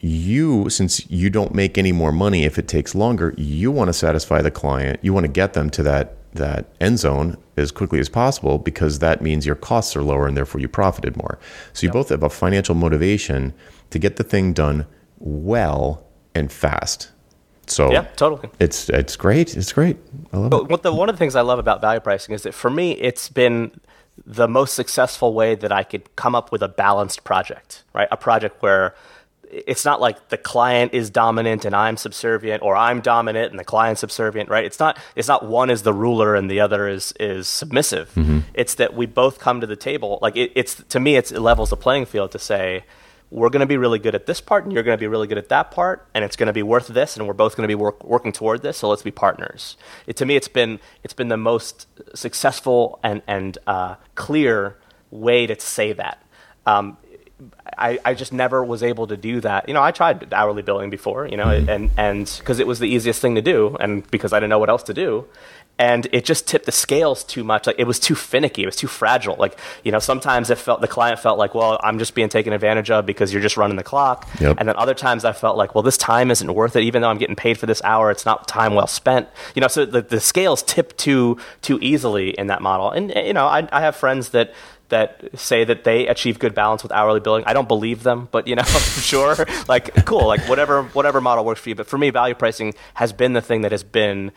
you, 0.00 0.68
since 0.68 1.08
you 1.10 1.30
don't 1.30 1.54
make 1.54 1.78
any 1.78 1.92
more 1.92 2.12
money 2.12 2.44
if 2.44 2.58
it 2.58 2.68
takes 2.68 2.94
longer, 2.94 3.34
you 3.38 3.70
want 3.70 3.88
to 3.88 3.94
satisfy 3.94 4.42
the 4.42 4.50
client. 4.50 5.00
You 5.02 5.14
want 5.14 5.24
to 5.24 5.32
get 5.32 5.54
them 5.54 5.70
to 5.70 5.82
that 5.84 6.16
that 6.34 6.66
end 6.80 6.98
zone 6.98 7.36
as 7.56 7.70
quickly 7.70 8.00
as 8.00 8.08
possible 8.08 8.58
because 8.58 8.98
that 8.98 9.22
means 9.22 9.46
your 9.46 9.54
costs 9.54 9.96
are 9.96 10.02
lower 10.02 10.26
and 10.26 10.36
therefore 10.36 10.60
you 10.60 10.68
profited 10.68 11.16
more. 11.16 11.38
So 11.72 11.84
you 11.84 11.88
yep. 11.88 11.94
both 11.94 12.08
have 12.10 12.22
a 12.22 12.30
financial 12.30 12.74
motivation 12.74 13.54
to 13.90 13.98
get 13.98 14.16
the 14.16 14.24
thing 14.24 14.52
done 14.52 14.86
well 15.18 16.04
and 16.34 16.50
fast. 16.50 17.10
So 17.66 17.90
yeah, 17.90 18.02
totally. 18.16 18.50
It's 18.58 18.90
it's 18.90 19.16
great. 19.16 19.56
It's 19.56 19.72
great. 19.72 19.96
I 20.32 20.36
love 20.36 20.50
but 20.50 20.70
it. 20.70 20.82
The, 20.82 20.92
one 20.92 21.08
of 21.08 21.14
the 21.14 21.18
things 21.18 21.34
I 21.34 21.40
love 21.40 21.58
about 21.58 21.80
value 21.80 22.00
pricing 22.00 22.34
is 22.34 22.42
that 22.42 22.52
for 22.52 22.68
me, 22.68 22.92
it's 22.92 23.28
been 23.28 23.80
the 24.26 24.46
most 24.46 24.74
successful 24.74 25.32
way 25.32 25.54
that 25.54 25.72
I 25.72 25.82
could 25.82 26.14
come 26.16 26.34
up 26.34 26.52
with 26.52 26.62
a 26.62 26.68
balanced 26.68 27.24
project. 27.24 27.84
Right, 27.94 28.08
a 28.10 28.16
project 28.16 28.62
where 28.62 28.94
it's 29.50 29.84
not 29.84 30.00
like 30.00 30.28
the 30.28 30.36
client 30.36 30.94
is 30.94 31.10
dominant 31.10 31.64
and 31.64 31.74
I'm 31.74 31.96
subservient, 31.96 32.62
or 32.62 32.76
I'm 32.76 33.00
dominant 33.00 33.50
and 33.50 33.58
the 33.58 33.64
client's 33.64 34.00
subservient, 34.00 34.48
right? 34.48 34.64
It's 34.64 34.78
not 34.78 34.98
it's 35.16 35.28
not 35.28 35.46
one 35.46 35.70
is 35.70 35.82
the 35.82 35.92
ruler 35.92 36.34
and 36.34 36.50
the 36.50 36.60
other 36.60 36.88
is 36.88 37.12
is 37.18 37.48
submissive. 37.48 38.12
Mm-hmm. 38.14 38.40
It's 38.54 38.74
that 38.74 38.94
we 38.94 39.06
both 39.06 39.38
come 39.38 39.60
to 39.60 39.66
the 39.66 39.76
table. 39.76 40.18
Like 40.22 40.36
it, 40.36 40.52
it's 40.54 40.82
to 40.84 41.00
me, 41.00 41.16
it's, 41.16 41.32
it 41.32 41.40
levels 41.40 41.70
the 41.70 41.76
playing 41.76 42.06
field 42.06 42.32
to 42.32 42.38
say 42.38 42.84
we're 43.30 43.50
going 43.50 43.60
to 43.60 43.66
be 43.66 43.76
really 43.76 43.98
good 43.98 44.14
at 44.14 44.26
this 44.26 44.40
part 44.40 44.64
and 44.64 44.72
you're 44.72 44.84
going 44.84 44.96
to 44.96 45.00
be 45.00 45.08
really 45.08 45.26
good 45.26 45.38
at 45.38 45.48
that 45.48 45.70
part 45.72 46.06
and 46.14 46.24
it's 46.24 46.36
going 46.36 46.46
to 46.46 46.52
be 46.52 46.62
worth 46.62 46.86
this 46.86 47.16
and 47.16 47.26
we're 47.26 47.32
both 47.34 47.56
going 47.56 47.64
to 47.64 47.68
be 47.68 47.74
work, 47.74 48.02
working 48.04 48.32
toward 48.32 48.62
this 48.62 48.78
so 48.78 48.88
let's 48.88 49.02
be 49.02 49.10
partners 49.10 49.76
it, 50.06 50.16
to 50.16 50.24
me 50.24 50.36
it's 50.36 50.46
been 50.46 50.78
it's 51.02 51.14
been 51.14 51.28
the 51.28 51.36
most 51.36 51.88
successful 52.14 53.00
and 53.02 53.22
and 53.26 53.58
uh, 53.66 53.96
clear 54.14 54.76
way 55.10 55.46
to 55.46 55.58
say 55.58 55.92
that 55.92 56.24
um, 56.66 56.96
I, 57.76 57.98
I 58.04 58.14
just 58.14 58.32
never 58.32 58.64
was 58.64 58.82
able 58.82 59.08
to 59.08 59.16
do 59.16 59.40
that. 59.40 59.68
You 59.68 59.74
know, 59.74 59.82
I 59.82 59.90
tried 59.90 60.32
hourly 60.32 60.62
billing 60.62 60.90
before, 60.90 61.26
you 61.26 61.36
know, 61.36 61.46
mm-hmm. 61.46 61.68
and 61.68 61.90
and 61.96 62.36
because 62.38 62.60
it 62.60 62.66
was 62.66 62.78
the 62.78 62.86
easiest 62.86 63.20
thing 63.20 63.34
to 63.34 63.42
do, 63.42 63.76
and 63.80 64.08
because 64.10 64.32
I 64.32 64.38
didn't 64.38 64.50
know 64.50 64.60
what 64.60 64.70
else 64.70 64.84
to 64.84 64.94
do, 64.94 65.26
and 65.78 66.06
it 66.12 66.24
just 66.24 66.46
tipped 66.46 66.66
the 66.66 66.72
scales 66.72 67.24
too 67.24 67.42
much. 67.42 67.66
Like 67.66 67.76
it 67.78 67.86
was 67.86 67.98
too 67.98 68.14
finicky, 68.14 68.62
it 68.62 68.66
was 68.66 68.76
too 68.76 68.86
fragile. 68.86 69.34
Like 69.36 69.58
you 69.82 69.90
know, 69.90 69.98
sometimes 69.98 70.50
it 70.50 70.58
felt 70.58 70.80
the 70.80 70.88
client 70.88 71.18
felt 71.18 71.36
like, 71.38 71.54
well, 71.54 71.80
I'm 71.82 71.98
just 71.98 72.14
being 72.14 72.28
taken 72.28 72.52
advantage 72.52 72.90
of 72.90 73.04
because 73.04 73.32
you're 73.32 73.42
just 73.42 73.56
running 73.56 73.76
the 73.76 73.82
clock, 73.82 74.28
yep. 74.40 74.56
and 74.58 74.68
then 74.68 74.76
other 74.76 74.94
times 74.94 75.24
I 75.24 75.32
felt 75.32 75.56
like, 75.56 75.74
well, 75.74 75.82
this 75.82 75.96
time 75.96 76.30
isn't 76.30 76.54
worth 76.54 76.76
it, 76.76 76.84
even 76.84 77.02
though 77.02 77.08
I'm 77.08 77.18
getting 77.18 77.36
paid 77.36 77.58
for 77.58 77.66
this 77.66 77.82
hour. 77.82 78.12
It's 78.12 78.24
not 78.24 78.46
time 78.46 78.74
well 78.74 78.86
spent. 78.86 79.28
You 79.56 79.60
know, 79.60 79.68
so 79.68 79.84
the 79.84 80.02
the 80.02 80.20
scales 80.20 80.62
tip 80.62 80.96
too 80.96 81.38
too 81.62 81.80
easily 81.82 82.30
in 82.30 82.46
that 82.46 82.62
model. 82.62 82.92
And 82.92 83.12
you 83.14 83.32
know, 83.32 83.46
I 83.46 83.68
I 83.72 83.80
have 83.80 83.96
friends 83.96 84.28
that 84.30 84.54
that 84.88 85.24
say 85.34 85.64
that 85.64 85.84
they 85.84 86.06
achieve 86.06 86.38
good 86.38 86.54
balance 86.54 86.82
with 86.82 86.92
hourly 86.92 87.20
billing. 87.20 87.44
I 87.46 87.52
don't 87.52 87.68
believe 87.68 88.02
them, 88.02 88.28
but 88.30 88.46
you 88.46 88.54
know, 88.54 88.62
sure, 88.62 89.36
like 89.68 90.04
cool, 90.04 90.26
like 90.26 90.42
whatever 90.48 90.84
whatever 90.84 91.20
model 91.20 91.44
works 91.44 91.60
for 91.60 91.70
you. 91.70 91.74
But 91.74 91.86
for 91.86 91.98
me, 91.98 92.10
value 92.10 92.34
pricing 92.34 92.74
has 92.94 93.12
been 93.12 93.32
the 93.32 93.42
thing 93.42 93.62
that 93.62 93.72
has 93.72 93.82
been 93.82 94.32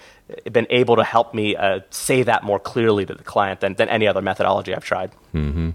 been 0.52 0.68
able 0.70 0.95
to 0.95 1.04
help 1.04 1.34
me 1.34 1.56
uh, 1.56 1.82
say 1.89 2.24
that 2.24 2.43
more 2.43 2.60
clearly 2.60 3.06
to 3.06 3.14
the 3.14 3.24
client 3.24 3.60
than 3.60 3.76
than 3.76 3.89
any 3.89 4.08
other 4.08 4.22
methodology 4.22 4.74
I've 4.74 4.86
tried. 4.86 5.12
Mm-hmm. 5.34 5.72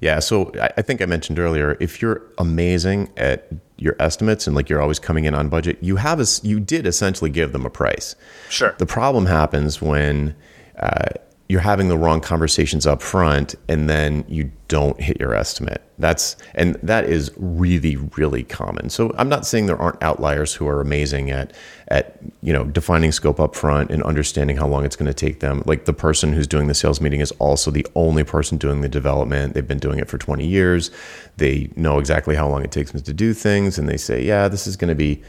Yeah, 0.00 0.18
so 0.18 0.52
I 0.76 0.82
think 0.82 1.00
I 1.02 1.06
mentioned 1.06 1.38
earlier, 1.38 1.76
if 1.80 2.02
you're 2.02 2.22
amazing 2.38 3.10
at 3.16 3.48
your 3.76 3.96
estimates 3.98 4.46
and 4.46 4.54
like 4.54 4.68
you're 4.68 4.80
always 4.80 4.98
coming 4.98 5.24
in 5.24 5.34
on 5.34 5.48
budget, 5.48 5.78
you 5.80 5.96
have 5.96 6.20
a, 6.20 6.26
you 6.42 6.60
did 6.60 6.86
essentially 6.86 7.30
give 7.30 7.52
them 7.52 7.64
a 7.64 7.70
price. 7.70 8.14
Sure. 8.48 8.74
The 8.78 8.86
problem 8.86 9.26
happens 9.26 9.80
when 9.80 10.36
uh, 10.78 11.08
you're 11.50 11.58
having 11.58 11.88
the 11.88 11.98
wrong 11.98 12.20
conversations 12.20 12.86
up 12.86 13.02
front 13.02 13.56
and 13.68 13.90
then 13.90 14.24
you 14.28 14.48
don't 14.68 15.00
hit 15.00 15.18
your 15.18 15.34
estimate. 15.34 15.82
That's 15.98 16.36
and 16.54 16.76
that 16.76 17.06
is 17.06 17.32
really 17.36 17.96
really 18.16 18.44
common. 18.44 18.88
So 18.88 19.12
i'm 19.18 19.28
not 19.28 19.44
saying 19.44 19.66
there 19.66 19.82
aren't 19.82 20.00
outliers 20.00 20.54
who 20.54 20.68
are 20.68 20.80
amazing 20.80 21.32
at 21.32 21.52
at 21.88 22.20
you 22.40 22.52
know 22.52 22.62
defining 22.62 23.10
scope 23.10 23.40
up 23.40 23.56
front 23.56 23.90
and 23.90 24.00
understanding 24.04 24.58
how 24.58 24.68
long 24.68 24.84
it's 24.84 24.94
going 24.94 25.08
to 25.08 25.26
take 25.26 25.40
them. 25.40 25.64
Like 25.66 25.86
the 25.86 25.92
person 25.92 26.32
who's 26.32 26.46
doing 26.46 26.68
the 26.68 26.74
sales 26.74 27.00
meeting 27.00 27.18
is 27.18 27.32
also 27.40 27.72
the 27.72 27.86
only 27.96 28.22
person 28.22 28.56
doing 28.56 28.80
the 28.80 28.88
development. 28.88 29.54
They've 29.54 29.66
been 29.66 29.80
doing 29.80 29.98
it 29.98 30.08
for 30.08 30.18
20 30.18 30.46
years. 30.46 30.92
They 31.38 31.68
know 31.74 31.98
exactly 31.98 32.36
how 32.36 32.48
long 32.48 32.62
it 32.62 32.70
takes 32.70 32.92
them 32.92 33.02
to 33.02 33.12
do 33.12 33.34
things 33.34 33.76
and 33.76 33.88
they 33.88 33.96
say 33.96 34.22
yeah 34.22 34.46
this 34.46 34.68
is 34.68 34.76
going 34.76 34.90
to 34.90 34.94
be 34.94 35.20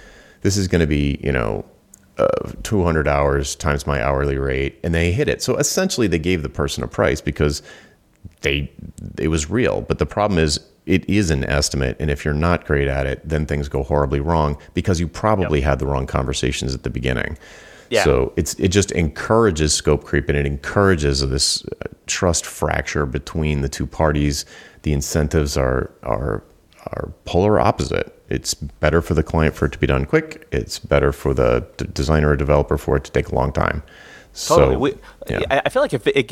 this 0.42 0.56
is 0.56 0.68
going 0.68 0.82
to 0.82 0.88
be 0.88 1.20
you 1.24 1.32
know 1.32 1.66
uh, 2.22 2.52
200 2.64 3.08
hours 3.08 3.56
times 3.56 3.88
my 3.88 4.02
hourly 4.02 4.38
rate 4.38 4.80
and 4.84 4.94
they 4.94 5.12
hit 5.12 5.28
it 5.28 5.42
so 5.42 5.56
essentially 5.58 6.08
they 6.08 6.20
gave 6.20 6.44
the 6.44 6.50
person 6.50 6.84
a 6.84 6.88
price 6.88 7.22
because 7.22 7.62
they 8.42 8.72
it 9.18 9.30
was 9.30 9.50
real 9.50 9.82
but 9.82 9.98
the 9.98 10.06
problem 10.06 10.38
is 10.38 10.60
it 10.86 11.08
is 11.10 11.30
an 11.30 11.44
estimate 11.46 11.96
and 12.00 12.12
if 12.12 12.24
you're 12.24 12.34
not 12.34 12.66
great 12.66 12.88
at 12.88 13.08
it 13.08 13.28
then 13.28 13.46
things 13.46 13.68
go 13.68 13.84
horribly 13.84 14.20
wrong 14.20 14.58
because 14.74 15.00
you 15.00 15.08
probably 15.08 15.60
yep. 15.60 15.70
had 15.70 15.80
the 15.80 15.86
wrong 15.86 16.06
conversations 16.06 16.76
at 16.76 16.84
the 16.84 16.90
beginning 16.90 17.38
yeah. 17.90 18.04
so 18.04 18.34
it's 18.36 18.54
it 18.56 18.70
just 18.70 18.92
encourages 18.92 19.74
scope 19.74 20.04
creep 20.04 20.30
and 20.30 20.38
it 20.38 20.46
encourages 20.46 21.28
this 21.28 21.64
uh, 21.66 21.88
trust 22.08 22.46
fracture 22.46 23.06
between 23.06 23.62
the 23.62 23.70
two 23.70 23.88
parties 23.88 24.46
the 24.84 24.94
incentives 24.94 25.58
are 25.58 25.92
are 26.04 26.44
are 26.88 27.12
polar 27.26 27.60
opposite 27.60 28.22
it's 28.32 28.54
better 28.54 29.02
for 29.02 29.14
the 29.14 29.24
client 29.24 29.56
for 29.56 29.66
it 29.66 29.74
to 29.74 29.78
be 29.78 29.88
done 29.88 30.06
quick. 30.06 30.48
It's 30.54 30.80
better 30.80 31.12
for 31.12 31.34
the 31.34 31.68
d- 31.76 31.86
designer 31.94 32.30
or 32.30 32.38
developer 32.38 32.78
for 32.78 32.96
it 32.96 33.04
to 33.04 33.12
take 33.12 33.28
a 33.28 33.36
long 33.36 33.52
time. 33.52 33.84
Totally. 34.34 34.76
So, 34.76 34.80
we, 34.80 34.96
yeah. 35.28 35.62
I 35.66 35.68
feel 35.68 35.82
like 35.82 35.94
if, 35.94 36.08
it, 36.08 36.32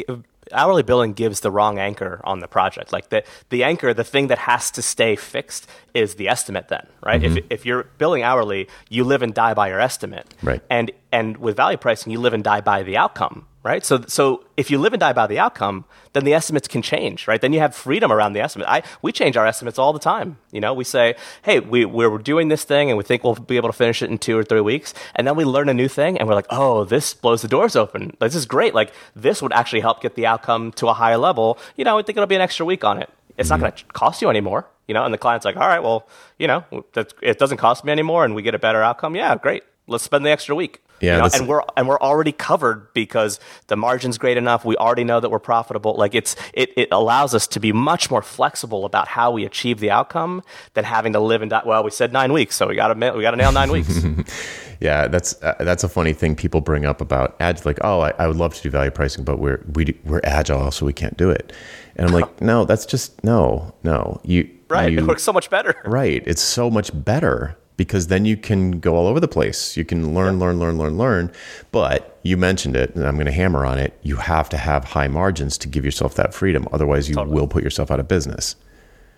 hourly 0.53 0.81
billing 0.81 1.11
gives 1.11 1.41
the 1.41 1.51
wrong 1.51 1.77
anchor 1.77 2.21
on 2.23 2.39
the 2.39 2.47
project, 2.47 2.93
like 2.93 3.09
the 3.09 3.25
the 3.49 3.65
anchor, 3.65 3.93
the 3.93 4.05
thing 4.05 4.27
that 4.27 4.37
has 4.37 4.71
to 4.71 4.81
stay 4.81 5.17
fixed 5.17 5.67
is 5.93 6.15
the 6.15 6.29
estimate. 6.29 6.69
Then, 6.69 6.87
right? 7.03 7.21
Mm-hmm. 7.21 7.39
If 7.39 7.45
if 7.49 7.65
you're 7.65 7.83
billing 7.97 8.23
hourly, 8.23 8.69
you 8.87 9.03
live 9.03 9.21
and 9.21 9.33
die 9.33 9.53
by 9.53 9.67
your 9.67 9.81
estimate. 9.81 10.33
Right. 10.41 10.61
And 10.69 10.93
and 11.11 11.35
with 11.35 11.57
value 11.57 11.77
pricing, 11.77 12.13
you 12.13 12.21
live 12.21 12.33
and 12.33 12.45
die 12.45 12.61
by 12.61 12.83
the 12.83 12.95
outcome 12.95 13.45
right? 13.61 13.85
So, 13.85 14.03
so 14.07 14.45
if 14.55 14.71
you 14.71 14.77
live 14.77 14.93
and 14.93 14.99
die 14.99 15.13
by 15.13 15.27
the 15.27 15.37
outcome, 15.37 15.85
then 16.13 16.23
the 16.23 16.33
estimates 16.33 16.67
can 16.67 16.81
change, 16.81 17.27
right? 17.27 17.41
Then 17.41 17.51
you 17.51 17.59
have 17.59 17.75
freedom 17.75 18.11
around 18.11 18.33
the 18.33 18.39
estimate. 18.39 18.67
I, 18.69 18.83
we 19.01 19.11
change 19.11 19.35
our 19.35 19.45
estimates 19.45 19.77
all 19.77 19.91
the 19.91 19.99
time. 19.99 20.37
You 20.51 20.61
know, 20.61 20.73
we 20.73 20.83
say, 20.83 21.15
hey, 21.43 21.59
we, 21.59 21.85
we're 21.85 22.17
doing 22.17 22.47
this 22.47 22.63
thing 22.63 22.89
and 22.89 22.97
we 22.97 23.03
think 23.03 23.23
we'll 23.23 23.35
be 23.35 23.57
able 23.57 23.69
to 23.69 23.73
finish 23.73 24.01
it 24.01 24.09
in 24.09 24.17
two 24.17 24.37
or 24.37 24.43
three 24.43 24.61
weeks. 24.61 24.93
And 25.15 25.27
then 25.27 25.35
we 25.35 25.43
learn 25.43 25.67
a 25.67 25.73
new 25.73 25.87
thing 25.87 26.17
and 26.17 26.27
we're 26.27 26.35
like, 26.35 26.47
oh, 26.49 26.85
this 26.85 27.13
blows 27.13 27.41
the 27.41 27.47
doors 27.47 27.75
open. 27.75 28.15
This 28.19 28.35
is 28.35 28.45
great. 28.45 28.73
Like, 28.73 28.93
this 29.15 29.41
would 29.41 29.53
actually 29.53 29.81
help 29.81 30.01
get 30.01 30.15
the 30.15 30.25
outcome 30.25 30.71
to 30.73 30.87
a 30.87 30.93
higher 30.93 31.17
level. 31.17 31.59
You 31.75 31.83
know, 31.83 31.99
I 31.99 32.01
think 32.01 32.17
it'll 32.17 32.27
be 32.27 32.35
an 32.35 32.41
extra 32.41 32.65
week 32.65 32.83
on 32.83 33.01
it. 33.01 33.09
It's 33.37 33.49
mm-hmm. 33.49 33.61
not 33.61 33.65
going 33.65 33.71
to 33.73 33.85
cost 33.93 34.21
you 34.21 34.29
anymore. 34.29 34.67
You 34.87 34.93
know, 34.93 35.03
and 35.03 35.13
the 35.13 35.19
client's 35.19 35.45
like, 35.45 35.55
all 35.55 35.67
right, 35.67 35.83
well, 35.83 36.07
you 36.39 36.47
know, 36.47 36.63
it 37.21 37.37
doesn't 37.37 37.57
cost 37.57 37.83
me 37.83 37.91
anymore 37.91 38.25
and 38.25 38.33
we 38.33 38.41
get 38.41 38.55
a 38.55 38.59
better 38.59 38.81
outcome. 38.81 39.15
Yeah, 39.15 39.35
great. 39.35 39.63
Let's 39.85 40.03
spend 40.03 40.25
the 40.25 40.31
extra 40.31 40.55
week. 40.55 40.81
Yeah, 41.01 41.15
you 41.15 41.21
know, 41.21 41.29
and 41.33 41.47
we're 41.47 41.61
and 41.77 41.87
we're 41.87 41.99
already 41.99 42.31
covered 42.31 42.93
because 42.93 43.39
the 43.67 43.75
margin's 43.75 44.17
great 44.17 44.37
enough. 44.37 44.65
We 44.65 44.75
already 44.77 45.03
know 45.03 45.19
that 45.19 45.29
we're 45.29 45.39
profitable. 45.39 45.95
Like 45.95 46.15
it's 46.15 46.35
it 46.53 46.71
it 46.75 46.89
allows 46.91 47.33
us 47.33 47.47
to 47.47 47.59
be 47.59 47.71
much 47.71 48.09
more 48.11 48.21
flexible 48.21 48.85
about 48.85 49.07
how 49.07 49.31
we 49.31 49.45
achieve 49.45 49.79
the 49.79 49.91
outcome 49.91 50.43
than 50.73 50.83
having 50.83 51.13
to 51.13 51.19
live 51.19 51.41
and 51.41 51.49
die. 51.49 51.61
Well, 51.65 51.83
we 51.83 51.91
said 51.91 52.13
nine 52.13 52.33
weeks, 52.33 52.55
so 52.55 52.67
we 52.67 52.75
got 52.75 52.93
to 52.93 53.11
we 53.13 53.21
got 53.21 53.31
to 53.31 53.37
nail 53.37 53.51
nine 53.51 53.71
weeks. 53.71 54.03
yeah, 54.79 55.07
that's 55.07 55.41
uh, 55.43 55.55
that's 55.59 55.83
a 55.83 55.89
funny 55.89 56.13
thing 56.13 56.35
people 56.35 56.61
bring 56.61 56.85
up 56.85 57.01
about 57.01 57.35
ads. 57.39 57.65
Like, 57.65 57.79
oh, 57.83 58.01
I, 58.01 58.13
I 58.17 58.27
would 58.27 58.37
love 58.37 58.53
to 58.55 58.61
do 58.61 58.69
value 58.69 58.91
pricing, 58.91 59.23
but 59.23 59.39
we're 59.39 59.63
we 59.73 59.85
do, 59.85 59.93
we're 60.05 60.21
agile, 60.23 60.71
so 60.71 60.85
we 60.85 60.93
can't 60.93 61.17
do 61.17 61.29
it. 61.29 61.53
And 61.95 62.07
I'm 62.07 62.13
like, 62.13 62.41
no, 62.41 62.63
that's 62.65 62.85
just 62.85 63.23
no, 63.23 63.73
no. 63.83 64.21
You 64.23 64.49
right. 64.69 64.91
You, 64.91 64.99
it 64.99 65.05
works 65.05 65.23
so 65.23 65.33
much 65.33 65.49
better. 65.49 65.75
Right. 65.83 66.23
It's 66.25 66.41
so 66.41 66.69
much 66.69 66.91
better 66.93 67.57
because 67.79 68.07
then 68.07 68.25
you 68.25 68.35
can 68.35 68.81
go 68.81 68.93
all 68.93 69.07
over 69.07 69.21
the 69.21 69.27
place. 69.29 69.77
You 69.77 69.85
can 69.85 70.13
learn, 70.13 70.33
yeah. 70.33 70.41
learn, 70.41 70.59
learn, 70.59 70.77
learn, 70.77 70.97
learn. 70.97 71.31
But 71.71 72.19
you 72.23 72.35
mentioned 72.35 72.75
it, 72.75 72.93
and 72.93 73.07
I'm 73.07 73.15
going 73.15 73.25
to 73.25 73.31
hammer 73.31 73.65
on 73.65 73.79
it. 73.79 73.97
You 74.03 74.17
have 74.17 74.49
to 74.49 74.57
have 74.57 74.83
high 74.83 75.07
margins 75.07 75.57
to 75.59 75.69
give 75.69 75.85
yourself 75.85 76.15
that 76.15 76.33
freedom. 76.33 76.67
Otherwise, 76.73 77.07
you 77.07 77.15
totally. 77.15 77.33
will 77.33 77.47
put 77.47 77.63
yourself 77.63 77.89
out 77.89 78.01
of 78.01 78.09
business. 78.09 78.57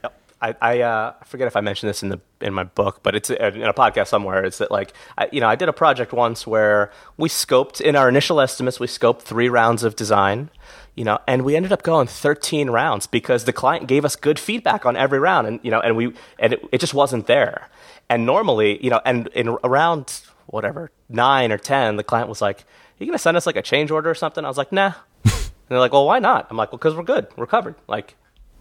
Yep. 0.03 0.21
I, 0.43 0.55
I, 0.61 0.81
uh, 0.81 1.13
forget 1.25 1.47
if 1.47 1.55
I 1.55 1.61
mentioned 1.61 1.89
this 1.89 2.03
in 2.03 2.09
the 2.09 2.21
in 2.39 2.53
my 2.53 2.63
book, 2.65 2.99
but 3.01 3.15
it's 3.15 3.31
in 3.31 3.63
a 3.63 3.73
podcast 3.73 4.09
somewhere. 4.09 4.45
It's 4.45 4.59
that 4.59 4.69
like 4.69 4.93
I, 5.17 5.27
you 5.31 5.41
know 5.41 5.47
I 5.47 5.55
did 5.55 5.67
a 5.67 5.73
project 5.73 6.13
once 6.13 6.45
where 6.45 6.91
we 7.17 7.29
scoped 7.29 7.81
in 7.81 7.95
our 7.95 8.07
initial 8.07 8.39
estimates 8.39 8.79
we 8.79 8.85
scoped 8.85 9.21
three 9.21 9.49
rounds 9.49 9.83
of 9.83 9.95
design 9.95 10.51
you 10.95 11.05
know, 11.05 11.19
and 11.25 11.43
we 11.43 11.55
ended 11.55 11.71
up 11.71 11.83
going 11.83 12.07
13 12.07 12.69
rounds 12.69 13.07
because 13.07 13.45
the 13.45 13.53
client 13.53 13.87
gave 13.87 14.03
us 14.03 14.15
good 14.15 14.37
feedback 14.37 14.85
on 14.85 14.97
every 14.97 15.19
round, 15.19 15.47
and 15.47 15.59
you 15.63 15.71
know, 15.71 15.79
and 15.79 15.95
we 15.95 16.13
and 16.37 16.53
it, 16.53 16.65
it 16.71 16.77
just 16.79 16.93
wasn't 16.93 17.27
there. 17.27 17.69
And 18.11 18.25
normally, 18.25 18.83
you 18.83 18.89
know, 18.89 18.99
and 19.05 19.27
in 19.27 19.47
around 19.63 20.21
whatever 20.47 20.91
nine 21.09 21.51
or 21.51 21.57
10, 21.57 21.95
the 21.95 22.03
client 22.03 22.27
was 22.29 22.41
like, 22.41 22.59
"Are 22.59 22.63
you 22.99 23.05
gonna 23.05 23.17
send 23.17 23.37
us 23.37 23.45
like 23.45 23.55
a 23.55 23.61
change 23.61 23.89
order 23.89 24.09
or 24.09 24.15
something?" 24.15 24.43
I 24.43 24.47
was 24.47 24.57
like, 24.57 24.71
"Nah." 24.71 24.93
and 25.23 25.33
they're 25.69 25.79
like, 25.79 25.93
"Well, 25.93 26.05
why 26.05 26.19
not?" 26.19 26.47
I'm 26.49 26.57
like, 26.57 26.71
"Well, 26.71 26.77
because 26.77 26.95
we're 26.95 27.03
good, 27.03 27.27
we're 27.37 27.47
covered. 27.47 27.75
Like, 27.87 28.15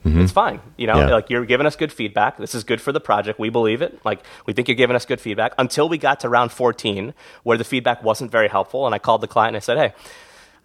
Mm-hmm. 0.04 0.22
It's 0.22 0.32
fine. 0.32 0.60
You 0.78 0.86
know, 0.86 0.98
yeah. 0.98 1.10
like 1.10 1.28
you're 1.28 1.44
giving 1.44 1.66
us 1.66 1.76
good 1.76 1.92
feedback. 1.92 2.38
This 2.38 2.54
is 2.54 2.64
good 2.64 2.80
for 2.80 2.90
the 2.90 3.00
project. 3.00 3.38
We 3.38 3.50
believe 3.50 3.82
it. 3.82 4.00
Like 4.02 4.20
we 4.46 4.54
think 4.54 4.66
you're 4.66 4.74
giving 4.74 4.96
us 4.96 5.04
good 5.04 5.20
feedback 5.20 5.52
until 5.58 5.90
we 5.90 5.98
got 5.98 6.20
to 6.20 6.30
round 6.30 6.52
14 6.52 7.12
where 7.42 7.58
the 7.58 7.64
feedback 7.64 8.02
wasn't 8.02 8.30
very 8.30 8.48
helpful. 8.48 8.86
And 8.86 8.94
I 8.94 8.98
called 8.98 9.20
the 9.20 9.28
client 9.28 9.48
and 9.50 9.56
I 9.56 9.60
said, 9.60 9.76
Hey, 9.76 9.92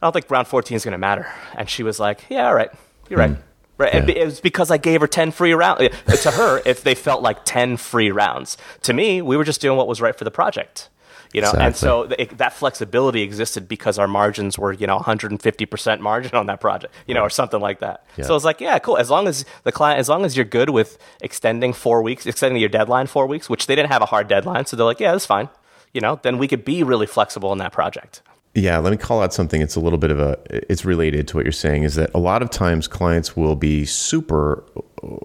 I 0.01 0.05
don't 0.05 0.13
think 0.13 0.31
round 0.31 0.47
14 0.47 0.77
is 0.77 0.85
going 0.85 0.93
to 0.93 0.97
matter. 0.97 1.27
And 1.57 1.69
she 1.69 1.83
was 1.83 1.99
like, 1.99 2.23
yeah, 2.29 2.47
all 2.47 2.55
right. 2.55 2.69
You're 3.09 3.19
right. 3.19 3.35
Right. 3.77 3.93
Yeah. 3.93 4.15
it 4.21 4.25
was 4.25 4.39
because 4.39 4.71
I 4.71 4.77
gave 4.77 5.01
her 5.01 5.07
10 5.07 5.31
free 5.31 5.53
rounds. 5.53 5.81
Eh, 5.81 6.15
to 6.15 6.31
her, 6.31 6.61
if 6.65 6.83
they 6.83 6.95
felt 6.95 7.21
like 7.21 7.43
10 7.45 7.77
free 7.77 8.11
rounds. 8.11 8.57
To 8.83 8.93
me, 8.93 9.21
we 9.21 9.35
were 9.37 9.43
just 9.43 9.61
doing 9.61 9.77
what 9.77 9.87
was 9.87 10.01
right 10.01 10.15
for 10.15 10.23
the 10.23 10.31
project. 10.31 10.89
You 11.33 11.41
know, 11.41 11.49
exactly. 11.49 11.65
and 11.65 11.75
so 11.75 12.01
it, 12.17 12.37
that 12.37 12.53
flexibility 12.53 13.21
existed 13.21 13.67
because 13.67 13.99
our 13.99 14.07
margins 14.07 14.57
were, 14.57 14.71
you 14.71 14.87
know, 14.87 14.99
150% 14.99 15.99
margin 15.99 16.33
on 16.33 16.45
that 16.45 16.61
project, 16.61 16.93
you 17.07 17.13
know, 17.13 17.23
or 17.23 17.29
something 17.29 17.59
like 17.59 17.79
that. 17.79 18.05
Yeah. 18.15 18.23
So 18.23 18.37
it's 18.37 18.45
like, 18.45 18.61
yeah, 18.61 18.79
cool. 18.79 18.97
As 18.97 19.09
long 19.09 19.27
as 19.27 19.43
the 19.63 19.73
client, 19.73 19.99
as 19.99 20.07
long 20.07 20.23
as 20.23 20.37
you're 20.37 20.45
good 20.45 20.69
with 20.69 20.97
extending 21.21 21.73
four 21.73 22.01
weeks, 22.01 22.25
extending 22.25 22.61
your 22.61 22.69
deadline 22.69 23.07
four 23.07 23.27
weeks, 23.27 23.49
which 23.49 23.67
they 23.67 23.75
didn't 23.75 23.91
have 23.91 24.01
a 24.01 24.05
hard 24.05 24.29
deadline. 24.29 24.65
So 24.65 24.77
they're 24.77 24.85
like, 24.85 25.01
yeah, 25.01 25.11
that's 25.11 25.25
fine. 25.25 25.49
You 25.93 25.99
know, 25.99 26.21
then 26.23 26.37
we 26.37 26.47
could 26.47 26.63
be 26.63 26.83
really 26.83 27.07
flexible 27.07 27.51
in 27.51 27.57
that 27.57 27.73
project. 27.73 28.21
Yeah, 28.55 28.77
let 28.77 28.91
me 28.91 28.97
call 28.97 29.21
out 29.21 29.33
something. 29.33 29.61
It's 29.61 29.75
a 29.75 29.81
little 29.81 29.99
bit 29.99 30.11
of 30.11 30.19
a, 30.19 30.39
it's 30.49 30.85
related 30.85 31.27
to 31.27 31.35
what 31.35 31.45
you're 31.45 31.51
saying 31.51 31.83
is 31.83 31.95
that 31.95 32.09
a 32.13 32.19
lot 32.19 32.41
of 32.41 32.49
times 32.49 32.87
clients 32.87 33.35
will 33.35 33.57
be 33.57 33.83
super 33.83 34.63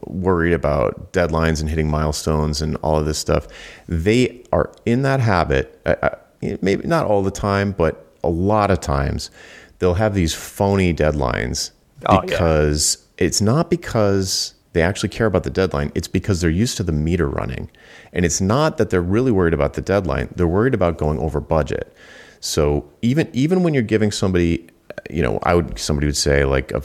worried 0.09 0.53
about 0.53 1.13
deadlines 1.13 1.61
and 1.61 1.71
hitting 1.71 1.89
milestones 1.89 2.61
and 2.61 2.75
all 2.77 2.99
of 2.99 3.07
this 3.07 3.19
stuff. 3.19 3.47
They 3.87 4.45
are 4.53 4.73
in 4.85 5.03
that 5.03 5.21
habit, 5.21 5.81
uh, 5.87 5.95
uh, 6.03 6.17
maybe 6.61 6.89
not 6.89 7.07
all 7.07 7.23
the 7.23 7.31
time, 7.31 7.71
but 7.71 8.05
a 8.25 8.29
lot 8.29 8.73
of 8.73 8.81
times 8.81 9.31
they'll 9.79 9.95
have 9.95 10.15
these 10.15 10.35
phony 10.35 10.93
deadlines 10.93 11.71
oh, 12.07 12.23
because 12.23 12.99
yeah. 13.19 13.27
it's 13.27 13.41
not 13.41 13.71
because 13.71 14.55
they 14.73 14.83
actually 14.83 15.09
care 15.09 15.27
about 15.27 15.45
the 15.45 15.51
deadline. 15.51 15.93
It's 15.95 16.09
because 16.09 16.41
they're 16.41 16.51
used 16.51 16.77
to 16.79 16.83
the 16.83 16.93
meter 16.93 17.29
running. 17.29 17.71
And 18.13 18.25
it's 18.25 18.41
not 18.41 18.77
that 18.79 18.91
they're 18.91 19.01
really 19.01 19.31
worried 19.31 19.55
about 19.55 19.75
the 19.75 19.83
deadline, 19.83 20.33
they're 20.35 20.49
worried 20.49 20.75
about 20.75 20.99
going 20.99 21.21
over 21.21 21.41
budget. 21.41 21.95
So 22.41 22.91
even 23.03 23.29
even 23.33 23.63
when 23.63 23.75
you're 23.75 23.83
giving 23.83 24.11
somebody, 24.11 24.69
you 25.09 25.23
know, 25.23 25.39
I 25.43 25.55
would 25.55 25.79
somebody 25.79 26.07
would 26.07 26.17
say 26.17 26.45
like 26.45 26.73
a, 26.73 26.83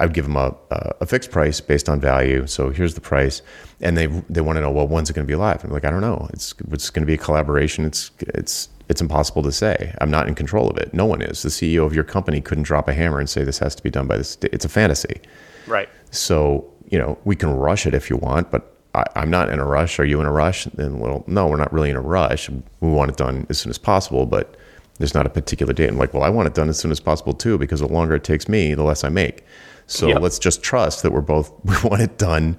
I 0.00 0.06
would 0.06 0.14
give 0.14 0.26
them 0.26 0.36
a, 0.36 0.54
a 1.00 1.06
fixed 1.06 1.30
price 1.30 1.60
based 1.60 1.88
on 1.88 2.00
value. 2.00 2.46
So 2.46 2.70
here's 2.70 2.94
the 2.94 3.00
price, 3.00 3.42
and 3.80 3.96
they 3.96 4.06
they 4.30 4.40
want 4.40 4.56
to 4.56 4.60
know 4.60 4.70
well 4.70 4.86
when's 4.86 5.10
it 5.10 5.14
going 5.14 5.26
to 5.26 5.30
be 5.30 5.36
live? 5.36 5.64
I'm 5.64 5.70
like 5.70 5.84
I 5.84 5.90
don't 5.90 6.00
know. 6.00 6.28
It's 6.32 6.54
it's 6.70 6.90
going 6.90 7.02
to 7.02 7.06
be 7.06 7.14
a 7.14 7.18
collaboration. 7.18 7.84
It's 7.84 8.12
it's 8.20 8.68
it's 8.88 9.00
impossible 9.00 9.42
to 9.42 9.52
say. 9.52 9.94
I'm 10.00 10.10
not 10.10 10.28
in 10.28 10.34
control 10.34 10.70
of 10.70 10.76
it. 10.76 10.94
No 10.94 11.06
one 11.06 11.20
is. 11.20 11.42
The 11.42 11.48
CEO 11.48 11.84
of 11.84 11.94
your 11.94 12.04
company 12.04 12.40
couldn't 12.40 12.64
drop 12.64 12.88
a 12.88 12.92
hammer 12.92 13.18
and 13.18 13.28
say 13.28 13.42
this 13.42 13.58
has 13.58 13.74
to 13.74 13.82
be 13.82 13.90
done 13.90 14.06
by 14.06 14.16
this. 14.18 14.38
It's 14.42 14.64
a 14.64 14.68
fantasy. 14.68 15.20
Right. 15.66 15.88
So 16.12 16.72
you 16.88 16.98
know 16.98 17.18
we 17.24 17.34
can 17.34 17.52
rush 17.52 17.86
it 17.86 17.94
if 17.94 18.08
you 18.08 18.16
want, 18.18 18.52
but 18.52 18.72
I, 18.94 19.04
am 19.16 19.30
not 19.30 19.48
in 19.48 19.58
a 19.58 19.64
rush. 19.64 19.98
Are 19.98 20.04
you 20.04 20.20
in 20.20 20.26
a 20.26 20.32
rush? 20.32 20.64
Then 20.66 21.00
well, 21.00 21.24
no, 21.26 21.48
we're 21.48 21.56
not 21.56 21.72
really 21.72 21.90
in 21.90 21.96
a 21.96 22.00
rush. 22.00 22.48
We 22.48 22.88
want 22.88 23.10
it 23.10 23.16
done 23.16 23.46
as 23.48 23.58
soon 23.58 23.70
as 23.70 23.78
possible, 23.78 24.26
but 24.26 24.56
there's 24.98 25.14
not 25.14 25.26
a 25.26 25.30
particular 25.30 25.72
date. 25.72 25.88
I'm 25.88 25.98
like, 25.98 26.14
well, 26.14 26.22
I 26.22 26.28
want 26.28 26.48
it 26.48 26.54
done 26.54 26.68
as 26.68 26.78
soon 26.78 26.90
as 26.90 27.00
possible 27.00 27.34
too, 27.34 27.58
because 27.58 27.80
the 27.80 27.88
longer 27.88 28.14
it 28.14 28.24
takes 28.24 28.48
me, 28.48 28.74
the 28.74 28.82
less 28.82 29.04
I 29.04 29.08
make. 29.08 29.44
So 29.86 30.08
yep. 30.08 30.20
let's 30.20 30.38
just 30.38 30.62
trust 30.62 31.02
that 31.02 31.12
we're 31.12 31.20
both, 31.20 31.52
we 31.64 31.74
want 31.88 32.02
it 32.02 32.18
done 32.18 32.56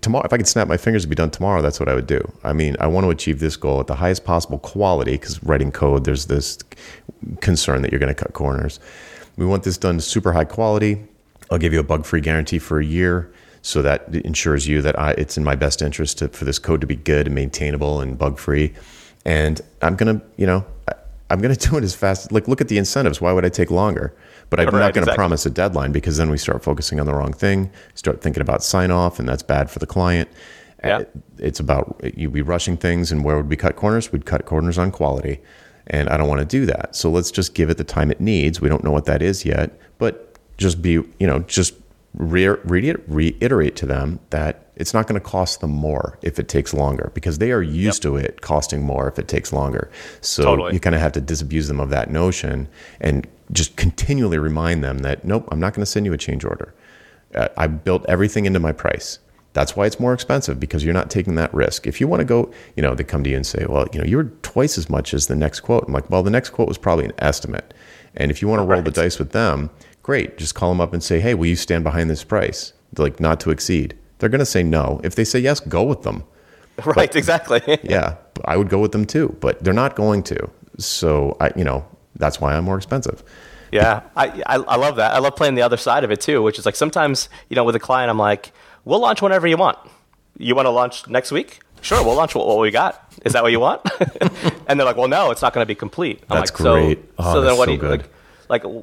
tomorrow. 0.00 0.24
If 0.24 0.32
I 0.32 0.36
could 0.36 0.48
snap 0.48 0.68
my 0.68 0.76
fingers 0.76 1.02
to 1.02 1.08
be 1.08 1.14
done 1.14 1.30
tomorrow, 1.30 1.62
that's 1.62 1.78
what 1.78 1.88
I 1.88 1.94
would 1.94 2.06
do. 2.06 2.20
I 2.42 2.52
mean, 2.52 2.76
I 2.80 2.86
want 2.86 3.04
to 3.04 3.10
achieve 3.10 3.40
this 3.40 3.56
goal 3.56 3.80
at 3.80 3.86
the 3.86 3.96
highest 3.96 4.24
possible 4.24 4.58
quality 4.58 5.12
because 5.12 5.42
writing 5.42 5.72
code, 5.72 6.04
there's 6.04 6.26
this 6.26 6.58
concern 7.40 7.82
that 7.82 7.92
you're 7.92 8.00
going 8.00 8.14
to 8.14 8.14
cut 8.14 8.32
corners. 8.32 8.80
We 9.36 9.46
want 9.46 9.64
this 9.64 9.78
done 9.78 10.00
super 10.00 10.32
high 10.32 10.44
quality. 10.44 11.04
I'll 11.50 11.58
give 11.58 11.72
you 11.72 11.80
a 11.80 11.84
bug 11.84 12.06
free 12.06 12.20
guarantee 12.20 12.58
for 12.58 12.80
a 12.80 12.84
year. 12.84 13.32
So 13.62 13.80
that 13.80 14.14
ensures 14.14 14.68
you 14.68 14.82
that 14.82 14.98
I, 14.98 15.12
it's 15.12 15.38
in 15.38 15.44
my 15.44 15.54
best 15.54 15.80
interest 15.80 16.18
to, 16.18 16.28
for 16.28 16.44
this 16.44 16.58
code 16.58 16.82
to 16.82 16.86
be 16.86 16.96
good 16.96 17.26
and 17.26 17.34
maintainable 17.34 18.00
and 18.00 18.18
bug 18.18 18.38
free. 18.38 18.74
And 19.24 19.58
I'm 19.80 19.96
going 19.96 20.20
to, 20.20 20.26
you 20.36 20.46
know, 20.46 20.66
I'm 21.30 21.40
going 21.40 21.54
to 21.54 21.68
do 21.70 21.76
it 21.76 21.84
as 21.84 21.94
fast. 21.94 22.32
Like, 22.32 22.48
look 22.48 22.60
at 22.60 22.68
the 22.68 22.78
incentives. 22.78 23.20
Why 23.20 23.32
would 23.32 23.44
I 23.44 23.48
take 23.48 23.70
longer? 23.70 24.14
But 24.50 24.60
I'm 24.60 24.66
right, 24.66 24.80
not 24.80 24.94
going 24.94 25.06
to 25.06 25.14
promise 25.14 25.46
a 25.46 25.50
deadline 25.50 25.90
because 25.92 26.16
then 26.16 26.30
we 26.30 26.38
start 26.38 26.62
focusing 26.62 27.00
on 27.00 27.06
the 27.06 27.14
wrong 27.14 27.32
thing. 27.32 27.70
Start 27.94 28.20
thinking 28.20 28.40
about 28.40 28.62
sign 28.62 28.90
off, 28.90 29.18
and 29.18 29.28
that's 29.28 29.42
bad 29.42 29.70
for 29.70 29.78
the 29.78 29.86
client. 29.86 30.28
Yeah. 30.84 30.98
Uh, 30.98 31.04
it's 31.38 31.60
about 31.60 32.00
uh, 32.04 32.10
you'd 32.14 32.32
be 32.32 32.42
rushing 32.42 32.76
things, 32.76 33.10
and 33.10 33.24
where 33.24 33.36
would 33.36 33.48
we 33.48 33.56
cut 33.56 33.76
corners? 33.76 34.12
We'd 34.12 34.26
cut 34.26 34.44
corners 34.44 34.76
on 34.76 34.90
quality, 34.90 35.40
and 35.86 36.08
I 36.08 36.16
don't 36.16 36.28
want 36.28 36.40
to 36.40 36.46
do 36.46 36.66
that. 36.66 36.94
So 36.94 37.10
let's 37.10 37.30
just 37.30 37.54
give 37.54 37.70
it 37.70 37.78
the 37.78 37.84
time 37.84 38.10
it 38.10 38.20
needs. 38.20 38.60
We 38.60 38.68
don't 38.68 38.84
know 38.84 38.92
what 38.92 39.06
that 39.06 39.22
is 39.22 39.44
yet, 39.44 39.78
but 39.98 40.38
just 40.58 40.82
be 40.82 40.90
you 40.90 41.26
know 41.26 41.40
just 41.40 41.74
re- 42.14 42.48
reiterate 42.66 43.76
to 43.76 43.86
them 43.86 44.20
that 44.30 44.63
it's 44.76 44.92
not 44.92 45.06
going 45.06 45.20
to 45.20 45.26
cost 45.26 45.60
them 45.60 45.70
more 45.70 46.18
if 46.22 46.38
it 46.38 46.48
takes 46.48 46.74
longer 46.74 47.10
because 47.14 47.38
they 47.38 47.52
are 47.52 47.62
used 47.62 48.04
yep. 48.04 48.12
to 48.12 48.16
it 48.16 48.40
costing 48.40 48.82
more 48.82 49.08
if 49.08 49.18
it 49.18 49.28
takes 49.28 49.52
longer. 49.52 49.90
So 50.20 50.42
totally. 50.44 50.74
you 50.74 50.80
kind 50.80 50.94
of 50.94 51.00
have 51.00 51.12
to 51.12 51.20
disabuse 51.20 51.68
them 51.68 51.80
of 51.80 51.90
that 51.90 52.10
notion 52.10 52.68
and 53.00 53.26
just 53.52 53.76
continually 53.76 54.38
remind 54.38 54.82
them 54.82 54.98
that 54.98 55.24
nope, 55.24 55.48
I'm 55.50 55.60
not 55.60 55.74
going 55.74 55.82
to 55.82 55.90
send 55.90 56.06
you 56.06 56.12
a 56.12 56.18
change 56.18 56.44
order. 56.44 56.74
Uh, 57.34 57.48
I 57.56 57.66
built 57.66 58.04
everything 58.08 58.46
into 58.46 58.60
my 58.60 58.72
price. 58.72 59.18
That's 59.54 59.76
why 59.76 59.86
it's 59.86 60.00
more 60.00 60.12
expensive 60.12 60.58
because 60.58 60.84
you're 60.84 60.94
not 60.94 61.10
taking 61.10 61.36
that 61.36 61.54
risk. 61.54 61.86
If 61.86 62.00
you 62.00 62.08
want 62.08 62.20
to 62.20 62.24
go, 62.24 62.52
you 62.76 62.82
know, 62.82 62.94
they 62.94 63.04
come 63.04 63.22
to 63.22 63.30
you 63.30 63.36
and 63.36 63.46
say, 63.46 63.64
well, 63.68 63.86
you 63.92 64.00
know, 64.00 64.04
you're 64.04 64.24
twice 64.42 64.76
as 64.76 64.90
much 64.90 65.14
as 65.14 65.28
the 65.28 65.36
next 65.36 65.60
quote. 65.60 65.84
I'm 65.86 65.92
like, 65.92 66.10
well, 66.10 66.24
the 66.24 66.30
next 66.30 66.50
quote 66.50 66.66
was 66.66 66.78
probably 66.78 67.04
an 67.04 67.12
estimate. 67.18 67.72
And 68.16 68.32
if 68.32 68.42
you 68.42 68.48
want 68.48 68.60
to 68.60 68.64
roll 68.64 68.80
right. 68.80 68.84
the 68.84 68.90
dice 68.90 69.18
with 69.18 69.30
them, 69.30 69.70
great. 70.02 70.38
Just 70.38 70.56
call 70.56 70.70
them 70.70 70.80
up 70.80 70.92
and 70.92 71.02
say, 71.02 71.20
hey, 71.20 71.34
will 71.34 71.46
you 71.46 71.56
stand 71.56 71.84
behind 71.84 72.10
this 72.10 72.24
price? 72.24 72.72
Like, 72.96 73.20
not 73.20 73.38
to 73.40 73.50
exceed. 73.50 73.96
They're 74.18 74.28
going 74.28 74.40
to 74.40 74.46
say 74.46 74.62
no. 74.62 75.00
If 75.04 75.14
they 75.14 75.24
say 75.24 75.38
yes, 75.38 75.60
go 75.60 75.82
with 75.82 76.02
them. 76.02 76.24
Right, 76.84 76.94
but, 76.96 77.14
exactly. 77.14 77.62
yeah, 77.84 78.16
I 78.46 78.56
would 78.56 78.68
go 78.68 78.80
with 78.80 78.90
them 78.90 79.04
too, 79.04 79.36
but 79.38 79.62
they're 79.62 79.72
not 79.72 79.94
going 79.94 80.24
to. 80.24 80.50
So 80.76 81.36
I, 81.40 81.52
you 81.54 81.62
know, 81.62 81.86
that's 82.16 82.40
why 82.40 82.54
I'm 82.56 82.64
more 82.64 82.76
expensive. 82.76 83.22
Yeah, 83.70 84.02
I, 84.16 84.42
I, 84.46 84.56
I 84.56 84.76
love 84.76 84.96
that. 84.96 85.14
I 85.14 85.18
love 85.18 85.36
playing 85.36 85.54
the 85.54 85.62
other 85.62 85.76
side 85.76 86.02
of 86.02 86.10
it 86.10 86.20
too, 86.20 86.42
which 86.42 86.58
is 86.58 86.66
like 86.66 86.74
sometimes 86.74 87.28
you 87.48 87.54
know 87.54 87.62
with 87.62 87.76
a 87.76 87.80
client, 87.80 88.10
I'm 88.10 88.18
like, 88.18 88.52
we'll 88.84 88.98
launch 88.98 89.22
whenever 89.22 89.46
you 89.46 89.56
want. 89.56 89.78
You 90.36 90.56
want 90.56 90.66
to 90.66 90.70
launch 90.70 91.06
next 91.06 91.30
week? 91.30 91.60
Sure, 91.80 92.02
we'll 92.02 92.16
launch 92.16 92.34
what, 92.34 92.46
what 92.46 92.58
we 92.58 92.70
got. 92.70 93.12
Is 93.24 93.34
that 93.34 93.42
what 93.42 93.52
you 93.52 93.60
want? 93.60 93.82
and 94.66 94.80
they're 94.80 94.86
like, 94.86 94.96
well, 94.96 95.08
no, 95.08 95.30
it's 95.30 95.42
not 95.42 95.52
going 95.52 95.62
to 95.62 95.66
be 95.66 95.74
complete. 95.74 96.22
I'm 96.30 96.38
that's 96.38 96.50
like, 96.50 96.58
great. 96.58 96.98
So, 96.98 97.04
oh, 97.18 97.34
so 97.34 97.40
then 97.42 97.56
what 97.56 97.64
so 97.64 97.66
do 97.66 97.72
you 97.72 97.78
good. 97.78 98.06
like? 98.48 98.64
Like 98.64 98.74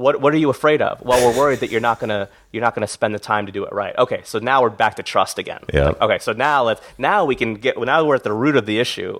what 0.00 0.20
what 0.20 0.32
are 0.32 0.38
you 0.38 0.48
afraid 0.48 0.80
of? 0.80 1.02
Well, 1.02 1.20
we're 1.24 1.36
worried 1.36 1.60
that 1.60 1.70
you're 1.70 1.80
not 1.80 2.00
gonna 2.00 2.28
you're 2.52 2.62
not 2.62 2.74
gonna 2.74 2.86
spend 2.86 3.14
the 3.14 3.18
time 3.18 3.44
to 3.46 3.52
do 3.52 3.64
it 3.64 3.72
right. 3.72 3.94
Okay, 3.98 4.22
so 4.24 4.38
now 4.38 4.62
we're 4.62 4.70
back 4.70 4.94
to 4.96 5.02
trust 5.02 5.38
again. 5.38 5.62
Yeah. 5.72 5.88
Like, 5.88 6.00
okay, 6.00 6.18
so 6.18 6.32
now 6.32 6.64
let's 6.64 6.80
now 6.96 7.26
we 7.26 7.34
can 7.34 7.54
get 7.54 7.78
now 7.78 8.02
we're 8.04 8.14
at 8.14 8.24
the 8.24 8.32
root 8.32 8.56
of 8.56 8.64
the 8.64 8.80
issue. 8.80 9.18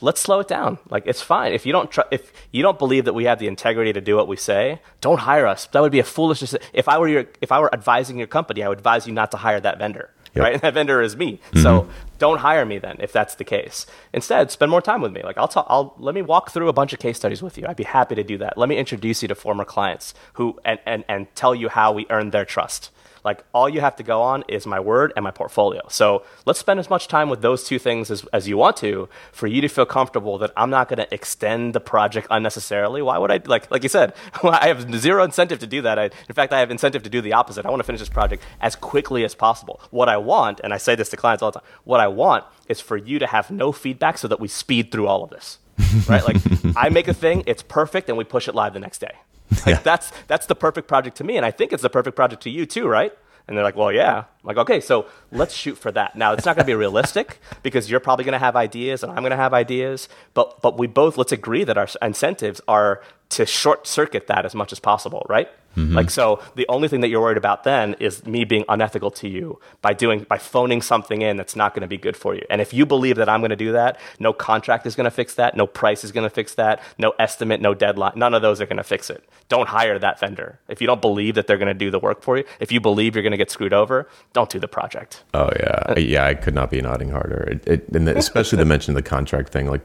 Let's 0.00 0.20
slow 0.20 0.38
it 0.38 0.46
down. 0.48 0.78
Like 0.88 1.02
it's 1.04 1.20
fine 1.20 1.52
if 1.52 1.66
you 1.66 1.72
don't 1.72 1.90
tr- 1.90 2.08
if 2.12 2.32
you 2.52 2.62
don't 2.62 2.78
believe 2.78 3.06
that 3.06 3.12
we 3.12 3.24
have 3.24 3.40
the 3.40 3.48
integrity 3.48 3.92
to 3.92 4.00
do 4.00 4.14
what 4.14 4.28
we 4.28 4.36
say. 4.36 4.80
Don't 5.00 5.18
hire 5.18 5.48
us. 5.48 5.66
That 5.66 5.82
would 5.82 5.92
be 5.92 5.98
a 5.98 6.04
foolish 6.04 6.38
decision. 6.38 6.64
If 6.72 6.88
I 6.88 6.98
were 6.98 7.08
your 7.08 7.24
if 7.40 7.50
I 7.50 7.58
were 7.58 7.74
advising 7.74 8.16
your 8.16 8.28
company, 8.28 8.62
I 8.62 8.68
would 8.68 8.78
advise 8.78 9.08
you 9.08 9.12
not 9.12 9.32
to 9.32 9.36
hire 9.36 9.60
that 9.60 9.78
vendor. 9.78 10.10
Yep. 10.34 10.42
Right, 10.42 10.52
and 10.54 10.62
that 10.62 10.74
vendor 10.74 11.00
is 11.02 11.16
me. 11.16 11.40
Mm-hmm. 11.52 11.62
So 11.62 11.88
don't 12.18 12.38
hire 12.38 12.64
me 12.64 12.78
then 12.78 12.96
if 13.00 13.12
that's 13.12 13.34
the 13.34 13.44
case. 13.44 13.86
Instead, 14.12 14.50
spend 14.50 14.70
more 14.70 14.82
time 14.82 15.00
with 15.00 15.12
me. 15.12 15.22
Like 15.22 15.38
I'll 15.38 15.48
talk. 15.48 15.66
I'll 15.68 15.94
let 15.98 16.14
me 16.14 16.22
walk 16.22 16.50
through 16.50 16.68
a 16.68 16.72
bunch 16.72 16.92
of 16.92 16.98
case 16.98 17.16
studies 17.16 17.42
with 17.42 17.58
you. 17.58 17.66
I'd 17.66 17.76
be 17.76 17.84
happy 17.84 18.14
to 18.14 18.24
do 18.24 18.38
that. 18.38 18.56
Let 18.56 18.68
me 18.68 18.76
introduce 18.76 19.22
you 19.22 19.28
to 19.28 19.34
former 19.34 19.64
clients 19.64 20.14
who 20.34 20.58
and 20.64 20.78
and, 20.86 21.04
and 21.08 21.34
tell 21.34 21.54
you 21.54 21.68
how 21.68 21.92
we 21.92 22.06
earned 22.10 22.32
their 22.32 22.44
trust. 22.44 22.90
Like 23.24 23.44
all 23.52 23.68
you 23.68 23.80
have 23.80 23.96
to 23.96 24.02
go 24.02 24.22
on 24.22 24.44
is 24.48 24.66
my 24.66 24.80
word 24.80 25.12
and 25.16 25.22
my 25.24 25.30
portfolio. 25.30 25.82
So 25.88 26.24
let's 26.46 26.58
spend 26.58 26.80
as 26.80 26.88
much 26.88 27.08
time 27.08 27.28
with 27.28 27.42
those 27.42 27.64
two 27.64 27.78
things 27.78 28.10
as, 28.10 28.24
as 28.32 28.48
you 28.48 28.56
want 28.56 28.76
to 28.78 29.08
for 29.32 29.46
you 29.46 29.60
to 29.60 29.68
feel 29.68 29.86
comfortable 29.86 30.38
that 30.38 30.52
I'm 30.56 30.70
not 30.70 30.88
going 30.88 30.98
to 30.98 31.12
extend 31.14 31.74
the 31.74 31.80
project 31.80 32.26
unnecessarily. 32.30 33.02
Why 33.02 33.18
would 33.18 33.30
I 33.30 33.40
like 33.44 33.70
like 33.70 33.82
you 33.82 33.88
said? 33.88 34.14
I 34.42 34.68
have 34.68 34.92
zero 34.94 35.24
incentive 35.24 35.58
to 35.60 35.66
do 35.66 35.82
that. 35.82 35.98
I, 35.98 36.04
in 36.04 36.34
fact, 36.34 36.52
I 36.52 36.60
have 36.60 36.70
incentive 36.70 37.02
to 37.04 37.10
do 37.10 37.20
the 37.20 37.32
opposite. 37.32 37.66
I 37.66 37.70
want 37.70 37.80
to 37.80 37.84
finish 37.84 38.00
this 38.00 38.08
project 38.08 38.42
as 38.60 38.76
quickly 38.76 39.24
as 39.24 39.34
possible. 39.34 39.80
What 39.90 40.08
I 40.08 40.16
want, 40.16 40.60
and 40.62 40.72
I 40.72 40.78
say 40.78 40.94
this 40.94 41.08
to 41.10 41.16
clients 41.16 41.42
all 41.42 41.50
the 41.50 41.60
time, 41.60 41.68
what 41.84 42.00
I 42.00 42.08
want 42.08 42.44
is 42.68 42.80
for 42.80 42.96
you 42.96 43.18
to 43.18 43.26
have 43.26 43.50
no 43.50 43.72
feedback 43.72 44.18
so 44.18 44.28
that 44.28 44.40
we 44.40 44.48
speed 44.48 44.92
through 44.92 45.06
all 45.06 45.24
of 45.24 45.30
this. 45.30 45.58
right? 46.08 46.24
Like 46.24 46.36
I 46.76 46.88
make 46.88 47.08
a 47.08 47.14
thing, 47.14 47.42
it's 47.46 47.62
perfect, 47.62 48.08
and 48.08 48.18
we 48.18 48.24
push 48.24 48.48
it 48.48 48.54
live 48.54 48.74
the 48.74 48.80
next 48.80 48.98
day. 48.98 49.14
Like 49.66 49.66
yeah. 49.66 49.80
that's 49.82 50.12
that's 50.26 50.46
the 50.46 50.54
perfect 50.54 50.88
project 50.88 51.16
to 51.18 51.24
me, 51.24 51.36
and 51.36 51.44
I 51.44 51.50
think 51.50 51.72
it's 51.72 51.82
the 51.82 51.90
perfect 51.90 52.16
project 52.16 52.42
to 52.44 52.50
you 52.50 52.66
too, 52.66 52.86
right? 52.86 53.12
And 53.46 53.56
they're 53.56 53.64
like, 53.64 53.74
well, 53.74 53.90
yeah. 53.90 54.18
I'm 54.18 54.24
like, 54.44 54.58
okay, 54.58 54.80
so 54.80 55.06
let's 55.32 55.54
shoot 55.54 55.76
for 55.76 55.90
that. 55.90 56.14
Now, 56.14 56.34
it's 56.34 56.46
not 56.46 56.54
going 56.54 56.64
to 56.64 56.70
be 56.70 56.74
realistic 56.74 57.40
because 57.64 57.90
you're 57.90 57.98
probably 57.98 58.24
going 58.24 58.34
to 58.34 58.38
have 58.38 58.54
ideas 58.54 59.02
and 59.02 59.10
I'm 59.10 59.18
going 59.18 59.32
to 59.32 59.36
have 59.36 59.52
ideas, 59.52 60.08
but 60.34 60.62
but 60.62 60.78
we 60.78 60.86
both 60.86 61.18
let's 61.18 61.32
agree 61.32 61.64
that 61.64 61.76
our 61.76 61.88
incentives 62.00 62.60
are 62.68 63.02
to 63.30 63.44
short 63.46 63.86
circuit 63.86 64.28
that 64.28 64.44
as 64.44 64.54
much 64.54 64.72
as 64.72 64.78
possible, 64.78 65.26
right? 65.28 65.48
Mm-hmm. 65.76 65.94
Like 65.94 66.10
so, 66.10 66.42
the 66.56 66.66
only 66.68 66.88
thing 66.88 67.00
that 67.00 67.08
you're 67.08 67.20
worried 67.20 67.36
about 67.36 67.64
then 67.64 67.94
is 68.00 68.26
me 68.26 68.44
being 68.44 68.64
unethical 68.68 69.10
to 69.12 69.28
you 69.28 69.60
by 69.82 69.92
doing 69.92 70.24
by 70.28 70.36
phoning 70.36 70.82
something 70.82 71.22
in 71.22 71.36
that's 71.36 71.54
not 71.54 71.74
going 71.74 71.82
to 71.82 71.88
be 71.88 71.96
good 71.96 72.16
for 72.16 72.34
you. 72.34 72.44
And 72.50 72.60
if 72.60 72.74
you 72.74 72.84
believe 72.84 73.16
that 73.16 73.28
I'm 73.28 73.40
going 73.40 73.50
to 73.50 73.56
do 73.56 73.72
that, 73.72 73.98
no 74.18 74.32
contract 74.32 74.86
is 74.86 74.96
going 74.96 75.04
to 75.04 75.10
fix 75.10 75.34
that, 75.34 75.56
no 75.56 75.66
price 75.66 76.02
is 76.02 76.12
going 76.12 76.28
to 76.28 76.34
fix 76.34 76.54
that, 76.54 76.82
no 76.98 77.12
estimate, 77.18 77.60
no 77.60 77.74
deadline, 77.74 78.12
none 78.16 78.34
of 78.34 78.42
those 78.42 78.60
are 78.60 78.66
going 78.66 78.78
to 78.78 78.84
fix 78.84 79.10
it. 79.10 79.28
Don't 79.48 79.68
hire 79.68 79.98
that 79.98 80.18
vendor 80.18 80.58
if 80.68 80.80
you 80.80 80.86
don't 80.86 81.00
believe 81.00 81.34
that 81.36 81.46
they're 81.46 81.58
going 81.58 81.68
to 81.68 81.74
do 81.74 81.90
the 81.90 82.00
work 82.00 82.22
for 82.22 82.36
you. 82.36 82.44
If 82.58 82.72
you 82.72 82.80
believe 82.80 83.14
you're 83.14 83.22
going 83.22 83.32
to 83.32 83.38
get 83.38 83.50
screwed 83.50 83.72
over, 83.72 84.08
don't 84.32 84.50
do 84.50 84.58
the 84.58 84.68
project. 84.68 85.22
Oh 85.34 85.50
yeah, 85.58 85.98
yeah, 85.98 86.26
I 86.26 86.34
could 86.34 86.54
not 86.54 86.70
be 86.70 86.80
nodding 86.80 87.10
harder. 87.10 87.44
It, 87.44 87.68
it, 87.68 87.88
and 87.94 88.08
the, 88.08 88.16
especially 88.16 88.58
the 88.58 88.64
mention 88.64 88.96
of 88.96 89.02
the 89.02 89.08
contract 89.08 89.52
thing, 89.52 89.68
like, 89.68 89.82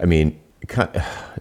I 0.00 0.06
mean 0.06 0.41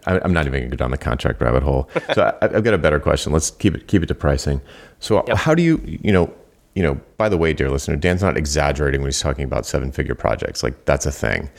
I'm 0.05 0.33
not 0.33 0.47
even 0.47 0.59
going 0.59 0.71
to 0.71 0.75
go 0.75 0.75
down 0.75 0.91
the 0.91 0.97
contract 0.97 1.41
rabbit 1.41 1.63
hole. 1.63 1.89
So 2.13 2.35
I, 2.41 2.47
have 2.47 2.63
got 2.63 2.73
a 2.73 2.77
better 2.77 2.99
question. 2.99 3.31
Let's 3.31 3.51
keep 3.51 3.75
it 3.75 3.87
keep 3.87 4.03
it 4.03 4.07
to 4.07 4.15
pricing. 4.15 4.61
So 4.99 5.23
yep. 5.27 5.37
how 5.37 5.53
do 5.53 5.61
you 5.61 5.81
you 5.85 6.11
know 6.11 6.33
you 6.73 6.83
know 6.83 6.99
by 7.17 7.29
the 7.29 7.37
way, 7.37 7.53
dear 7.53 7.69
listener, 7.69 7.95
Dan's 7.95 8.21
not 8.21 8.37
exaggerating 8.37 9.01
when 9.01 9.07
he's 9.07 9.19
talking 9.19 9.45
about 9.45 9.65
seven 9.65 9.91
figure 9.91 10.15
projects. 10.15 10.63
Like 10.63 10.85
that's 10.85 11.05
a 11.05 11.11
thing. 11.11 11.49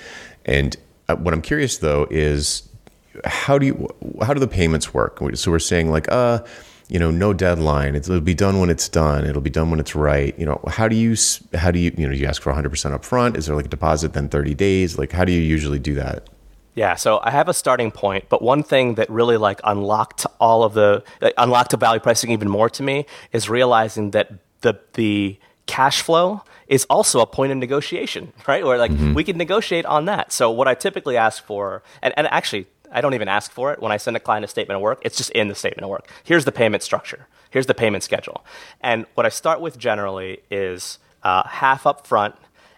And 0.44 0.76
uh, 1.08 1.16
what 1.16 1.34
I'm 1.34 1.42
curious 1.42 1.78
though 1.78 2.06
is 2.10 2.68
how 3.24 3.58
do 3.58 3.66
you 3.66 3.88
how 4.22 4.34
do 4.34 4.40
the 4.40 4.48
payments 4.48 4.92
work? 4.92 5.20
So 5.34 5.50
we're 5.50 5.58
saying 5.58 5.90
like 5.90 6.10
uh 6.10 6.42
you 6.88 6.98
know 6.98 7.10
no 7.10 7.32
deadline 7.32 7.94
it'll 7.94 8.20
be 8.20 8.34
done 8.34 8.60
when 8.60 8.68
it's 8.68 8.86
done 8.86 9.24
it'll 9.24 9.40
be 9.40 9.48
done 9.48 9.70
when 9.70 9.80
it's 9.80 9.94
right 9.94 10.38
you 10.38 10.44
know 10.44 10.60
how 10.68 10.86
do 10.86 10.94
you 10.94 11.16
how 11.54 11.70
do 11.70 11.78
you 11.78 11.90
you 11.96 12.06
know 12.06 12.12
you 12.12 12.26
ask 12.26 12.42
for 12.42 12.52
100% 12.52 12.92
up 12.92 13.02
front 13.02 13.36
is 13.36 13.46
there 13.46 13.56
like 13.56 13.64
a 13.64 13.68
deposit 13.68 14.12
then 14.12 14.28
30 14.28 14.52
days 14.54 14.98
like 14.98 15.10
how 15.10 15.24
do 15.24 15.32
you 15.32 15.40
usually 15.40 15.78
do 15.78 15.94
that 15.94 16.28
yeah, 16.74 16.94
so 16.94 17.20
I 17.22 17.30
have 17.30 17.48
a 17.48 17.54
starting 17.54 17.90
point, 17.90 18.28
but 18.28 18.40
one 18.40 18.62
thing 18.62 18.94
that 18.94 19.10
really 19.10 19.36
like 19.36 19.60
unlocked 19.64 20.26
all 20.40 20.64
of 20.64 20.74
the 20.74 21.04
uh, 21.20 21.30
unlocked 21.36 21.72
the 21.72 21.76
value 21.76 22.00
pricing 22.00 22.30
even 22.30 22.48
more 22.48 22.70
to 22.70 22.82
me 22.82 23.06
is 23.32 23.48
realizing 23.48 24.12
that 24.12 24.32
the 24.62 24.78
the 24.94 25.38
cash 25.66 26.02
flow 26.02 26.42
is 26.68 26.86
also 26.88 27.20
a 27.20 27.26
point 27.26 27.52
of 27.52 27.58
negotiation, 27.58 28.32
right? 28.46 28.64
Where 28.64 28.78
like 28.78 28.90
mm-hmm. 28.90 29.14
we 29.14 29.24
can 29.24 29.36
negotiate 29.36 29.84
on 29.84 30.06
that. 30.06 30.32
So 30.32 30.50
what 30.50 30.66
I 30.66 30.74
typically 30.74 31.16
ask 31.16 31.44
for, 31.44 31.82
and, 32.00 32.14
and 32.16 32.26
actually 32.28 32.66
I 32.90 33.00
don't 33.00 33.14
even 33.14 33.28
ask 33.28 33.50
for 33.50 33.72
it 33.72 33.80
when 33.80 33.92
I 33.92 33.96
send 33.96 34.16
a 34.16 34.20
client 34.20 34.44
a 34.44 34.48
statement 34.48 34.76
of 34.76 34.82
work. 34.82 35.00
It's 35.02 35.16
just 35.16 35.30
in 35.30 35.48
the 35.48 35.54
statement 35.54 35.84
of 35.84 35.90
work. 35.90 36.08
Here's 36.24 36.44
the 36.44 36.52
payment 36.52 36.82
structure. 36.82 37.26
Here's 37.50 37.66
the 37.66 37.74
payment 37.74 38.02
schedule. 38.02 38.44
And 38.80 39.06
what 39.14 39.26
I 39.26 39.28
start 39.28 39.60
with 39.60 39.78
generally 39.78 40.40
is 40.50 40.98
uh, 41.22 41.46
half 41.46 41.86
up 41.86 42.06
front 42.06 42.34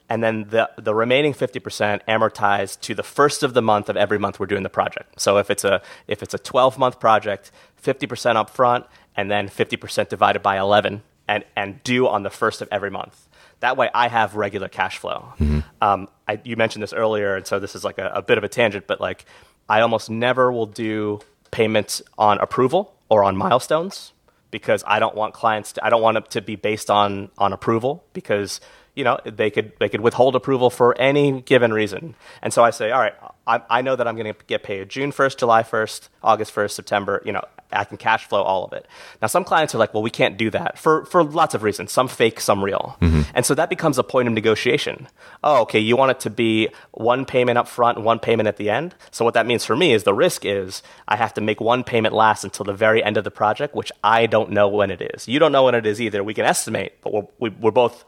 and 0.08 0.22
then 0.22 0.46
the, 0.50 0.70
the 0.76 0.94
remaining 0.94 1.32
50% 1.32 2.00
amortized 2.06 2.80
to 2.82 2.94
the 2.94 3.02
first 3.02 3.42
of 3.42 3.54
the 3.54 3.62
month 3.62 3.88
of 3.88 3.96
every 3.96 4.18
month 4.18 4.38
we're 4.38 4.46
doing 4.46 4.62
the 4.62 4.68
project. 4.68 5.20
So 5.20 5.38
if 5.38 5.50
it's 5.50 5.64
a, 5.64 5.80
if 6.06 6.22
it's 6.22 6.34
a 6.34 6.38
12 6.38 6.78
month 6.78 7.00
project, 7.00 7.50
50% 7.82 8.36
up 8.36 8.50
front, 8.50 8.86
and 9.16 9.30
then 9.30 9.48
50% 9.48 10.08
divided 10.08 10.42
by 10.42 10.58
11 10.58 11.02
and, 11.28 11.44
and 11.56 11.82
due 11.84 12.08
on 12.08 12.22
the 12.22 12.30
first 12.30 12.60
of 12.60 12.68
every 12.70 12.90
month. 12.90 13.28
That 13.60 13.76
way 13.76 13.88
I 13.94 14.08
have 14.08 14.34
regular 14.34 14.68
cash 14.68 14.98
flow. 14.98 15.32
Mm-hmm. 15.38 15.60
Um, 15.80 16.08
I, 16.28 16.40
you 16.44 16.56
mentioned 16.56 16.82
this 16.82 16.92
earlier, 16.92 17.36
and 17.36 17.46
so 17.46 17.58
this 17.58 17.74
is 17.74 17.84
like 17.84 17.98
a, 17.98 18.12
a 18.14 18.22
bit 18.22 18.36
of 18.36 18.44
a 18.44 18.48
tangent, 18.48 18.86
but 18.86 19.00
like 19.00 19.24
I 19.68 19.80
almost 19.80 20.10
never 20.10 20.52
will 20.52 20.66
do 20.66 21.20
payments 21.50 22.02
on 22.18 22.38
approval 22.38 22.94
or 23.08 23.24
on 23.24 23.36
milestones 23.36 24.12
because 24.50 24.84
I 24.86 24.98
don't 24.98 25.14
want 25.14 25.34
clients 25.34 25.72
to, 25.74 25.84
I 25.84 25.90
don't 25.90 26.02
want 26.02 26.16
it 26.16 26.30
to 26.32 26.42
be 26.42 26.56
based 26.56 26.90
on, 26.90 27.30
on 27.38 27.52
approval 27.52 28.04
because 28.12 28.60
you 28.94 29.04
know, 29.04 29.18
they 29.24 29.50
could 29.50 29.72
they 29.80 29.88
could 29.88 30.00
withhold 30.00 30.36
approval 30.36 30.70
for 30.70 30.96
any 30.98 31.40
given 31.42 31.72
reason. 31.72 32.14
And 32.42 32.52
so 32.52 32.62
I 32.62 32.70
say, 32.70 32.90
all 32.90 33.00
right, 33.00 33.14
I, 33.46 33.62
I 33.68 33.82
know 33.82 33.96
that 33.96 34.06
I'm 34.06 34.16
going 34.16 34.32
to 34.32 34.44
get 34.46 34.62
paid 34.62 34.88
June 34.88 35.12
1st, 35.12 35.38
July 35.38 35.62
1st, 35.62 36.08
August 36.22 36.54
1st, 36.54 36.70
September. 36.70 37.20
You 37.24 37.32
know, 37.32 37.42
I 37.74 37.84
can 37.84 37.96
cash 37.96 38.26
flow 38.26 38.42
all 38.42 38.64
of 38.64 38.72
it. 38.72 38.86
Now, 39.20 39.28
some 39.28 39.44
clients 39.44 39.74
are 39.74 39.78
like, 39.78 39.92
well, 39.92 40.02
we 40.02 40.10
can't 40.10 40.36
do 40.36 40.50
that 40.50 40.78
for, 40.78 41.04
for 41.06 41.24
lots 41.24 41.54
of 41.54 41.62
reasons, 41.62 41.92
some 41.92 42.08
fake, 42.08 42.40
some 42.40 42.62
real. 42.62 42.96
Mm-hmm. 43.00 43.22
And 43.34 43.44
so 43.44 43.54
that 43.54 43.68
becomes 43.68 43.98
a 43.98 44.04
point 44.04 44.28
of 44.28 44.34
negotiation. 44.34 45.08
Oh, 45.42 45.62
okay, 45.62 45.80
you 45.80 45.96
want 45.96 46.12
it 46.12 46.20
to 46.20 46.30
be 46.30 46.68
one 46.92 47.24
payment 47.24 47.58
up 47.58 47.68
front 47.68 47.96
and 47.96 48.04
one 48.04 48.18
payment 48.18 48.46
at 48.46 48.56
the 48.56 48.70
end. 48.70 48.94
So 49.10 49.24
what 49.24 49.34
that 49.34 49.46
means 49.46 49.64
for 49.64 49.76
me 49.76 49.92
is 49.92 50.04
the 50.04 50.14
risk 50.14 50.44
is 50.44 50.82
I 51.08 51.16
have 51.16 51.34
to 51.34 51.40
make 51.40 51.60
one 51.60 51.84
payment 51.84 52.14
last 52.14 52.44
until 52.44 52.64
the 52.64 52.74
very 52.74 53.02
end 53.02 53.16
of 53.16 53.24
the 53.24 53.30
project, 53.30 53.74
which 53.74 53.90
I 54.02 54.26
don't 54.26 54.50
know 54.50 54.68
when 54.68 54.90
it 54.90 55.02
is. 55.14 55.28
You 55.28 55.38
don't 55.38 55.52
know 55.52 55.64
when 55.64 55.74
it 55.74 55.86
is 55.86 56.00
either. 56.00 56.22
We 56.22 56.34
can 56.34 56.44
estimate, 56.44 57.00
but 57.02 57.12
we're, 57.12 57.26
we, 57.38 57.48
are 57.50 57.52
we 57.60 57.68
are 57.68 57.72
both 57.72 58.04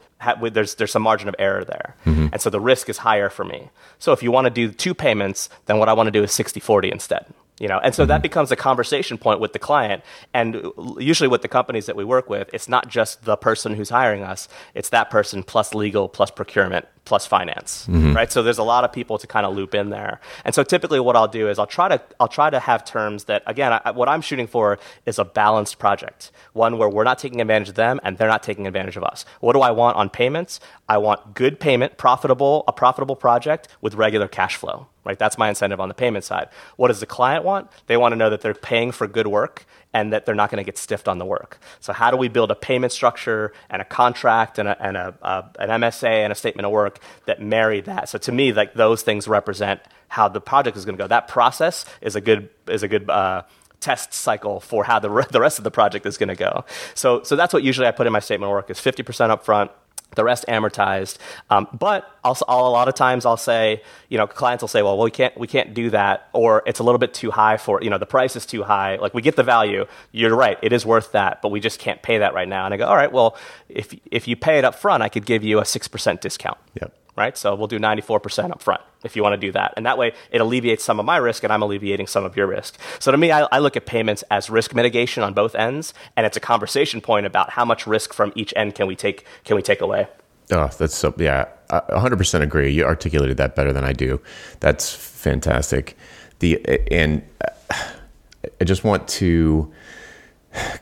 there's 0.51 0.75
there's 0.75 0.91
some 0.91 1.03
margin 1.03 1.29
of 1.29 1.35
error 1.39 1.63
there, 1.63 1.95
mm-hmm. 2.05 2.27
and 2.31 2.41
so 2.41 2.49
the 2.49 2.59
risk 2.59 2.89
is 2.89 2.99
higher 2.99 3.29
for 3.29 3.45
me. 3.45 3.69
So 3.99 4.11
if 4.13 4.23
you 4.23 4.31
want 4.31 4.45
to 4.45 4.51
do 4.51 4.71
two 4.71 4.93
payments, 4.93 5.49
then 5.65 5.77
what 5.79 5.89
I 5.89 5.93
want 5.93 6.07
to 6.07 6.11
do 6.11 6.23
is 6.23 6.31
60-40 6.31 6.91
instead 6.91 7.25
you 7.59 7.67
know? 7.67 7.79
And 7.79 7.93
so 7.93 8.05
that 8.05 8.15
mm-hmm. 8.15 8.21
becomes 8.23 8.51
a 8.51 8.55
conversation 8.55 9.17
point 9.17 9.39
with 9.39 9.53
the 9.53 9.59
client. 9.59 10.03
And 10.33 10.71
usually 10.99 11.27
with 11.27 11.41
the 11.41 11.47
companies 11.47 11.85
that 11.87 11.95
we 11.95 12.03
work 12.03 12.29
with 12.29 12.49
it's 12.53 12.67
not 12.67 12.87
just 12.87 13.25
the 13.25 13.35
person 13.35 13.73
who's 13.73 13.89
hiring 13.89 14.23
us 14.23 14.47
it's 14.75 14.89
that 14.89 15.09
person 15.09 15.43
plus 15.43 15.73
legal 15.73 16.07
plus 16.09 16.31
procurement 16.31 16.85
plus 17.05 17.25
finance 17.25 17.87
mm-hmm. 17.89 18.13
right? 18.13 18.31
So 18.31 18.43
there's 18.43 18.57
a 18.57 18.63
lot 18.63 18.83
of 18.83 18.91
people 18.91 19.17
to 19.17 19.27
kind 19.27 19.45
of 19.45 19.55
loop 19.55 19.73
in 19.73 19.89
there. 19.89 20.19
And 20.45 20.53
so 20.53 20.63
typically 20.63 20.99
what 20.99 21.15
i'll 21.15 21.27
do 21.27 21.49
is 21.49 21.59
i'll 21.59 21.67
try 21.67 21.87
to 21.87 22.01
i'll 22.19 22.27
try 22.27 22.49
to 22.49 22.59
have 22.59 22.85
terms 22.85 23.25
that 23.25 23.43
again 23.45 23.79
I, 23.83 23.91
what 23.91 24.09
i'm 24.09 24.21
shooting 24.21 24.47
for 24.47 24.79
is 25.05 25.19
a 25.19 25.25
balanced 25.25 25.79
project 25.79 26.31
one 26.53 26.77
where 26.77 26.89
we're 26.89 27.03
not 27.03 27.19
taking 27.19 27.41
advantage 27.41 27.69
of 27.69 27.75
them 27.75 27.99
and 28.03 28.17
they're 28.17 28.27
not 28.27 28.43
taking 28.43 28.67
advantage 28.67 28.97
of 28.97 29.03
us. 29.03 29.25
What 29.39 29.53
do 29.53 29.61
i 29.61 29.71
want 29.71 29.97
on 29.97 30.09
payments? 30.09 30.59
I 30.89 30.97
want 30.97 31.33
good 31.33 31.59
payment 31.59 31.97
profitable 31.97 32.63
a 32.67 32.73
profitable 32.73 33.15
project 33.15 33.67
with 33.81 33.95
regular 33.95 34.27
cash 34.27 34.55
flow 34.55 34.87
right? 35.07 35.17
That's 35.17 35.37
my 35.37 35.47
incentive 35.47 35.79
on 35.79 35.87
the 35.87 35.95
payment 35.95 36.25
side. 36.25 36.49
What 36.75 36.89
does 36.89 36.99
the 36.99 37.05
client 37.05 37.45
want? 37.45 37.71
They 37.87 37.95
want 37.95 38.11
to 38.11 38.17
know 38.17 38.29
that 38.29 38.41
they're 38.41 38.53
paying 38.53 38.91
for 38.91 39.07
good 39.07 39.27
work 39.27 39.65
and 39.93 40.11
that 40.11 40.25
they're 40.25 40.35
not 40.35 40.51
going 40.51 40.57
to 40.57 40.65
get 40.65 40.77
stiffed 40.77 41.07
on 41.07 41.17
the 41.17 41.25
work. 41.25 41.59
So 41.79 41.93
how 41.93 42.11
do 42.11 42.17
we 42.17 42.27
build 42.27 42.51
a 42.51 42.55
payment 42.55 42.91
structure 42.91 43.53
and 43.69 43.81
a 43.81 43.85
contract 43.85 44.59
and, 44.59 44.67
a, 44.67 44.85
and 44.85 44.97
a, 44.97 45.15
a, 45.21 45.45
an 45.59 45.69
MSA 45.81 46.09
and 46.09 46.33
a 46.33 46.35
statement 46.35 46.65
of 46.65 46.73
work 46.73 46.99
that 47.25 47.41
marry 47.41 47.79
that? 47.81 48.09
So 48.09 48.17
to 48.19 48.31
me, 48.33 48.51
like 48.51 48.73
those 48.73 49.01
things 49.01 49.27
represent 49.29 49.79
how 50.09 50.27
the 50.27 50.41
project 50.41 50.75
is 50.75 50.83
going 50.83 50.97
to 50.97 51.03
go. 51.03 51.07
That 51.07 51.29
process 51.29 51.85
is 52.01 52.15
a 52.17 52.21
good 52.21 52.49
is 52.67 52.83
a 52.83 52.87
good 52.89 53.09
uh, 53.09 53.43
test 53.79 54.13
cycle 54.13 54.59
for 54.59 54.83
how 54.83 54.99
the, 54.99 55.09
re- 55.09 55.25
the 55.31 55.39
rest 55.39 55.57
of 55.57 55.63
the 55.63 55.71
project 55.71 56.05
is 56.05 56.17
going 56.17 56.29
to 56.29 56.35
go. 56.35 56.65
So 56.93 57.23
so 57.23 57.35
that's 57.35 57.53
what 57.53 57.63
usually 57.63 57.87
I 57.87 57.91
put 57.91 58.07
in 58.07 58.13
my 58.13 58.19
statement 58.19 58.49
of 58.49 58.53
work 58.53 58.69
is 58.69 58.79
50% 58.79 59.29
up 59.29 59.45
front, 59.45 59.71
the 60.15 60.23
rest 60.23 60.45
amortized. 60.47 61.17
Um, 61.49 61.67
but 61.77 62.09
also, 62.23 62.45
I'll, 62.47 62.67
a 62.67 62.69
lot 62.69 62.87
of 62.87 62.95
times 62.95 63.25
I'll 63.25 63.37
say, 63.37 63.83
you 64.09 64.17
know, 64.17 64.27
clients 64.27 64.63
will 64.63 64.67
say, 64.67 64.81
well, 64.81 64.97
well, 64.97 65.05
we 65.05 65.11
can't, 65.11 65.37
we 65.37 65.47
can't 65.47 65.73
do 65.73 65.89
that, 65.91 66.29
or 66.33 66.63
it's 66.65 66.79
a 66.79 66.83
little 66.83 66.99
bit 66.99 67.13
too 67.13 67.31
high 67.31 67.57
for, 67.57 67.81
you 67.81 67.89
know, 67.89 67.97
the 67.97 68.05
price 68.05 68.35
is 68.35 68.45
too 68.45 68.63
high. 68.63 68.95
Like 68.95 69.13
we 69.13 69.21
get 69.21 69.35
the 69.35 69.43
value, 69.43 69.85
you're 70.11 70.35
right, 70.35 70.57
it 70.61 70.73
is 70.73 70.85
worth 70.85 71.11
that, 71.11 71.41
but 71.41 71.49
we 71.49 71.59
just 71.59 71.79
can't 71.79 72.01
pay 72.01 72.19
that 72.19 72.33
right 72.33 72.47
now. 72.47 72.65
And 72.65 72.73
I 72.73 72.77
go, 72.77 72.85
all 72.85 72.95
right, 72.95 73.11
well, 73.11 73.37
if 73.69 73.95
if 74.11 74.27
you 74.27 74.35
pay 74.35 74.57
it 74.57 74.65
up 74.65 74.75
front, 74.75 75.03
I 75.03 75.09
could 75.09 75.25
give 75.25 75.43
you 75.43 75.59
a 75.59 75.65
six 75.65 75.87
percent 75.87 76.21
discount. 76.21 76.57
Yep 76.81 76.93
right? 77.17 77.35
So 77.37 77.55
we'll 77.55 77.67
do 77.67 77.79
94% 77.79 78.51
up 78.51 78.61
front 78.61 78.81
if 79.03 79.15
you 79.15 79.23
want 79.23 79.33
to 79.33 79.37
do 79.37 79.51
that. 79.51 79.73
And 79.75 79.85
that 79.85 79.97
way 79.97 80.13
it 80.31 80.39
alleviates 80.39 80.83
some 80.83 80.99
of 80.99 81.05
my 81.05 81.17
risk 81.17 81.43
and 81.43 81.51
I'm 81.51 81.63
alleviating 81.63 82.07
some 82.07 82.23
of 82.23 82.37
your 82.37 82.47
risk. 82.47 82.79
So 82.99 83.11
to 83.11 83.17
me, 83.17 83.31
I, 83.31 83.47
I, 83.51 83.59
look 83.59 83.75
at 83.75 83.85
payments 83.85 84.23
as 84.29 84.49
risk 84.49 84.73
mitigation 84.73 85.23
on 85.23 85.33
both 85.33 85.55
ends. 85.55 85.93
And 86.15 86.25
it's 86.25 86.37
a 86.37 86.39
conversation 86.39 87.01
point 87.01 87.25
about 87.25 87.49
how 87.49 87.65
much 87.65 87.87
risk 87.87 88.13
from 88.13 88.31
each 88.35 88.53
end 88.55 88.75
can 88.75 88.87
we 88.87 88.95
take, 88.95 89.25
can 89.43 89.55
we 89.55 89.63
take 89.63 89.81
away? 89.81 90.07
Oh, 90.51 90.69
that's 90.77 90.95
so, 90.95 91.13
yeah, 91.17 91.45
I 91.69 91.81
100% 91.89 92.41
agree. 92.41 92.71
You 92.71 92.85
articulated 92.85 93.37
that 93.37 93.55
better 93.55 93.73
than 93.73 93.83
I 93.83 93.91
do. 93.91 94.21
That's 94.59 94.93
fantastic. 94.93 95.97
The, 96.39 96.63
and 96.91 97.23
I 97.71 98.63
just 98.63 98.83
want 98.83 99.07
to 99.09 99.71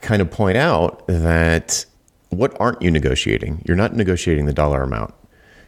kind 0.02 0.20
of 0.20 0.30
point 0.30 0.58
out 0.58 1.06
that 1.08 1.86
what 2.28 2.54
aren't 2.60 2.82
you 2.82 2.90
negotiating? 2.90 3.62
You're 3.66 3.76
not 3.76 3.94
negotiating 3.94 4.46
the 4.46 4.52
dollar 4.52 4.82
amount 4.82 5.14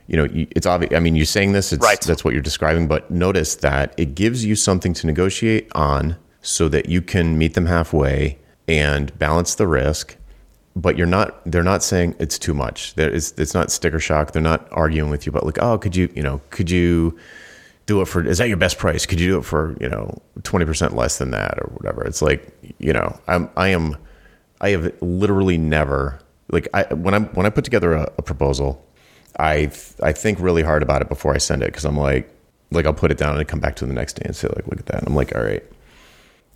you 0.08 0.16
know, 0.16 0.26
it's 0.32 0.66
obvious. 0.66 0.92
I 0.94 1.00
mean, 1.00 1.14
you're 1.14 1.26
saying 1.26 1.52
this, 1.52 1.72
it's, 1.72 1.84
right. 1.84 2.00
that's 2.00 2.24
what 2.24 2.34
you're 2.34 2.42
describing, 2.42 2.88
but 2.88 3.10
notice 3.10 3.54
that 3.56 3.94
it 3.96 4.14
gives 4.14 4.44
you 4.44 4.56
something 4.56 4.92
to 4.94 5.06
negotiate 5.06 5.70
on 5.74 6.16
so 6.42 6.68
that 6.68 6.88
you 6.88 7.02
can 7.02 7.38
meet 7.38 7.54
them 7.54 7.66
halfway 7.66 8.38
and 8.66 9.16
balance 9.18 9.54
the 9.54 9.66
risk. 9.66 10.16
but 10.76 10.96
you're 10.96 11.06
not 11.06 11.40
they're 11.44 11.62
not 11.62 11.82
saying 11.82 12.14
it's 12.20 12.38
too 12.38 12.54
much 12.54 12.94
there 12.94 13.10
is 13.10 13.34
it's 13.36 13.54
not 13.54 13.70
sticker 13.70 13.98
shock 13.98 14.32
they're 14.32 14.42
not 14.42 14.68
arguing 14.70 15.10
with 15.10 15.26
you 15.26 15.30
about 15.30 15.44
like 15.44 15.58
oh 15.60 15.76
could 15.78 15.96
you 15.96 16.08
you 16.14 16.22
know 16.22 16.40
could 16.50 16.70
you 16.70 17.18
do 17.86 18.00
it 18.00 18.06
for 18.06 18.24
is 18.24 18.38
that 18.38 18.48
your 18.48 18.56
best 18.56 18.78
price 18.78 19.04
could 19.06 19.18
you 19.18 19.28
do 19.28 19.38
it 19.38 19.44
for 19.44 19.76
you 19.80 19.88
know 19.88 20.20
20% 20.42 20.94
less 20.94 21.18
than 21.18 21.30
that 21.30 21.58
or 21.58 21.68
whatever 21.76 22.04
it's 22.04 22.22
like 22.22 22.52
you 22.78 22.92
know 22.92 23.18
i'm 23.26 23.50
i 23.56 23.68
am 23.68 23.96
i 24.60 24.68
have 24.70 24.92
literally 25.02 25.58
never 25.58 26.18
like 26.50 26.68
i 26.74 26.82
when 26.94 27.14
i'm 27.14 27.26
when 27.28 27.46
i 27.46 27.50
put 27.50 27.64
together 27.64 27.94
a, 27.94 28.02
a 28.18 28.22
proposal 28.22 28.84
i 29.38 29.70
i 30.02 30.12
think 30.12 30.38
really 30.40 30.62
hard 30.62 30.82
about 30.82 31.02
it 31.02 31.08
before 31.08 31.34
i 31.34 31.38
send 31.38 31.62
it 31.62 31.66
because 31.66 31.84
i'm 31.84 31.96
like 31.96 32.30
like 32.70 32.86
i'll 32.86 32.94
put 32.94 33.10
it 33.10 33.18
down 33.18 33.36
and 33.36 33.48
come 33.48 33.60
back 33.60 33.76
to 33.76 33.86
the 33.86 33.92
next 33.92 34.14
day 34.14 34.22
and 34.24 34.36
say 34.36 34.48
like 34.48 34.66
look 34.66 34.78
at 34.78 34.86
that 34.86 34.98
and 34.98 35.08
i'm 35.08 35.14
like 35.14 35.34
all 35.34 35.42
right 35.42 35.64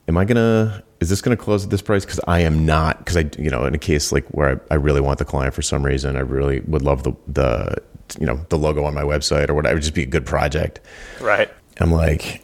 am 0.09 0.17
I 0.17 0.25
gonna 0.25 0.83
is 1.01 1.11
this 1.11 1.21
gonna 1.21 1.37
close 1.37 1.65
at 1.65 1.71
this 1.71 1.83
price? 1.83 2.05
Because 2.05 2.21
I 2.27 2.41
am 2.41 2.65
not 2.65 2.99
because 2.99 3.17
I 3.17 3.31
you 3.39 3.51
know 3.51 3.65
in 3.65 3.75
a 3.75 3.79
case 3.79 4.13
like 4.13 4.27
where 4.29 4.61
I, 4.71 4.75
I 4.75 4.77
really 4.77 5.01
want 5.01 5.19
the 5.19 5.25
client 5.25 5.55
for 5.55 5.63
some 5.63 5.85
reason, 5.85 6.17
I 6.17 6.21
really 6.21 6.61
would 6.61 6.83
love 6.83 7.03
the 7.03 7.13
the 7.29 7.77
you 8.19 8.27
know 8.27 8.45
the 8.49 8.59
logo 8.59 8.85
on 8.85 8.95
my 8.95 9.03
website 9.03 9.49
or 9.49 9.55
whatever, 9.55 9.79
just 9.79 9.95
be 9.95 10.03
a 10.03 10.07
good 10.07 10.27
project. 10.27 10.81
Right. 11.21 11.51
I'm 11.81 11.91
like, 11.91 12.43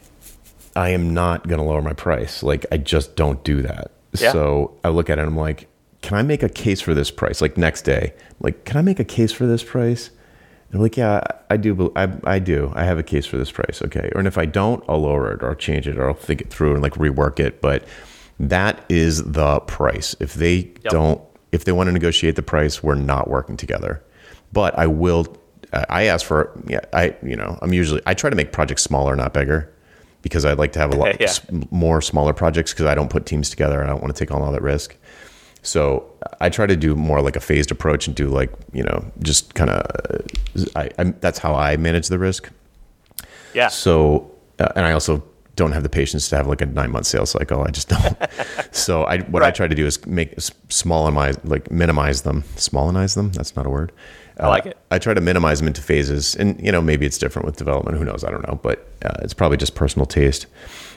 I 0.77 0.91
am 0.91 1.15
not 1.15 1.47
gonna 1.49 1.65
lower 1.65 1.83
my 1.83 1.93
price. 1.93 2.43
Like 2.43 2.67
I 2.73 2.79
just 2.79 3.17
don't 3.17 3.43
do 3.45 3.63
that. 3.63 3.91
Yeah. 4.19 4.33
So 4.33 4.79
I 4.85 4.89
look 4.89 5.11
at 5.11 5.19
it 5.19 5.23
and 5.23 5.31
I'm 5.31 5.37
like, 5.37 5.69
can 6.01 6.17
I 6.17 6.23
make 6.23 6.43
a 6.43 6.49
case 6.49 6.81
for 6.81 6.95
this 6.95 7.11
price? 7.11 7.41
Like 7.41 7.57
next 7.57 7.83
day, 7.83 8.15
like, 8.41 8.65
can 8.65 8.77
I 8.77 8.83
make 8.83 8.99
a 8.99 9.05
case 9.05 9.33
for 9.33 9.47
this 9.47 9.63
price? 9.63 10.11
I'm 10.73 10.81
like, 10.81 10.97
yeah, 10.99 11.23
I 11.49 11.57
do. 11.57 11.91
I, 11.97 12.13
I 12.25 12.39
do. 12.39 12.71
I 12.75 12.85
have 12.85 12.99
a 12.99 13.03
case 13.03 13.25
for 13.25 13.39
this 13.39 13.51
price. 13.51 13.81
Okay. 13.83 14.11
Or 14.15 14.19
and 14.19 14.29
if 14.29 14.37
I 14.37 14.45
don't, 14.45 14.85
I'll 14.89 15.01
lower 15.01 15.33
it 15.33 15.43
or 15.43 15.49
I'll 15.51 15.55
change 15.55 15.89
it 15.89 15.97
or 15.99 16.09
I'll 16.09 16.15
think 16.15 16.43
it 16.43 16.51
through 16.51 16.75
and 16.75 16.83
like 16.83 16.93
rework 16.95 17.41
it. 17.41 17.63
But 17.63 17.85
that 18.39 18.85
is 18.91 19.25
the 19.25 19.61
price. 19.61 20.15
If 20.21 20.35
they 20.35 20.55
Yep. 20.57 20.83
don't, 20.91 21.23
if 21.53 21.65
they 21.65 21.73
want 21.73 21.89
to 21.89 21.93
negotiate 21.93 22.37
the 22.37 22.43
price, 22.43 22.83
we're 22.83 22.95
not 22.97 23.29
working 23.31 23.57
together. 23.57 24.03
But 24.53 24.79
I 24.79 24.87
will. 24.87 25.27
I 25.89 26.05
ask 26.05 26.27
for. 26.27 26.53
Yeah. 26.67 26.81
I. 26.93 27.17
You 27.23 27.37
know. 27.37 27.59
I'm 27.63 27.73
usually. 27.73 28.03
I 28.05 28.13
try 28.13 28.29
to 28.29 28.37
make 28.37 28.53
projects 28.53 28.83
smaller, 28.83 29.17
not 29.17 29.33
bigger, 29.33 29.73
because 30.21 30.45
I'd 30.45 30.59
like 30.59 30.73
to 30.73 30.79
have 30.81 30.93
a 30.93 30.97
lot 30.97 31.17
Yeah. 31.21 31.33
more 31.71 32.03
smaller 32.03 32.35
projects 32.35 32.75
because 32.75 32.85
I 32.85 32.95
don't 32.95 33.09
put 33.11 33.25
teams 33.25 33.49
together. 33.49 33.81
and 33.81 33.89
I 33.89 33.93
don't 33.95 34.03
want 34.03 34.15
to 34.15 34.19
take 34.23 34.35
on 34.35 34.43
all 34.43 34.53
that 34.53 34.63
risk. 34.63 34.97
So 35.69 35.83
I 36.41 36.49
try 36.49 36.67
to 36.67 36.77
do 36.77 36.95
more 36.95 37.21
like 37.23 37.37
a 37.37 37.41
phased 37.41 37.71
approach 37.71 38.07
and 38.09 38.17
do 38.17 38.29
like 38.29 38.51
you 38.73 38.83
know 38.85 39.05
just 39.23 39.55
kind 39.55 39.71
of. 39.71 39.83
I, 40.77 40.91
I 40.99 41.05
that's 41.25 41.39
how 41.39 41.55
I 41.55 41.77
manage 41.77 42.09
the 42.09 42.19
risk. 42.19 42.51
Yeah. 43.55 43.69
So 43.69 44.31
uh, 44.59 44.69
and 44.77 44.85
I 44.87 44.93
also 44.93 45.23
don't 45.57 45.73
have 45.73 45.83
the 45.83 45.89
patience 45.89 46.29
to 46.29 46.37
have 46.37 46.47
like 46.47 46.61
a 46.61 46.67
nine 46.67 46.91
month 46.91 47.07
sales 47.07 47.31
cycle. 47.31 47.63
I 47.63 47.71
just 47.71 47.89
don't. 47.89 48.17
so 48.75 49.05
I 49.05 49.19
what 49.23 49.43
I 49.43 49.51
try 49.51 49.67
to 49.69 49.75
do 49.75 49.87
is 49.87 50.05
make 50.07 50.33
s- 50.37 50.85
my 50.85 51.33
like 51.45 51.71
minimize 51.71 52.23
them, 52.23 52.43
smallinize 52.57 53.15
them. 53.15 53.33
That's 53.33 53.55
not 53.57 53.67
a 53.67 53.71
word. 53.71 53.93
Uh, 54.41 54.45
I 54.45 54.49
like 54.49 54.67
it. 54.67 54.77
I 54.91 54.99
try 54.99 55.15
to 55.15 55.21
minimize 55.21 55.59
them 55.59 55.67
into 55.69 55.83
phases, 55.83 56.37
and 56.37 56.61
you 56.65 56.71
know 56.73 56.81
maybe 56.81 57.05
it's 57.07 57.19
different 57.19 57.47
with 57.47 57.57
development. 57.57 57.99
Who 57.99 58.05
knows? 58.05 58.23
I 58.25 58.31
don't 58.31 58.47
know, 58.47 58.59
but 58.63 58.89
uh, 59.05 59.15
it's 59.23 59.35
probably 59.35 59.57
just 59.57 59.75
personal 59.75 60.07
taste. 60.07 60.47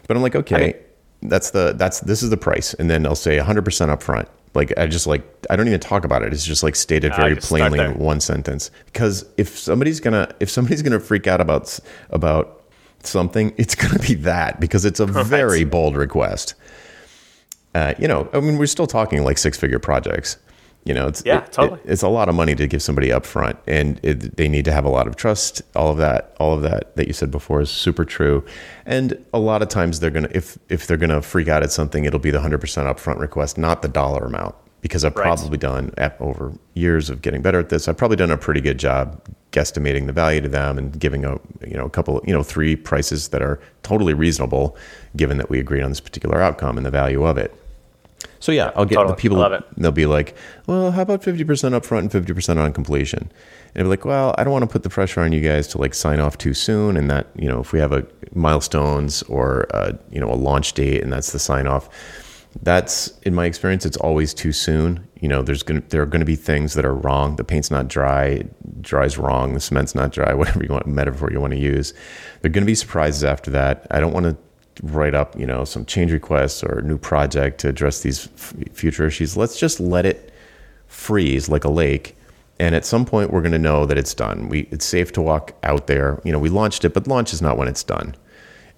But 0.08 0.16
I'm 0.16 0.24
like, 0.24 0.36
okay, 0.36 0.56
I 0.56 0.60
mean- 0.68 0.76
that's 1.24 1.52
the 1.52 1.74
that's 1.78 2.00
this 2.02 2.24
is 2.24 2.30
the 2.32 2.38
price, 2.38 2.74
and 2.76 2.90
then 2.90 3.06
I'll 3.06 3.16
say 3.16 3.38
100 3.38 3.64
percent 3.66 3.92
upfront. 3.92 4.28
Like 4.54 4.78
I 4.78 4.88
just 4.88 5.08
like 5.08 5.24
I 5.50 5.56
don't 5.56 5.68
even 5.68 5.80
talk 5.80 6.04
about 6.04 6.24
it. 6.24 6.34
It's 6.34 6.46
just 6.46 6.64
like 6.64 6.76
stated 6.76 7.16
very 7.16 7.36
plainly 7.36 7.80
in 7.80 7.98
one 7.98 8.20
sentence. 8.20 8.70
Because 8.86 9.26
if 9.38 9.58
somebody's 9.58 10.00
gonna 10.00 10.34
if 10.40 10.50
somebody's 10.50 10.82
gonna 10.82 11.00
freak 11.00 11.28
out 11.28 11.40
about 11.40 11.80
about 12.10 12.62
something, 13.04 13.54
it's 13.58 13.76
gonna 13.76 14.00
be 14.00 14.16
that 14.16 14.60
because 14.60 14.84
it's 14.84 15.00
a 15.00 15.06
very 15.24 15.64
bold 15.64 15.96
request. 15.96 16.56
Uh, 17.74 17.94
you 17.98 18.08
know, 18.08 18.30
I 18.34 18.42
mean, 18.42 18.58
we're 18.58 18.66
still 18.66 18.88
talking 18.88 19.24
like 19.24 19.38
six 19.38 19.58
figure 19.58 19.80
projects. 19.80 20.38
You 20.84 20.96
know, 20.96 21.08
it's 21.08 21.22
Yeah, 21.26 21.40
it- 21.44 21.52
totally. 21.52 21.80
it- 21.86 21.92
it's 21.92 22.02
a 22.02 22.08
lot 22.08 22.28
of 22.28 22.34
money 22.36 22.56
to 22.56 22.66
give 22.66 22.82
somebody 22.82 23.12
up 23.12 23.24
front, 23.26 23.58
and 23.68 24.00
it, 24.02 24.36
they 24.38 24.48
need 24.48 24.66
to 24.66 24.72
have 24.72 24.84
a 24.84 24.90
lot 24.90 25.06
of 25.06 25.16
trust. 25.16 25.62
All 25.76 25.92
of 25.92 25.98
that, 26.00 26.34
all 26.40 26.54
of 26.54 26.64
that 26.64 26.96
that 26.96 27.06
you 27.08 27.14
said 27.14 27.30
before 27.30 27.62
is 27.62 27.70
super 27.70 28.04
true. 28.04 28.44
And 28.86 29.24
a 29.34 29.40
lot 29.40 29.62
of 29.62 29.68
times 29.70 30.00
they're 30.00 30.10
gonna 30.10 30.30
if 30.32 30.58
if 30.70 30.88
they're 30.88 30.98
gonna 30.98 31.22
freak 31.22 31.48
out 31.48 31.62
at 31.62 31.72
something, 31.72 32.06
it'll 32.06 32.20
be 32.20 32.32
the 32.32 32.42
hundred 32.42 32.62
percent 32.62 32.88
upfront 32.88 33.20
request, 33.20 33.58
not 33.60 33.82
the 33.84 33.88
dollar 33.88 34.26
amount. 34.26 34.56
Because 34.82 35.06
I've 35.06 35.16
Right. 35.16 35.26
probably 35.26 35.60
done 35.60 35.94
over 36.20 36.54
years 36.74 37.12
of 37.12 37.22
getting 37.22 37.44
better 37.44 37.60
at 37.60 37.70
this. 37.70 37.88
I've 37.88 37.98
probably 37.98 38.18
done 38.18 38.32
a 38.32 38.38
pretty 38.38 38.62
good 38.62 38.80
job 38.80 39.22
guesstimating 39.52 40.08
the 40.08 40.14
value 40.14 40.42
to 40.42 40.50
them 40.50 40.80
and 40.80 40.98
giving 41.00 41.24
a 41.24 41.34
you 41.64 41.78
know 41.78 41.86
a 41.86 41.90
couple 41.92 42.20
you 42.26 42.34
know 42.34 42.42
three 42.42 42.76
prices 42.76 43.28
that 43.28 43.44
are 43.44 43.60
totally 43.84 44.16
reasonable, 44.16 44.76
given 45.16 45.38
that 45.38 45.52
we 45.52 45.60
agreed 45.60 45.84
on 45.84 45.92
this 45.92 46.00
particular 46.00 46.42
outcome 46.42 46.78
and 46.78 46.86
the 46.88 46.90
value 46.90 47.24
of 47.24 47.38
it. 47.38 47.54
So 48.40 48.52
yeah, 48.52 48.72
I'll 48.76 48.86
get 48.86 48.96
Totally. 48.96 49.16
the 49.16 49.22
people. 49.22 49.38
Love 49.38 49.54
it. 49.54 49.64
They'll 49.78 49.92
be 49.92 50.06
like, 50.06 50.36
"Well, 50.68 50.92
how 50.92 51.02
about 51.04 51.24
fifty 51.24 51.44
percent 51.44 51.76
upfront 51.76 52.00
and 52.00 52.12
fifty 52.12 52.34
percent 52.34 52.60
on 52.60 52.74
completion?" 52.74 53.32
And 53.76 53.84
I'll 53.84 53.84
be 53.86 53.90
like, 53.90 54.06
"Well, 54.06 54.36
I 54.38 54.44
don't 54.44 54.54
want 54.54 54.64
to 54.64 54.72
put 54.72 54.84
the 54.84 54.90
pressure 54.90 55.22
on 55.22 55.32
you 55.32 55.42
guys 55.42 55.68
to 55.70 55.78
like 55.78 55.94
sign 55.94 56.20
off 56.20 56.38
too 56.38 56.54
soon, 56.54 56.98
and 56.98 57.10
that 57.10 57.28
you 57.36 57.48
know 57.48 57.60
if 57.60 57.72
we 57.74 57.80
have 57.80 57.92
a 57.92 58.06
milestones 58.34 59.24
or 59.24 59.68
uh, 59.76 59.94
you 60.10 60.20
know 60.20 60.32
a 60.32 60.36
launch 60.36 60.74
date, 60.74 61.02
and 61.04 61.12
that's 61.12 61.32
the 61.32 61.40
sign 61.40 61.68
off. 61.68 61.90
That's 62.64 63.18
in 63.22 63.34
my 63.34 63.46
experience, 63.46 63.86
it's 63.86 63.96
always 63.98 64.34
too 64.34 64.52
soon. 64.52 65.08
You 65.22 65.30
know, 65.30 65.42
there's 65.42 65.64
gonna 65.64 65.84
there 65.90 66.02
are 66.02 66.06
going 66.06 66.20
to 66.20 66.26
be 66.26 66.36
things 66.36 66.74
that 66.74 66.84
are 66.84 66.96
wrong. 66.96 67.38
The 67.38 67.46
paint's 67.46 67.72
not 67.72 67.88
dry, 67.88 68.26
it 68.26 68.82
dries 68.82 69.18
wrong. 69.18 69.54
The 69.54 69.62
cement's 69.62 69.96
not 69.96 70.12
dry. 70.12 70.34
Whatever 70.42 70.64
you 70.64 70.70
want 70.70 70.86
metaphor 70.88 71.32
you 71.32 71.40
want 71.40 71.54
to 71.54 71.60
use, 71.60 71.94
there 72.42 72.50
are 72.50 72.54
going 72.54 72.64
to 72.64 72.70
be 72.70 72.76
surprises 72.76 73.24
after 73.24 73.52
that. 73.52 73.88
I 73.92 74.00
don't 74.00 74.14
want 74.14 74.26
to 74.26 74.36
write 74.82 75.14
up, 75.14 75.38
you 75.38 75.46
know, 75.46 75.64
some 75.64 75.86
change 75.86 76.12
requests 76.12 76.64
or 76.64 76.80
a 76.80 76.82
new 76.82 76.98
project 76.98 77.60
to 77.62 77.70
address 77.70 78.02
these 78.02 78.28
f- 78.36 78.54
future 78.74 79.06
issues. 79.06 79.38
Let's 79.38 79.60
just 79.60 79.80
let 79.80 80.06
it 80.06 80.34
freeze 80.88 81.50
like 81.50 81.64
a 81.64 81.70
lake. 81.70 82.18
And 82.60 82.76
at 82.76 82.86
some 82.86 83.06
point, 83.06 83.32
we're 83.32 83.42
going 83.42 83.54
to 83.54 83.60
know 83.60 83.86
that 83.86 83.98
it's 83.98 84.14
done. 84.14 84.50
We, 84.50 84.68
it's 84.72 84.86
safe 84.86 85.12
to 85.14 85.22
walk 85.22 85.54
out 85.64 85.88
there. 85.88 86.22
You 86.24 86.32
know, 86.32 86.40
we 86.40 86.50
launched 86.50 86.86
it, 86.86 86.94
but 86.94 87.08
launch 87.08 87.34
is 87.34 87.42
not 87.42 87.58
when 87.58 87.68
it's 87.68 87.84
done. 87.84 88.16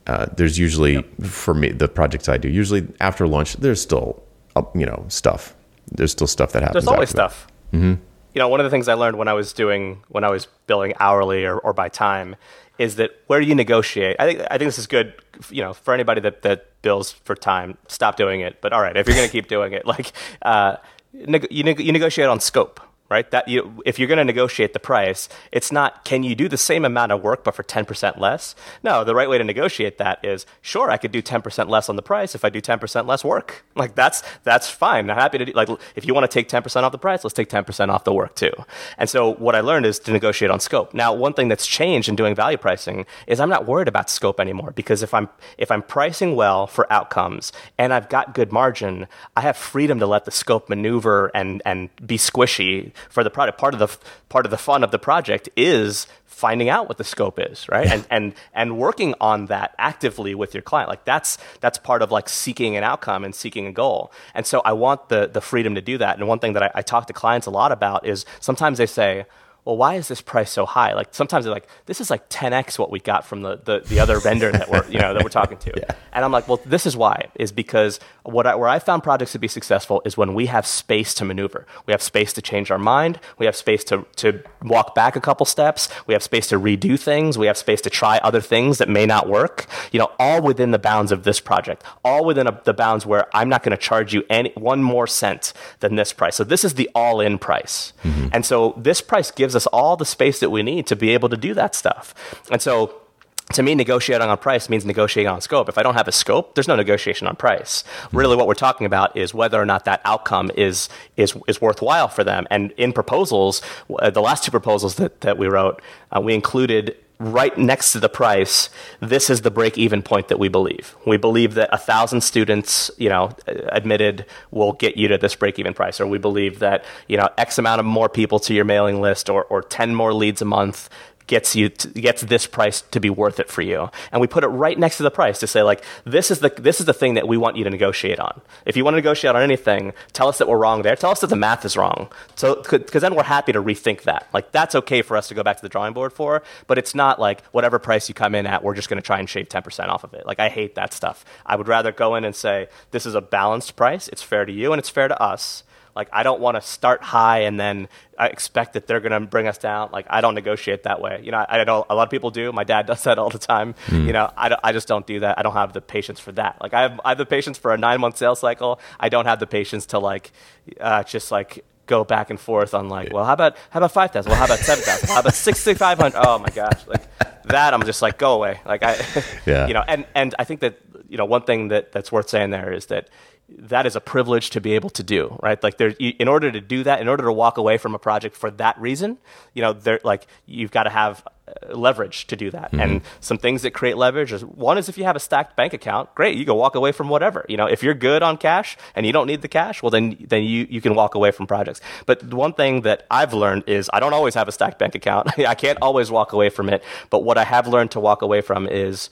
Uh, 0.08 0.26
there's 0.36 0.60
usually, 0.60 1.02
for 1.22 1.54
me, 1.54 1.72
the 1.72 1.88
projects 1.88 2.28
I 2.28 2.38
do, 2.38 2.50
usually 2.50 2.88
after 3.00 3.28
launch, 3.28 3.56
there's 3.58 3.82
still, 3.82 4.22
uh, 4.56 4.64
you 4.76 4.86
know, 4.86 5.06
stuff. 5.08 5.56
There's 5.92 6.12
still 6.12 6.28
stuff 6.28 6.52
that 6.54 6.64
happens. 6.64 6.86
There's 6.86 6.94
always 6.94 7.10
stuff. 7.10 7.48
Mm-hmm. 7.74 7.96
You 8.34 8.40
know, 8.40 8.48
one 8.48 8.60
of 8.60 8.64
the 8.64 8.70
things 8.70 8.88
I 8.88 8.96
learned 8.96 9.18
when 9.18 9.28
I 9.28 9.34
was 9.34 9.54
doing 9.54 10.02
when 10.10 10.24
I 10.24 10.32
was 10.32 10.48
billing 10.66 10.94
hourly 11.00 11.46
or, 11.46 11.58
or 11.58 11.72
by 11.72 11.88
time 11.90 12.36
is 12.78 12.96
that 12.96 13.12
where 13.28 13.42
you 13.42 13.56
negotiate. 13.56 14.16
I 14.20 14.26
think 14.26 14.42
I 14.50 14.58
think 14.58 14.68
this 14.68 14.80
is 14.80 14.88
good. 14.88 15.14
You 15.50 15.62
know, 15.62 15.74
for 15.74 15.94
anybody 15.94 16.22
that 16.22 16.42
that 16.42 16.82
bills 16.82 17.12
for 17.12 17.36
time, 17.36 17.78
stop 17.88 18.16
doing 18.16 18.42
it. 18.42 18.62
But 18.62 18.74
all 18.74 18.82
right, 18.82 18.96
if 18.96 19.08
you're 19.08 19.16
going 19.16 19.28
to 19.28 19.32
keep 19.32 19.48
doing 19.48 19.74
it, 19.74 19.86
like 19.94 20.12
uh, 20.42 20.78
neg- 21.14 21.48
you 21.52 21.64
neg- 21.64 21.80
you 21.80 21.92
negotiate 21.92 22.28
on 22.28 22.40
scope. 22.40 22.80
Right, 23.10 23.30
that 23.30 23.48
you, 23.48 23.84
if 23.86 24.00
you're 24.00 24.08
going 24.08 24.18
to 24.18 24.24
negotiate 24.24 24.74
the 24.74 24.80
price, 24.80 25.30
it's 25.52 25.72
not 25.72 26.04
can 26.04 26.24
you 26.24 26.34
do 26.34 26.48
the 26.48 26.58
same 26.58 26.84
amount 26.84 27.12
of 27.12 27.22
work 27.22 27.44
but 27.44 27.54
for 27.54 27.62
ten 27.62 27.86
percent 27.86 28.18
less. 28.18 28.56
No, 28.82 29.04
the 29.04 29.14
right 29.14 29.30
way 29.30 29.38
to 29.38 29.44
negotiate 29.44 30.00
that 30.00 30.24
is 30.26 30.48
sure 30.62 30.90
I 30.90 30.98
could 30.98 31.12
do 31.12 31.22
ten 31.22 31.42
percent 31.42 31.70
less 31.70 31.90
on 31.90 31.96
the 31.96 32.02
price 32.02 32.34
if 32.34 32.44
I 32.44 32.50
do 32.50 32.60
ten 32.60 32.80
percent 32.80 33.06
less 33.06 33.24
work. 33.24 33.66
Like 33.76 33.96
that's 33.96 34.24
that's 34.44 34.70
fine. 34.70 35.10
I'm 35.10 35.18
happy 35.18 35.40
to 35.40 35.46
do. 35.46 35.52
Like 35.52 35.68
if 35.96 36.06
you 36.06 36.14
want 36.14 36.24
to 36.24 36.34
take 36.34 36.48
ten 36.48 36.64
percent 36.64 36.86
off 36.86 36.92
the 36.92 36.98
price, 36.98 37.24
let's 37.24 37.34
take 37.34 37.50
ten 37.50 37.66
percent 37.66 37.92
off 37.92 38.04
the 38.06 38.14
work 38.14 38.36
too. 38.36 38.52
And 38.98 39.10
so 39.10 39.34
what 39.34 39.56
I 39.56 39.60
learned 39.62 39.86
is 39.86 40.00
to 40.00 40.12
negotiate 40.12 40.52
on 40.52 40.60
scope. 40.60 40.94
Now, 40.94 41.12
one 41.12 41.34
thing 41.34 41.50
that's 41.50 41.68
changed 41.68 42.08
in 42.08 42.16
doing 42.16 42.34
value 42.34 42.58
pricing 42.58 43.06
is 43.28 43.40
I'm 43.40 43.50
not 43.50 43.66
worried 43.66 43.88
about 43.88 44.10
scope 44.10 44.40
anymore 44.40 44.72
because 44.72 45.04
if 45.04 45.14
I'm 45.14 45.28
if 45.58 45.70
I'm 45.72 45.82
pricing 45.82 46.36
well 46.36 46.66
for 46.66 46.92
outcomes 46.94 47.52
and 47.78 47.94
I've 47.94 48.10
got 48.10 48.34
good 48.34 48.54
margin, 48.54 49.08
I 49.36 49.42
have 49.42 49.58
freedom 49.58 50.00
to 50.00 50.08
let 50.08 50.26
the 50.26 50.32
scope 50.32 50.70
maneuver 50.70 51.32
and 51.34 51.62
and 51.66 51.90
be 52.06 52.18
squishy 52.18 52.93
for 53.10 53.24
the 53.24 53.30
product. 53.30 53.58
Part 53.58 53.74
of 53.74 53.80
the 53.80 53.98
part 54.30 54.46
of 54.46 54.52
the 54.52 54.58
fun 54.58 54.84
of 54.84 54.92
the 54.92 55.00
project 55.00 55.50
is 55.56 56.08
finding 56.26 56.68
out 56.68 56.88
what 56.88 56.98
the 56.98 57.04
scope 57.04 57.40
is, 57.40 57.68
right? 57.70 57.88
and 57.88 58.06
and 58.10 58.34
and 58.54 58.78
working 58.78 59.14
on 59.22 59.46
that 59.48 59.76
actively 59.78 60.36
with 60.36 60.54
your 60.54 60.64
client. 60.64 60.90
Like 60.90 61.06
that's 61.06 61.38
that's 61.62 61.78
part 61.78 62.02
of 62.02 62.12
like 62.12 62.28
seeking 62.30 62.76
an 62.76 62.84
outcome 62.84 63.24
and 63.24 63.34
seeking 63.34 63.68
a 63.68 63.72
goal. 63.72 64.12
And 64.34 64.46
so 64.46 64.62
I 64.66 64.74
want 64.74 65.10
the 65.10 65.28
the 65.28 65.42
freedom 65.42 65.76
to 65.76 65.82
do 65.82 65.98
that. 66.00 66.18
And 66.18 66.28
one 66.28 66.40
thing 66.40 66.54
that 66.54 66.64
I, 66.64 66.72
I 66.76 66.82
talk 66.82 67.08
to 67.08 67.14
clients 67.14 67.48
a 67.48 67.52
lot 67.52 67.72
about 67.72 68.06
is 68.06 68.26
sometimes 68.40 68.78
they 68.78 68.88
say, 68.88 69.26
well, 69.66 69.78
why 69.78 69.96
is 69.96 70.08
this 70.08 70.22
price 70.22 70.52
so 70.52 70.66
high? 70.66 70.94
Like 70.94 71.10
sometimes 71.12 71.46
they're 71.46 71.54
like, 71.54 71.68
this 71.86 72.02
is 72.02 72.10
like 72.10 72.30
10x 72.30 72.78
what 72.78 72.92
we 72.92 73.00
got 73.00 73.26
from 73.26 73.42
the, 73.42 73.58
the, 73.64 73.80
the 73.80 74.00
other 74.00 74.20
vendor 74.20 74.52
that 74.52 74.70
we're 74.70 74.86
you 74.90 75.00
know 75.00 75.14
that 75.14 75.24
we're 75.24 75.30
talking 75.30 75.58
to. 75.58 75.96
And 76.16 76.24
I'm 76.24 76.32
like, 76.32 76.48
well, 76.48 76.62
this 76.64 76.86
is 76.86 76.96
why 76.96 77.30
is 77.34 77.52
because 77.52 78.00
what 78.22 78.46
I, 78.46 78.54
where 78.54 78.70
I 78.70 78.78
found 78.78 79.02
projects 79.02 79.32
to 79.32 79.40
be 79.40 79.48
successful 79.48 80.04
is 80.06 80.16
when 80.16 80.36
we 80.36 80.46
have 80.46 80.68
space 80.68 81.16
to 81.16 81.26
maneuver. 81.26 81.66
We 81.88 81.92
have 81.92 82.04
space 82.04 82.34
to 82.34 82.42
change 82.42 82.70
our 82.70 82.78
mind. 82.78 83.20
We 83.40 83.48
have 83.48 83.56
space 83.56 83.84
to 83.86 84.06
to 84.18 84.44
walk 84.62 84.94
back 84.94 85.16
a 85.16 85.22
couple 85.22 85.48
steps. 85.48 85.90
We 86.06 86.14
have 86.14 86.22
space 86.22 86.46
to 86.50 86.60
redo 86.60 87.00
things. 87.00 87.38
We 87.40 87.48
have 87.48 87.58
space 87.58 87.82
to 87.82 87.90
try 87.90 88.20
other 88.20 88.42
things 88.42 88.78
that 88.78 88.90
may 88.90 89.08
not 89.08 89.28
work. 89.28 89.66
You 89.92 90.00
know, 90.00 90.12
all 90.20 90.40
within 90.42 90.70
the 90.70 90.78
bounds 90.78 91.12
of 91.12 91.24
this 91.24 91.40
project. 91.40 91.84
All 92.06 92.24
within 92.24 92.46
a, 92.46 92.62
the 92.64 92.74
bounds 92.76 93.08
where 93.08 93.28
I'm 93.36 93.50
not 93.50 93.64
going 93.64 93.76
to 93.76 93.84
charge 93.84 94.14
you 94.14 94.24
any 94.30 94.52
one 94.56 94.84
more 94.84 95.08
cent 95.08 95.54
than 95.80 95.96
this 95.96 96.14
price. 96.14 96.36
So 96.36 96.44
this 96.44 96.64
is 96.64 96.76
the 96.76 96.90
all-in 96.94 97.40
price. 97.40 97.94
Mm-hmm. 98.04 98.28
And 98.34 98.46
so 98.46 98.76
this 98.78 99.02
price 99.02 99.32
gives 99.32 99.53
us 99.56 99.68
all 99.68 99.96
the 99.98 100.06
space 100.06 100.40
that 100.40 100.50
we 100.50 100.64
need 100.64 100.88
to 100.88 100.96
be 100.96 101.12
able 101.12 101.30
to 101.30 101.38
do 101.38 101.54
that 101.54 101.76
stuff. 101.76 102.14
And 102.52 102.62
so 102.62 103.04
to 103.52 103.62
me, 103.62 103.76
negotiating 103.76 104.28
on 104.28 104.38
price 104.38 104.70
means 104.70 104.86
negotiating 104.86 105.30
on 105.30 105.42
scope. 105.42 105.68
If 105.68 105.78
I 105.78 105.84
don't 105.84 105.96
have 105.96 106.08
a 106.08 106.12
scope, 106.12 106.56
there's 106.56 106.68
no 106.68 106.76
negotiation 106.76 107.28
on 107.28 107.36
price. 107.36 107.84
Really, 108.12 108.36
what 108.36 108.48
we're 108.48 108.54
talking 108.54 108.86
about 108.86 109.16
is 109.18 109.34
whether 109.34 109.62
or 109.62 109.66
not 109.66 109.86
that 109.86 110.02
outcome 110.06 110.50
is 110.56 110.90
is 111.18 111.36
is 111.48 111.62
worthwhile 111.62 112.08
for 112.08 112.24
them. 112.24 112.48
And 112.50 112.72
in 112.78 112.94
proposals, 112.94 113.62
uh, 114.00 114.10
the 114.10 114.22
last 114.22 114.46
two 114.46 114.52
proposals 114.52 114.96
that 114.96 115.22
that 115.22 115.38
we 115.38 115.48
wrote, 115.48 115.82
uh, 116.16 116.22
we 116.22 116.34
included 116.34 116.96
right 117.24 117.58
next 117.58 117.94
to 117.94 118.00
the 118.00 118.10
price, 118.10 118.70
this 119.00 119.30
is 119.30 119.42
the 119.42 119.52
break 119.52 119.78
even 119.78 120.02
point 120.02 120.28
that 120.28 120.40
we 120.40 120.50
believe. 120.50 120.96
We 121.06 121.18
believe 121.18 121.54
that 121.56 121.70
a 121.72 121.78
thousand 121.78 122.22
students, 122.22 122.92
you 122.98 123.10
know, 123.10 123.32
admitted 123.48 124.26
will 124.52 124.74
get 124.74 124.98
you 124.98 125.08
to 125.08 125.18
this 125.18 125.36
break 125.36 125.60
even 125.60 125.74
price, 125.74 126.02
or 126.02 126.08
we 126.08 126.18
believe 126.18 126.60
that, 126.60 126.84
you 127.08 127.18
know, 127.18 127.30
X 127.38 127.58
amount 127.58 127.80
of 127.80 127.86
more 127.86 128.10
people 128.10 128.40
to 128.40 128.54
your 128.54 128.66
mailing 128.66 129.02
list 129.02 129.30
or, 129.30 129.46
or 129.46 129.62
10 129.62 129.96
more 129.96 130.14
leads 130.14 130.42
a 130.42 130.46
month 130.46 130.90
gets 131.28 131.56
you 131.56 131.70
to, 131.70 131.88
gets 131.90 132.22
this 132.22 132.48
price 132.48 132.82
to 132.82 133.00
be 133.00 133.10
worth 133.10 133.40
it 133.40 133.50
for 133.50 133.62
you. 133.62 133.90
And 134.12 134.22
we 134.22 134.28
put 134.28 134.44
it 134.44 134.48
right 134.48 134.78
next 134.78 134.98
to 134.98 135.04
the 135.04 135.12
price 135.12 135.40
to 135.40 135.48
say 135.48 135.62
like 135.62 135.84
this 136.06 136.32
is 136.32 136.40
the 136.40 136.50
this 136.50 136.80
is 136.80 136.86
the 136.86 136.94
thing 136.94 137.14
that 137.16 137.28
we 137.28 137.38
want 137.38 137.58
you 137.58 137.64
to 137.64 137.70
negotiate 137.70 138.20
on. 138.20 138.42
If 138.66 138.76
you 138.78 138.84
want 138.84 138.94
to 138.94 138.98
negotiate 138.98 139.36
on 139.36 139.42
anything 139.42 139.94
tell 140.14 140.28
us 140.28 140.38
that 140.38 140.48
we're 140.48 140.58
wrong 140.58 140.82
there. 140.82 140.96
Tell 140.96 141.12
us 141.12 141.22
that 141.22 141.28
the 141.28 141.36
math 141.36 141.66
is 141.66 141.78
wrong. 141.78 142.10
So 142.36 142.62
because 142.62 143.02
then 143.02 143.16
we're 143.16 143.24
happy 143.24 143.52
to 143.52 143.62
rethink 143.62 144.04
that. 144.04 144.28
Like 144.34 144.52
that's 144.52 144.76
okay 144.76 145.02
for 145.02 145.18
us 145.18 145.28
to 145.30 145.34
go 145.34 145.44
back 145.44 145.58
to 145.58 145.62
the 145.62 145.70
drawing 145.70 145.94
board 145.94 146.14
for 146.14 146.44
but 146.68 146.78
it's 146.78 146.96
not 146.96 147.20
like 147.20 147.44
whatever 147.48 147.80
price 147.80 148.10
you 148.10 148.16
come 148.16 148.36
in 148.36 148.46
at 148.46 148.64
we're 148.64 148.76
just 148.76 148.90
going 148.90 149.02
to 149.02 149.06
try 149.06 149.20
and 149.20 149.30
shave 149.30 149.50
10% 149.50 149.88
off 149.90 150.04
of 150.04 150.14
it. 150.14 150.26
Like 150.26 150.40
i 150.40 150.50
hate 150.50 150.76
that 150.76 150.94
stuff. 150.94 151.26
I 151.46 151.56
would 151.56 151.68
rather 151.68 151.92
go 151.92 152.16
in 152.16 152.26
and 152.26 152.36
say 152.36 152.68
this 152.92 153.06
is 153.06 153.16
a 153.16 153.22
balanced 153.22 153.76
price. 153.76 154.08
It's 154.08 154.24
fair 154.24 154.46
to 154.46 154.52
you 154.52 154.74
and 154.74 154.80
it's 154.80 154.90
fair 154.90 155.08
to 155.08 155.22
us 155.22 155.64
like 155.96 156.10
I 156.12 156.24
don't 156.24 156.40
want 156.40 156.56
to 156.56 156.62
start 156.62 157.04
high 157.04 157.40
and 157.40 157.60
then 157.60 157.88
I 158.18 158.28
expect 158.28 158.74
that 158.74 158.88
they're 158.88 159.00
going 159.00 159.12
to 159.12 159.20
bring 159.20 159.48
us 159.48 159.58
down. 159.58 159.90
Like 159.92 160.06
I 160.10 160.22
don't 160.22 160.36
negotiate 160.36 160.84
that 160.84 161.02
way. 161.02 161.22
You 161.24 161.32
know, 161.32 161.38
I, 161.38 161.60
I 161.60 161.64
know 161.64 161.86
a 161.90 161.96
lot 161.96 162.04
of 162.04 162.10
people 162.10 162.32
do. 162.32 162.52
My 162.52 162.64
dad 162.64 162.86
does 162.88 163.04
that 163.04 163.20
all 163.20 163.30
the 163.30 163.40
time. 163.40 163.76
Mm. 163.88 164.08
You 164.08 164.14
know, 164.14 164.32
I, 164.36 164.56
I 164.64 164.72
just 164.72 164.88
don't 164.88 165.06
do 165.06 165.20
that. 165.22 165.38
I 165.38 165.44
don't 165.44 165.54
have 165.54 165.74
the 165.74 165.82
patience 165.82 166.20
for 166.20 166.32
that. 166.34 166.58
Like 166.62 166.74
I 166.74 166.82
have, 166.82 167.00
I 167.06 167.10
have 167.10 167.18
the 167.18 167.26
patience 167.26 167.58
for 167.58 167.74
a 167.74 167.78
nine 167.78 168.00
month 168.00 168.18
sales 168.18 168.40
cycle. 168.40 168.80
I 169.00 169.10
don't 169.10 169.26
have 169.26 169.40
the 169.40 169.48
patience 169.48 169.88
to 169.88 170.00
like, 170.00 170.32
uh, 170.80 171.04
just 171.04 171.32
like 171.32 171.64
go 171.86 172.04
back 172.04 172.30
and 172.30 172.40
forth 172.40 172.74
on 172.74 172.90
like, 172.90 173.12
well, 173.14 173.26
how 173.26 173.34
about 173.34 173.58
how 173.70 173.80
about 173.80 173.92
five 173.92 174.12
thousand? 174.12 174.32
Well, 174.32 174.40
how 174.40 174.46
about 174.46 174.60
seven 174.60 174.84
thousand? 174.84 175.10
How 175.10 175.20
about 175.20 175.34
sixty 175.34 175.74
five 175.74 176.00
hundred? 176.00 176.20
Oh 176.26 176.40
my 176.40 176.50
gosh, 176.50 176.88
like 176.88 177.02
that. 177.46 177.74
I'm 177.74 177.84
just 177.84 178.02
like, 178.02 178.18
go 178.18 178.34
away. 178.34 178.60
Like 178.66 178.84
I, 178.84 178.98
yeah. 179.46 179.68
you 179.68 179.74
know, 179.74 179.84
and 179.88 180.06
and 180.16 180.34
I 180.40 180.44
think 180.44 180.62
that 180.62 180.80
you 181.10 181.18
know 181.18 181.26
one 181.26 181.44
thing 181.44 181.70
that 181.70 181.92
that's 181.92 182.12
worth 182.12 182.30
saying 182.30 182.52
there 182.52 182.72
is 182.72 182.88
that 182.88 183.10
that 183.58 183.86
is 183.86 183.96
a 183.96 184.02
privilege 184.02 184.50
to 184.52 184.62
be 184.62 184.74
able 184.74 184.90
to 184.92 185.04
do, 185.04 185.38
right? 185.42 185.62
Like, 185.62 185.78
there, 185.78 185.90
in 186.00 186.28
order 186.28 186.52
to 186.52 186.62
do 186.62 186.84
that, 186.84 187.02
in 187.02 187.08
order 187.08 187.24
to 187.24 187.32
walk 187.32 187.58
away 187.58 187.78
from 187.78 187.96
a 187.96 188.00
project 188.00 188.36
for 188.36 188.52
that 188.52 188.80
reason, 188.80 189.18
you 189.54 189.62
know, 189.62 189.74
there, 189.74 190.00
like, 190.04 190.28
you've 190.46 190.72
got 190.72 190.84
to 190.84 190.90
have 190.90 191.24
uh, 191.46 191.76
leverage 191.76 192.26
to 192.28 192.36
do 192.36 192.50
that. 192.52 192.72
Mm-hmm. 192.72 192.80
And 192.80 193.02
some 193.20 193.38
things 193.38 193.64
that 193.64 193.72
create 193.72 193.98
leverage 193.98 194.32
is 194.32 194.46
one 194.46 194.78
is 194.78 194.88
if 194.88 194.98
you 194.98 195.04
have 195.04 195.16
a 195.16 195.20
stacked 195.20 195.58
bank 195.58 195.74
account, 195.74 196.14
great, 196.16 196.38
you 196.38 196.46
can 196.46 196.56
walk 196.56 196.76
away 196.76 196.92
from 196.92 197.10
whatever. 197.10 197.46
You 197.50 197.58
know, 197.58 197.66
if 197.66 197.84
you're 197.84 197.94
good 197.94 198.24
on 198.24 198.38
cash 198.38 198.78
and 198.96 199.06
you 199.06 199.12
don't 199.12 199.28
need 199.28 199.42
the 199.42 199.50
cash, 199.50 199.84
well, 199.84 199.90
then 199.90 200.16
then 200.22 200.44
you 200.44 200.66
you 200.70 200.80
can 200.80 200.96
walk 200.96 201.16
away 201.16 201.32
from 201.32 201.46
projects. 201.46 201.82
But 202.06 202.24
one 202.34 202.54
thing 202.54 202.82
that 202.82 203.06
I've 203.12 203.34
learned 203.34 203.64
is 203.68 203.90
I 203.92 204.00
don't 204.00 204.14
always 204.14 204.36
have 204.36 204.48
a 204.48 204.54
stacked 204.54 204.80
bank 204.80 204.96
account. 204.96 205.38
I 205.40 205.56
can't 205.56 205.80
always 205.82 206.10
walk 206.10 206.32
away 206.32 206.50
from 206.50 206.70
it. 206.70 206.82
But 207.10 207.24
what 207.26 207.38
I 207.38 207.44
have 207.44 207.68
learned 207.68 207.92
to 207.92 208.00
walk 208.00 208.22
away 208.22 208.40
from 208.40 208.66
is 208.68 209.10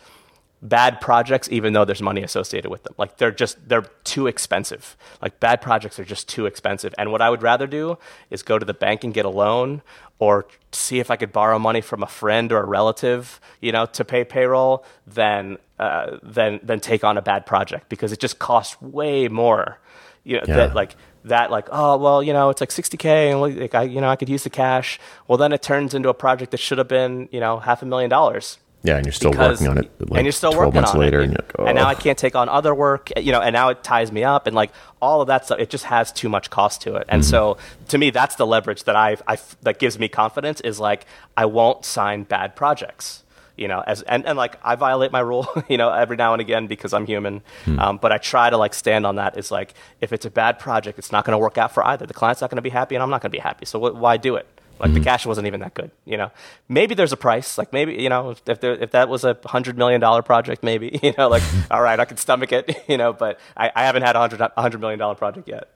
bad 0.61 1.01
projects 1.01 1.49
even 1.51 1.73
though 1.73 1.85
there's 1.85 2.01
money 2.01 2.21
associated 2.21 2.69
with 2.69 2.83
them. 2.83 2.93
Like 2.97 3.17
they're 3.17 3.31
just 3.31 3.67
they're 3.67 3.85
too 4.03 4.27
expensive. 4.27 4.95
Like 5.21 5.39
bad 5.39 5.61
projects 5.61 5.99
are 5.99 6.05
just 6.05 6.29
too 6.29 6.45
expensive. 6.45 6.93
And 6.97 7.11
what 7.11 7.21
i 7.21 7.29
would 7.29 7.41
rather 7.41 7.67
do 7.67 7.97
is 8.29 8.43
go 8.43 8.59
to 8.59 8.65
the 8.65 8.73
bank 8.73 9.03
and 9.03 9.13
get 9.13 9.25
a 9.25 9.29
loan 9.29 9.81
or 10.19 10.45
see 10.71 10.99
if 10.99 11.09
i 11.09 11.15
could 11.15 11.31
borrow 11.31 11.57
money 11.57 11.81
from 11.81 12.03
a 12.03 12.07
friend 12.07 12.51
or 12.51 12.59
a 12.59 12.65
relative 12.65 13.41
you 13.59 13.71
know 13.71 13.85
to 13.87 14.05
pay 14.05 14.23
payroll 14.23 14.85
than 15.07 15.57
uh, 15.79 16.17
than 16.21 16.59
than 16.61 16.79
take 16.79 17.03
on 17.03 17.17
a 17.17 17.21
bad 17.21 17.45
project 17.45 17.89
because 17.89 18.11
it 18.11 18.19
just 18.19 18.37
costs 18.37 18.79
way 18.81 19.27
more 19.27 19.79
you 20.23 20.37
know 20.37 20.43
yeah. 20.47 20.55
that 20.57 20.75
like 20.75 20.95
that 21.25 21.49
like 21.49 21.67
oh 21.71 21.97
well 21.97 22.21
you 22.21 22.33
know 22.33 22.49
it's 22.49 22.61
like 22.61 22.69
60k 22.69 23.31
and 23.31 23.41
like 23.41 23.75
I 23.75 23.83
you 23.83 24.01
know 24.01 24.09
I 24.09 24.15
could 24.15 24.29
use 24.29 24.43
the 24.43 24.49
cash. 24.49 24.99
Well 25.27 25.37
then 25.37 25.51
it 25.51 25.61
turns 25.61 25.93
into 25.93 26.09
a 26.09 26.13
project 26.13 26.51
that 26.51 26.59
should 26.59 26.77
have 26.77 26.87
been 26.87 27.29
you 27.31 27.39
know 27.39 27.59
half 27.59 27.81
a 27.81 27.85
million 27.85 28.09
dollars 28.09 28.59
yeah, 28.83 28.97
and 28.97 29.05
you're 29.05 29.13
still 29.13 29.31
because, 29.31 29.59
working 29.59 29.67
on 29.67 29.77
it. 29.77 29.91
Like 29.99 30.17
and 30.17 30.25
you're 30.25 30.31
still 30.31 30.57
working 30.57 30.83
on 30.83 30.97
later, 30.97 31.21
it. 31.21 31.25
And, 31.25 31.33
like, 31.33 31.51
oh. 31.59 31.65
and, 31.65 31.75
now 31.75 31.87
I 31.87 31.93
can't 31.93 32.17
take 32.17 32.35
on 32.35 32.49
other 32.49 32.73
work, 32.73 33.11
you 33.15 33.31
know, 33.31 33.39
and 33.39 33.53
now 33.53 33.69
it 33.69 33.83
ties 33.83 34.11
me 34.11 34.23
up, 34.23 34.47
and 34.47 34.55
like 34.55 34.71
all 35.01 35.21
of 35.21 35.27
that 35.27 35.45
stuff, 35.45 35.59
it 35.59 35.69
just 35.69 35.85
has 35.85 36.11
too 36.11 36.29
much 36.29 36.49
cost 36.49 36.81
to 36.81 36.95
it. 36.95 37.05
And 37.07 37.21
mm-hmm. 37.21 37.29
so, 37.29 37.57
to 37.89 37.97
me, 37.99 38.09
that's 38.09 38.35
the 38.35 38.47
leverage 38.47 38.85
that 38.85 38.95
I, 38.95 39.17
I 39.27 39.37
that 39.61 39.77
gives 39.77 39.99
me 39.99 40.07
confidence 40.07 40.61
is 40.61 40.79
like 40.79 41.05
I 41.37 41.45
won't 41.45 41.85
sign 41.85 42.23
bad 42.23 42.55
projects, 42.55 43.23
you 43.55 43.67
know, 43.67 43.83
as 43.85 44.01
and, 44.03 44.25
and 44.25 44.35
like 44.35 44.57
I 44.63 44.73
violate 44.73 45.11
my 45.11 45.19
rule, 45.19 45.47
you 45.69 45.77
know, 45.77 45.91
every 45.91 46.17
now 46.17 46.33
and 46.33 46.41
again 46.41 46.65
because 46.65 46.91
I'm 46.91 47.05
human, 47.05 47.41
mm-hmm. 47.65 47.79
um, 47.79 47.97
but 47.97 48.11
I 48.11 48.17
try 48.17 48.49
to 48.49 48.57
like 48.57 48.73
stand 48.73 49.05
on 49.05 49.17
that. 49.17 49.37
Is 49.37 49.51
like 49.51 49.75
if 49.99 50.11
it's 50.11 50.25
a 50.25 50.31
bad 50.31 50.57
project, 50.57 50.97
it's 50.97 51.11
not 51.11 51.23
going 51.23 51.35
to 51.35 51.39
work 51.39 51.59
out 51.59 51.71
for 51.71 51.85
either. 51.85 52.07
The 52.07 52.15
client's 52.15 52.41
not 52.41 52.49
going 52.49 52.55
to 52.55 52.63
be 52.63 52.69
happy, 52.69 52.95
and 52.95 53.03
I'm 53.03 53.11
not 53.11 53.21
going 53.21 53.31
to 53.31 53.37
be 53.37 53.41
happy. 53.41 53.67
So 53.67 53.79
wh- 53.79 53.95
why 53.95 54.17
do 54.17 54.37
it? 54.37 54.47
Like 54.79 54.89
mm-hmm. 54.89 54.99
the 54.99 55.03
cash 55.03 55.25
wasn't 55.27 55.45
even 55.45 55.59
that 55.59 55.75
good, 55.75 55.91
you 56.05 56.17
know. 56.17 56.31
Maybe 56.67 56.95
there's 56.95 57.13
a 57.13 57.17
price. 57.17 57.57
Like 57.57 57.71
maybe 57.71 58.01
you 58.01 58.09
know 58.09 58.31
if 58.31 58.59
there, 58.59 58.73
if 58.73 58.91
that 58.91 59.09
was 59.09 59.23
a 59.23 59.37
hundred 59.45 59.77
million 59.77 60.01
dollar 60.01 60.23
project, 60.23 60.63
maybe 60.63 60.99
you 61.03 61.13
know 61.17 61.27
like 61.27 61.43
all 61.71 61.81
right, 61.81 61.99
I 61.99 62.05
could 62.05 62.19
stomach 62.19 62.51
it, 62.51 62.83
you 62.87 62.97
know. 62.97 63.13
But 63.13 63.39
I, 63.55 63.71
I 63.75 63.83
haven't 63.83 64.03
had 64.03 64.15
a 64.15 64.19
hundred 64.19 64.41
hundred 64.57 64.81
million 64.81 64.99
dollar 64.99 65.15
project 65.15 65.47
yet. 65.47 65.69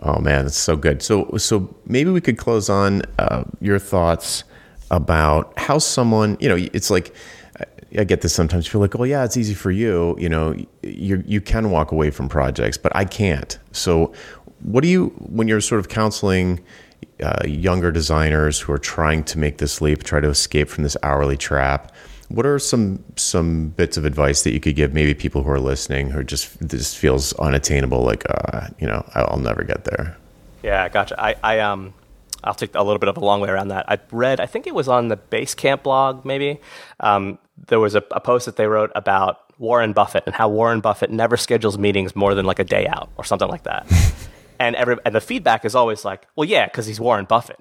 Oh 0.00 0.18
man, 0.18 0.46
that's 0.46 0.56
so 0.56 0.76
good. 0.76 1.02
So 1.02 1.36
so 1.36 1.74
maybe 1.86 2.10
we 2.10 2.20
could 2.20 2.38
close 2.38 2.68
on 2.68 3.02
uh, 3.18 3.44
your 3.60 3.78
thoughts 3.78 4.44
about 4.90 5.56
how 5.58 5.78
someone 5.78 6.36
you 6.40 6.48
know 6.48 6.56
it's 6.72 6.90
like. 6.90 7.14
I 7.98 8.04
get 8.04 8.20
this 8.20 8.32
sometimes. 8.32 8.66
You 8.66 8.70
feel 8.70 8.80
like, 8.80 8.94
oh 8.94 9.02
yeah, 9.02 9.24
it's 9.24 9.36
easy 9.36 9.52
for 9.52 9.72
you. 9.72 10.14
You 10.16 10.28
know, 10.28 10.54
you 10.82 11.24
you 11.26 11.40
can 11.40 11.70
walk 11.72 11.90
away 11.90 12.10
from 12.10 12.28
projects, 12.28 12.76
but 12.76 12.94
I 12.94 13.04
can't. 13.04 13.58
So, 13.72 14.14
what 14.62 14.82
do 14.82 14.88
you 14.88 15.08
when 15.18 15.48
you're 15.48 15.60
sort 15.60 15.80
of 15.80 15.88
counseling 15.88 16.60
uh, 17.22 17.46
younger 17.46 17.90
designers 17.90 18.60
who 18.60 18.72
are 18.72 18.78
trying 18.78 19.24
to 19.24 19.38
make 19.38 19.58
this 19.58 19.80
leap, 19.80 20.02
try 20.02 20.20
to 20.20 20.28
escape 20.28 20.68
from 20.68 20.84
this 20.84 20.96
hourly 21.02 21.36
trap. 21.36 21.92
What 22.28 22.46
are 22.46 22.58
some 22.58 23.02
some 23.16 23.70
bits 23.70 23.96
of 23.96 24.04
advice 24.04 24.42
that 24.42 24.52
you 24.52 24.60
could 24.60 24.76
give 24.76 24.94
maybe 24.94 25.14
people 25.14 25.42
who 25.42 25.50
are 25.50 25.60
listening 25.60 26.10
who 26.10 26.22
just 26.22 26.56
this 26.66 26.94
feels 26.94 27.32
unattainable, 27.34 28.02
like 28.02 28.24
uh, 28.30 28.68
you 28.78 28.86
know 28.86 29.04
I'll 29.14 29.38
never 29.38 29.64
get 29.64 29.84
there? 29.84 30.16
Yeah, 30.62 30.88
gotcha. 30.88 31.20
I, 31.20 31.34
I 31.42 31.58
um 31.60 31.92
I'll 32.44 32.54
take 32.54 32.74
a 32.74 32.82
little 32.82 32.98
bit 32.98 33.08
of 33.08 33.16
a 33.16 33.20
long 33.20 33.40
way 33.40 33.48
around 33.48 33.68
that. 33.68 33.90
I 33.90 33.98
read, 34.12 34.40
I 34.40 34.46
think 34.46 34.66
it 34.66 34.74
was 34.74 34.88
on 34.88 35.08
the 35.08 35.16
Basecamp 35.16 35.82
blog, 35.82 36.24
maybe. 36.24 36.60
Um, 37.00 37.38
there 37.68 37.80
was 37.80 37.94
a, 37.94 38.02
a, 38.12 38.20
post 38.20 38.46
that 38.46 38.56
they 38.56 38.66
wrote 38.66 38.90
about 38.94 39.40
Warren 39.58 39.92
Buffett 39.92 40.24
and 40.24 40.34
how 40.34 40.48
Warren 40.48 40.80
Buffett 40.80 41.10
never 41.10 41.36
schedules 41.36 41.76
meetings 41.76 42.16
more 42.16 42.34
than 42.34 42.46
like 42.46 42.58
a 42.58 42.64
day 42.64 42.86
out 42.86 43.10
or 43.16 43.24
something 43.24 43.48
like 43.48 43.64
that. 43.64 43.86
and 44.60 44.76
every 44.76 44.96
and 45.04 45.14
the 45.14 45.20
feedback 45.20 45.64
is 45.64 45.74
always 45.74 46.04
like, 46.04 46.26
well, 46.36 46.48
yeah, 46.48 46.66
because 46.66 46.86
he's 46.86 47.00
Warren 47.00 47.24
Buffett. 47.24 47.58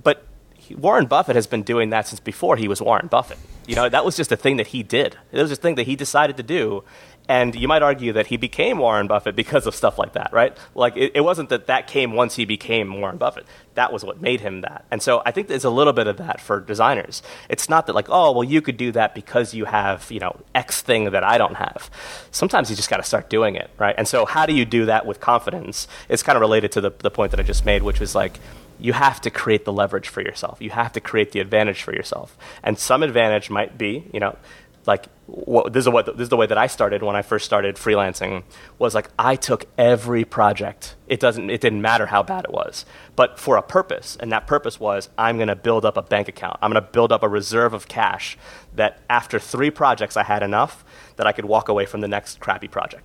But 0.00 0.24
he, 0.54 0.74
Warren 0.76 1.06
Buffett 1.06 1.34
has 1.34 1.48
been 1.48 1.62
doing 1.62 1.90
that 1.90 2.06
since 2.06 2.20
before 2.20 2.56
he 2.56 2.68
was 2.68 2.80
Warren 2.80 3.08
Buffett. 3.08 3.38
You 3.66 3.74
know, 3.74 3.88
that 3.88 4.04
was 4.04 4.16
just 4.16 4.30
a 4.30 4.36
thing 4.36 4.58
that 4.58 4.68
he 4.68 4.82
did. 4.82 5.16
It 5.32 5.40
was 5.40 5.50
a 5.50 5.56
thing 5.56 5.76
that 5.76 5.86
he 5.86 5.96
decided 5.96 6.36
to 6.36 6.42
do. 6.42 6.84
And 7.28 7.54
you 7.54 7.68
might 7.68 7.82
argue 7.82 8.12
that 8.14 8.26
he 8.26 8.36
became 8.36 8.78
Warren 8.78 9.06
Buffett 9.06 9.36
because 9.36 9.66
of 9.66 9.74
stuff 9.76 9.96
like 9.96 10.14
that, 10.14 10.32
right? 10.32 10.56
Like, 10.74 10.96
it, 10.96 11.12
it, 11.14 11.20
wasn't 11.20 11.50
that 11.50 11.68
that 11.68 11.86
came 11.86 12.12
once 12.12 12.34
he 12.34 12.44
became 12.44 13.00
Warren 13.00 13.16
Buffett. 13.16 13.46
That 13.74 13.92
was 13.92 14.04
what 14.04 14.20
made 14.20 14.40
him 14.40 14.62
that. 14.62 14.84
And 14.90 15.00
so 15.00 15.22
I 15.24 15.30
think 15.30 15.46
there's 15.46 15.64
a 15.64 15.70
little 15.70 15.92
bit 15.92 16.08
of 16.08 16.16
that 16.16 16.40
for 16.40 16.60
designers. 16.60 17.22
It's 17.48 17.68
not 17.68 17.86
that, 17.86 17.94
like, 17.94 18.08
oh, 18.08 18.32
well, 18.32 18.44
you 18.44 18.60
could 18.60 18.76
do 18.76 18.90
that 18.92 19.14
because 19.14 19.54
you 19.54 19.66
have, 19.66 20.10
you 20.10 20.18
know, 20.18 20.36
X 20.54 20.82
thing 20.82 21.04
that 21.12 21.22
I 21.22 21.38
don't 21.38 21.54
have. 21.54 21.90
Sometimes 22.32 22.70
you 22.70 22.76
just 22.76 22.90
got 22.90 22.96
to 22.96 23.04
start 23.04 23.30
doing 23.30 23.54
it, 23.54 23.70
right? 23.78 23.94
And 23.96 24.08
so, 24.08 24.26
how 24.26 24.44
do 24.44 24.52
you 24.52 24.64
do 24.64 24.86
that 24.86 25.06
with 25.06 25.20
confidence? 25.20 25.86
It's 26.08 26.24
kind 26.24 26.36
of 26.36 26.40
related 26.40 26.72
to 26.72 26.80
the, 26.80 26.90
the 26.90 27.10
point 27.10 27.30
that 27.30 27.38
I 27.38 27.44
just 27.44 27.64
made, 27.64 27.82
which 27.82 28.00
was 28.00 28.16
like, 28.16 28.40
you 28.82 28.92
have 28.92 29.20
to 29.20 29.30
create 29.30 29.64
the 29.64 29.72
leverage 29.72 30.08
for 30.08 30.20
yourself. 30.20 30.60
You 30.60 30.70
have 30.70 30.92
to 30.92 31.00
create 31.00 31.30
the 31.30 31.38
advantage 31.38 31.82
for 31.82 31.94
yourself. 31.94 32.36
And 32.64 32.78
some 32.78 33.02
advantage 33.02 33.48
might 33.48 33.78
be, 33.78 34.08
you 34.12 34.18
know, 34.18 34.36
like 34.86 35.06
what, 35.26 35.72
this 35.72 35.84
is 35.84 35.88
what 35.88 36.06
this 36.06 36.24
is 36.24 36.28
the 36.28 36.36
way 36.36 36.46
that 36.46 36.58
I 36.58 36.66
started 36.66 37.02
when 37.02 37.14
I 37.14 37.22
first 37.22 37.44
started 37.44 37.76
freelancing 37.76 38.42
was 38.78 38.94
like 38.94 39.08
I 39.18 39.36
took 39.36 39.66
every 39.78 40.24
project. 40.24 40.96
It 41.06 41.20
doesn't 41.20 41.50
it 41.50 41.60
didn't 41.60 41.82
matter 41.82 42.06
how 42.06 42.22
bad 42.22 42.44
it 42.44 42.50
was, 42.50 42.84
but 43.14 43.38
for 43.38 43.56
a 43.56 43.62
purpose, 43.62 44.16
and 44.18 44.32
that 44.32 44.46
purpose 44.46 44.80
was 44.80 45.08
I'm 45.16 45.36
going 45.36 45.48
to 45.48 45.56
build 45.56 45.84
up 45.84 45.96
a 45.96 46.02
bank 46.02 46.28
account. 46.28 46.58
I'm 46.60 46.72
going 46.72 46.82
to 46.82 46.90
build 46.90 47.12
up 47.12 47.22
a 47.22 47.28
reserve 47.28 47.74
of 47.74 47.88
cash 47.88 48.36
that 48.74 49.00
after 49.08 49.38
3 49.38 49.70
projects 49.70 50.16
I 50.16 50.24
had 50.24 50.42
enough 50.42 50.84
that 51.16 51.26
I 51.26 51.32
could 51.32 51.44
walk 51.44 51.68
away 51.68 51.86
from 51.86 52.00
the 52.00 52.08
next 52.08 52.40
crappy 52.40 52.68
project. 52.68 53.04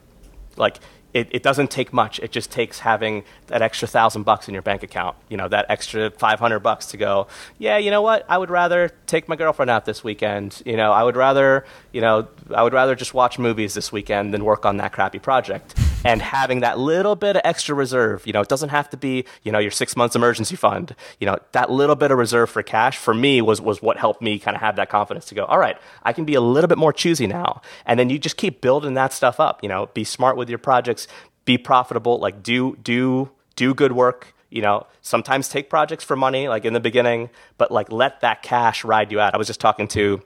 Like 0.56 0.80
it, 1.18 1.28
it 1.32 1.42
doesn't 1.42 1.72
take 1.72 1.92
much. 1.92 2.20
It 2.20 2.32
just 2.32 2.52
takes 2.52 2.80
having 2.80 3.24
that 3.48 3.64
extra 3.64 3.88
thousand 3.88 4.22
bucks 4.24 4.48
in 4.48 4.54
your 4.54 4.62
bank 4.62 4.84
account, 4.84 5.18
you 5.30 5.38
know, 5.38 5.48
that 5.48 5.66
extra 5.68 6.12
500 6.12 6.60
bucks 6.60 6.86
to 6.88 6.98
go, 6.98 7.28
yeah, 7.58 7.78
you 7.78 7.90
know 7.90 8.04
what? 8.04 8.24
I 8.30 8.38
would 8.38 8.52
rather 8.52 8.92
take 9.08 9.28
my 9.28 9.36
girlfriend 9.36 9.72
out 9.72 9.86
this 9.86 10.04
weekend. 10.04 10.62
You 10.64 10.78
know, 10.78 10.92
I 10.92 11.02
would 11.02 11.16
rather, 11.16 11.66
you 11.92 12.02
know, 12.02 12.28
I 12.54 12.62
would 12.62 12.74
rather 12.74 12.94
just 12.94 13.16
watch 13.16 13.40
movies 13.40 13.74
this 13.74 13.92
weekend 13.92 14.32
than 14.32 14.46
work 14.46 14.64
on 14.64 14.78
that 14.78 14.94
crappy 14.94 15.18
project. 15.18 15.74
and 16.06 16.22
having 16.22 16.62
that 16.62 16.80
little 16.80 17.16
bit 17.16 17.36
of 17.36 17.42
extra 17.44 17.76
reserve. 17.76 18.26
You 18.26 18.34
know, 18.34 18.42
it 18.42 18.48
doesn't 18.48 18.70
have 18.70 18.90
to 18.92 18.98
be 18.98 19.26
you 19.44 19.52
know 19.52 19.60
your 19.60 19.72
six 19.72 19.96
months 19.96 20.16
emergency 20.16 20.56
fund. 20.56 20.96
You 21.20 21.28
know, 21.28 21.38
that 21.52 21.72
little 21.72 21.96
bit 21.96 22.12
of 22.12 22.18
reserve 22.18 22.50
for 22.50 22.64
cash 22.64 22.98
for 22.98 23.14
me 23.14 23.42
was 23.42 23.60
was 23.62 23.82
what 23.82 23.98
helped 23.98 24.22
me 24.22 24.40
kind 24.40 24.56
of 24.56 24.62
have 24.62 24.76
that 24.78 24.90
confidence 24.90 25.26
to 25.26 25.36
go. 25.36 25.46
All 25.46 25.58
right, 25.58 25.78
I 26.04 26.14
can 26.14 26.26
be 26.26 26.36
a 26.36 26.42
little 26.42 26.68
bit 26.68 26.78
more 26.78 26.94
choosy 26.94 27.28
now, 27.28 27.62
and 27.86 28.00
then 28.00 28.10
you 28.10 28.20
just 28.20 28.38
keep 28.38 28.62
building 28.62 28.94
that 28.94 29.14
stuff 29.14 29.40
up. 29.40 29.62
You 29.64 29.70
know, 29.70 29.88
be 29.88 30.04
smart 30.04 30.38
with 30.38 30.50
your 30.50 30.60
projects, 30.60 31.07
be 31.46 31.58
profitable, 31.58 32.20
like 32.20 32.44
do 32.44 32.76
do 32.78 33.32
do 33.56 33.74
good 33.74 33.92
work 33.92 34.34
you 34.50 34.62
know 34.62 34.86
sometimes 35.02 35.50
take 35.50 35.70
projects 35.70 36.04
for 36.04 36.16
money 36.16 36.48
like 36.48 36.64
in 36.66 36.74
the 36.74 36.80
beginning 36.80 37.30
but 37.58 37.72
like 37.72 37.92
let 37.92 38.22
that 38.22 38.42
cash 38.44 38.84
ride 38.84 39.12
you 39.12 39.20
out. 39.20 39.34
I 39.34 39.38
was 39.38 39.48
just 39.48 39.60
talking 39.60 39.88
to 39.90 40.22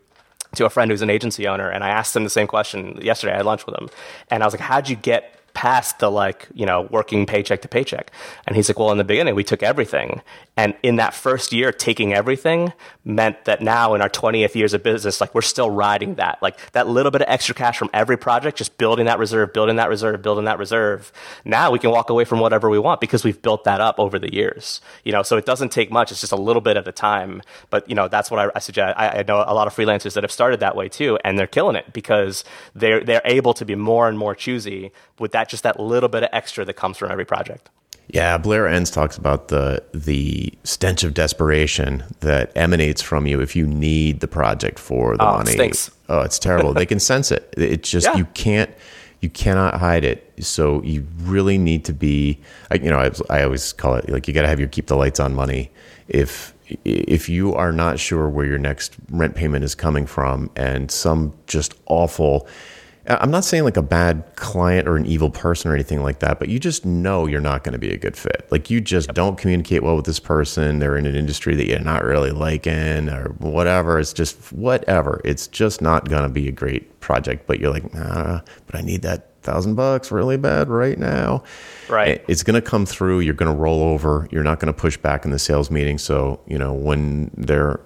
to 0.56 0.66
a 0.66 0.70
friend 0.70 0.92
who's 0.92 1.02
an 1.02 1.10
agency 1.10 1.48
owner 1.48 1.70
and 1.70 1.84
i 1.84 1.90
asked 1.90 2.16
him 2.16 2.24
the 2.24 2.30
same 2.30 2.48
question 2.48 3.00
yesterday. 3.02 3.34
I 3.34 3.38
had 3.38 3.46
lunch 3.46 3.66
with 3.66 3.76
him 3.76 3.90
and 4.30 4.44
i 4.44 4.46
was 4.46 4.54
like 4.54 4.62
how'd 4.62 4.90
you 4.90 4.96
get 4.96 5.38
past 5.54 6.00
the 6.00 6.10
like 6.10 6.48
you 6.54 6.66
know 6.66 6.84
working 6.92 7.26
paycheck 7.26 7.62
to 7.62 7.68
paycheck? 7.68 8.12
And 8.48 8.56
he's 8.56 8.70
like 8.70 8.80
well 8.80 8.92
in 8.92 8.98
the 8.98 9.04
beginning 9.04 9.36
we 9.36 9.44
took 9.44 9.64
everything 9.64 10.22
and 10.62 10.74
in 10.82 10.96
that 10.96 11.14
first 11.14 11.52
year 11.52 11.72
taking 11.72 12.14
everything 12.14 12.72
meant 13.04 13.46
that 13.46 13.62
now 13.62 13.94
in 13.94 14.02
our 14.02 14.10
20th 14.10 14.56
years 14.56 14.74
of 14.74 14.82
business 14.84 15.20
like 15.20 15.34
we're 15.36 15.42
still 15.42 15.70
riding 15.70 16.16
that. 16.16 16.40
Like 16.42 16.72
that 16.72 16.88
little 16.88 17.12
bit 17.12 17.22
of 17.22 17.28
extra 17.28 17.54
cash 17.54 17.78
from 17.78 17.90
every 17.94 18.18
project 18.18 18.58
just 18.58 18.78
building 18.78 19.06
that 19.06 19.20
reserve 19.20 19.52
building 19.54 19.76
that 19.76 19.90
reserve 19.90 20.22
building 20.22 20.46
that 20.46 20.58
reserve. 20.58 21.12
Now 21.44 21.72
we 21.72 21.80
can 21.80 21.92
walk 21.92 22.10
away 22.10 22.24
from 22.24 22.40
whatever 22.40 22.70
we 22.70 22.80
want 22.80 23.02
because 23.02 23.26
we've 23.26 23.42
built 23.42 23.66
that 23.66 23.82
up 23.82 24.00
over 24.00 24.18
the 24.18 24.34
years 24.34 24.80
you 25.04 25.12
know? 25.12 25.24
So 25.24 25.36
it 25.36 25.46
doesn't 25.46 25.74
take 25.74 25.92
much. 25.92 26.12
It's 26.12 26.22
just 26.22 26.32
a 26.32 26.38
little 26.38 26.62
bit 26.62 26.78
at 26.78 26.88
a 26.88 26.94
time. 26.94 27.42
But 27.70 27.90
you 27.90 27.96
know 27.96 28.08
that's 28.08 28.32
what 28.32 28.40
i, 28.40 28.50
I 28.56 28.60
suggest. 28.60 28.98
I, 28.98 29.20
I 29.20 29.24
know 29.28 29.44
a 29.46 29.54
lot 29.54 29.68
of 29.68 29.76
freelancers 29.76 30.14
that 30.14 30.24
have 30.24 30.32
started 30.32 30.62
that 30.62 30.76
way 30.78 30.88
too 30.88 31.20
and 31.26 31.38
they're 31.38 31.48
killing 31.48 31.76
it 31.76 31.92
because 31.92 32.46
they're 32.74 33.04
they're 33.04 33.22
able 33.26 33.54
to 33.56 33.66
be 33.66 33.76
more 33.76 34.08
and 34.08 34.18
more 34.18 34.34
choosy 34.34 34.92
with 35.20 35.34
that 35.34 35.42
that 35.42 35.50
just 35.50 35.64
that 35.64 35.80
little 35.80 36.10
bit 36.10 36.22
of 36.22 36.30
extra 36.32 36.64
that 36.64 36.76
comes 36.76 36.98
from 36.98 37.12
every 37.12 37.26
project. 37.26 37.70
Yeah, 38.12 38.38
Blair 38.38 38.68
Enns 38.68 38.92
talks 38.92 39.18
about 39.18 39.48
the 39.48 39.82
the 39.94 40.54
stench 40.66 41.04
of 41.04 41.14
desperation 41.14 42.04
that 42.20 42.52
emanates 42.58 43.02
from 43.02 43.26
you 43.26 43.40
if 43.40 43.56
you 43.56 43.66
need 43.66 44.20
the 44.20 44.28
project 44.28 44.80
for 44.80 45.16
the 45.16 45.24
oh, 45.24 45.38
money. 45.38 45.54
It 45.54 45.90
oh, 46.10 46.20
it's 46.20 46.38
terrible. 46.38 46.74
they 46.74 46.86
can 46.86 47.00
sense 47.00 47.32
it. 47.32 47.54
It's 47.58 47.90
just 47.90 48.08
yeah. 48.08 48.18
you 48.18 48.26
can't 48.26 48.70
you 49.22 49.30
cannot 49.30 49.76
hide 49.76 50.04
it. 50.04 50.30
So 50.42 50.84
you 50.84 51.08
really 51.20 51.58
need 51.58 51.86
to 51.86 51.94
be, 51.94 52.38
you 52.74 52.90
know, 52.90 53.00
I, 53.00 53.12
I 53.30 53.44
always 53.44 53.72
call 53.72 53.96
it 53.96 54.10
like 54.10 54.28
you 54.28 54.34
got 54.34 54.42
to 54.42 54.50
have 54.50 54.60
your 54.60 54.68
keep 54.68 54.88
the 54.88 54.98
lights 54.98 55.22
on 55.22 55.34
money. 55.34 55.72
If 56.10 56.54
if 56.84 57.30
you 57.30 57.54
are 57.54 57.72
not 57.72 57.98
sure 57.98 58.28
where 58.28 58.46
your 58.46 58.58
next 58.58 58.96
rent 59.10 59.36
payment 59.36 59.64
is 59.64 59.74
coming 59.74 60.06
from, 60.06 60.50
and 60.58 60.92
some 60.92 61.34
just 61.48 61.76
awful 61.86 62.46
Uh, 63.08 63.18
I'm 63.20 63.32
not 63.32 63.44
saying 63.44 63.64
like 63.64 63.78
a 63.78 63.82
bad 63.82 64.24
client 64.36 64.88
or 64.88 64.96
an 64.96 65.06
evil 65.06 65.30
person 65.30 65.72
or 65.72 65.74
anything 65.74 66.04
like 66.04 66.20
that, 66.20 66.40
but 66.40 66.50
you 66.50 66.60
just 66.60 66.86
know 66.86 67.26
you're 67.26 67.42
not 67.42 67.64
going 67.64 67.74
to 67.74 67.80
be 67.80 67.92
a 67.92 67.98
good 67.98 68.16
fit. 68.16 68.48
Like 68.52 68.70
you 68.70 68.82
just 68.82 69.08
yep. 69.08 69.16
don't 69.16 69.38
communicate 69.38 69.84
well 69.84 69.96
with 69.96 70.06
this 70.06 70.20
person. 70.20 70.80
They're 70.80 70.98
in 70.98 71.06
an 71.06 71.16
industry 71.16 71.56
that 71.56 71.68
you're 71.68 71.80
not 71.80 72.04
really 72.04 72.32
liking 72.32 73.10
or 73.10 73.30
whatever. 73.40 74.00
It's 74.00 74.14
just 74.14 74.52
whatever. 74.54 75.22
It's 75.24 75.48
just 75.48 75.82
not 75.82 76.10
going 76.10 76.24
to 76.24 76.30
be 76.30 76.48
a 76.48 76.52
great 76.52 77.00
project. 77.00 77.48
But 77.48 77.60
you're 77.60 77.72
like, 77.72 77.94
nah, 77.94 78.42
but 78.68 78.76
I 78.76 78.82
need 78.82 79.02
that 79.02 79.28
thousand 79.42 79.76
bucks 79.76 80.12
really 80.12 80.38
bad 80.38 80.70
right 80.70 81.00
now. 81.00 81.44
Right. 81.90 82.24
It's 82.28 82.44
going 82.44 82.62
to 82.62 82.68
come 82.68 82.86
through. 82.86 83.22
You're 83.22 83.34
going 83.34 83.52
to 83.52 83.58
roll 83.58 83.82
over. 83.82 84.28
You're 84.32 84.44
not 84.44 84.60
going 84.60 84.72
to 84.72 84.80
push 84.80 84.98
back 84.98 85.26
in 85.26 85.32
the 85.32 85.40
sales 85.40 85.72
meeting. 85.72 85.98
So, 85.98 86.40
you 86.48 86.58
know, 86.58 86.74
when 86.74 87.32
they're 87.36 87.80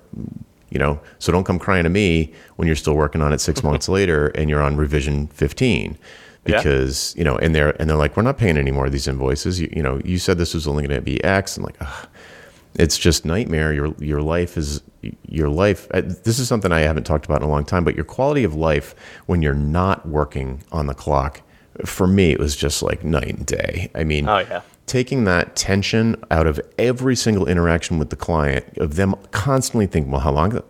you 0.75 0.79
know? 0.79 0.99
So 1.19 1.31
don't 1.31 1.45
come 1.45 1.57
crying 1.57 1.85
to 1.85 1.89
me 1.89 2.33
when 2.57 2.67
you're 2.67 2.75
still 2.75 2.95
working 2.95 3.21
on 3.21 3.31
it 3.31 3.39
six 3.39 3.63
months 3.67 3.87
later 3.87 4.27
and 4.35 4.49
you're 4.49 4.61
on 4.61 4.75
revision 4.75 5.27
15 5.27 5.97
because 6.43 7.15
yeah. 7.15 7.19
you 7.19 7.23
know 7.23 7.37
and 7.37 7.55
they're 7.55 7.71
and 7.81 7.89
they're 7.89 7.97
like 7.97 8.15
we're 8.17 8.23
not 8.23 8.37
paying 8.37 8.57
any 8.57 8.71
more 8.71 8.85
of 8.85 8.91
these 8.91 9.07
invoices. 9.07 9.61
You, 9.61 9.71
you 9.73 9.81
know 9.81 10.01
you 10.03 10.19
said 10.19 10.37
this 10.37 10.53
was 10.53 10.67
only 10.67 10.85
going 10.85 10.99
to 10.99 11.01
be 11.01 11.23
x. 11.23 11.55
And 11.55 11.65
like 11.65 11.77
ugh, 11.79 12.07
it's 12.75 12.97
just 12.97 13.23
nightmare. 13.23 13.71
Your 13.73 13.95
your 13.99 14.21
life 14.21 14.57
is 14.57 14.81
your 15.27 15.47
life 15.47 15.87
uh, 15.93 16.01
this 16.01 16.39
is 16.39 16.47
something 16.47 16.71
i 16.71 16.79
haven't 16.79 17.03
talked 17.03 17.25
about 17.25 17.39
in 17.39 17.47
a 17.47 17.51
long 17.51 17.63
time 17.63 17.83
but 17.83 17.93
your 17.93 18.03
quality 18.03 18.43
of 18.43 18.55
life 18.55 18.95
when 19.27 19.43
you're 19.43 19.53
not 19.53 20.03
working 20.07 20.63
on 20.71 20.87
the 20.87 20.95
clock 20.95 21.43
for 21.85 22.07
me 22.07 22.31
it 22.31 22.39
was 22.39 22.55
just 22.55 22.81
like 22.81 23.03
night 23.03 23.35
and 23.37 23.45
day. 23.45 23.91
I 23.93 24.03
mean 24.03 24.27
oh 24.27 24.39
yeah 24.39 24.61
taking 24.85 25.23
that 25.23 25.55
tension 25.55 26.15
out 26.29 26.45
of 26.45 26.61
every 26.77 27.15
single 27.15 27.47
interaction 27.47 27.97
with 27.97 28.11
the 28.11 28.15
client 28.15 28.65
of 28.77 28.95
them 28.95 29.15
constantly 29.31 29.87
thinking 29.87 30.11
well 30.11 30.21
how 30.21 30.31
long 30.31 30.61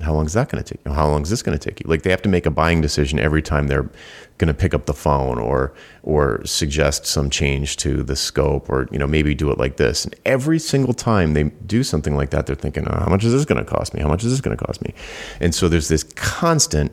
how 0.00 0.12
long 0.12 0.26
is 0.26 0.32
that 0.34 0.48
going 0.48 0.62
to 0.62 0.74
take 0.74 0.86
how 0.86 1.08
long 1.08 1.22
is 1.22 1.30
this 1.30 1.42
going 1.42 1.58
to 1.58 1.68
take 1.68 1.80
you? 1.80 1.88
Like 1.88 2.02
they 2.02 2.10
have 2.10 2.22
to 2.22 2.28
make 2.28 2.46
a 2.46 2.50
buying 2.50 2.80
decision 2.80 3.18
every 3.18 3.42
time 3.42 3.66
they're 3.66 3.90
going 4.38 4.48
to 4.48 4.54
pick 4.54 4.74
up 4.74 4.86
the 4.86 4.94
phone 4.94 5.38
or 5.38 5.74
or 6.04 6.44
suggest 6.44 7.06
some 7.06 7.30
change 7.30 7.76
to 7.78 8.02
the 8.02 8.14
scope 8.14 8.70
or 8.70 8.88
you 8.92 8.98
know 8.98 9.08
maybe 9.08 9.34
do 9.34 9.50
it 9.50 9.58
like 9.58 9.76
this. 9.76 10.04
And 10.04 10.14
every 10.24 10.60
single 10.60 10.94
time 10.94 11.34
they 11.34 11.44
do 11.44 11.82
something 11.82 12.16
like 12.16 12.30
that 12.30 12.46
they're 12.46 12.54
thinking 12.54 12.86
oh, 12.88 12.96
how 13.00 13.08
much 13.08 13.24
is 13.24 13.32
this 13.32 13.44
going 13.44 13.64
to 13.64 13.68
cost 13.68 13.92
me? 13.92 14.00
How 14.00 14.08
much 14.08 14.22
is 14.22 14.30
this 14.30 14.40
going 14.40 14.56
to 14.56 14.64
cost 14.64 14.82
me? 14.82 14.94
And 15.40 15.52
so 15.52 15.68
there's 15.68 15.88
this 15.88 16.04
constant 16.14 16.92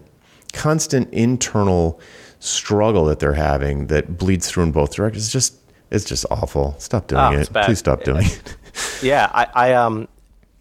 constant 0.53 1.13
internal 1.13 1.99
struggle 2.39 3.05
that 3.05 3.19
they're 3.19 3.33
having 3.33 3.87
that 3.87 4.17
bleeds 4.17 4.49
through 4.49 4.63
in 4.63 4.71
both 4.71 4.95
directions. 4.95 5.25
It's 5.25 5.31
just 5.31 5.60
it's 5.91 6.05
just 6.05 6.25
awful. 6.31 6.75
Stop 6.79 7.07
doing 7.07 7.21
oh, 7.21 7.31
it. 7.31 7.49
Please 7.65 7.79
stop 7.79 8.03
doing 8.03 8.25
it. 8.25 8.57
yeah, 9.03 9.29
I, 9.33 9.47
I 9.53 9.73
um, 9.73 10.07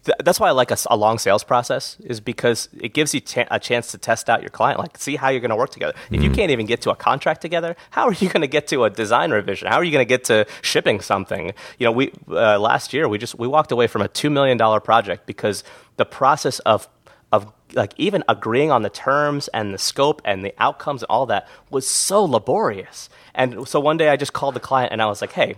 th- 0.03 0.17
that's 0.23 0.39
why 0.39 0.49
I 0.49 0.51
like 0.51 0.71
a, 0.71 0.77
a, 0.89 0.97
long 0.97 1.17
sales 1.17 1.43
process 1.43 1.97
is 2.01 2.19
because 2.19 2.67
it 2.79 2.93
gives 2.93 3.13
you 3.13 3.21
a 3.49 3.59
chance 3.59 3.91
to 3.91 3.97
test 3.97 4.29
out 4.29 4.41
your 4.41 4.49
client, 4.49 4.79
like 4.79 4.97
see 4.97 5.15
how 5.15 5.29
you're 5.29 5.39
going 5.39 5.51
to 5.51 5.55
work 5.55 5.69
together. 5.69 5.93
If 6.11 6.19
mm. 6.19 6.23
you 6.23 6.31
can't 6.31 6.51
even 6.51 6.65
get 6.65 6.81
to 6.81 6.91
a 6.91 6.95
contract 6.95 7.41
together, 7.41 7.75
how 7.91 8.07
are 8.07 8.13
you 8.13 8.27
going 8.27 8.41
to 8.41 8.47
get 8.47 8.67
to 8.67 8.83
a 8.83 8.89
design 8.89 9.31
revision? 9.31 9.69
How 9.69 9.77
are 9.77 9.83
you 9.83 9.91
going 9.91 10.05
to 10.05 10.09
get 10.09 10.25
to 10.25 10.45
shipping 10.61 10.99
something? 10.99 11.53
You 11.79 11.85
know, 11.85 11.91
we 11.91 12.11
uh, 12.29 12.59
last 12.59 12.93
year 12.93 13.07
we 13.07 13.17
just 13.17 13.39
we 13.39 13.47
walked 13.47 13.71
away 13.71 13.87
from 13.87 14.01
a 14.01 14.07
two 14.09 14.29
million 14.29 14.57
dollar 14.57 14.79
project 14.79 15.25
because 15.25 15.63
the 15.95 16.05
process 16.05 16.59
of 16.59 16.89
of 17.31 17.53
like 17.73 17.93
even 17.97 18.23
agreeing 18.27 18.71
on 18.71 18.81
the 18.81 18.89
terms 18.89 19.47
and 19.49 19.73
the 19.73 19.77
scope 19.77 20.21
and 20.25 20.43
the 20.43 20.53
outcomes 20.57 21.03
and 21.03 21.07
all 21.09 21.25
that 21.25 21.47
was 21.69 21.87
so 21.87 22.21
laborious 22.21 23.09
and 23.33 23.67
so 23.67 23.79
one 23.79 23.97
day 23.97 24.09
I 24.09 24.15
just 24.15 24.33
called 24.33 24.55
the 24.55 24.59
client 24.59 24.91
and 24.91 25.01
I 25.01 25.05
was 25.05 25.21
like, 25.21 25.31
hey, 25.31 25.55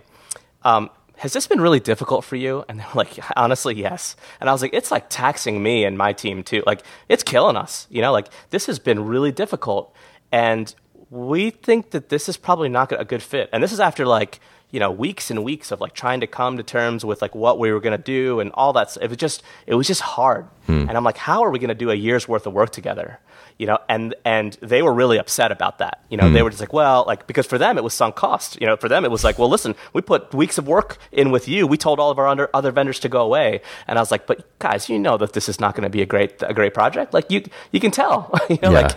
um, 0.62 0.90
has 1.16 1.32
this 1.32 1.46
been 1.46 1.60
really 1.60 1.80
difficult 1.80 2.24
for 2.24 2.36
you? 2.36 2.64
And 2.68 2.80
they're 2.80 2.86
like, 2.94 3.18
honestly, 3.36 3.74
yes. 3.74 4.16
And 4.40 4.48
I 4.48 4.52
was 4.52 4.62
like, 4.62 4.74
it's 4.74 4.90
like 4.90 5.08
taxing 5.08 5.62
me 5.62 5.84
and 5.84 5.96
my 5.96 6.12
team 6.12 6.42
too. 6.42 6.62
Like, 6.66 6.82
it's 7.08 7.22
killing 7.22 7.56
us. 7.56 7.86
You 7.90 8.02
know, 8.02 8.12
like 8.12 8.28
this 8.50 8.66
has 8.66 8.78
been 8.78 9.04
really 9.04 9.32
difficult. 9.32 9.94
And 10.32 10.74
we 11.14 11.50
think 11.50 11.92
that 11.92 12.08
this 12.08 12.28
is 12.28 12.36
probably 12.36 12.68
not 12.68 12.92
a 12.98 13.04
good 13.04 13.22
fit. 13.22 13.48
And 13.52 13.62
this 13.62 13.72
is 13.72 13.78
after 13.78 14.04
like, 14.04 14.40
you 14.72 14.80
know, 14.80 14.90
weeks 14.90 15.30
and 15.30 15.44
weeks 15.44 15.70
of 15.70 15.80
like 15.80 15.94
trying 15.94 16.20
to 16.20 16.26
come 16.26 16.56
to 16.56 16.64
terms 16.64 17.04
with 17.04 17.22
like 17.22 17.36
what 17.36 17.60
we 17.60 17.70
were 17.70 17.78
going 17.78 17.96
to 17.96 18.02
do 18.02 18.40
and 18.40 18.50
all 18.54 18.72
that. 18.72 18.96
It 19.00 19.08
was 19.08 19.16
just, 19.16 19.44
it 19.68 19.76
was 19.76 19.86
just 19.86 20.00
hard. 20.00 20.46
Hmm. 20.66 20.88
And 20.88 20.96
I'm 20.96 21.04
like, 21.04 21.16
how 21.16 21.44
are 21.44 21.50
we 21.50 21.60
going 21.60 21.68
to 21.68 21.74
do 21.74 21.90
a 21.90 21.94
year's 21.94 22.26
worth 22.26 22.46
of 22.46 22.52
work 22.52 22.70
together? 22.70 23.20
you 23.58 23.66
know, 23.66 23.78
and 23.88 24.14
and 24.24 24.56
they 24.60 24.82
were 24.82 24.92
really 24.92 25.18
upset 25.18 25.52
about 25.52 25.78
that. 25.78 26.00
You 26.08 26.16
know, 26.16 26.24
mm. 26.24 26.32
they 26.32 26.40
hmm. 26.40 26.44
were 26.44 26.50
just 26.50 26.60
like, 26.60 26.72
well, 26.72 27.04
like 27.06 27.26
because 27.26 27.46
for 27.46 27.56
them 27.56 27.78
it 27.78 27.84
was 27.84 27.94
sunk 27.94 28.16
cost. 28.16 28.60
You 28.60 28.66
know, 28.66 28.76
for 28.76 28.88
them 28.88 29.04
it 29.04 29.10
was 29.10 29.22
like, 29.22 29.38
well, 29.38 29.48
listen, 29.48 29.76
we 29.92 30.02
put 30.02 30.34
weeks 30.34 30.58
of 30.58 30.66
work 30.66 30.98
in 31.12 31.30
with 31.30 31.46
you. 31.46 31.66
We 31.66 31.76
told 31.76 32.00
all 32.00 32.10
of 32.10 32.18
our 32.18 32.26
under, 32.26 32.50
other 32.52 32.72
vendors 32.72 32.98
to 33.00 33.08
go 33.08 33.22
away, 33.22 33.60
and 33.86 33.98
I 33.98 34.02
was 34.02 34.10
like, 34.10 34.26
but 34.26 34.58
guys, 34.58 34.88
you 34.88 34.98
know 34.98 35.16
that 35.18 35.34
this 35.34 35.48
is 35.48 35.60
not 35.60 35.74
going 35.74 35.84
to 35.84 35.90
be 35.90 36.02
a 36.02 36.06
great 36.06 36.42
a 36.42 36.52
great 36.52 36.74
project. 36.74 37.14
Like 37.14 37.30
you 37.30 37.44
you 37.70 37.80
can 37.80 37.90
tell. 37.90 38.32
you 38.50 38.58
know, 38.60 38.72
yeah. 38.72 38.80
like 38.80 38.92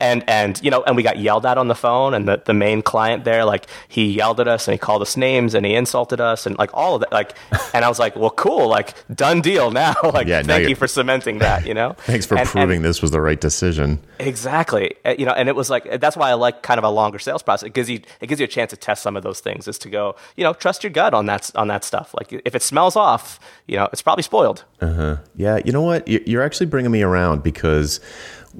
and 0.00 0.24
and 0.28 0.60
you 0.62 0.70
know 0.70 0.82
and 0.84 0.96
we 0.96 1.02
got 1.02 1.18
yelled 1.18 1.46
at 1.46 1.58
on 1.58 1.68
the 1.68 1.74
phone 1.74 2.14
and 2.14 2.28
the, 2.28 2.42
the 2.44 2.54
main 2.54 2.82
client 2.82 3.24
there 3.24 3.44
like 3.44 3.66
he 3.88 4.12
yelled 4.12 4.40
at 4.40 4.48
us 4.48 4.68
and 4.68 4.72
he 4.72 4.78
called 4.78 5.02
us 5.02 5.16
names 5.16 5.54
and 5.54 5.64
he 5.66 5.74
insulted 5.74 6.20
us 6.20 6.46
and 6.46 6.58
like 6.58 6.70
all 6.74 6.96
of 6.96 7.00
that 7.00 7.12
like 7.12 7.34
and 7.74 7.84
i 7.84 7.88
was 7.88 7.98
like 7.98 8.14
well 8.16 8.30
cool 8.30 8.68
like 8.68 8.94
done 9.14 9.40
deal 9.40 9.70
now. 9.70 9.94
Like 10.16 10.28
yeah, 10.28 10.42
thank 10.42 10.68
you 10.68 10.76
for 10.76 10.86
cementing 10.86 11.40
that 11.40 11.66
you 11.66 11.74
know? 11.74 11.92
Thanks 11.98 12.24
for 12.24 12.38
and, 12.38 12.48
proving 12.48 12.76
and, 12.76 12.84
this 12.84 13.02
was 13.02 13.10
the 13.10 13.20
right 13.20 13.38
decision. 13.38 13.98
Exactly. 14.18 14.94
Uh, 15.04 15.14
you 15.18 15.26
know 15.26 15.32
and 15.32 15.48
it 15.48 15.56
was 15.56 15.68
like 15.68 16.00
that's 16.00 16.16
why 16.16 16.30
i 16.30 16.34
like 16.34 16.62
kind 16.62 16.78
of 16.78 16.84
a 16.84 16.88
longer 16.88 17.18
sales 17.18 17.42
process. 17.42 17.66
It 17.66 17.74
gives 17.74 17.90
you 17.90 18.00
it 18.20 18.28
gives 18.28 18.40
you 18.40 18.44
a 18.44 18.48
chance 18.48 18.70
to 18.70 18.76
test 18.76 19.02
some 19.02 19.16
of 19.16 19.22
those 19.22 19.40
things 19.40 19.68
is 19.68 19.78
to 19.78 19.90
go 19.90 20.16
you 20.36 20.44
know 20.44 20.54
trust 20.54 20.84
your 20.84 20.90
gut 20.90 21.12
on 21.12 21.26
that 21.26 21.50
on 21.54 21.68
that 21.68 21.84
stuff. 21.84 22.14
Like 22.14 22.32
if 22.44 22.54
it 22.54 22.62
smells 22.62 22.96
off 22.96 23.38
you 23.66 23.76
know 23.76 23.88
it's 23.92 24.00
probably 24.00 24.22
spoiled. 24.22 24.64
Uh-huh. 24.80 25.16
Yeah 25.34 25.60
you 25.64 25.72
know 25.72 25.82
what? 25.82 26.06
You're 26.08 26.42
actually 26.42 26.66
bringing 26.66 26.92
me 26.92 27.02
around 27.02 27.42
because 27.42 28.00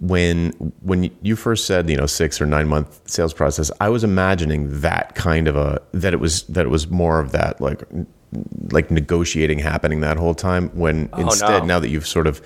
when 0.01 0.51
when 0.83 1.11
you 1.23 1.37
first 1.37 1.67
said 1.67 1.89
you 1.89 1.97
know 1.97 2.07
six 2.07 2.41
or 2.41 2.47
nine 2.47 2.69
month 2.69 3.01
sales 3.09 3.33
process 3.33 3.71
i 3.81 3.89
was 3.89 4.05
imagining 4.05 4.81
that 4.81 5.15
kind 5.15 5.49
of 5.49 5.57
a 5.57 5.81
that 5.93 6.13
it 6.13 6.21
was 6.21 6.43
that 6.45 6.67
it 6.67 6.69
was 6.69 6.89
more 6.89 7.19
of 7.19 7.33
that 7.33 7.61
like 7.61 7.83
like 8.73 8.91
negotiating 8.91 9.59
happening 9.59 10.01
that 10.01 10.17
whole 10.17 10.35
time 10.35 10.69
when 10.71 11.09
oh, 11.15 11.23
instead 11.23 11.61
no. 11.63 11.67
now 11.67 11.79
that 11.79 11.89
you've 11.89 12.07
sort 12.07 12.27
of 12.27 12.43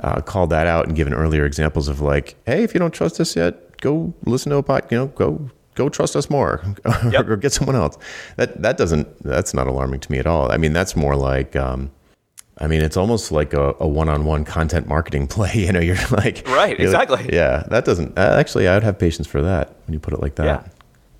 uh, 0.00 0.20
called 0.20 0.50
that 0.50 0.66
out 0.66 0.86
and 0.86 0.94
given 0.94 1.14
earlier 1.14 1.44
examples 1.44 1.88
of 1.88 2.00
like 2.00 2.36
hey 2.46 2.62
if 2.62 2.74
you 2.74 2.78
don't 2.78 2.94
trust 2.94 3.18
us 3.20 3.34
yet 3.34 3.80
go 3.80 4.14
listen 4.26 4.50
to 4.50 4.56
a 4.56 4.62
pod 4.62 4.84
you 4.90 4.96
know 4.96 5.06
go 5.08 5.50
go 5.74 5.88
trust 5.88 6.14
us 6.14 6.30
more 6.30 6.62
yep. 7.10 7.26
or 7.28 7.36
get 7.36 7.52
someone 7.52 7.74
else 7.74 7.98
that 8.36 8.60
that 8.62 8.76
doesn't 8.76 9.20
that's 9.24 9.52
not 9.52 9.66
alarming 9.66 9.98
to 9.98 10.12
me 10.12 10.18
at 10.18 10.26
all 10.26 10.52
i 10.52 10.56
mean 10.56 10.72
that's 10.72 10.94
more 10.94 11.16
like 11.16 11.56
um, 11.56 11.90
I 12.58 12.68
mean, 12.68 12.82
it's 12.82 12.96
almost 12.96 13.32
like 13.32 13.52
a, 13.52 13.74
a, 13.80 13.88
one-on-one 13.88 14.44
content 14.44 14.86
marketing 14.86 15.26
play. 15.34 15.52
You 15.54 15.72
know, 15.72 15.80
you're 15.80 15.96
like 16.10 16.46
right, 16.48 16.78
you're 16.78 16.86
exactly. 16.86 17.16
Like, 17.16 17.32
yeah, 17.32 17.64
that 17.68 17.84
doesn't 17.84 18.18
uh, 18.18 18.36
actually. 18.38 18.68
I 18.68 18.74
would 18.74 18.84
have 18.84 18.98
patience 18.98 19.26
for 19.26 19.42
that 19.42 19.74
when 19.86 19.94
you 19.94 20.00
put 20.00 20.14
it 20.14 20.20
like 20.20 20.36
that. 20.36 20.44
Yeah. 20.44 20.68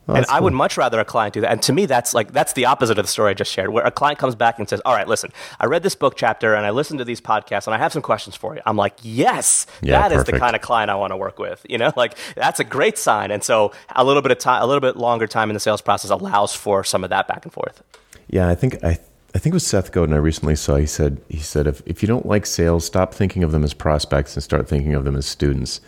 Oh, 0.07 0.15
and 0.15 0.27
I 0.27 0.39
would 0.39 0.53
much 0.53 0.77
rather 0.77 1.01
a 1.01 1.05
client 1.05 1.33
do 1.33 1.41
that. 1.41 1.51
And 1.51 1.63
to 1.63 1.73
me, 1.73 1.87
that's 1.87 2.13
like 2.13 2.31
that's 2.31 2.53
the 2.53 2.67
opposite 2.67 2.99
of 2.99 3.07
the 3.07 3.11
story 3.11 3.31
I 3.31 3.35
just 3.35 3.51
shared, 3.51 3.71
where 3.71 3.87
a 3.87 3.91
client 3.91 4.19
comes 4.19 4.35
back 4.35 4.59
and 4.59 4.69
says, 4.69 4.83
"All 4.85 4.95
right, 4.95 5.09
listen, 5.09 5.33
I 5.59 5.65
read 5.65 5.83
this 5.83 5.95
book 5.95 6.15
chapter 6.15 6.55
and 6.55 6.67
I 6.67 6.71
listened 6.71 6.99
to 6.99 7.07
these 7.07 7.23
podcasts 7.23 7.67
and 7.67 7.75
I 7.75 7.79
have 7.79 7.91
some 7.93 8.03
questions 8.03 8.37
for 8.37 8.55
you." 8.55 8.61
I'm 8.67 8.77
like, 8.77 8.95
"Yes, 9.03 9.67
yeah, 9.81 9.93
that 9.93 10.11
perfect. 10.11 10.29
is 10.29 10.33
the 10.35 10.39
kind 10.39 10.55
of 10.55 10.61
client 10.61 10.91
I 10.91 10.95
want 10.97 11.13
to 11.13 11.17
work 11.17 11.39
with." 11.39 11.65
You 11.69 11.79
know, 11.79 11.91
like 11.97 12.19
that's 12.37 12.61
a 12.61 12.65
great 12.65 12.99
sign. 12.99 13.31
And 13.31 13.43
so 13.43 13.73
a 13.97 14.05
little 14.05 14.21
bit 14.21 14.31
of 14.31 14.39
time, 14.39 14.63
a 14.63 14.67
little 14.67 14.83
bit 14.83 14.97
longer 14.97 15.27
time 15.27 15.49
in 15.49 15.55
the 15.55 15.61
sales 15.61 15.81
process 15.81 16.11
allows 16.11 16.55
for 16.55 16.85
some 16.85 17.03
of 17.03 17.09
that 17.09 17.27
back 17.27 17.45
and 17.45 17.53
forth. 17.53 17.83
Yeah, 18.29 18.49
I 18.49 18.55
think 18.55 18.85
I. 18.85 18.99
I 19.35 19.39
think 19.39 19.53
it 19.53 19.57
was 19.57 19.67
Seth 19.67 19.91
Godin 19.91 20.15
I 20.15 20.19
recently 20.19 20.55
saw. 20.55 20.77
He 20.77 20.87
said, 20.87 21.21
he 21.29 21.39
said, 21.39 21.67
if, 21.67 21.83
if 21.87 22.03
you 22.03 22.07
don't 22.07 22.27
like 22.27 22.47
sales, 22.47 22.85
stop 22.87 23.13
thinking 23.13 23.43
of 23.43 23.51
them 23.51 23.65
as 23.65 23.75
prospects 23.75 24.37
and 24.37 24.43
start 24.43 24.69
thinking 24.69 24.95
of 24.95 25.05
them 25.05 25.17
as 25.17 25.27
students 25.27 25.81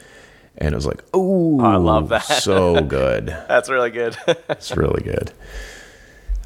and 0.59 0.73
it 0.73 0.77
was 0.77 0.86
like, 0.86 1.05
oh, 1.12 1.60
I 1.60 1.77
love 1.77 2.09
that. 2.09 2.23
so 2.23 2.82
good. 2.82 3.27
That's 3.48 3.68
really 3.68 3.90
good. 3.90 4.16
it's 4.48 4.77
really 4.77 5.02
good. 5.02 5.32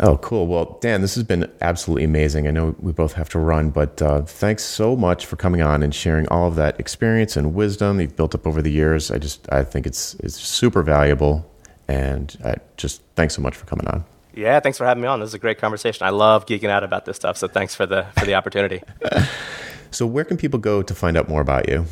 Oh, 0.00 0.16
cool. 0.16 0.46
Well, 0.46 0.78
Dan, 0.80 1.02
this 1.02 1.14
has 1.14 1.24
been 1.24 1.50
absolutely 1.60 2.04
amazing. 2.04 2.48
I 2.48 2.52
know 2.52 2.74
we 2.80 2.90
both 2.90 3.12
have 3.14 3.28
to 3.30 3.38
run, 3.38 3.70
but 3.70 4.00
uh, 4.00 4.22
thanks 4.22 4.64
so 4.64 4.96
much 4.96 5.26
for 5.26 5.36
coming 5.36 5.60
on 5.60 5.82
and 5.82 5.94
sharing 5.94 6.26
all 6.28 6.48
of 6.48 6.56
that 6.56 6.80
experience 6.80 7.36
and 7.36 7.54
wisdom 7.54 8.00
you've 8.00 8.16
built 8.16 8.34
up 8.34 8.46
over 8.46 8.62
the 8.62 8.70
years. 8.70 9.10
I 9.10 9.18
just, 9.18 9.46
I 9.52 9.62
think 9.62 9.86
it's 9.86 10.14
it's 10.14 10.40
super 10.40 10.82
valuable, 10.82 11.48
and 11.86 12.34
I 12.42 12.56
just 12.78 13.02
thanks 13.14 13.34
so 13.34 13.42
much 13.42 13.54
for 13.54 13.66
coming 13.66 13.86
on. 13.88 14.04
Yeah, 14.34 14.60
thanks 14.60 14.78
for 14.78 14.84
having 14.84 15.02
me 15.02 15.08
on. 15.08 15.20
This 15.20 15.28
is 15.28 15.34
a 15.34 15.38
great 15.38 15.58
conversation. 15.58 16.06
I 16.06 16.10
love 16.10 16.46
geeking 16.46 16.68
out 16.68 16.84
about 16.84 17.04
this 17.04 17.16
stuff, 17.16 17.36
so 17.36 17.48
thanks 17.48 17.74
for 17.74 17.86
the 17.86 18.06
for 18.18 18.24
the 18.24 18.34
opportunity. 18.34 18.82
so, 19.90 20.06
where 20.06 20.24
can 20.24 20.36
people 20.36 20.58
go 20.58 20.82
to 20.82 20.94
find 20.94 21.16
out 21.16 21.28
more 21.28 21.40
about 21.40 21.68
you? 21.68 21.86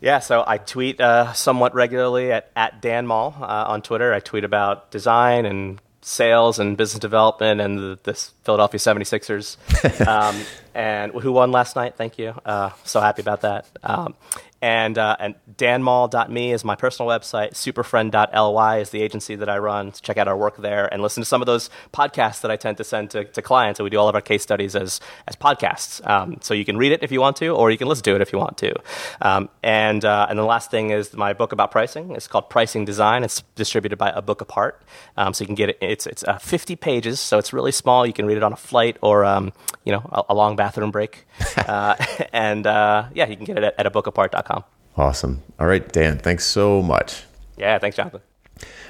Yeah, 0.00 0.18
so 0.18 0.42
I 0.44 0.58
tweet 0.58 1.00
uh, 1.00 1.32
somewhat 1.32 1.74
regularly 1.74 2.32
at, 2.32 2.50
at 2.56 2.82
Dan 2.82 3.06
Mall 3.06 3.36
uh, 3.40 3.64
on 3.68 3.82
Twitter. 3.82 4.12
I 4.12 4.18
tweet 4.18 4.42
about 4.42 4.90
design 4.90 5.46
and 5.46 5.80
sales 6.00 6.58
and 6.58 6.76
business 6.76 6.98
development 6.98 7.60
and 7.60 7.78
the, 7.78 7.98
this 8.02 8.32
Philadelphia 8.42 8.80
76ers. 8.80 10.06
um, 10.06 10.36
and 10.74 11.12
who 11.12 11.30
won 11.30 11.52
last 11.52 11.76
night? 11.76 11.94
Thank 11.96 12.18
you. 12.18 12.34
Uh, 12.44 12.70
so 12.82 13.00
happy 13.00 13.22
about 13.22 13.42
that. 13.42 13.66
Um, 13.84 14.14
and, 14.62 14.96
uh, 14.96 15.16
and 15.18 15.34
danmall.me 15.56 16.52
is 16.52 16.64
my 16.64 16.76
personal 16.76 17.10
website. 17.10 17.56
Superfriend.ly 17.56 18.78
is 18.78 18.90
the 18.90 19.02
agency 19.02 19.34
that 19.34 19.48
I 19.48 19.58
run. 19.58 19.92
So 19.92 20.00
check 20.02 20.18
out 20.18 20.28
our 20.28 20.36
work 20.36 20.56
there 20.58 20.86
and 20.92 21.02
listen 21.02 21.20
to 21.20 21.24
some 21.24 21.42
of 21.42 21.46
those 21.46 21.68
podcasts 21.92 22.42
that 22.42 22.52
I 22.52 22.56
tend 22.56 22.76
to 22.76 22.84
send 22.84 23.10
to, 23.10 23.24
to 23.24 23.42
clients. 23.42 23.80
And 23.80 23.84
we 23.84 23.90
do 23.90 23.98
all 23.98 24.08
of 24.08 24.14
our 24.14 24.20
case 24.20 24.44
studies 24.44 24.76
as, 24.76 25.00
as 25.26 25.34
podcasts. 25.34 26.06
Um, 26.08 26.38
so 26.42 26.54
you 26.54 26.64
can 26.64 26.76
read 26.76 26.92
it 26.92 27.02
if 27.02 27.10
you 27.10 27.20
want 27.20 27.36
to, 27.38 27.48
or 27.48 27.72
you 27.72 27.76
can 27.76 27.88
listen 27.88 28.04
to 28.04 28.14
it 28.14 28.20
if 28.20 28.32
you 28.32 28.38
want 28.38 28.56
to. 28.58 28.72
Um, 29.20 29.48
and, 29.64 30.04
uh, 30.04 30.26
and 30.30 30.38
the 30.38 30.44
last 30.44 30.70
thing 30.70 30.90
is 30.90 31.12
my 31.14 31.32
book 31.32 31.50
about 31.50 31.72
pricing. 31.72 32.12
It's 32.12 32.28
called 32.28 32.48
Pricing 32.48 32.84
Design. 32.84 33.24
It's 33.24 33.42
distributed 33.56 33.96
by 33.96 34.10
A 34.10 34.22
Book 34.22 34.40
Apart. 34.40 34.80
Um, 35.16 35.34
so 35.34 35.42
you 35.42 35.46
can 35.46 35.56
get 35.56 35.70
it. 35.70 35.78
It's, 35.80 36.06
it's 36.06 36.22
uh, 36.22 36.38
50 36.38 36.76
pages, 36.76 37.18
so 37.18 37.36
it's 37.38 37.52
really 37.52 37.72
small. 37.72 38.06
You 38.06 38.12
can 38.12 38.26
read 38.26 38.36
it 38.36 38.44
on 38.44 38.52
a 38.52 38.56
flight 38.56 38.96
or, 39.02 39.24
um, 39.24 39.52
you 39.84 39.90
know, 39.90 40.08
a, 40.12 40.22
a, 40.28 40.34
long 40.34 40.54
bathroom 40.54 40.92
break. 40.92 41.26
Uh, 41.62 41.94
and 42.32 42.66
uh, 42.66 43.04
yeah, 43.14 43.26
you 43.26 43.36
can 43.36 43.44
get 43.44 43.56
it 43.56 43.64
at, 43.64 43.86
at 43.86 43.92
abookapart.com. 43.92 44.51
Awesome. 44.96 45.42
All 45.58 45.66
right, 45.66 45.90
Dan, 45.92 46.18
thanks 46.18 46.44
so 46.44 46.82
much. 46.82 47.24
Yeah, 47.56 47.78
thanks, 47.78 47.96
Jonathan. 47.96 48.20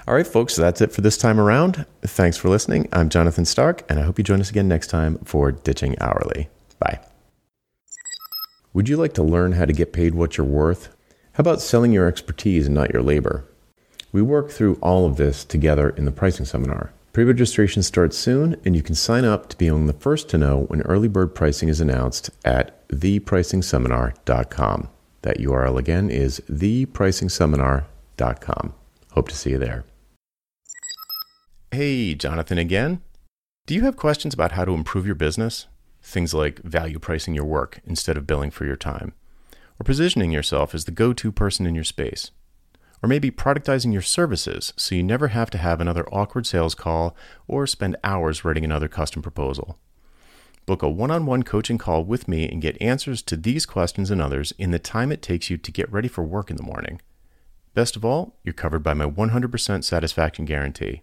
All 0.07 0.15
right, 0.15 0.27
folks, 0.27 0.55
so 0.55 0.63
that's 0.63 0.81
it 0.81 0.93
for 0.93 1.01
this 1.01 1.17
time 1.17 1.39
around. 1.39 1.87
Thanks 2.03 2.37
for 2.37 2.49
listening. 2.49 2.89
I'm 2.93 3.09
Jonathan 3.09 3.45
Stark, 3.45 3.85
and 3.89 4.01
I 4.01 4.03
hope 4.03 4.19
you 4.19 4.25
join 4.25 4.41
us 4.41 4.51
again 4.51 4.67
next 4.67 4.89
time 4.89 5.19
for 5.25 5.53
Ditching 5.53 5.97
Hourly. 6.01 6.49
Bye. 6.79 7.01
Would 8.73 8.89
you 8.89 8.97
like 8.97 9.15
to 9.15 9.23
learn 9.23 9.53
how 9.53 9.65
to 9.65 9.73
get 9.73 9.93
paid 9.93 10.15
what 10.15 10.37
you're 10.37 10.47
worth? 10.47 10.89
How 11.35 11.43
about 11.43 11.61
selling 11.61 11.93
your 11.93 12.09
expertise 12.09 12.67
and 12.67 12.75
not 12.75 12.93
your 12.93 13.03
labor? 13.03 13.45
We 14.11 14.23
work 14.23 14.51
through 14.51 14.79
all 14.83 15.07
of 15.07 15.17
this 15.17 15.45
together 15.45 15.91
in 15.91 16.05
the 16.05 16.13
pricing 16.13 16.45
seminar. 16.45 16.93
Pre 17.13 17.25
registration 17.25 17.83
starts 17.83 18.17
soon, 18.17 18.57
and 18.65 18.75
you 18.75 18.83
can 18.83 18.95
sign 18.95 19.25
up 19.25 19.49
to 19.51 19.57
be 19.57 19.67
among 19.67 19.87
the 19.87 19.93
first 19.93 20.29
to 20.31 20.39
know 20.39 20.65
when 20.69 20.83
early 20.83 21.09
bird 21.09 21.35
pricing 21.35 21.69
is 21.69 21.81
announced 21.81 22.31
at 22.45 22.89
thepricingseminar.com. 22.89 24.89
That 25.23 25.39
URL 25.39 25.79
again 25.79 26.11
is 26.11 26.41
thepricingseminar.com. 26.51 28.75
Hope 29.13 29.29
to 29.29 29.37
see 29.37 29.51
you 29.51 29.59
there. 29.59 29.85
Hey, 31.71 32.15
Jonathan 32.15 32.59
again. 32.59 33.03
Do 33.67 33.75
you 33.75 33.83
have 33.83 33.97
questions 33.97 34.35
about 34.35 34.53
how 34.53 34.65
to 34.65 34.75
improve 34.75 35.07
your 35.07 35.15
business? 35.15 35.67
Things 36.03 36.35
like 36.35 36.61
value 36.63 36.99
pricing 36.99 37.35
your 37.35 37.45
work 37.45 37.81
instead 37.87 38.17
of 38.17 38.27
billing 38.27 38.51
for 38.51 38.65
your 38.65 38.77
time, 38.77 39.13
or 39.79 39.85
positioning 39.85 40.33
yourself 40.33 40.75
as 40.75 40.85
the 40.85 40.91
go 40.91 41.13
to 41.13 41.31
person 41.31 41.65
in 41.65 41.77
your 41.77 41.85
space, 41.85 42.33
or 43.03 43.09
maybe 43.09 43.31
productizing 43.31 43.93
your 43.93 44.03
services 44.03 44.73
so 44.77 44.97
you 44.97 45.03
never 45.03 45.29
have 45.29 45.51
to 45.51 45.59
have 45.59 45.81
another 45.81 46.09
awkward 46.13 46.47
sales 46.47 46.75
call 46.75 47.17
or 47.47 47.67
spend 47.67 47.97
hours 48.03 48.45
writing 48.45 48.65
another 48.65 48.89
custom 48.89 49.23
proposal. 49.23 49.79
Book 50.65 50.83
a 50.83 50.89
one 50.89 51.11
on 51.11 51.27
one 51.27 51.43
coaching 51.43 51.79
call 51.79 52.05
with 52.05 52.29
me 52.29 52.49
and 52.49 52.63
get 52.63 52.81
answers 52.81 53.21
to 53.23 53.37
these 53.37 53.67
questions 53.67 54.11
and 54.11 54.23
others 54.23 54.53
in 54.59 54.71
the 54.71 54.79
time 54.79 55.11
it 55.11 55.21
takes 55.21 55.51
you 55.51 55.57
to 55.57 55.73
get 55.73 55.93
ready 55.93 56.09
for 56.09 56.23
work 56.23 56.51
in 56.51 56.57
the 56.57 56.63
morning. 56.63 57.01
Best 57.75 57.97
of 57.97 58.05
all, 58.05 58.37
you're 58.45 58.53
covered 58.53 58.83
by 58.83 58.95
my 58.95 59.07
100% 59.07 59.83
satisfaction 59.83 60.45
guarantee. 60.45 61.03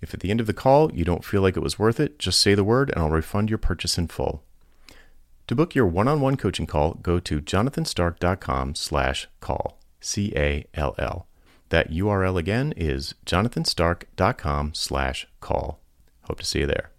If 0.00 0.14
at 0.14 0.20
the 0.20 0.30
end 0.30 0.40
of 0.40 0.46
the 0.46 0.52
call 0.52 0.92
you 0.92 1.04
don't 1.04 1.24
feel 1.24 1.42
like 1.42 1.56
it 1.56 1.62
was 1.62 1.78
worth 1.78 1.98
it, 1.98 2.18
just 2.18 2.38
say 2.38 2.54
the 2.54 2.64
word 2.64 2.90
and 2.90 3.00
I'll 3.00 3.10
refund 3.10 3.50
your 3.50 3.58
purchase 3.58 3.98
in 3.98 4.08
full. 4.08 4.44
To 5.48 5.56
book 5.56 5.74
your 5.74 5.86
one-on-one 5.86 6.36
coaching 6.36 6.66
call, 6.66 6.94
go 6.94 7.18
to 7.18 7.40
jonathanstark.com 7.40 8.74
slash 8.76 9.26
call, 9.40 9.78
C-A-L-L. 10.00 11.26
That 11.70 11.90
URL 11.90 12.38
again 12.38 12.72
is 12.76 13.14
jonathanstark.com 13.26 14.74
slash 14.74 15.26
call. 15.40 15.80
Hope 16.22 16.38
to 16.38 16.46
see 16.46 16.60
you 16.60 16.66
there. 16.66 16.91